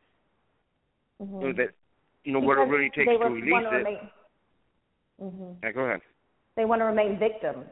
Mhm. 1.21 1.41
you 1.41 1.49
know, 1.49 1.53
that 1.55 1.71
you 2.25 2.33
know 2.33 2.41
what 2.41 2.59
it 2.59 2.69
really 2.69 2.91
takes 2.91 3.11
to 3.11 3.29
release 3.29 3.65
to 3.71 3.75
it. 3.75 3.85
Remain, 3.85 4.11
hmm 5.19 5.53
Yeah, 5.63 5.73
go 5.73 5.81
ahead. 5.81 6.03
They 6.57 6.65
want 6.65 6.81
to 6.81 6.85
remain 6.85 7.19
victims. 7.19 7.67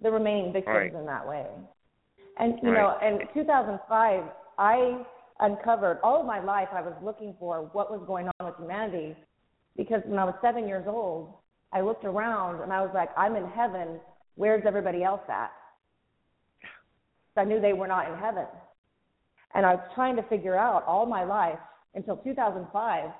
They're 0.00 0.12
remaining 0.12 0.52
victims 0.52 0.74
Right. 0.74 0.94
in 0.94 1.06
that 1.06 1.26
way. 1.26 1.46
And 2.38 2.58
you 2.62 2.70
Right. 2.70 2.80
know, 2.80 2.98
in 3.20 3.28
2005, 3.34 4.24
I 4.58 5.04
uncovered 5.42 5.98
all 6.02 6.20
of 6.20 6.26
my 6.26 6.42
life. 6.42 6.68
I 6.72 6.80
was 6.80 6.94
looking 7.04 7.34
for 7.38 7.68
what 7.72 7.90
was 7.90 8.02
going 8.06 8.28
on 8.28 8.46
with 8.46 8.56
humanity, 8.56 9.14
because 9.76 10.00
when 10.06 10.18
I 10.18 10.24
was 10.24 10.34
seven 10.40 10.66
years 10.66 10.86
old, 10.88 11.34
I 11.72 11.80
looked 11.80 12.04
around 12.04 12.62
and 12.62 12.72
I 12.72 12.80
was 12.80 12.90
like, 12.94 13.10
I'm 13.16 13.36
in 13.36 13.46
heaven. 13.48 14.00
Where's 14.36 14.62
everybody 14.66 15.02
else 15.02 15.22
at? 15.28 15.52
I 17.36 17.44
knew 17.44 17.60
they 17.60 17.72
were 17.72 17.86
not 17.86 18.10
in 18.10 18.18
heaven. 18.18 18.46
And 19.54 19.66
I 19.66 19.74
was 19.74 19.84
trying 19.94 20.16
to 20.16 20.22
figure 20.24 20.56
out 20.56 20.84
all 20.86 21.06
my 21.06 21.24
life 21.24 21.58
until 21.94 22.16
2005 22.16 23.10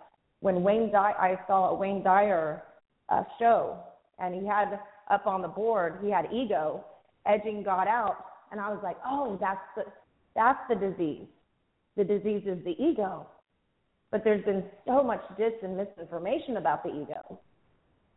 when 0.40 0.62
Wayne 0.62 0.90
Dyer, 0.90 1.15
I 1.19 1.39
saw 1.47 1.70
a 1.70 1.74
Wayne 1.74 2.03
Dyer 2.03 2.62
uh, 3.09 3.23
show, 3.39 3.78
and 4.19 4.35
he 4.35 4.47
had 4.47 4.81
up 5.11 5.27
on 5.27 5.43
the 5.43 5.49
board, 5.49 5.99
he 6.03 6.11
had 6.11 6.27
ego 6.32 6.85
edging 7.27 7.62
God 7.62 7.86
out, 7.86 8.16
and 8.51 8.61
I 8.61 8.69
was 8.69 8.81
like, 8.82 8.97
oh, 9.07 9.39
that's 9.40 9.61
the 9.77 9.85
that's 10.35 10.59
the 10.69 10.74
disease. 10.74 11.27
The 11.97 12.05
disease 12.05 12.43
is 12.47 12.64
the 12.64 12.77
ego. 12.82 13.27
But 14.10 14.24
there's 14.24 14.44
been 14.44 14.64
so 14.86 15.02
much 15.02 15.23
dis 15.39 15.52
and 15.62 15.77
misinformation 15.77 16.56
about 16.59 16.82
the 16.82 16.90
ego 16.90 17.40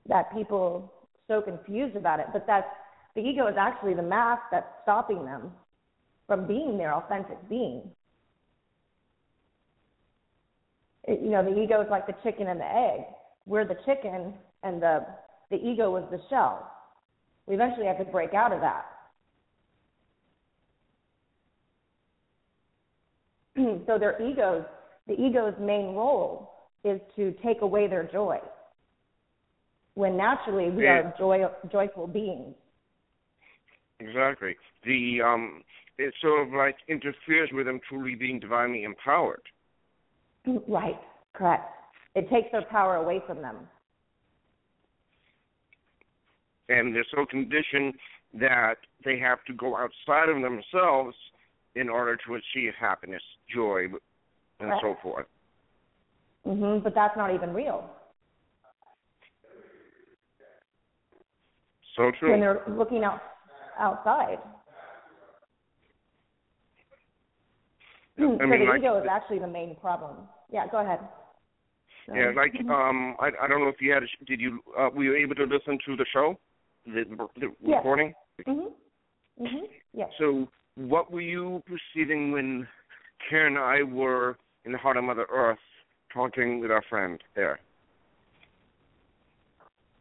that 0.07 0.34
people 0.34 0.93
so 1.27 1.41
confused 1.41 1.95
about 1.95 2.19
it. 2.19 2.27
But 2.34 2.45
that's 2.45 2.68
the 3.15 3.22
ego 3.22 3.47
is 3.47 3.56
actually 3.57 3.93
the 3.93 4.03
mask 4.03 4.41
that's 4.52 4.68
stopping 4.84 5.26
them 5.26 5.52
from 6.27 6.47
being 6.47 6.77
their 6.77 6.93
authentic 6.93 7.38
being. 7.49 7.84
It, 11.06 11.22
you 11.22 11.30
know, 11.30 11.43
the 11.43 11.57
ego 11.57 11.81
is 11.81 11.88
like 11.89 12.07
the 12.07 12.15
chicken 12.23 12.47
and 12.47 12.60
the 12.60 12.65
egg. 12.65 13.02
We're 13.45 13.65
the 13.65 13.77
chicken, 13.85 14.34
and 14.64 14.81
the 14.81 15.06
the 15.52 15.57
ego 15.57 15.95
is 15.97 16.03
the 16.11 16.19
shell. 16.30 16.72
We 17.45 17.56
eventually 17.56 17.85
have 17.85 17.99
to 17.99 18.06
break 18.06 18.34
out 18.34 18.52
of 18.52 18.61
that. 18.61 18.85
so 23.87 23.97
their 23.97 24.21
egos, 24.21 24.65
the 25.07 25.13
ego's 25.13 25.53
main 25.59 25.95
role 25.95 26.51
is 26.83 26.99
to 27.15 27.33
take 27.43 27.61
away 27.61 27.87
their 27.87 28.03
joy. 28.03 28.39
When 29.95 30.17
naturally 30.17 30.69
we 30.69 30.83
Yeah. 30.83 30.99
are 30.99 31.13
joy, 31.17 31.45
joyful 31.71 32.07
beings. 32.07 32.55
Exactly. 33.99 34.55
The 34.83 35.21
um, 35.21 35.63
it 35.97 36.13
sort 36.21 36.45
of 36.45 36.53
like 36.53 36.75
interferes 36.89 37.49
with 37.53 37.65
them 37.65 37.79
truly 37.87 38.15
being 38.15 38.39
divinely 38.39 38.83
empowered. 38.83 39.43
Right, 40.67 40.99
correct. 41.33 41.71
It 42.13 42.29
takes 42.29 42.51
their 42.51 42.63
power 42.63 42.97
away 42.97 43.21
from 43.25 43.41
them. 43.41 43.67
and 46.69 46.95
they're 46.95 47.05
so 47.15 47.25
conditioned 47.25 47.93
that 48.33 48.75
they 49.03 49.19
have 49.19 49.43
to 49.45 49.53
go 49.53 49.75
outside 49.77 50.29
of 50.29 50.41
themselves 50.41 51.15
in 51.76 51.89
order 51.89 52.18
to 52.26 52.35
achieve 52.35 52.73
happiness, 52.80 53.22
joy, 53.53 53.85
and 54.60 54.69
Right. 54.69 54.81
so 54.81 54.95
forth. 55.02 55.27
hmm 56.43 56.80
but 56.80 56.93
that's 56.93 57.18
not 57.18 57.34
even 57.34 57.53
real. 57.53 57.89
So 61.95 62.11
true. 62.19 62.31
When 62.31 62.41
they're 62.41 62.61
looking 62.68 63.03
out 63.03 63.22
outside. 63.77 64.39
so 68.18 68.38
I 68.41 68.45
mean, 68.45 68.60
the 68.60 68.65
like, 68.65 68.80
ego 68.80 68.97
is 69.02 69.07
actually 69.10 69.39
the 69.39 69.47
main 69.47 69.76
problem. 69.77 70.27
Yeah, 70.52 70.68
go 70.68 70.80
ahead. 70.80 70.99
yeah, 72.14 72.31
like 72.35 72.53
um, 72.69 73.15
I 73.19 73.31
I 73.41 73.47
don't 73.47 73.61
know 73.61 73.69
if 73.69 73.81
you 73.81 73.91
had 73.91 74.03
a, 74.03 74.26
did 74.26 74.39
you 74.39 74.61
uh, 74.77 74.89
were 74.93 75.03
you 75.03 75.15
able 75.15 75.35
to 75.35 75.43
listen 75.43 75.80
to 75.85 75.95
the 75.95 76.06
show, 76.14 76.38
the 76.85 77.03
the 77.35 77.47
Yes. 77.61 77.77
recording? 77.77 78.14
Mhm. 78.47 78.72
Mhm. 79.39 79.69
Yes. 79.93 80.11
So 80.18 80.47
what 80.76 81.11
were 81.11 81.22
you 81.22 81.64
perceiving 81.65 82.31
when 82.31 82.68
Karen 83.30 83.56
and 83.56 83.64
I 83.64 83.84
were 83.84 84.38
in 84.65 84.72
the 84.72 84.77
heart 84.77 84.97
of 84.97 85.03
Mother 85.03 85.26
Earth 85.31 85.60
talking 86.14 86.60
with 86.60 86.72
our 86.72 86.84
friend 86.89 87.19
there? 87.35 87.60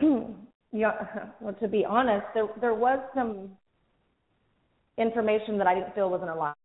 Hmm. 0.01 0.32
yeah. 0.72 0.92
Well, 1.40 1.55
to 1.55 1.68
be 1.68 1.84
honest, 1.84 2.26
there 2.34 2.48
there 2.60 2.74
was 2.74 2.98
some 3.14 3.51
information 4.98 5.59
that 5.59 5.66
I 5.66 5.74
didn't 5.74 5.94
feel 5.94 6.10
was 6.10 6.22
in 6.22 6.28
alignment 6.28 6.59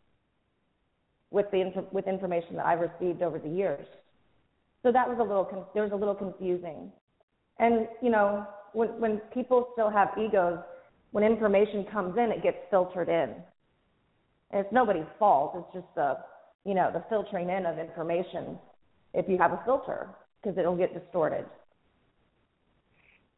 with 1.32 1.46
the 1.52 1.86
with 1.92 2.08
information 2.08 2.56
that 2.56 2.66
I've 2.66 2.80
received 2.80 3.22
over 3.22 3.40
the 3.40 3.50
years. 3.50 3.86
So 4.84 4.92
that 4.92 5.08
was 5.08 5.18
a 5.20 5.24
little 5.24 5.70
there 5.74 5.84
was 5.84 5.92
a 5.92 5.96
little 5.96 6.16
confusing. 6.16 6.92
And 7.60 7.88
you 8.02 8.10
know, 8.10 8.48
when 8.74 8.90
when 9.00 9.18
people 9.34 9.70
still 9.74 9.90
have 9.90 10.10
egos, 10.18 10.60
when 11.12 11.24
information 11.24 11.86
comes 11.92 12.18
in, 12.18 12.32
it 12.32 12.42
gets 12.42 12.58
filtered 12.70 13.10
in. 13.10 13.36
And 14.52 14.66
it's 14.66 14.74
nobody's 14.74 15.10
fault. 15.18 15.54
It's 15.56 15.74
just 15.74 15.96
the 15.96 16.18
you 16.66 16.74
know 16.74 16.90
the 16.92 17.04
filtering 17.10 17.50
in 17.50 17.66
of 17.66 17.78
information. 17.78 18.58
If 19.14 19.28
you 19.28 19.38
have 19.38 19.52
a 19.52 19.62
filter, 19.66 20.10
because 20.42 20.58
it'll 20.58 20.78
get 20.78 20.94
distorted. 20.94 21.46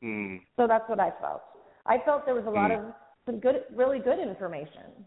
Hmm. 0.01 0.38
So 0.57 0.67
that's 0.67 0.88
what 0.89 0.99
I 0.99 1.11
felt. 1.21 1.41
I 1.85 1.97
felt 2.05 2.25
there 2.25 2.35
was 2.35 2.45
a 2.45 2.49
lot 2.49 2.71
Mm. 2.71 2.89
of 2.89 2.93
some 3.25 3.39
good, 3.39 3.63
really 3.73 3.99
good 3.99 4.19
information, 4.19 5.05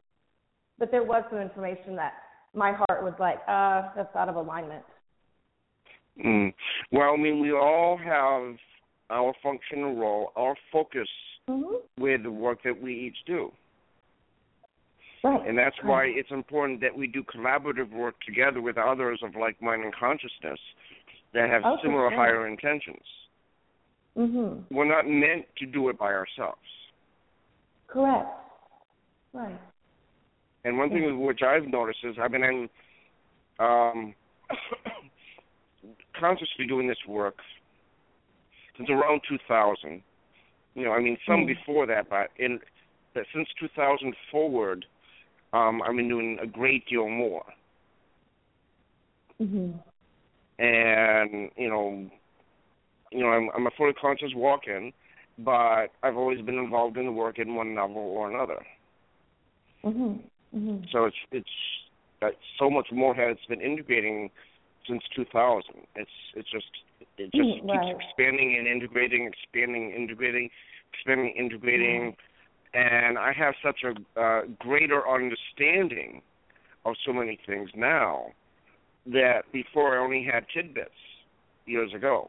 but 0.78 0.90
there 0.90 1.02
was 1.02 1.24
some 1.31 1.39
information 1.39 1.97
that 1.97 2.14
my 2.55 2.72
heart 2.72 3.02
was 3.02 3.14
like, 3.18 3.39
uh, 3.48 3.93
that's 3.94 4.14
out 4.16 4.28
of 4.28 4.36
alignment. 4.36 4.85
Mm. 6.24 6.55
Well, 6.93 7.12
I 7.12 7.16
mean, 7.16 7.40
we 7.40 7.52
all 7.52 7.97
have 7.97 8.56
our 9.10 9.35
functional 9.43 9.94
role, 9.97 10.32
our 10.36 10.56
focus 10.72 11.09
Mm-hmm. 11.47 12.02
with 12.02 12.22
the 12.22 12.31
work 12.31 12.62
that 12.62 12.81
we 12.81 12.94
each 12.94 13.18
do. 13.26 13.52
Right. 15.25 15.49
And 15.49 15.57
that's 15.57 15.77
why 15.83 16.05
it's 16.05 16.31
important 16.31 16.83
that 16.83 16.95
we 16.95 17.07
do 17.07 17.23
collaborative 17.25 17.91
work 17.91 18.15
together 18.27 18.61
with 18.61 18.77
others 18.77 19.21
of 19.25 19.35
like 19.35 19.61
mind 19.63 19.83
and 19.83 19.95
consciousness 19.95 20.61
that 21.33 21.49
have 21.49 21.63
Oh, 21.65 21.79
similar 21.83 22.11
sure. 22.11 22.17
higher 22.19 22.47
intentions. 22.47 23.03
Mhm. 24.19 24.65
We're 24.71 24.85
not 24.85 25.09
meant 25.09 25.47
to 25.57 25.67
do 25.67 25.89
it 25.89 25.97
by 25.99 26.13
ourselves. 26.13 26.61
Correct. 27.87 28.29
Right. 29.33 29.59
And 30.65 30.77
one 30.77 30.91
thing 30.91 31.19
which 31.19 31.43
I've 31.43 31.69
noticed 31.69 32.05
is 32.05 32.19
I've 32.19 32.31
been 32.31 32.45
in, 32.45 32.71
um, 33.59 34.15
consciously 36.13 36.67
doing 36.67 36.87
this 36.87 37.03
work 37.07 37.41
since 38.77 38.91
around 38.91 39.23
2000. 39.27 40.03
You 40.75 40.85
know, 40.85 40.93
I 40.93 41.01
mean, 41.01 41.17
some 41.25 41.45
Mm. 41.45 41.47
before 41.47 41.87
that, 41.87 42.11
but 42.11 42.31
in 42.37 42.61
but 43.15 43.27
since 43.33 43.49
2000 43.55 44.15
forward, 44.31 44.85
um, 45.55 45.82
I've 45.82 45.97
been 45.97 46.09
doing 46.09 46.39
a 46.43 46.47
great 46.47 46.86
deal 46.89 47.09
more. 47.09 47.44
Mhm. 49.40 49.82
And 50.59 51.51
you 51.56 51.68
know, 51.68 52.10
you 53.10 53.20
know, 53.20 53.28
I'm, 53.28 53.51
I'm 53.55 53.66
a 53.66 53.70
fully 53.76 53.93
conscious 53.94 54.32
walk-in, 54.35 54.93
but 55.39 55.89
I've 56.02 56.16
always 56.16 56.40
been 56.43 56.59
involved 56.59 56.97
in 56.97 57.06
the 57.06 57.12
work 57.12 57.39
in 57.39 57.55
one 57.55 57.74
level 57.74 57.98
or 57.98 58.31
another. 58.31 58.64
Mhm. 59.85 60.20
Mhm. 60.55 60.90
So 60.90 61.05
it's 61.05 61.16
it's 61.31 61.51
uh, 62.22 62.31
so 62.59 62.70
much 62.70 62.90
more 62.93 63.14
has 63.14 63.36
been 63.48 63.60
integrating 63.60 64.31
since 64.86 65.02
2000. 65.14 65.86
It's 65.97 66.10
it's 66.35 66.51
just 66.51 66.70
it 67.18 67.32
just 67.32 67.48
Mm, 67.48 67.68
right. 67.68 67.82
keeps 67.82 68.05
expanding 68.05 68.56
and 68.59 68.66
integrating, 68.66 69.26
expanding, 69.26 69.93
integrating, 69.93 70.51
expanding, 70.93 71.35
integrating, 71.36 72.16
and 72.75 73.17
I 73.19 73.33
have 73.33 73.55
such 73.63 73.85
a 73.85 74.21
uh, 74.21 74.43
greater 74.59 75.09
understanding 75.09 76.21
of 76.85 76.95
so 77.07 77.13
many 77.13 77.39
things 77.47 77.71
now 77.75 78.27
that 79.07 79.51
before 79.53 79.99
I 79.99 80.03
only 80.05 80.25
had 80.25 80.47
tidbits 80.53 80.91
years 81.67 81.93
ago, 81.95 82.29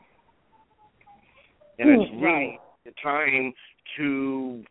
and 1.80 1.90
Mm, 1.90 2.02
it's 2.02 2.12
really 2.14 2.24
right. 2.24 2.60
the 2.86 2.92
time 3.04 3.54
to 3.98 4.64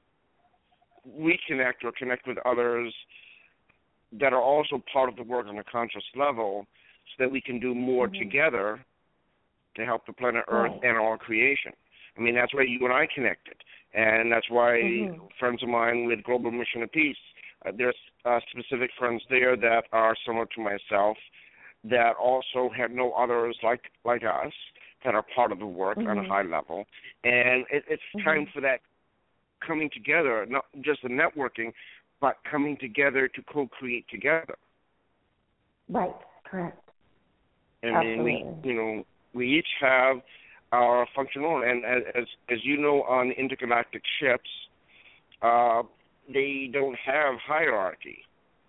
reconnect 1.18 1.84
or 1.84 1.92
connect 1.92 2.26
with 2.26 2.38
others 2.46 2.94
that 4.12 4.32
are 4.32 4.40
also 4.42 4.82
part 4.92 5.08
of 5.08 5.16
the 5.16 5.22
work 5.22 5.46
on 5.46 5.58
a 5.58 5.64
conscious 5.64 6.04
level 6.14 6.66
so 7.08 7.24
that 7.24 7.30
we 7.30 7.40
can 7.40 7.58
do 7.58 7.74
more 7.74 8.08
Mhm. 8.08 8.18
together 8.18 8.84
to 9.74 9.84
help 9.84 10.06
the 10.06 10.12
planet 10.12 10.44
Earth 10.48 10.70
Right. 10.72 10.84
and 10.84 10.96
all 10.96 11.18
creation. 11.18 11.72
I 12.16 12.20
mean, 12.20 12.34
that's 12.34 12.54
why 12.54 12.62
you 12.62 12.78
and 12.84 12.92
I 12.92 13.06
connected. 13.06 13.56
And 13.94 14.30
that's 14.32 14.50
why 14.50 14.80
Mhm. 14.82 15.30
friends 15.38 15.62
of 15.62 15.68
mine 15.68 16.06
with 16.06 16.22
Global 16.24 16.50
Mission 16.50 16.82
of 16.82 16.90
Peace, 16.92 17.16
uh, 17.64 17.70
there's 17.76 17.96
uh, 18.24 18.40
specific 18.50 18.90
friends 18.98 19.22
there 19.30 19.56
that 19.56 19.84
are 19.92 20.16
similar 20.26 20.46
to 20.54 20.60
myself 20.60 21.16
that 21.84 22.14
also 22.16 22.70
have 22.76 22.90
no 22.90 23.12
others 23.12 23.56
like 23.62 23.82
like 24.04 24.22
us 24.24 24.52
that 25.04 25.14
are 25.14 25.24
part 25.34 25.52
of 25.52 25.58
the 25.58 25.66
work 25.66 25.98
on 26.06 26.18
a 26.18 26.22
Mhm. 26.22 26.28
high 26.28 26.42
level. 26.42 26.84
And 27.24 27.66
it, 27.70 27.84
it's 27.88 28.02
Mhm. 28.14 28.24
time 28.24 28.46
for 28.52 28.60
that 28.62 28.80
coming 29.64 29.90
together, 29.92 30.46
not 30.48 30.64
just 30.80 31.02
the 31.02 31.08
networking, 31.08 31.72
but 32.20 32.36
coming 32.50 32.76
together 32.78 33.28
to 33.28 33.42
co-create 33.42 34.06
together. 34.08 34.56
Right. 35.88 36.16
Correct. 36.44 36.90
I 37.84 38.02
mean, 38.02 38.22
we 38.24 38.44
you 38.62 38.74
know 38.74 39.04
we 39.34 39.58
each 39.58 39.68
have 39.80 40.22
our 40.74 41.06
functional, 41.14 41.62
and 41.62 41.84
as 41.84 42.26
as, 42.50 42.58
you 42.64 42.76
know, 42.76 43.02
on 43.02 43.30
intergalactic 43.32 44.02
ships, 44.18 44.50
uh, 45.42 45.82
they 46.32 46.70
don't 46.72 46.98
have 47.04 47.34
hierarchy 47.46 48.18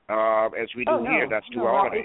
uh, 0.09 0.47
as 0.61 0.69
we 0.77 0.85
do 0.85 0.91
oh 0.91 1.03
no. 1.03 1.11
here. 1.11 1.27
That's 1.29 1.45
no, 1.51 1.63
duality. 1.63 2.03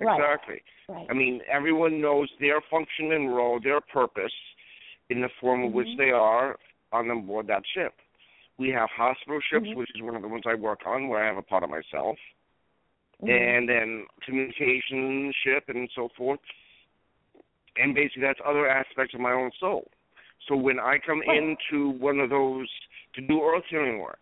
Right. 0.00 0.20
Exactly. 0.20 0.62
Right. 0.88 1.06
I 1.10 1.14
mean, 1.14 1.40
everyone 1.50 2.00
knows 2.00 2.28
their 2.38 2.60
function 2.70 3.12
and 3.12 3.34
role, 3.34 3.58
their 3.62 3.80
purpose, 3.80 4.36
in 5.10 5.20
the 5.20 5.28
form 5.40 5.64
of 5.64 5.72
which 5.72 5.88
Mhm. 5.88 5.96
they 5.96 6.10
are 6.10 6.56
on 6.92 7.08
the 7.08 7.16
board 7.16 7.46
that 7.48 7.62
ship. 7.74 7.94
We 8.58 8.70
have 8.70 8.88
hospital 8.90 9.40
ships, 9.40 9.66
Mhm. 9.66 9.76
which 9.76 9.90
is 9.94 10.02
one 10.02 10.14
of 10.14 10.22
the 10.22 10.28
ones 10.28 10.44
I 10.46 10.54
work 10.54 10.86
on, 10.86 11.08
where 11.08 11.22
I 11.22 11.26
have 11.26 11.36
a 11.36 11.42
part 11.42 11.64
of 11.64 11.70
myself, 11.70 12.18
Mhm. 13.22 13.28
and 13.28 13.68
then 13.68 14.06
communication 14.24 15.32
ship 15.42 15.68
and 15.68 15.90
so 15.96 16.08
forth. 16.10 16.40
And 17.80 17.94
basically, 17.94 18.22
that's 18.22 18.40
other 18.44 18.68
aspects 18.68 19.14
of 19.14 19.20
my 19.20 19.32
own 19.32 19.50
soul. 19.60 19.90
So 20.48 20.56
when 20.56 20.78
I 20.78 20.98
come 20.98 21.20
Right. 21.20 21.36
into 21.36 21.90
one 21.90 22.20
of 22.20 22.30
those 22.30 22.68
to 23.14 23.20
do 23.20 23.42
earth 23.42 23.64
healing 23.68 23.98
work, 23.98 24.20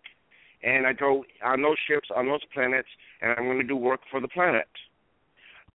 and 0.63 0.87
I 0.87 0.93
go 0.93 1.25
on 1.43 1.63
those 1.63 1.79
ships, 1.87 2.11
on 2.15 2.27
those 2.27 2.45
planets, 2.53 2.89
and 3.21 3.33
I'm 3.33 3.45
going 3.45 3.59
to 3.59 3.65
do 3.65 3.77
work 3.77 4.01
for 4.11 4.21
the 4.21 4.29
planet, 4.29 4.69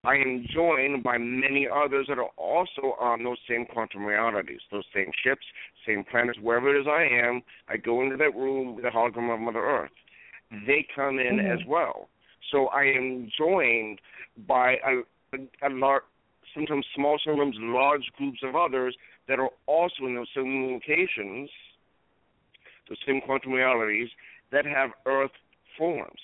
I 0.04 0.16
am 0.16 0.44
joined 0.52 1.04
by 1.04 1.16
many 1.16 1.68
others 1.68 2.06
that 2.08 2.18
are 2.18 2.30
also 2.36 2.96
on 2.98 3.22
those 3.22 3.38
same 3.48 3.64
quantum 3.64 4.04
realities, 4.04 4.60
those 4.70 4.84
same 4.92 5.12
ships, 5.22 5.46
same 5.86 6.04
planets, 6.04 6.40
wherever 6.40 6.74
it 6.74 6.80
is 6.80 6.88
I 6.88 7.04
am. 7.04 7.42
I 7.68 7.76
go 7.76 8.02
into 8.02 8.16
that 8.16 8.34
room 8.34 8.74
with 8.74 8.84
the 8.84 8.90
hologram 8.90 9.32
of 9.32 9.40
Mother 9.40 9.64
Earth. 9.64 9.92
They 10.66 10.82
come 10.94 11.20
in 11.20 11.38
Mhm. 11.38 11.52
as 11.52 11.64
well. 11.66 12.08
So 12.50 12.66
I 12.68 12.82
am 12.84 13.30
joined 13.38 14.00
by 14.46 14.78
a, 14.84 15.02
a, 15.36 15.68
a 15.68 15.70
large, 15.70 16.02
sometimes 16.54 16.86
small, 16.94 17.18
sometimes 17.24 17.56
large 17.58 18.10
groups 18.16 18.40
of 18.42 18.54
others 18.54 18.96
that 19.28 19.38
are 19.38 19.50
also 19.66 20.06
in 20.06 20.14
those 20.14 20.28
same 20.34 20.72
locations, 20.72 21.50
those 22.88 22.98
same 23.06 23.20
quantum 23.20 23.52
realities 23.52 24.08
that 24.50 24.66
have 24.66 24.90
Earth 25.06 25.30
forms 25.78 26.18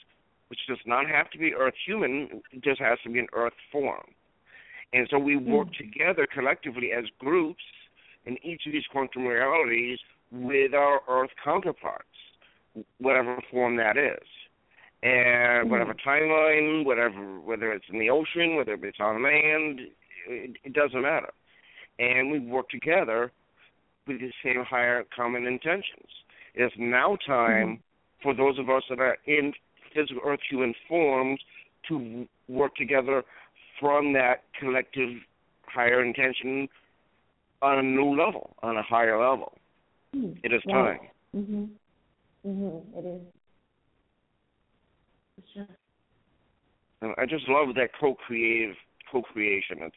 which 0.48 0.60
does 0.66 0.78
not 0.86 1.06
have 1.06 1.30
to 1.30 1.38
be 1.38 1.54
Earth 1.54 1.74
human, 1.86 2.42
it 2.52 2.62
just 2.62 2.80
has 2.80 2.98
to 3.04 3.10
be 3.10 3.18
an 3.18 3.28
Earth 3.32 3.52
form. 3.70 4.04
And 4.92 5.06
so 5.10 5.18
we 5.18 5.36
work 5.36 5.68
hmm. 5.68 5.84
together 5.84 6.26
collectively 6.32 6.90
as 6.96 7.04
groups 7.18 7.62
in 8.26 8.36
each 8.42 8.62
of 8.66 8.72
these 8.72 8.86
quantum 8.90 9.26
realities 9.26 9.98
with 10.32 10.74
our 10.74 11.00
Earth 11.08 11.30
counterparts, 11.44 12.04
whatever 12.98 13.40
form 13.50 13.76
that 13.76 13.96
is. 13.96 14.26
And 15.02 15.66
hmm. 15.66 15.70
whatever 15.70 15.94
timeline, 15.94 16.84
whatever, 16.84 17.40
whether 17.40 17.72
it's 17.72 17.86
in 17.92 17.98
the 17.98 18.10
ocean, 18.10 18.56
whether 18.56 18.74
it's 18.74 19.00
on 19.00 19.22
land, 19.22 19.80
it, 20.26 20.56
it 20.64 20.72
doesn't 20.72 21.02
matter. 21.02 21.30
And 21.98 22.30
we 22.30 22.38
work 22.38 22.68
together 22.70 23.32
with 24.06 24.20
the 24.20 24.32
same 24.44 24.64
higher 24.64 25.04
common 25.14 25.46
intentions. 25.46 26.08
It 26.54 26.64
is 26.64 26.72
now 26.78 27.16
time 27.26 27.80
for 28.22 28.34
those 28.34 28.58
of 28.58 28.68
us 28.70 28.82
that 28.88 29.00
are 29.00 29.18
in 29.26 29.52
physical 29.94 30.22
earth 30.24 30.40
human 30.48 30.74
forms 30.88 31.40
to 31.88 32.26
work 32.48 32.74
together 32.76 33.24
from 33.80 34.12
that 34.12 34.44
collective 34.58 35.10
higher 35.66 36.04
intention 36.04 36.68
on 37.62 37.78
a 37.78 37.82
new 37.82 38.10
level, 38.10 38.56
on 38.62 38.76
a 38.76 38.82
higher 38.82 39.18
level. 39.18 39.56
Mm. 40.14 40.38
It 40.42 40.52
is 40.52 40.62
Right. 40.66 40.98
time. 41.00 41.10
Mhm. 41.34 41.70
Mhm. 42.44 42.94
It 42.96 43.04
is. 43.04 43.22
Sure. 45.52 45.66
And 47.00 47.14
I 47.18 47.26
just 47.26 47.48
love 47.48 47.74
that 47.74 47.92
co-creative 47.92 48.76
co-creation. 49.10 49.78
It's 49.80 49.96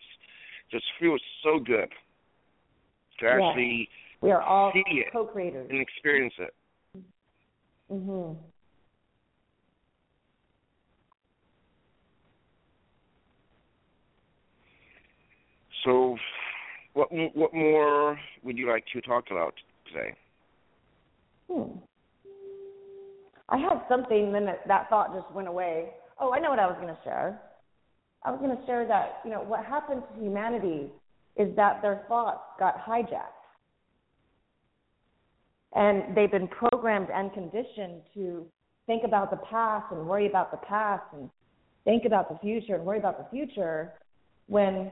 just 0.71 0.85
feels 0.99 1.21
so 1.43 1.59
good 1.59 1.89
to 3.19 3.27
actually 3.27 3.89
We 4.21 4.31
are 4.31 4.41
all 4.41 4.71
see 4.73 4.83
it 4.87 5.11
co-creators. 5.11 5.69
and 5.69 5.79
experience 5.79 6.33
it. 6.39 6.53
Mhm. 7.91 8.37
So, 15.83 16.17
what 16.93 17.09
what 17.11 17.53
more 17.53 18.19
would 18.43 18.57
you 18.57 18.69
like 18.69 18.85
to 18.93 19.01
talk 19.01 19.25
about 19.31 19.53
today? 19.87 20.15
Hmm. 21.51 21.79
I 23.49 23.57
had 23.57 23.81
something, 23.89 24.31
then 24.31 24.45
that, 24.45 24.65
that 24.67 24.89
thought 24.89 25.13
just 25.13 25.29
went 25.33 25.47
away. 25.49 25.89
Oh, 26.19 26.31
I 26.33 26.39
know 26.39 26.49
what 26.49 26.59
I 26.59 26.67
was 26.67 26.77
going 26.79 26.95
to 26.95 27.01
share. 27.03 27.41
I 28.23 28.31
was 28.31 28.39
going 28.39 28.55
to 28.55 28.65
share 28.65 28.87
that, 28.87 29.21
you 29.25 29.31
know, 29.31 29.41
what 29.41 29.65
happened 29.65 30.03
to 30.13 30.21
humanity 30.21 30.91
is 31.37 31.55
that 31.55 31.81
their 31.81 32.03
thoughts 32.07 32.43
got 32.59 32.77
hijacked. 32.85 33.37
And 35.73 36.15
they've 36.15 36.29
been 36.29 36.47
programmed 36.47 37.07
and 37.13 37.33
conditioned 37.33 38.01
to 38.13 38.45
think 38.85 39.03
about 39.05 39.31
the 39.31 39.37
past 39.37 39.85
and 39.91 40.05
worry 40.05 40.27
about 40.27 40.51
the 40.51 40.57
past 40.57 41.03
and 41.13 41.29
think 41.85 42.05
about 42.05 42.29
the 42.29 42.37
future 42.39 42.75
and 42.75 42.85
worry 42.85 42.99
about 42.99 43.17
the 43.17 43.25
future 43.35 43.93
when 44.47 44.91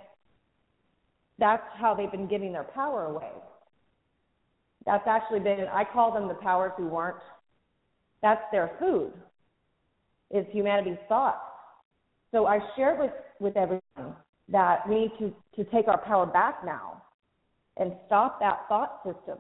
that's 1.38 1.64
how 1.76 1.94
they've 1.94 2.12
been 2.12 2.28
giving 2.28 2.52
their 2.52 2.64
power 2.64 3.06
away. 3.06 3.32
That's 4.86 5.06
actually 5.08 5.42
been, 5.42 5.68
I 5.72 5.84
call 5.84 6.14
them 6.14 6.28
the 6.28 6.34
powers 6.36 6.72
who 6.78 6.88
weren't. 6.88 7.18
That's 8.22 8.42
their 8.52 8.72
food, 8.80 9.14
is 10.32 10.46
humanity's 10.52 10.98
thoughts. 11.08 11.49
So 12.32 12.46
I 12.46 12.60
share 12.76 12.96
with, 12.96 13.12
with 13.40 13.58
everyone 13.58 14.16
that 14.50 14.88
we 14.88 14.96
need 14.96 15.12
to, 15.20 15.34
to 15.56 15.70
take 15.72 15.88
our 15.88 15.98
power 15.98 16.26
back 16.26 16.66
now 16.66 17.02
and 17.78 17.94
stop 18.08 18.40
that 18.40 18.62
thought 18.68 19.02
system. 19.04 19.38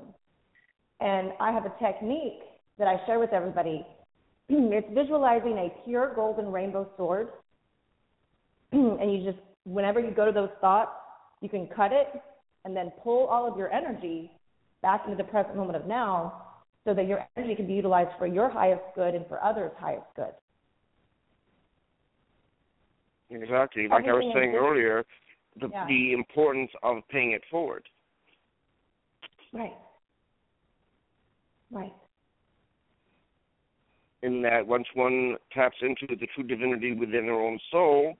And 0.99 1.31
I 1.39 1.51
have 1.51 1.65
a 1.65 1.73
technique 1.79 2.41
that 2.77 2.87
I 2.87 3.05
share 3.05 3.19
with 3.19 3.31
everybody. 3.31 3.85
it's 4.49 4.87
visualizing 4.93 5.57
a 5.57 5.69
pure 5.85 6.13
golden 6.15 6.51
rainbow 6.51 6.89
sword. 6.97 7.29
and 8.71 9.13
you 9.13 9.23
just, 9.23 9.43
whenever 9.65 9.99
you 9.99 10.11
go 10.11 10.25
to 10.25 10.31
those 10.31 10.49
thoughts, 10.61 10.91
you 11.41 11.49
can 11.49 11.67
cut 11.67 11.91
it 11.91 12.07
and 12.65 12.75
then 12.75 12.91
pull 13.03 13.27
all 13.27 13.49
of 13.49 13.57
your 13.57 13.71
energy 13.71 14.31
back 14.81 15.01
into 15.05 15.17
the 15.17 15.23
present 15.23 15.55
moment 15.55 15.75
of 15.75 15.85
now 15.85 16.43
so 16.85 16.93
that 16.93 17.07
your 17.07 17.25
energy 17.35 17.55
can 17.55 17.67
be 17.67 17.73
utilized 17.73 18.11
for 18.17 18.27
your 18.27 18.49
highest 18.49 18.81
good 18.95 19.15
and 19.15 19.25
for 19.27 19.43
others' 19.43 19.71
highest 19.77 20.05
good. 20.15 20.31
Exactly. 23.29 23.87
Like 23.87 24.05
I 24.05 24.13
was 24.13 24.31
saying 24.33 24.55
earlier, 24.55 25.05
the 25.55 25.69
Yeah. 25.69 25.85
the 25.85 26.13
importance 26.13 26.71
of 26.83 27.07
paying 27.09 27.31
it 27.31 27.45
forward. 27.45 27.87
Right. 29.51 29.73
Right. 31.71 31.93
In 34.21 34.41
that 34.41 34.65
once 34.65 34.87
one 34.95 35.37
taps 35.51 35.77
into 35.81 36.07
the 36.07 36.27
true 36.27 36.43
divinity 36.43 36.93
within 36.93 37.25
their 37.27 37.39
own 37.39 37.59
soul 37.71 38.17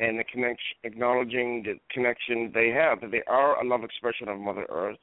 and 0.00 0.18
the 0.18 0.24
connection 0.24 0.76
acknowledging 0.84 1.62
the 1.62 1.78
connection 1.90 2.50
they 2.52 2.70
have, 2.70 3.00
that 3.00 3.10
they 3.10 3.22
are 3.26 3.60
a 3.60 3.64
love 3.64 3.84
expression 3.84 4.28
of 4.28 4.38
Mother 4.38 4.66
Earth, 4.68 4.98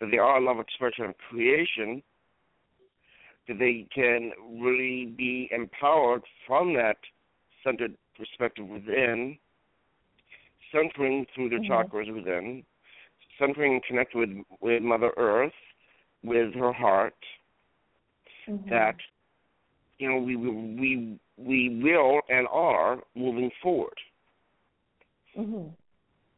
that 0.00 0.10
they 0.10 0.18
are 0.18 0.36
a 0.36 0.40
love 0.40 0.58
expression 0.58 1.06
of 1.06 1.16
creation, 1.18 2.02
that 3.48 3.58
they 3.58 3.86
can 3.94 4.32
really 4.60 5.06
be 5.06 5.48
empowered 5.52 6.22
from 6.46 6.74
that 6.74 6.98
centered 7.62 7.96
perspective 8.16 8.66
within, 8.66 9.38
centering 10.72 11.26
through 11.34 11.50
the 11.50 11.56
Mhm. 11.56 11.68
chakras 11.68 12.12
within, 12.12 12.64
centering 13.38 13.74
and 13.74 13.84
connect 13.84 14.14
with 14.14 14.30
with 14.60 14.82
Mother 14.82 15.12
Earth, 15.16 15.54
with 16.22 16.54
her 16.54 16.72
heart. 16.72 17.16
Mhm. 18.46 18.68
That 18.68 18.96
you 19.98 20.08
know 20.08 20.18
we 20.18 20.36
we 20.36 21.18
we 21.36 21.80
will 21.82 22.20
and 22.28 22.46
are 22.48 23.02
moving 23.14 23.50
forward. 23.62 23.98
Mhm. 25.36 25.72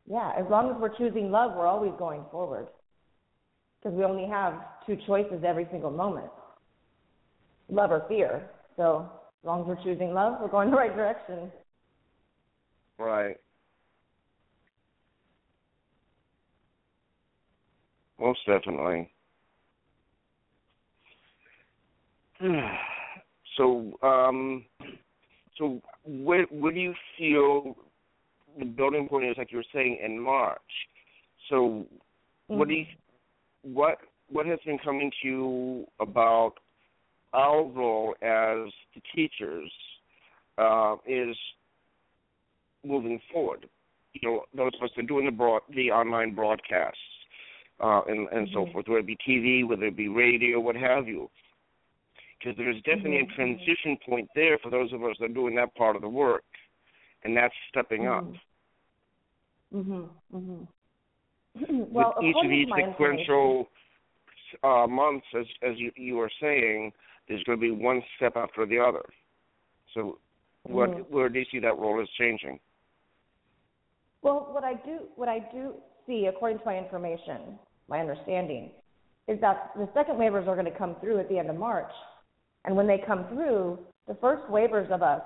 Yeah, 0.07 0.33
as 0.37 0.47
long 0.49 0.71
as 0.71 0.77
we're 0.77 0.97
choosing 0.97 1.31
love, 1.31 1.57
we're 1.57 1.67
always 1.67 1.93
going 1.99 2.25
forward. 2.31 2.69
Because 3.81 3.97
we 3.97 4.05
only 4.05 4.27
have 4.27 4.55
two 4.87 4.97
choices 5.07 5.45
every 5.45 5.67
single 5.71 5.91
moment. 5.91 6.31
Love 7.69 7.91
or 7.91 8.01
fear. 8.09 8.49
So, 8.77 9.11
as 9.43 9.47
long 9.47 9.63
as 9.63 9.67
we're 9.67 9.83
choosing 9.83 10.15
love, 10.15 10.41
we're 10.41 10.49
going 10.49 10.71
the 10.71 10.77
right 10.77 10.95
direction. 10.95 11.51
Right. 12.99 13.37
Most 18.19 18.41
definitely. 18.47 19.11
so, 23.57 23.93
um, 24.03 24.65
so 25.59 25.81
where 26.05 26.47
do 26.47 26.81
you 26.81 26.95
feel 27.19 27.77
the 28.59 28.65
building 28.65 29.09
point 29.09 29.27
is? 29.27 29.37
Like 29.37 29.53
you 29.53 29.59
were 29.59 29.65
saying 29.73 29.99
in 30.05 30.19
March. 30.19 30.61
So, 31.51 31.87
what 32.49 32.69
do 32.69 32.75
you 32.75 32.85
what 33.63 33.99
what 34.29 34.47
has 34.47 34.59
been 34.65 34.79
coming 34.79 35.11
to 35.23 35.29
you 35.29 35.87
about 36.01 36.55
our 37.33 37.65
role 37.65 38.15
as 38.23 38.73
the 38.95 39.03
teachers 39.15 39.71
uh, 40.59 40.97
is 41.07 41.37
moving 42.87 43.21
forward. 43.33 43.69
You 44.15 44.21
know, 44.29 44.45
those 44.55 44.73
of 44.79 44.85
us 44.85 44.91
that 44.97 45.05
are 45.05 45.07
doing 45.07 45.27
the 45.27 45.33
broad, 45.33 45.63
the 45.75 45.91
online 45.91 46.35
broadcasts 46.35 46.99
uh, 47.81 48.03
and 48.09 48.29
and 48.29 48.49
so 48.53 48.65
Mhm. 48.67 48.73
forth, 48.73 48.89
whether 48.89 49.01
it 49.01 49.07
be 49.07 49.17
TV, 49.17 49.65
whether 49.67 49.85
it 49.87 49.97
be 49.97 50.09
radio, 50.09 50.59
what 50.61 50.77
have 50.77 51.07
you. 51.09 51.31
Because 52.39 52.57
there's 52.57 52.81
definitely 52.83 53.19
Mhm. 53.19 53.33
a 53.33 53.35
transition 53.35 53.97
point 53.99 54.29
there 54.35 54.59
for 54.59 54.71
those 54.71 54.93
of 54.93 55.03
us 55.05 55.17
that 55.19 55.27
are 55.31 55.35
doing 55.35 55.55
that 55.57 55.75
part 55.75 55.97
of 55.97 56.03
the 56.03 56.09
work, 56.09 56.45
and 57.25 57.37
that's 57.37 57.55
stepping 57.69 58.07
up. 58.07 58.25
Mhm. 59.75 60.09
Mhm. 60.33 60.69
well, 61.91 62.15
With 62.17 62.25
each 62.25 62.37
of 62.45 62.49
these 62.51 62.67
to 62.67 62.71
my 62.71 62.79
information- 62.79 62.93
sequential 62.93 63.71
uh, 64.63 64.87
months, 64.87 65.27
as 65.35 65.47
as 65.63 65.77
you 65.79 65.91
you 65.97 66.17
were 66.17 66.31
saying, 66.41 66.93
there's 67.27 67.43
going 67.45 67.59
to 67.59 67.61
be 67.61 67.73
one 67.73 68.03
step 68.17 68.37
after 68.37 68.65
the 68.65 68.79
other. 68.79 69.05
So, 69.93 70.19
what 70.63 70.91
Mhm. 70.91 71.11
where 71.11 71.29
do 71.29 71.41
you 71.41 71.45
see 71.47 71.59
that 71.59 71.77
role 71.77 72.01
is 72.01 72.09
changing? 72.11 72.61
Well, 74.27 74.49
what 74.51 74.65
I 74.65 74.75
do 74.75 74.99
what 75.15 75.29
I 75.29 75.39
do 75.53 75.75
see, 76.05 76.27
according 76.27 76.59
to 76.59 76.65
my 76.65 76.77
information, 76.77 77.61
my 77.89 78.01
understanding, 78.01 78.73
is 79.29 79.41
that 79.41 79.71
the 79.77 79.89
second 79.95 80.19
wavers 80.19 80.49
are 80.49 80.57
going 80.57 80.67
to 80.67 80.77
come 80.77 80.97
through 81.01 81.21
at 81.21 81.29
the 81.29 81.39
end 81.39 81.49
of 81.49 81.55
March, 81.55 81.93
and 82.65 82.75
when 82.75 82.89
they 82.89 83.01
come 83.07 83.29
through, 83.29 83.79
the 84.09 84.17
first 84.17 84.51
wavers 84.51 84.89
of 84.91 85.01
us 85.05 85.23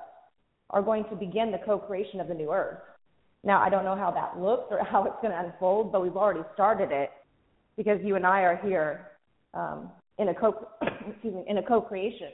are 0.69 0.83
going 0.83 1.05
to 1.05 1.17
begin 1.17 1.51
the 1.51 1.57
co-creation 1.65 2.21
of 2.21 2.29
the 2.29 2.35
new 2.35 2.53
Earth. 2.53 2.81
Now, 3.43 3.63
I 3.63 3.71
don't 3.71 3.85
know 3.87 3.97
how 3.97 4.11
that 4.11 4.39
looks 4.39 4.65
or 4.71 4.85
how 4.91 5.05
it's 5.05 5.17
going 5.23 5.33
to 5.33 5.47
unfold, 5.47 5.93
but 5.93 6.03
we've 6.03 6.19
already 6.19 6.45
started 6.53 6.91
it 6.93 7.11
because 7.79 8.01
you 8.05 8.17
and 8.17 8.27
I 8.27 8.43
are 8.43 8.57
here 8.57 9.13
um, 9.55 9.91
in 10.19 10.29
a 10.29 10.35
co 10.35 10.69
excuse 11.09 11.35
me 11.37 11.45
in 11.49 11.57
a 11.57 11.63
co-creation 11.63 12.33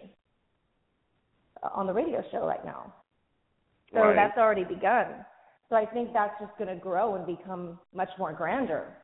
uh, 1.62 1.68
on 1.72 1.86
the 1.86 1.92
radio 1.92 2.24
show 2.32 2.44
right 2.44 2.64
now. 2.64 2.92
So 3.94 4.00
Right. 4.00 4.16
that's 4.16 4.36
already 4.36 4.64
begun. 4.64 5.24
So 5.68 5.76
I 5.76 5.84
think 5.86 6.12
that's 6.12 6.38
just 6.40 6.56
going 6.58 6.72
to 6.72 6.80
grow 6.80 7.16
and 7.16 7.26
become 7.26 7.78
much 7.94 8.10
more 8.18 8.32
grander 8.32 8.96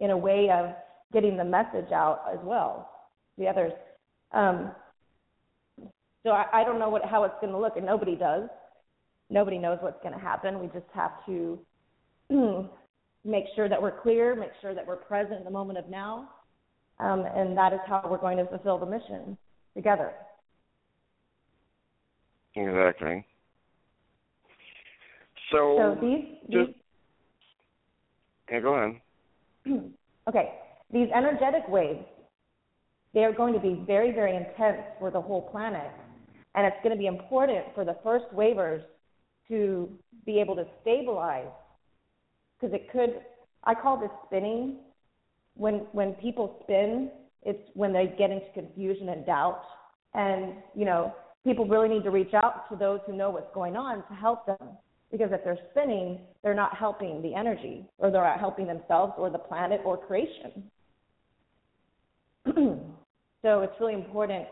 in 0.00 0.10
a 0.10 0.16
way 0.16 0.50
of 0.50 0.74
getting 1.12 1.36
the 1.36 1.44
message 1.44 1.92
out 1.92 2.22
as 2.32 2.38
well. 2.42 2.90
The 3.38 3.46
others. 3.46 3.72
Um, 4.32 4.72
so 6.22 6.30
I, 6.30 6.46
I 6.52 6.64
don't 6.64 6.78
know 6.78 6.88
what 6.88 7.04
how 7.04 7.24
it's 7.24 7.34
going 7.40 7.52
to 7.52 7.58
look, 7.58 7.76
and 7.76 7.86
nobody 7.86 8.16
does. 8.16 8.48
Nobody 9.30 9.58
knows 9.58 9.78
what's 9.80 10.02
going 10.02 10.14
to 10.14 10.20
happen. 10.20 10.60
We 10.60 10.66
just 10.66 10.90
have 10.92 11.12
to 11.26 11.58
make 13.24 13.44
sure 13.54 13.68
that 13.68 13.80
we're 13.80 14.00
clear, 14.00 14.34
make 14.34 14.50
sure 14.60 14.74
that 14.74 14.86
we're 14.86 14.96
present 14.96 15.38
in 15.38 15.44
the 15.44 15.50
moment 15.50 15.78
of 15.78 15.88
now, 15.88 16.28
um, 16.98 17.24
and 17.34 17.56
that 17.56 17.72
is 17.72 17.80
how 17.86 18.06
we're 18.10 18.18
going 18.18 18.38
to 18.38 18.46
fulfill 18.46 18.78
the 18.78 18.86
mission 18.86 19.38
together. 19.74 20.12
Exactly. 22.56 23.24
So, 25.50 25.76
So 25.78 25.98
these, 26.00 26.24
these 26.48 26.66
just 26.66 26.70
yeah, 28.50 28.60
go 28.60 28.74
ahead. 28.74 29.00
okay, 30.28 30.54
these 30.92 31.08
energetic 31.14 31.68
waves, 31.68 32.04
they 33.14 33.24
are 33.24 33.32
going 33.32 33.54
to 33.54 33.60
be 33.60 33.82
very, 33.86 34.12
very 34.12 34.36
intense 34.36 34.82
for 34.98 35.10
the 35.10 35.20
whole 35.20 35.42
planet. 35.50 35.90
And 36.54 36.66
it's 36.66 36.76
going 36.82 36.94
to 36.94 36.98
be 36.98 37.06
important 37.06 37.64
for 37.74 37.84
the 37.84 37.96
first 38.02 38.24
wavers 38.32 38.82
to 39.48 39.88
be 40.26 40.40
able 40.40 40.56
to 40.56 40.64
stabilize 40.82 41.46
because 42.60 42.74
it 42.74 42.90
could, 42.90 43.20
I 43.64 43.74
call 43.74 43.98
this 43.98 44.10
spinning. 44.26 44.78
When, 45.54 45.86
when 45.92 46.12
people 46.14 46.58
spin, 46.62 47.10
it's 47.42 47.62
when 47.74 47.92
they 47.92 48.14
get 48.18 48.30
into 48.30 48.46
confusion 48.54 49.08
and 49.10 49.24
doubt. 49.26 49.62
And, 50.14 50.54
you 50.74 50.84
know, 50.84 51.14
people 51.44 51.66
really 51.66 51.88
need 51.88 52.04
to 52.04 52.10
reach 52.10 52.34
out 52.34 52.68
to 52.70 52.76
those 52.76 53.00
who 53.06 53.16
know 53.16 53.30
what's 53.30 53.52
going 53.54 53.76
on 53.76 54.06
to 54.08 54.14
help 54.14 54.46
them 54.46 54.58
because 55.10 55.30
if 55.32 55.42
they're 55.44 55.58
spinning, 55.70 56.20
they're 56.42 56.54
not 56.54 56.76
helping 56.76 57.20
the 57.22 57.34
energy, 57.34 57.84
or 57.98 58.10
they're 58.10 58.22
not 58.22 58.38
helping 58.38 58.66
themselves, 58.66 59.12
or 59.18 59.30
the 59.30 59.38
planet, 59.38 59.80
or 59.84 59.96
creation. 59.96 60.70
so 62.46 63.60
it's 63.60 63.74
really 63.80 63.94
important 63.94 64.46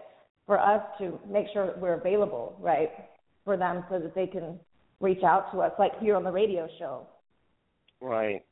for 0.47 0.59
us 0.59 0.83
to 0.99 1.19
make 1.31 1.47
sure 1.53 1.67
that 1.67 1.81
we're 1.81 1.95
available, 1.95 2.57
right, 2.61 2.91
for 3.45 3.57
them, 3.57 3.85
so 3.89 3.99
that 3.99 4.15
they 4.15 4.27
can 4.27 4.59
reach 5.01 5.23
out 5.23 5.53
to 5.53 5.61
us, 5.61 5.73
like 5.79 5.99
here 6.01 6.17
on 6.17 6.25
the 6.25 6.33
radio 6.33 6.69
show. 6.79 7.07
Right. 8.01 8.43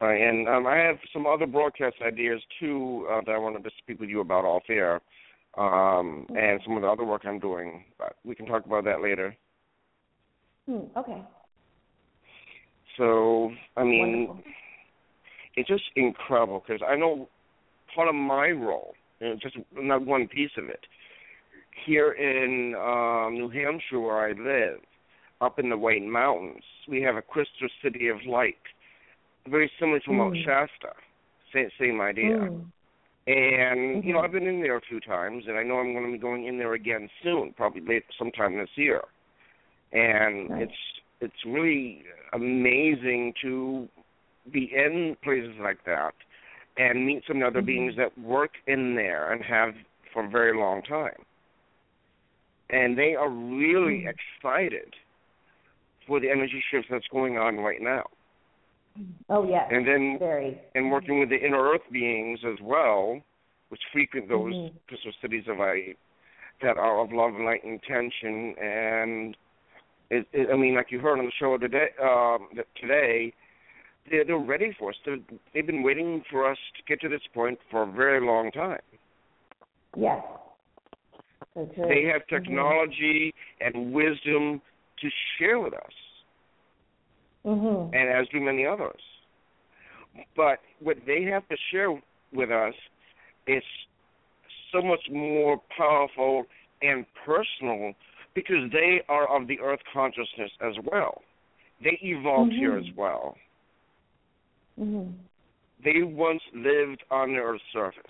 Right, 0.00 0.20
and 0.20 0.46
um, 0.46 0.66
I 0.66 0.76
have 0.76 0.96
some 1.10 1.26
other 1.26 1.46
broadcast 1.46 1.96
ideas 2.06 2.42
too 2.60 3.06
uh, 3.10 3.22
that 3.24 3.32
I 3.32 3.38
wanted 3.38 3.64
to 3.64 3.70
speak 3.78 3.98
with 3.98 4.10
you 4.10 4.20
about 4.20 4.44
off 4.44 4.64
air, 4.68 5.00
um, 5.56 6.26
and 6.36 6.60
some 6.66 6.76
of 6.76 6.82
the 6.82 6.88
other 6.88 7.04
work 7.04 7.22
I'm 7.24 7.38
doing. 7.38 7.82
But 7.98 8.16
we 8.22 8.34
can 8.34 8.44
talk 8.44 8.66
about 8.66 8.84
that 8.84 9.00
later. 9.00 9.34
Hmm, 10.66 10.78
okay. 10.96 11.22
So, 12.96 13.50
I 13.76 13.84
mean, 13.84 14.28
Wonderful. 14.28 14.52
it's 15.56 15.68
just 15.68 15.84
incredible 15.96 16.62
because 16.66 16.82
I 16.86 16.96
know 16.96 17.28
part 17.94 18.08
of 18.08 18.14
my 18.14 18.48
role, 18.50 18.94
and 19.20 19.40
just 19.40 19.56
not 19.74 20.04
one 20.04 20.28
piece 20.28 20.50
of 20.56 20.68
it, 20.68 20.80
here 21.84 22.12
in 22.12 22.74
um, 22.74 23.34
New 23.34 23.48
Hampshire 23.48 24.00
where 24.00 24.18
I 24.18 24.32
live, 24.32 24.80
up 25.40 25.58
in 25.58 25.68
the 25.68 25.76
White 25.76 26.02
Mountains, 26.02 26.64
we 26.88 27.02
have 27.02 27.16
a 27.16 27.22
crystal 27.22 27.68
city 27.82 28.08
of 28.08 28.16
light, 28.26 28.56
very 29.48 29.70
similar 29.78 30.00
to 30.00 30.12
Mount 30.12 30.34
Mm. 30.34 30.44
Shasta. 30.44 30.94
Same, 31.52 31.68
same 31.78 32.00
idea. 32.00 32.38
Mm. 32.38 32.64
And 33.26 34.04
you 34.04 34.12
know, 34.12 34.20
Mhm. 34.20 34.24
I've 34.24 34.32
been 34.32 34.46
in 34.46 34.60
there 34.62 34.76
a 34.76 34.80
few 34.80 35.00
times, 35.00 35.46
and 35.48 35.58
I 35.58 35.62
know 35.62 35.78
I'm 35.78 35.92
going 35.92 36.06
to 36.06 36.12
be 36.12 36.18
going 36.18 36.46
in 36.46 36.58
there 36.58 36.72
again 36.74 37.10
soon, 37.22 37.52
probably 37.52 37.82
late 37.82 38.04
sometime 38.16 38.56
this 38.56 38.70
year. 38.76 39.02
And 39.92 40.48
Nice. 40.48 40.62
it's 40.62 41.02
it's 41.20 41.44
really 41.46 42.02
amazing 42.32 43.32
to 43.42 43.88
be 44.52 44.70
in 44.74 45.16
places 45.22 45.54
like 45.60 45.84
that 45.86 46.14
and 46.76 47.06
meet 47.06 47.22
some 47.26 47.42
other 47.42 47.62
Mhm. 47.62 47.66
beings 47.66 47.96
that 47.96 48.16
work 48.18 48.52
in 48.66 48.94
there 48.94 49.32
and 49.32 49.42
have 49.42 49.74
for 50.12 50.24
a 50.24 50.28
very 50.28 50.56
long 50.56 50.82
time. 50.82 51.24
And 52.68 52.98
they 52.98 53.14
are 53.14 53.30
really 53.30 54.02
Mhm. 54.02 54.14
excited 54.14 54.94
for 56.06 56.20
the 56.20 56.30
energy 56.30 56.60
shifts 56.70 56.88
that's 56.90 57.08
going 57.08 57.38
on 57.38 57.58
right 57.60 57.80
now. 57.80 58.08
Oh 59.28 59.48
yes. 59.48 59.68
And 59.70 59.86
then 59.86 60.18
very. 60.18 60.58
and 60.74 60.90
working 60.90 61.18
with 61.18 61.28
the 61.30 61.38
inner 61.44 61.62
earth 61.62 61.88
beings 61.90 62.44
as 62.44 62.60
well, 62.60 63.22
which 63.68 63.84
frequent 63.92 64.28
those 64.28 64.54
Mhm. 64.54 64.72
crystal 64.86 65.12
cities 65.20 65.48
of 65.48 65.58
light 65.58 65.98
that 66.60 66.76
are 66.76 67.00
of 67.00 67.12
love 67.12 67.34
and 67.34 67.44
light 67.44 67.64
and 67.64 67.72
intention. 67.74 68.56
And 68.58 69.36
it, 70.10 70.26
it, 70.32 70.48
I 70.52 70.56
mean, 70.56 70.74
like 70.74 70.90
you 70.90 71.00
heard 71.00 71.18
on 71.18 71.26
the 71.26 71.32
show 71.38 71.58
today, 71.58 71.88
um, 72.02 72.48
today, 72.80 73.32
they're 74.10 74.24
they're 74.24 74.38
ready 74.38 74.74
for 74.78 74.90
us. 74.90 74.96
They're, 75.04 75.18
they've 75.52 75.66
been 75.66 75.82
waiting 75.82 76.22
for 76.30 76.50
us 76.50 76.58
to 76.76 76.82
get 76.86 77.00
to 77.00 77.08
this 77.08 77.22
point 77.34 77.58
for 77.70 77.82
a 77.82 77.90
very 77.90 78.24
long 78.24 78.50
time. 78.52 78.80
Yes. 79.96 80.22
So 81.54 81.68
true. 81.74 81.88
They 81.88 82.04
have 82.04 82.22
Mhm. 82.22 82.28
technology 82.28 83.34
and 83.60 83.92
wisdom 83.92 84.60
to 85.00 85.10
share 85.38 85.58
with 85.58 85.74
us. 85.74 85.92
Mhm. 87.46 87.94
and 87.94 88.08
as 88.10 88.26
do 88.30 88.40
many 88.40 88.66
others. 88.66 89.00
But 90.34 90.60
what 90.80 90.96
they 91.06 91.22
have 91.22 91.46
to 91.48 91.56
share 91.70 92.02
with 92.32 92.50
us 92.50 92.74
is 93.46 93.62
so 94.72 94.82
much 94.82 95.08
more 95.10 95.60
powerful 95.76 96.46
and 96.82 97.06
personal 97.14 97.94
because 98.36 98.70
they 98.70 99.00
are 99.08 99.26
of 99.34 99.48
the 99.48 99.58
earth 99.58 99.80
consciousness 99.92 100.52
as 100.60 100.74
well. 100.84 101.22
they 101.82 101.98
evolved 102.02 102.52
mm-hmm. 102.52 102.58
here 102.58 102.78
as 102.78 102.84
well. 102.96 103.34
Mm-hmm. 104.78 105.10
They 105.82 106.02
once 106.02 106.42
lived 106.54 107.02
on 107.10 107.32
the 107.32 107.38
Earth's 107.38 107.64
surface. 107.72 108.02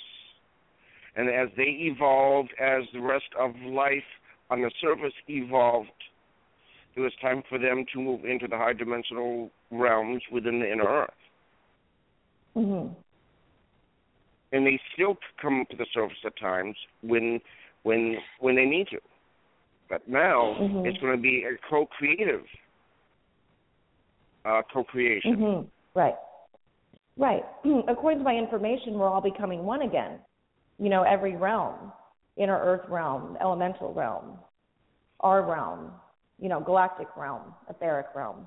And 1.16 1.28
as 1.28 1.48
they 1.56 1.90
evolved, 1.92 2.50
as 2.60 2.82
the 2.92 3.00
rest 3.00 3.26
of 3.38 3.54
life 3.64 4.04
on 4.50 4.60
the 4.60 4.70
surface 4.80 5.14
evolved, 5.28 5.88
it 6.94 7.00
was 7.00 7.12
time 7.20 7.42
for 7.48 7.58
them 7.58 7.84
to 7.92 8.00
move 8.00 8.24
into 8.24 8.48
the 8.48 8.56
high 8.56 8.72
dimensional 8.72 9.50
realms 9.70 10.22
within 10.32 10.60
the 10.60 10.70
inner 10.70 10.86
Earth. 10.86 11.10
Mm-hmm. 12.56 12.94
And 14.52 14.66
they 14.66 14.80
still 14.94 15.16
come 15.40 15.64
to 15.70 15.76
the 15.76 15.86
surface 15.92 16.18
at 16.24 16.38
times 16.38 16.76
when 17.02 17.40
when 17.82 18.16
when 18.40 18.56
they 18.56 18.64
need 18.64 18.88
to. 18.88 18.98
Now 20.06 20.56
mm-hmm. 20.60 20.86
it's 20.86 20.98
going 20.98 21.16
to 21.16 21.20
be 21.20 21.44
a 21.44 21.56
co-creative 21.68 22.42
uh, 24.44 24.62
co-creation. 24.72 25.36
Mm-hmm. 25.36 25.98
Right. 25.98 26.14
Right. 27.16 27.42
According 27.88 28.20
to 28.20 28.24
my 28.24 28.34
information, 28.34 28.94
we're 28.94 29.08
all 29.08 29.20
becoming 29.20 29.64
one 29.64 29.82
again. 29.82 30.18
You 30.78 30.90
know, 30.90 31.02
every 31.02 31.36
realm, 31.36 31.92
inner 32.36 32.58
Earth 32.58 32.88
realm, 32.88 33.36
elemental 33.40 33.92
realm, 33.94 34.38
our 35.20 35.42
realm, 35.42 35.90
you 36.38 36.48
know, 36.48 36.60
galactic 36.60 37.08
realm, 37.16 37.54
etheric 37.68 38.06
realm. 38.14 38.46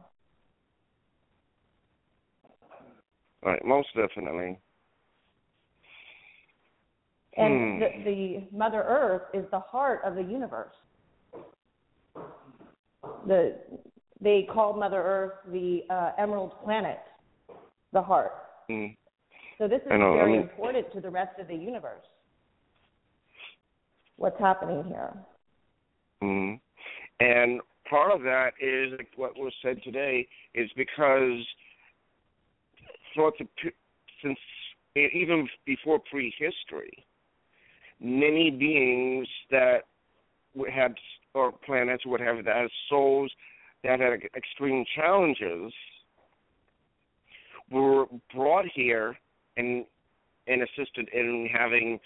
Right. 3.43 3.63
Most 3.65 3.87
definitely. 3.95 4.59
And 7.37 7.75
hmm. 7.75 7.79
the, 7.79 8.03
the 8.03 8.57
Mother 8.57 8.83
Earth 8.87 9.23
is 9.33 9.45
the 9.51 9.59
heart 9.59 10.01
of 10.05 10.15
the 10.15 10.23
universe. 10.23 10.73
The 13.27 13.55
they 14.21 14.47
call 14.51 14.73
Mother 14.73 15.01
Earth 15.01 15.51
the 15.51 15.81
uh, 15.89 16.11
Emerald 16.17 16.53
Planet, 16.63 16.99
the 17.93 18.01
heart. 18.01 18.33
Mm. 18.69 18.95
So 19.57 19.67
this 19.67 19.81
is 19.81 19.91
know, 19.91 20.13
very 20.13 20.21
I 20.21 20.25
mean, 20.25 20.41
important 20.41 20.91
to 20.93 21.01
the 21.01 21.09
rest 21.09 21.39
of 21.39 21.47
the 21.47 21.55
universe. 21.55 22.05
What's 24.17 24.39
happening 24.39 24.83
here? 24.85 25.13
Mm. 26.21 26.59
And 27.21 27.61
part 27.89 28.11
of 28.11 28.21
that 28.23 28.51
is 28.61 28.91
like 28.97 29.09
what 29.15 29.37
was 29.37 29.53
said 29.61 29.81
today 29.83 30.27
is 30.53 30.69
because 30.75 31.45
throughout 33.13 33.33
the 33.39 33.47
since 34.21 34.37
even 34.95 35.47
before 35.65 35.99
prehistory, 36.11 37.05
many 37.99 38.51
beings 38.51 39.27
that 39.51 39.83
had 40.73 40.95
or 41.33 41.51
planets 41.51 42.05
would 42.05 42.21
have 42.21 42.43
that 42.45 42.55
had 42.55 42.69
souls 42.89 43.31
that 43.83 43.99
had 43.99 44.19
extreme 44.35 44.83
challenges 44.95 45.71
were 47.71 48.05
brought 48.33 48.65
here 48.73 49.17
and 49.57 49.85
and 50.47 50.63
assisted 50.63 51.07
in 51.13 51.47
having 51.51 51.99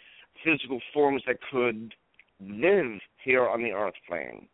physical 0.43 0.79
forms 0.93 1.21
that 1.25 1.37
could 1.51 1.93
live 2.41 2.99
here 3.23 3.47
on 3.47 3.63
the 3.63 3.71
earth 3.71 3.93
plane 4.07 4.47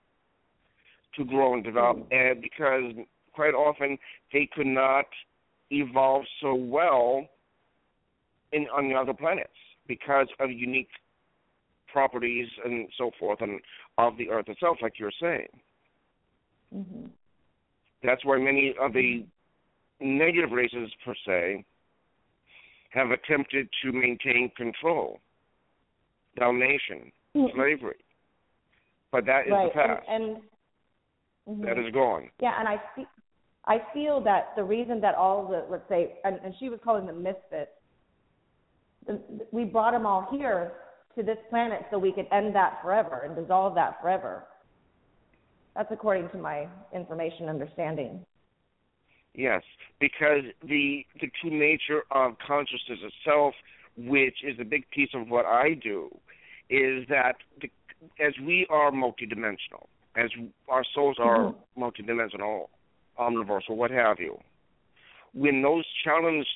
to 1.15 1.25
grow 1.25 1.55
and 1.55 1.63
develop 1.63 1.97
mm-hmm. 1.97 2.13
and 2.13 2.41
because 2.41 3.05
quite 3.33 3.53
often 3.53 3.97
they 4.31 4.47
could 4.53 4.67
not 4.67 5.05
evolve 5.71 6.23
so 6.41 6.53
well 6.53 7.25
in 8.51 8.67
on 8.75 8.89
the 8.89 8.95
other 8.95 9.13
planets 9.13 9.49
because 9.87 10.27
of 10.39 10.51
unique 10.51 10.89
properties 11.91 12.47
and 12.65 12.87
so 12.97 13.11
forth 13.19 13.41
and 13.41 13.59
of 13.97 14.17
the 14.17 14.29
earth 14.29 14.47
itself 14.47 14.77
like 14.81 14.93
you're 14.99 15.11
saying 15.21 15.47
mm-hmm. 16.75 17.05
that's 18.03 18.23
why 18.25 18.37
many 18.37 18.73
of 18.81 18.93
the 18.93 19.25
negative 20.01 20.51
races 20.51 20.89
per 21.05 21.13
se 21.25 21.65
have 22.89 23.11
attempted 23.11 23.67
to 23.83 23.91
maintain 23.91 24.51
control, 24.57 25.19
domination, 26.37 27.11
mm-hmm. 27.35 27.55
slavery. 27.55 27.97
But 29.11 29.25
that 29.25 29.41
is 29.45 29.51
right. 29.51 29.69
the 29.73 29.79
past. 29.79 30.05
And, 30.09 30.23
and 30.23 30.37
mm-hmm. 31.47 31.61
that 31.63 31.77
is 31.77 31.93
gone. 31.93 32.29
Yeah, 32.41 32.59
and 32.59 32.67
I 32.67 32.81
see. 32.95 33.05
I 33.65 33.79
feel 33.93 34.21
that 34.23 34.53
the 34.55 34.63
reason 34.63 34.99
that 35.01 35.15
all 35.15 35.47
the 35.47 35.65
let's 35.69 35.87
say, 35.89 36.15
and, 36.23 36.39
and 36.43 36.53
she 36.59 36.69
was 36.69 36.79
calling 36.83 37.05
them 37.05 37.21
misfits, 37.21 37.71
the, 39.05 39.19
we 39.51 39.65
brought 39.65 39.91
them 39.91 40.05
all 40.05 40.27
here 40.31 40.71
to 41.19 41.25
this 41.25 41.37
planet 41.49 41.81
so 41.91 41.99
we 41.99 42.13
could 42.13 42.27
end 42.31 42.55
that 42.55 42.79
forever 42.81 43.23
and 43.25 43.35
dissolve 43.35 43.75
that 43.75 44.01
forever. 44.01 44.45
That's 45.75 45.91
according 45.91 46.29
to 46.29 46.37
my 46.37 46.67
information 46.93 47.49
understanding. 47.49 48.25
Yes, 49.35 49.61
because 49.99 50.43
the 50.63 51.05
the 51.21 51.29
true 51.39 51.51
nature 51.51 52.03
of 52.11 52.33
consciousness 52.45 52.99
itself, 53.03 53.53
which 53.97 54.37
is 54.43 54.57
a 54.59 54.63
big 54.63 54.89
piece 54.91 55.09
of 55.13 55.29
what 55.29 55.45
I 55.45 55.73
do, 55.73 56.09
is 56.69 57.05
that 57.09 57.35
the, 57.61 57.69
as 58.19 58.33
we 58.45 58.65
are 58.69 58.91
multidimensional, 58.91 59.87
as 60.15 60.29
our 60.67 60.83
souls 60.95 61.17
are 61.19 61.53
mm-hmm. 61.53 61.83
multidimensional, 61.83 62.67
omniverse, 63.19 63.69
or 63.69 63.75
what 63.75 63.91
have 63.91 64.19
you, 64.19 64.37
when 65.33 65.61
those 65.61 65.85
challenged 66.03 66.47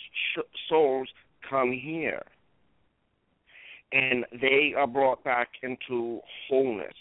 souls 0.68 1.10
come 1.48 1.72
here 1.72 2.24
and 3.94 4.26
they 4.42 4.74
are 4.76 4.88
brought 4.88 5.24
back 5.24 5.50
into 5.62 6.20
wholeness, 6.50 6.96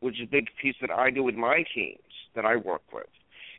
which 0.00 0.14
is 0.20 0.28
a 0.28 0.30
big 0.30 0.46
piece 0.62 0.76
that 0.80 0.90
I 0.90 1.10
do 1.10 1.22
with 1.24 1.34
my 1.34 1.64
teams 1.74 1.98
that 2.36 2.44
I 2.44 2.56
work 2.56 2.82
with 2.92 3.06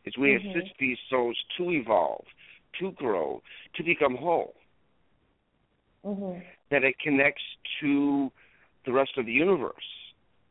is 0.06 0.14
we 0.18 0.30
mm-hmm. 0.30 0.50
assist 0.50 0.74
these 0.80 0.98
souls 1.10 1.38
to 1.58 1.72
evolve, 1.72 2.24
to 2.80 2.92
grow, 2.92 3.42
to 3.76 3.84
become 3.84 4.16
whole. 4.16 4.56
Mm-hmm. 6.06 6.40
That 6.72 6.86
it 6.86 6.96
connects 7.04 7.44
to 7.82 8.32
the 8.86 8.94
rest 8.94 9.12
of 9.18 9.26
the 9.26 9.34
universe, 9.34 9.74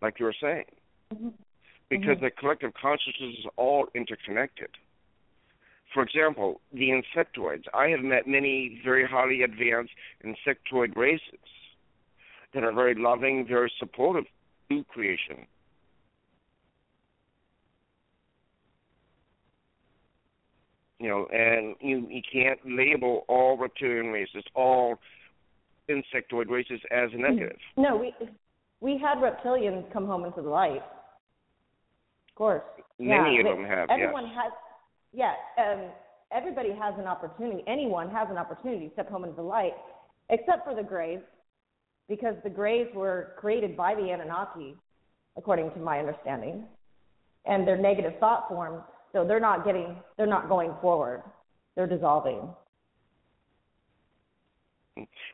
like 0.03 0.21
you 0.21 0.27
were 0.27 0.35
saying. 0.39 0.65
Mm-hmm. 1.15 1.29
Because 1.89 2.17
mm-hmm. 2.17 2.25
the 2.25 2.31
collective 2.31 2.73
consciousness 2.75 3.37
is 3.39 3.47
all 3.57 3.87
interconnected. 3.95 4.69
For 5.95 6.03
example, 6.03 6.61
the 6.73 6.91
insectoids. 6.91 7.65
I 7.73 7.89
have 7.89 8.01
met 8.01 8.27
many 8.27 8.81
very 8.85 9.07
highly 9.07 9.43
advanced 9.43 9.93
insectoid 10.25 10.97
races 10.97 11.23
that 12.55 12.63
are 12.63 12.73
very 12.73 12.95
loving, 12.95 13.47
very 13.49 13.73
supportive 13.79 14.25
to 14.71 14.85
creation 14.85 15.47
you 20.99 21.09
know, 21.09 21.27
and 21.33 21.77
you 21.81 22.07
you 22.11 22.23
can't 22.31 22.59
label 22.65 23.25
all 23.29 23.57
reptilian 23.57 24.07
races, 24.07 24.43
all 24.55 24.99
insectoid 25.89 26.49
races 26.49 26.81
as 26.91 27.11
mm-hmm. 27.11 27.23
negative. 27.23 27.59
No, 27.77 27.97
we 27.97 28.13
we 28.81 28.99
had 28.99 29.19
reptilians 29.19 29.91
come 29.93 30.07
home 30.07 30.25
into 30.25 30.43
the 30.43 30.49
light. 30.49 30.83
Of 32.29 32.35
course, 32.35 32.63
many 32.99 33.37
yeah, 33.37 33.51
of 33.51 33.57
them 33.57 33.67
have. 33.67 33.91
Everyone 33.91 34.27
yes. 34.27 34.35
has, 34.37 34.53
yeah. 35.13 35.33
Um, 35.59 35.83
everybody 36.33 36.71
has 36.71 36.95
an 36.99 37.07
opportunity. 37.07 37.63
Anyone 37.67 38.11
has 38.11 38.29
an 38.31 38.39
opportunity 38.39 38.89
to 38.89 38.93
step 38.93 39.11
home 39.11 39.25
into 39.25 39.37
the 39.37 39.43
light, 39.43 39.75
except 40.31 40.65
for 40.65 40.75
the 40.75 40.83
Greys, 40.83 41.21
because 42.09 42.35
the 42.45 42.51
Greys 42.51 42.87
were 42.95 43.33
created 43.37 43.77
by 43.77 43.95
the 43.95 44.11
Anunnaki, 44.11 44.77
according 45.37 45.71
to 45.73 45.79
my 45.79 45.99
understanding, 45.99 46.65
and 47.47 47.67
their 47.67 47.77
negative 47.77 48.13
thought 48.21 48.49
forms 48.49 48.83
so 49.13 49.27
they're 49.27 49.41
not 49.41 49.65
getting, 49.65 49.97
they're 50.17 50.27
not 50.27 50.49
going 50.49 50.73
forward. 50.81 51.23
They're 51.75 51.87
dissolving. 51.87 52.49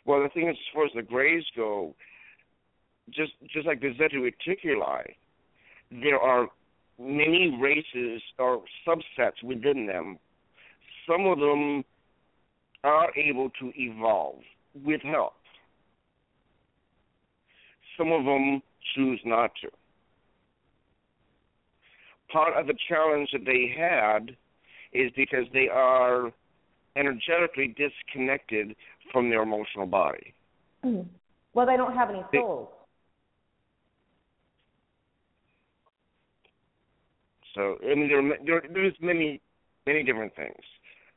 Well, 0.05 0.23
the 0.23 0.29
thing 0.33 0.49
is, 0.49 0.57
as 0.57 0.75
far 0.75 0.85
as 0.85 0.91
the 0.95 1.03
grays 1.03 1.45
go, 1.57 1.95
just 3.11 3.33
just 3.53 3.67
like 3.67 3.81
the 3.81 3.93
Zeta 3.99 4.17
Reticuli, 4.17 5.15
there 5.91 6.19
are 6.19 6.49
many 6.99 7.59
races 7.61 8.23
or 8.39 8.63
subsets 8.87 9.43
within 9.43 9.87
them. 9.87 10.19
Some 11.09 11.27
of 11.27 11.39
them 11.39 11.85
are 12.83 13.09
able 13.17 13.51
to 13.61 13.73
evolve 13.77 14.41
with 14.85 15.03
help. 15.03 15.35
Some 17.97 18.13
of 18.13 18.25
them 18.25 18.63
choose 18.95 19.21
not 19.25 19.51
to 19.63 19.69
part 22.35 22.59
of 22.59 22.67
the 22.67 22.75
challenge 22.89 23.29
that 23.33 23.45
they 23.47 23.73
had 23.79 24.37
is 24.93 25.11
because 25.17 25.45
they 25.53 25.69
are 25.73 26.33
energetically 26.97 27.75
disconnected 27.79 28.75
from 29.13 29.31
their 29.31 29.43
emotional 29.43 29.87
body. 29.87 30.35
Mm. 30.85 31.07
Well, 31.55 31.67
they 31.67 31.77
don't 31.77 31.95
have 31.95 32.11
any 32.11 32.23
souls. 32.35 32.69
So 37.55 37.77
I 37.83 37.95
mean, 37.95 38.09
there, 38.09 38.39
there 38.45 38.63
there's 38.73 38.95
many 39.01 39.41
many 39.87 40.03
different 40.03 40.35
things. 40.37 40.61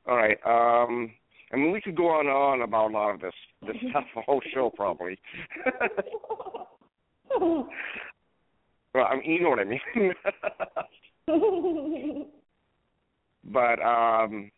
All 0.07 0.15
right. 0.15 0.37
Um, 0.45 1.11
I 1.51 1.55
mean, 1.55 1.71
we 1.71 1.81
could 1.81 1.95
go 1.95 2.09
on 2.09 2.27
and 2.27 2.35
on 2.35 2.61
about 2.61 2.91
a 2.91 2.93
lot 2.93 3.15
of 3.15 3.21
this 3.21 3.33
this 3.65 3.75
stuff, 3.89 4.05
a 4.15 4.21
whole 4.21 4.41
show 4.53 4.69
probably. 4.75 5.17
well, 7.39 7.67
I 8.95 9.15
mean, 9.17 9.31
you 9.31 9.41
know 9.41 9.49
what 9.49 9.59
I 9.59 9.63
mean. 9.65 9.79
but 13.45 13.81
um, 13.81 14.51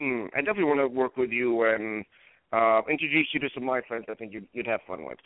mm, 0.00 0.28
I 0.34 0.40
definitely 0.40 0.64
want 0.64 0.80
to 0.80 0.88
work 0.88 1.16
with 1.16 1.30
you 1.30 1.64
and 1.64 2.04
uh, 2.52 2.82
introduce 2.90 3.28
you 3.32 3.40
to 3.40 3.48
some 3.54 3.62
of 3.64 3.68
my 3.68 3.80
friends. 3.86 4.06
I 4.08 4.14
think 4.14 4.32
you'd, 4.32 4.48
you'd 4.52 4.66
have 4.66 4.80
fun 4.86 5.04
with. 5.04 5.18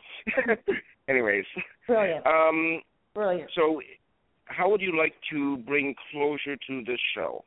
Anyways, 1.09 1.45
brilliant. 1.87 2.27
Um, 2.27 2.83
brilliant. 3.15 3.51
So, 3.55 3.81
how 4.47 4.71
would 4.71 4.81
you 4.81 4.97
like 4.97 5.15
to 5.31 5.59
bring 5.59 5.95
closure 6.11 6.57
to 6.69 6.85
this 6.85 7.01
show? 7.15 7.45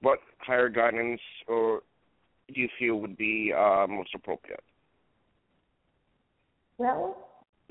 What 0.00 0.18
higher 0.38 0.68
guidance 0.68 1.20
or 1.48 1.82
do 2.54 2.60
you 2.60 2.68
feel 2.78 2.96
would 2.96 3.16
be 3.16 3.52
uh, 3.56 3.86
most 3.88 4.10
appropriate? 4.14 4.62
Well, 6.78 7.16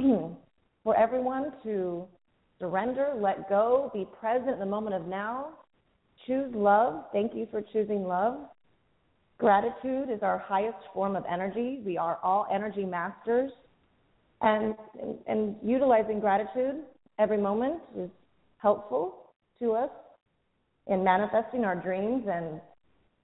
for 0.84 0.98
everyone 0.98 1.54
to 1.64 2.06
surrender, 2.60 3.14
let 3.18 3.48
go, 3.50 3.92
be 3.94 4.08
present 4.20 4.50
in 4.50 4.60
the 4.60 4.66
moment 4.66 4.96
of 4.96 5.08
now, 5.08 5.50
choose 6.26 6.52
love. 6.56 7.06
Thank 7.14 7.36
you 7.36 7.48
for 7.52 7.62
choosing 7.62 8.04
love. 8.04 8.38
Gratitude 9.38 10.10
is 10.10 10.20
our 10.22 10.38
highest 10.38 10.78
form 10.94 11.16
of 11.16 11.24
energy. 11.30 11.82
We 11.86 11.98
are 11.98 12.20
all 12.24 12.48
energy 12.52 12.86
masters. 12.86 13.52
And, 14.42 14.76
and, 15.02 15.18
and 15.28 15.56
utilizing 15.64 16.20
gratitude 16.20 16.84
every 17.20 17.38
moment 17.38 17.80
is 17.98 18.10
helpful 18.66 19.30
to 19.60 19.74
us 19.74 19.92
in 20.88 21.04
manifesting 21.04 21.64
our 21.64 21.76
dreams 21.76 22.24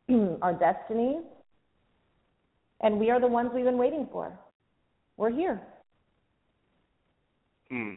and 0.07 0.37
our 0.43 0.53
destinies. 0.53 1.23
And 2.81 2.99
we 2.99 3.09
are 3.09 3.19
the 3.19 3.27
ones 3.27 3.49
we've 3.51 3.65
been 3.65 3.79
waiting 3.79 4.07
for. 4.11 4.31
We're 5.17 5.31
here. 5.31 5.59
Mm. 7.71 7.95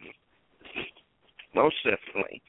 Most 1.53 1.75
definitely. 1.83 2.41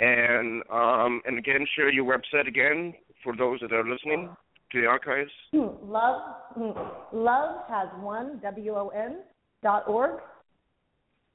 And 0.00 0.62
um, 0.72 1.20
and 1.26 1.38
again, 1.38 1.66
share 1.76 1.92
your 1.92 2.06
website 2.06 2.48
again 2.48 2.94
for 3.22 3.36
those 3.36 3.60
that 3.60 3.72
are 3.72 3.86
listening 3.86 4.30
to 4.72 4.80
the 4.80 4.86
archives. 4.86 5.30
Love, 5.52 6.22
love 7.12 7.56
has 7.68 7.88
won 7.98 8.40
W 8.42 8.74
O 8.74 8.88
N 8.88 9.18
dot 9.62 9.86
org, 9.86 10.20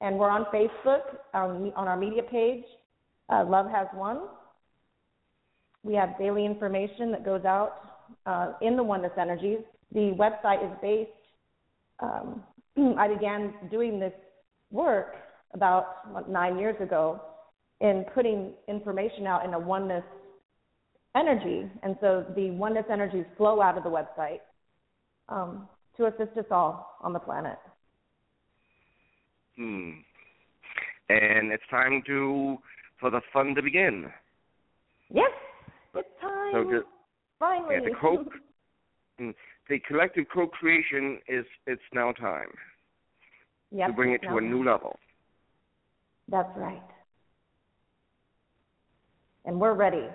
and 0.01 0.17
we're 0.17 0.31
on 0.31 0.45
Facebook 0.45 1.03
on 1.35 1.71
on 1.75 1.87
our 1.87 1.97
media 1.97 2.23
page. 2.23 2.63
Uh, 3.29 3.43
love 3.47 3.69
has 3.69 3.87
won. 3.93 4.21
We 5.83 5.93
have 5.95 6.17
daily 6.17 6.45
information 6.45 7.11
that 7.11 7.23
goes 7.23 7.45
out 7.45 7.75
uh, 8.25 8.53
in 8.61 8.75
the 8.75 8.83
Oneness 8.83 9.11
Energies. 9.19 9.59
The 9.91 10.15
website 10.19 10.63
is 10.65 10.77
based. 10.81 11.11
Um, 11.99 12.43
I 12.97 13.07
began 13.07 13.53
doing 13.71 13.99
this 13.99 14.13
work 14.71 15.15
about 15.53 16.11
what, 16.11 16.29
nine 16.29 16.57
years 16.57 16.75
ago 16.81 17.21
in 17.81 18.05
putting 18.13 18.53
information 18.67 19.27
out 19.27 19.45
in 19.45 19.53
a 19.53 19.59
oneness 19.59 20.03
energy. 21.15 21.69
And 21.83 21.95
so 22.01 22.25
the 22.35 22.51
oneness 22.51 22.85
energies 22.91 23.25
flow 23.37 23.61
out 23.61 23.77
of 23.77 23.83
the 23.83 23.89
website 23.89 24.39
um, 25.29 25.67
to 25.97 26.07
assist 26.07 26.37
us 26.37 26.45
all 26.51 26.97
on 27.01 27.13
the 27.13 27.19
planet. 27.19 27.57
Hmm. 29.55 29.91
And 31.09 31.51
it's 31.51 31.63
time 31.69 32.01
to 32.07 32.57
for 32.99 33.09
the 33.09 33.21
fun 33.33 33.55
to 33.55 33.61
begin. 33.61 34.05
Yes, 35.09 35.31
it's 35.93 36.07
time. 36.21 36.51
So 36.53 36.63
the, 36.63 36.83
Finally. 37.39 37.75
Yeah, 37.75 37.81
the 37.89 37.95
co 37.99 38.25
hmm, 39.19 39.29
the 39.69 39.79
collective 39.87 40.25
co-creation 40.33 41.19
is 41.27 41.45
it's 41.67 41.81
now 41.93 42.11
time 42.11 42.49
yep, 43.71 43.87
to 43.87 43.93
bring 43.93 44.13
it 44.13 44.21
to 44.23 44.37
a 44.37 44.41
new 44.41 44.63
level. 44.63 44.97
That's 46.29 46.49
right. 46.55 46.81
And 49.45 49.59
we're 49.59 49.73
ready. 49.73 50.07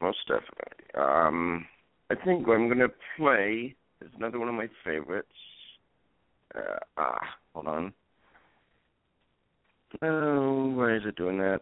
Most 0.00 0.18
definitely. 0.28 0.84
Um, 0.94 1.66
I 2.10 2.14
think 2.16 2.46
I'm 2.48 2.66
going 2.66 2.78
to 2.78 2.90
play 3.16 3.74
is 4.02 4.10
another 4.16 4.38
one 4.38 4.48
of 4.48 4.54
my 4.54 4.68
favorites. 4.84 5.28
Uh, 6.56 6.78
ah, 6.96 7.20
hold 7.54 7.66
on. 7.66 7.92
Oh, 10.02 10.72
why 10.74 10.96
is 10.96 11.02
it 11.06 11.16
doing 11.16 11.38
that? 11.38 11.60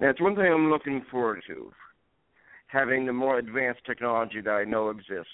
That's 0.00 0.20
one 0.20 0.34
thing 0.34 0.46
I'm 0.46 0.70
looking 0.70 1.04
forward 1.10 1.42
to. 1.46 1.72
Having 2.66 3.06
the 3.06 3.12
more 3.12 3.38
advanced 3.38 3.84
technology 3.86 4.40
that 4.40 4.50
I 4.50 4.64
know 4.64 4.90
exists, 4.90 5.30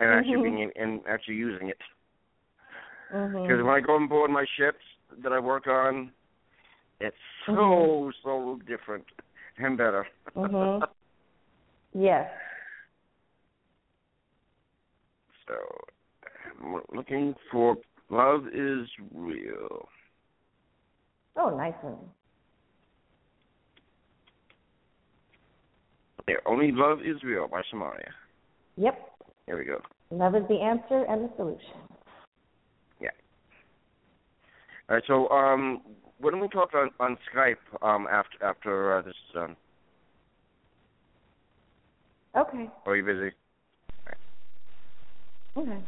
and 0.00 0.10
actually 0.10 0.36
Mhm. 0.36 0.42
being 0.42 0.72
and 0.76 1.00
actually 1.08 1.36
using 1.36 1.68
it. 1.68 1.80
Because 3.08 3.32
Mhm. 3.32 3.64
when 3.64 3.74
I 3.74 3.80
go 3.80 3.94
on 3.94 4.06
board 4.06 4.30
my 4.30 4.44
ships 4.56 4.84
that 5.18 5.32
I 5.32 5.38
work 5.38 5.66
on, 5.66 6.12
it's 7.00 7.16
so 7.46 7.52
Mhm. 7.52 8.14
so 8.22 8.56
different 8.66 9.06
and 9.56 9.76
better. 9.78 10.06
Mhm. 10.34 10.86
Yes. 11.94 12.30
So 15.48 15.54
I'm 16.62 16.80
looking 16.94 17.34
for 17.50 17.76
love 18.10 18.46
is 18.48 18.86
real. 19.14 19.88
Oh, 21.36 21.56
nice 21.56 21.74
one. 21.82 21.96
There, 26.26 26.46
only 26.46 26.72
love 26.72 26.98
is 27.00 27.22
real 27.22 27.48
by 27.48 27.62
Samaria. 27.70 28.10
Yep. 28.76 28.98
Here 29.46 29.58
we 29.58 29.64
go. 29.64 29.78
Love 30.10 30.34
is 30.34 30.42
the 30.48 30.60
answer 30.60 31.04
and 31.08 31.24
the 31.24 31.30
solution. 31.36 31.60
Yeah. 33.00 33.08
All 34.88 34.96
right. 34.96 35.04
So, 35.06 35.28
um, 35.30 35.80
why 36.18 36.30
don't 36.30 36.40
we 36.40 36.48
talk 36.48 36.74
on 36.74 36.90
on 37.00 37.16
Skype 37.32 37.56
um 37.82 38.06
after 38.10 38.44
after 38.44 38.98
uh, 38.98 39.02
this 39.02 39.10
is 39.10 39.34
done? 39.34 39.56
Okay. 42.36 42.68
Are 42.84 42.96
you 42.96 43.04
busy? 43.04 43.34
Okay. 45.58 45.82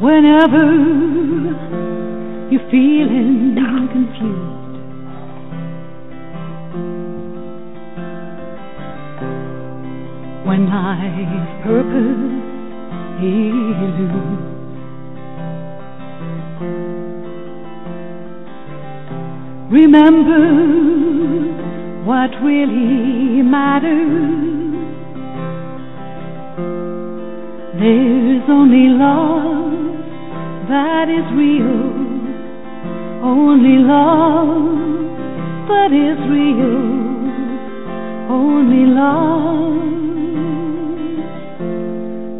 Whenever 0.00 0.64
you're 2.52 2.70
feeling 2.70 3.56
confused, 3.90 4.76
when 10.46 10.68
life's 10.68 11.64
purpose 11.64 12.40
is 13.20 14.49
remember 19.70 20.42
what 22.04 22.30
really 22.42 23.42
matters. 23.42 24.50
There's 27.78 28.42
only 28.50 28.88
love 28.98 29.70
that 30.68 31.08
is 31.08 31.24
real, 31.38 31.86
only 33.24 33.78
love 33.78 34.70
that 35.68 35.92
is 35.94 36.18
real, 36.28 37.00
only 38.28 38.86
love 38.90 39.70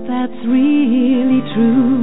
that's 0.09 0.47
really 0.47 1.41
true. 1.55 2.00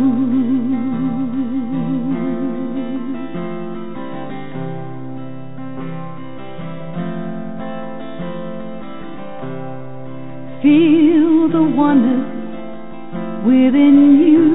Within 13.67 13.95
you. 14.31 14.47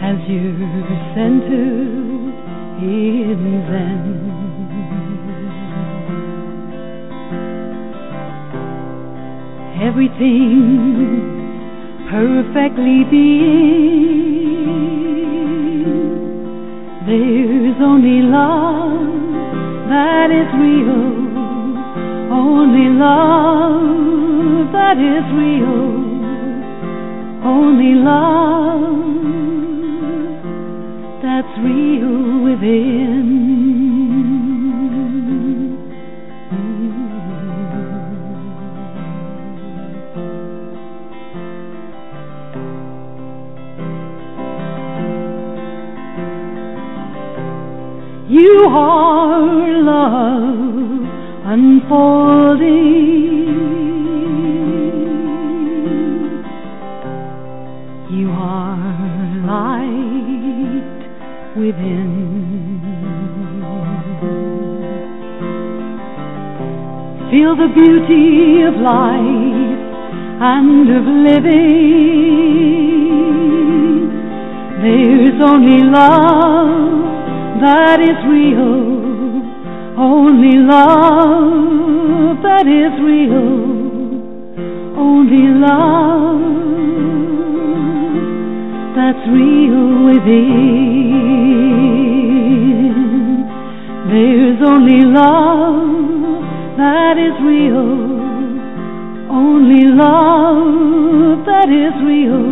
As 0.00 0.18
you're 0.28 0.96
centered 1.14 2.34
in 2.80 3.40
Zen. 3.68 4.06
Everything 9.82 10.86
perfectly 12.10 12.98
being. 13.10 14.22
There's 17.06 17.78
only 17.82 18.22
love 18.22 19.12
that 19.90 20.30
is 20.30 20.48
real 20.58 21.11
only 22.62 22.88
love 22.96 24.70
that 24.70 24.96
is 24.96 25.24
real, 25.34 25.82
only 27.44 27.94
love 27.96 29.02
that's 31.22 31.58
real 31.58 32.44
within. 32.44 33.42
You 48.28 48.66
are 48.70 49.82
love 49.82 50.51
unfolding. 51.52 53.44
You 58.10 58.28
are 58.30 59.36
light 59.52 61.00
within. 61.56 62.10
Feel 67.30 67.54
the 67.56 67.68
beauty 67.74 68.62
of 68.62 68.74
life 68.80 69.80
and 70.40 70.88
of 70.98 71.04
living. 71.28 71.62
There's 74.82 75.38
only 75.50 75.80
love 75.84 77.02
that 77.60 77.98
is 78.00 78.18
real, 78.26 78.91
only 79.98 80.56
love 80.56 82.42
that 82.42 82.66
is 82.66 82.92
real, 83.02 83.82
only 84.96 85.48
love 85.60 86.40
that's 88.96 89.28
real 89.28 90.04
within. 90.06 91.02
There's 94.08 94.60
only 94.66 95.04
love 95.04 96.42
that 96.78 97.18
is 97.18 97.36
real, 97.44 98.20
only 99.30 99.84
love 99.84 101.44
that 101.44 101.68
is 101.68 101.94
real, 102.02 102.46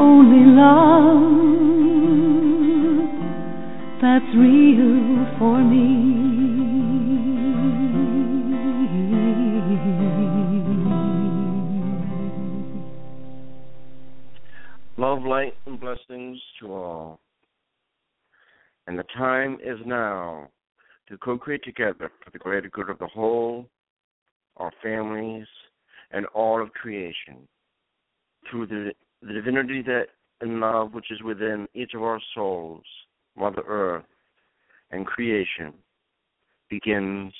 only 0.00 0.44
love 0.46 1.39
that's 4.02 4.24
real 4.34 5.26
for 5.38 5.62
me. 5.62 6.40
Love, 14.96 15.22
light, 15.22 15.54
and 15.66 15.80
blessings 15.80 16.38
to 16.60 16.72
all. 16.72 17.20
And 18.86 18.98
the 18.98 19.04
time 19.16 19.58
is 19.62 19.78
now 19.84 20.48
to 21.08 21.18
co 21.18 21.38
create 21.38 21.62
together 21.64 22.10
for 22.24 22.30
the 22.32 22.38
greater 22.38 22.68
good 22.68 22.88
of 22.88 22.98
the 22.98 23.06
whole, 23.06 23.66
our 24.56 24.72
families, 24.82 25.46
and 26.10 26.26
all 26.26 26.62
of 26.62 26.72
creation. 26.72 27.48
Through 28.50 28.66
the, 28.66 28.92
the 29.22 29.32
divinity 29.32 29.82
that 29.82 30.06
and 30.40 30.60
love 30.60 30.94
which 30.94 31.10
is 31.10 31.22
within 31.22 31.68
each 31.74 31.92
of 31.94 32.02
our 32.02 32.20
souls, 32.34 32.84
Mother 33.40 33.62
Earth, 33.66 34.04
and 34.90 35.06
creation 35.06 35.72
begins 36.68 37.32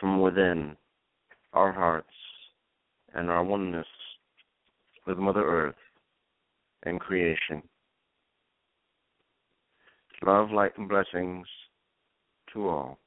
from 0.00 0.20
within 0.20 0.76
our 1.52 1.70
hearts 1.70 2.08
and 3.14 3.30
our 3.30 3.44
oneness 3.44 3.86
with 5.06 5.18
Mother 5.18 5.44
Earth 5.44 5.76
and 6.82 6.98
creation. 6.98 7.62
Love, 10.26 10.50
light, 10.50 10.76
and 10.78 10.88
blessings 10.88 11.46
to 12.52 12.68
all. 12.68 12.98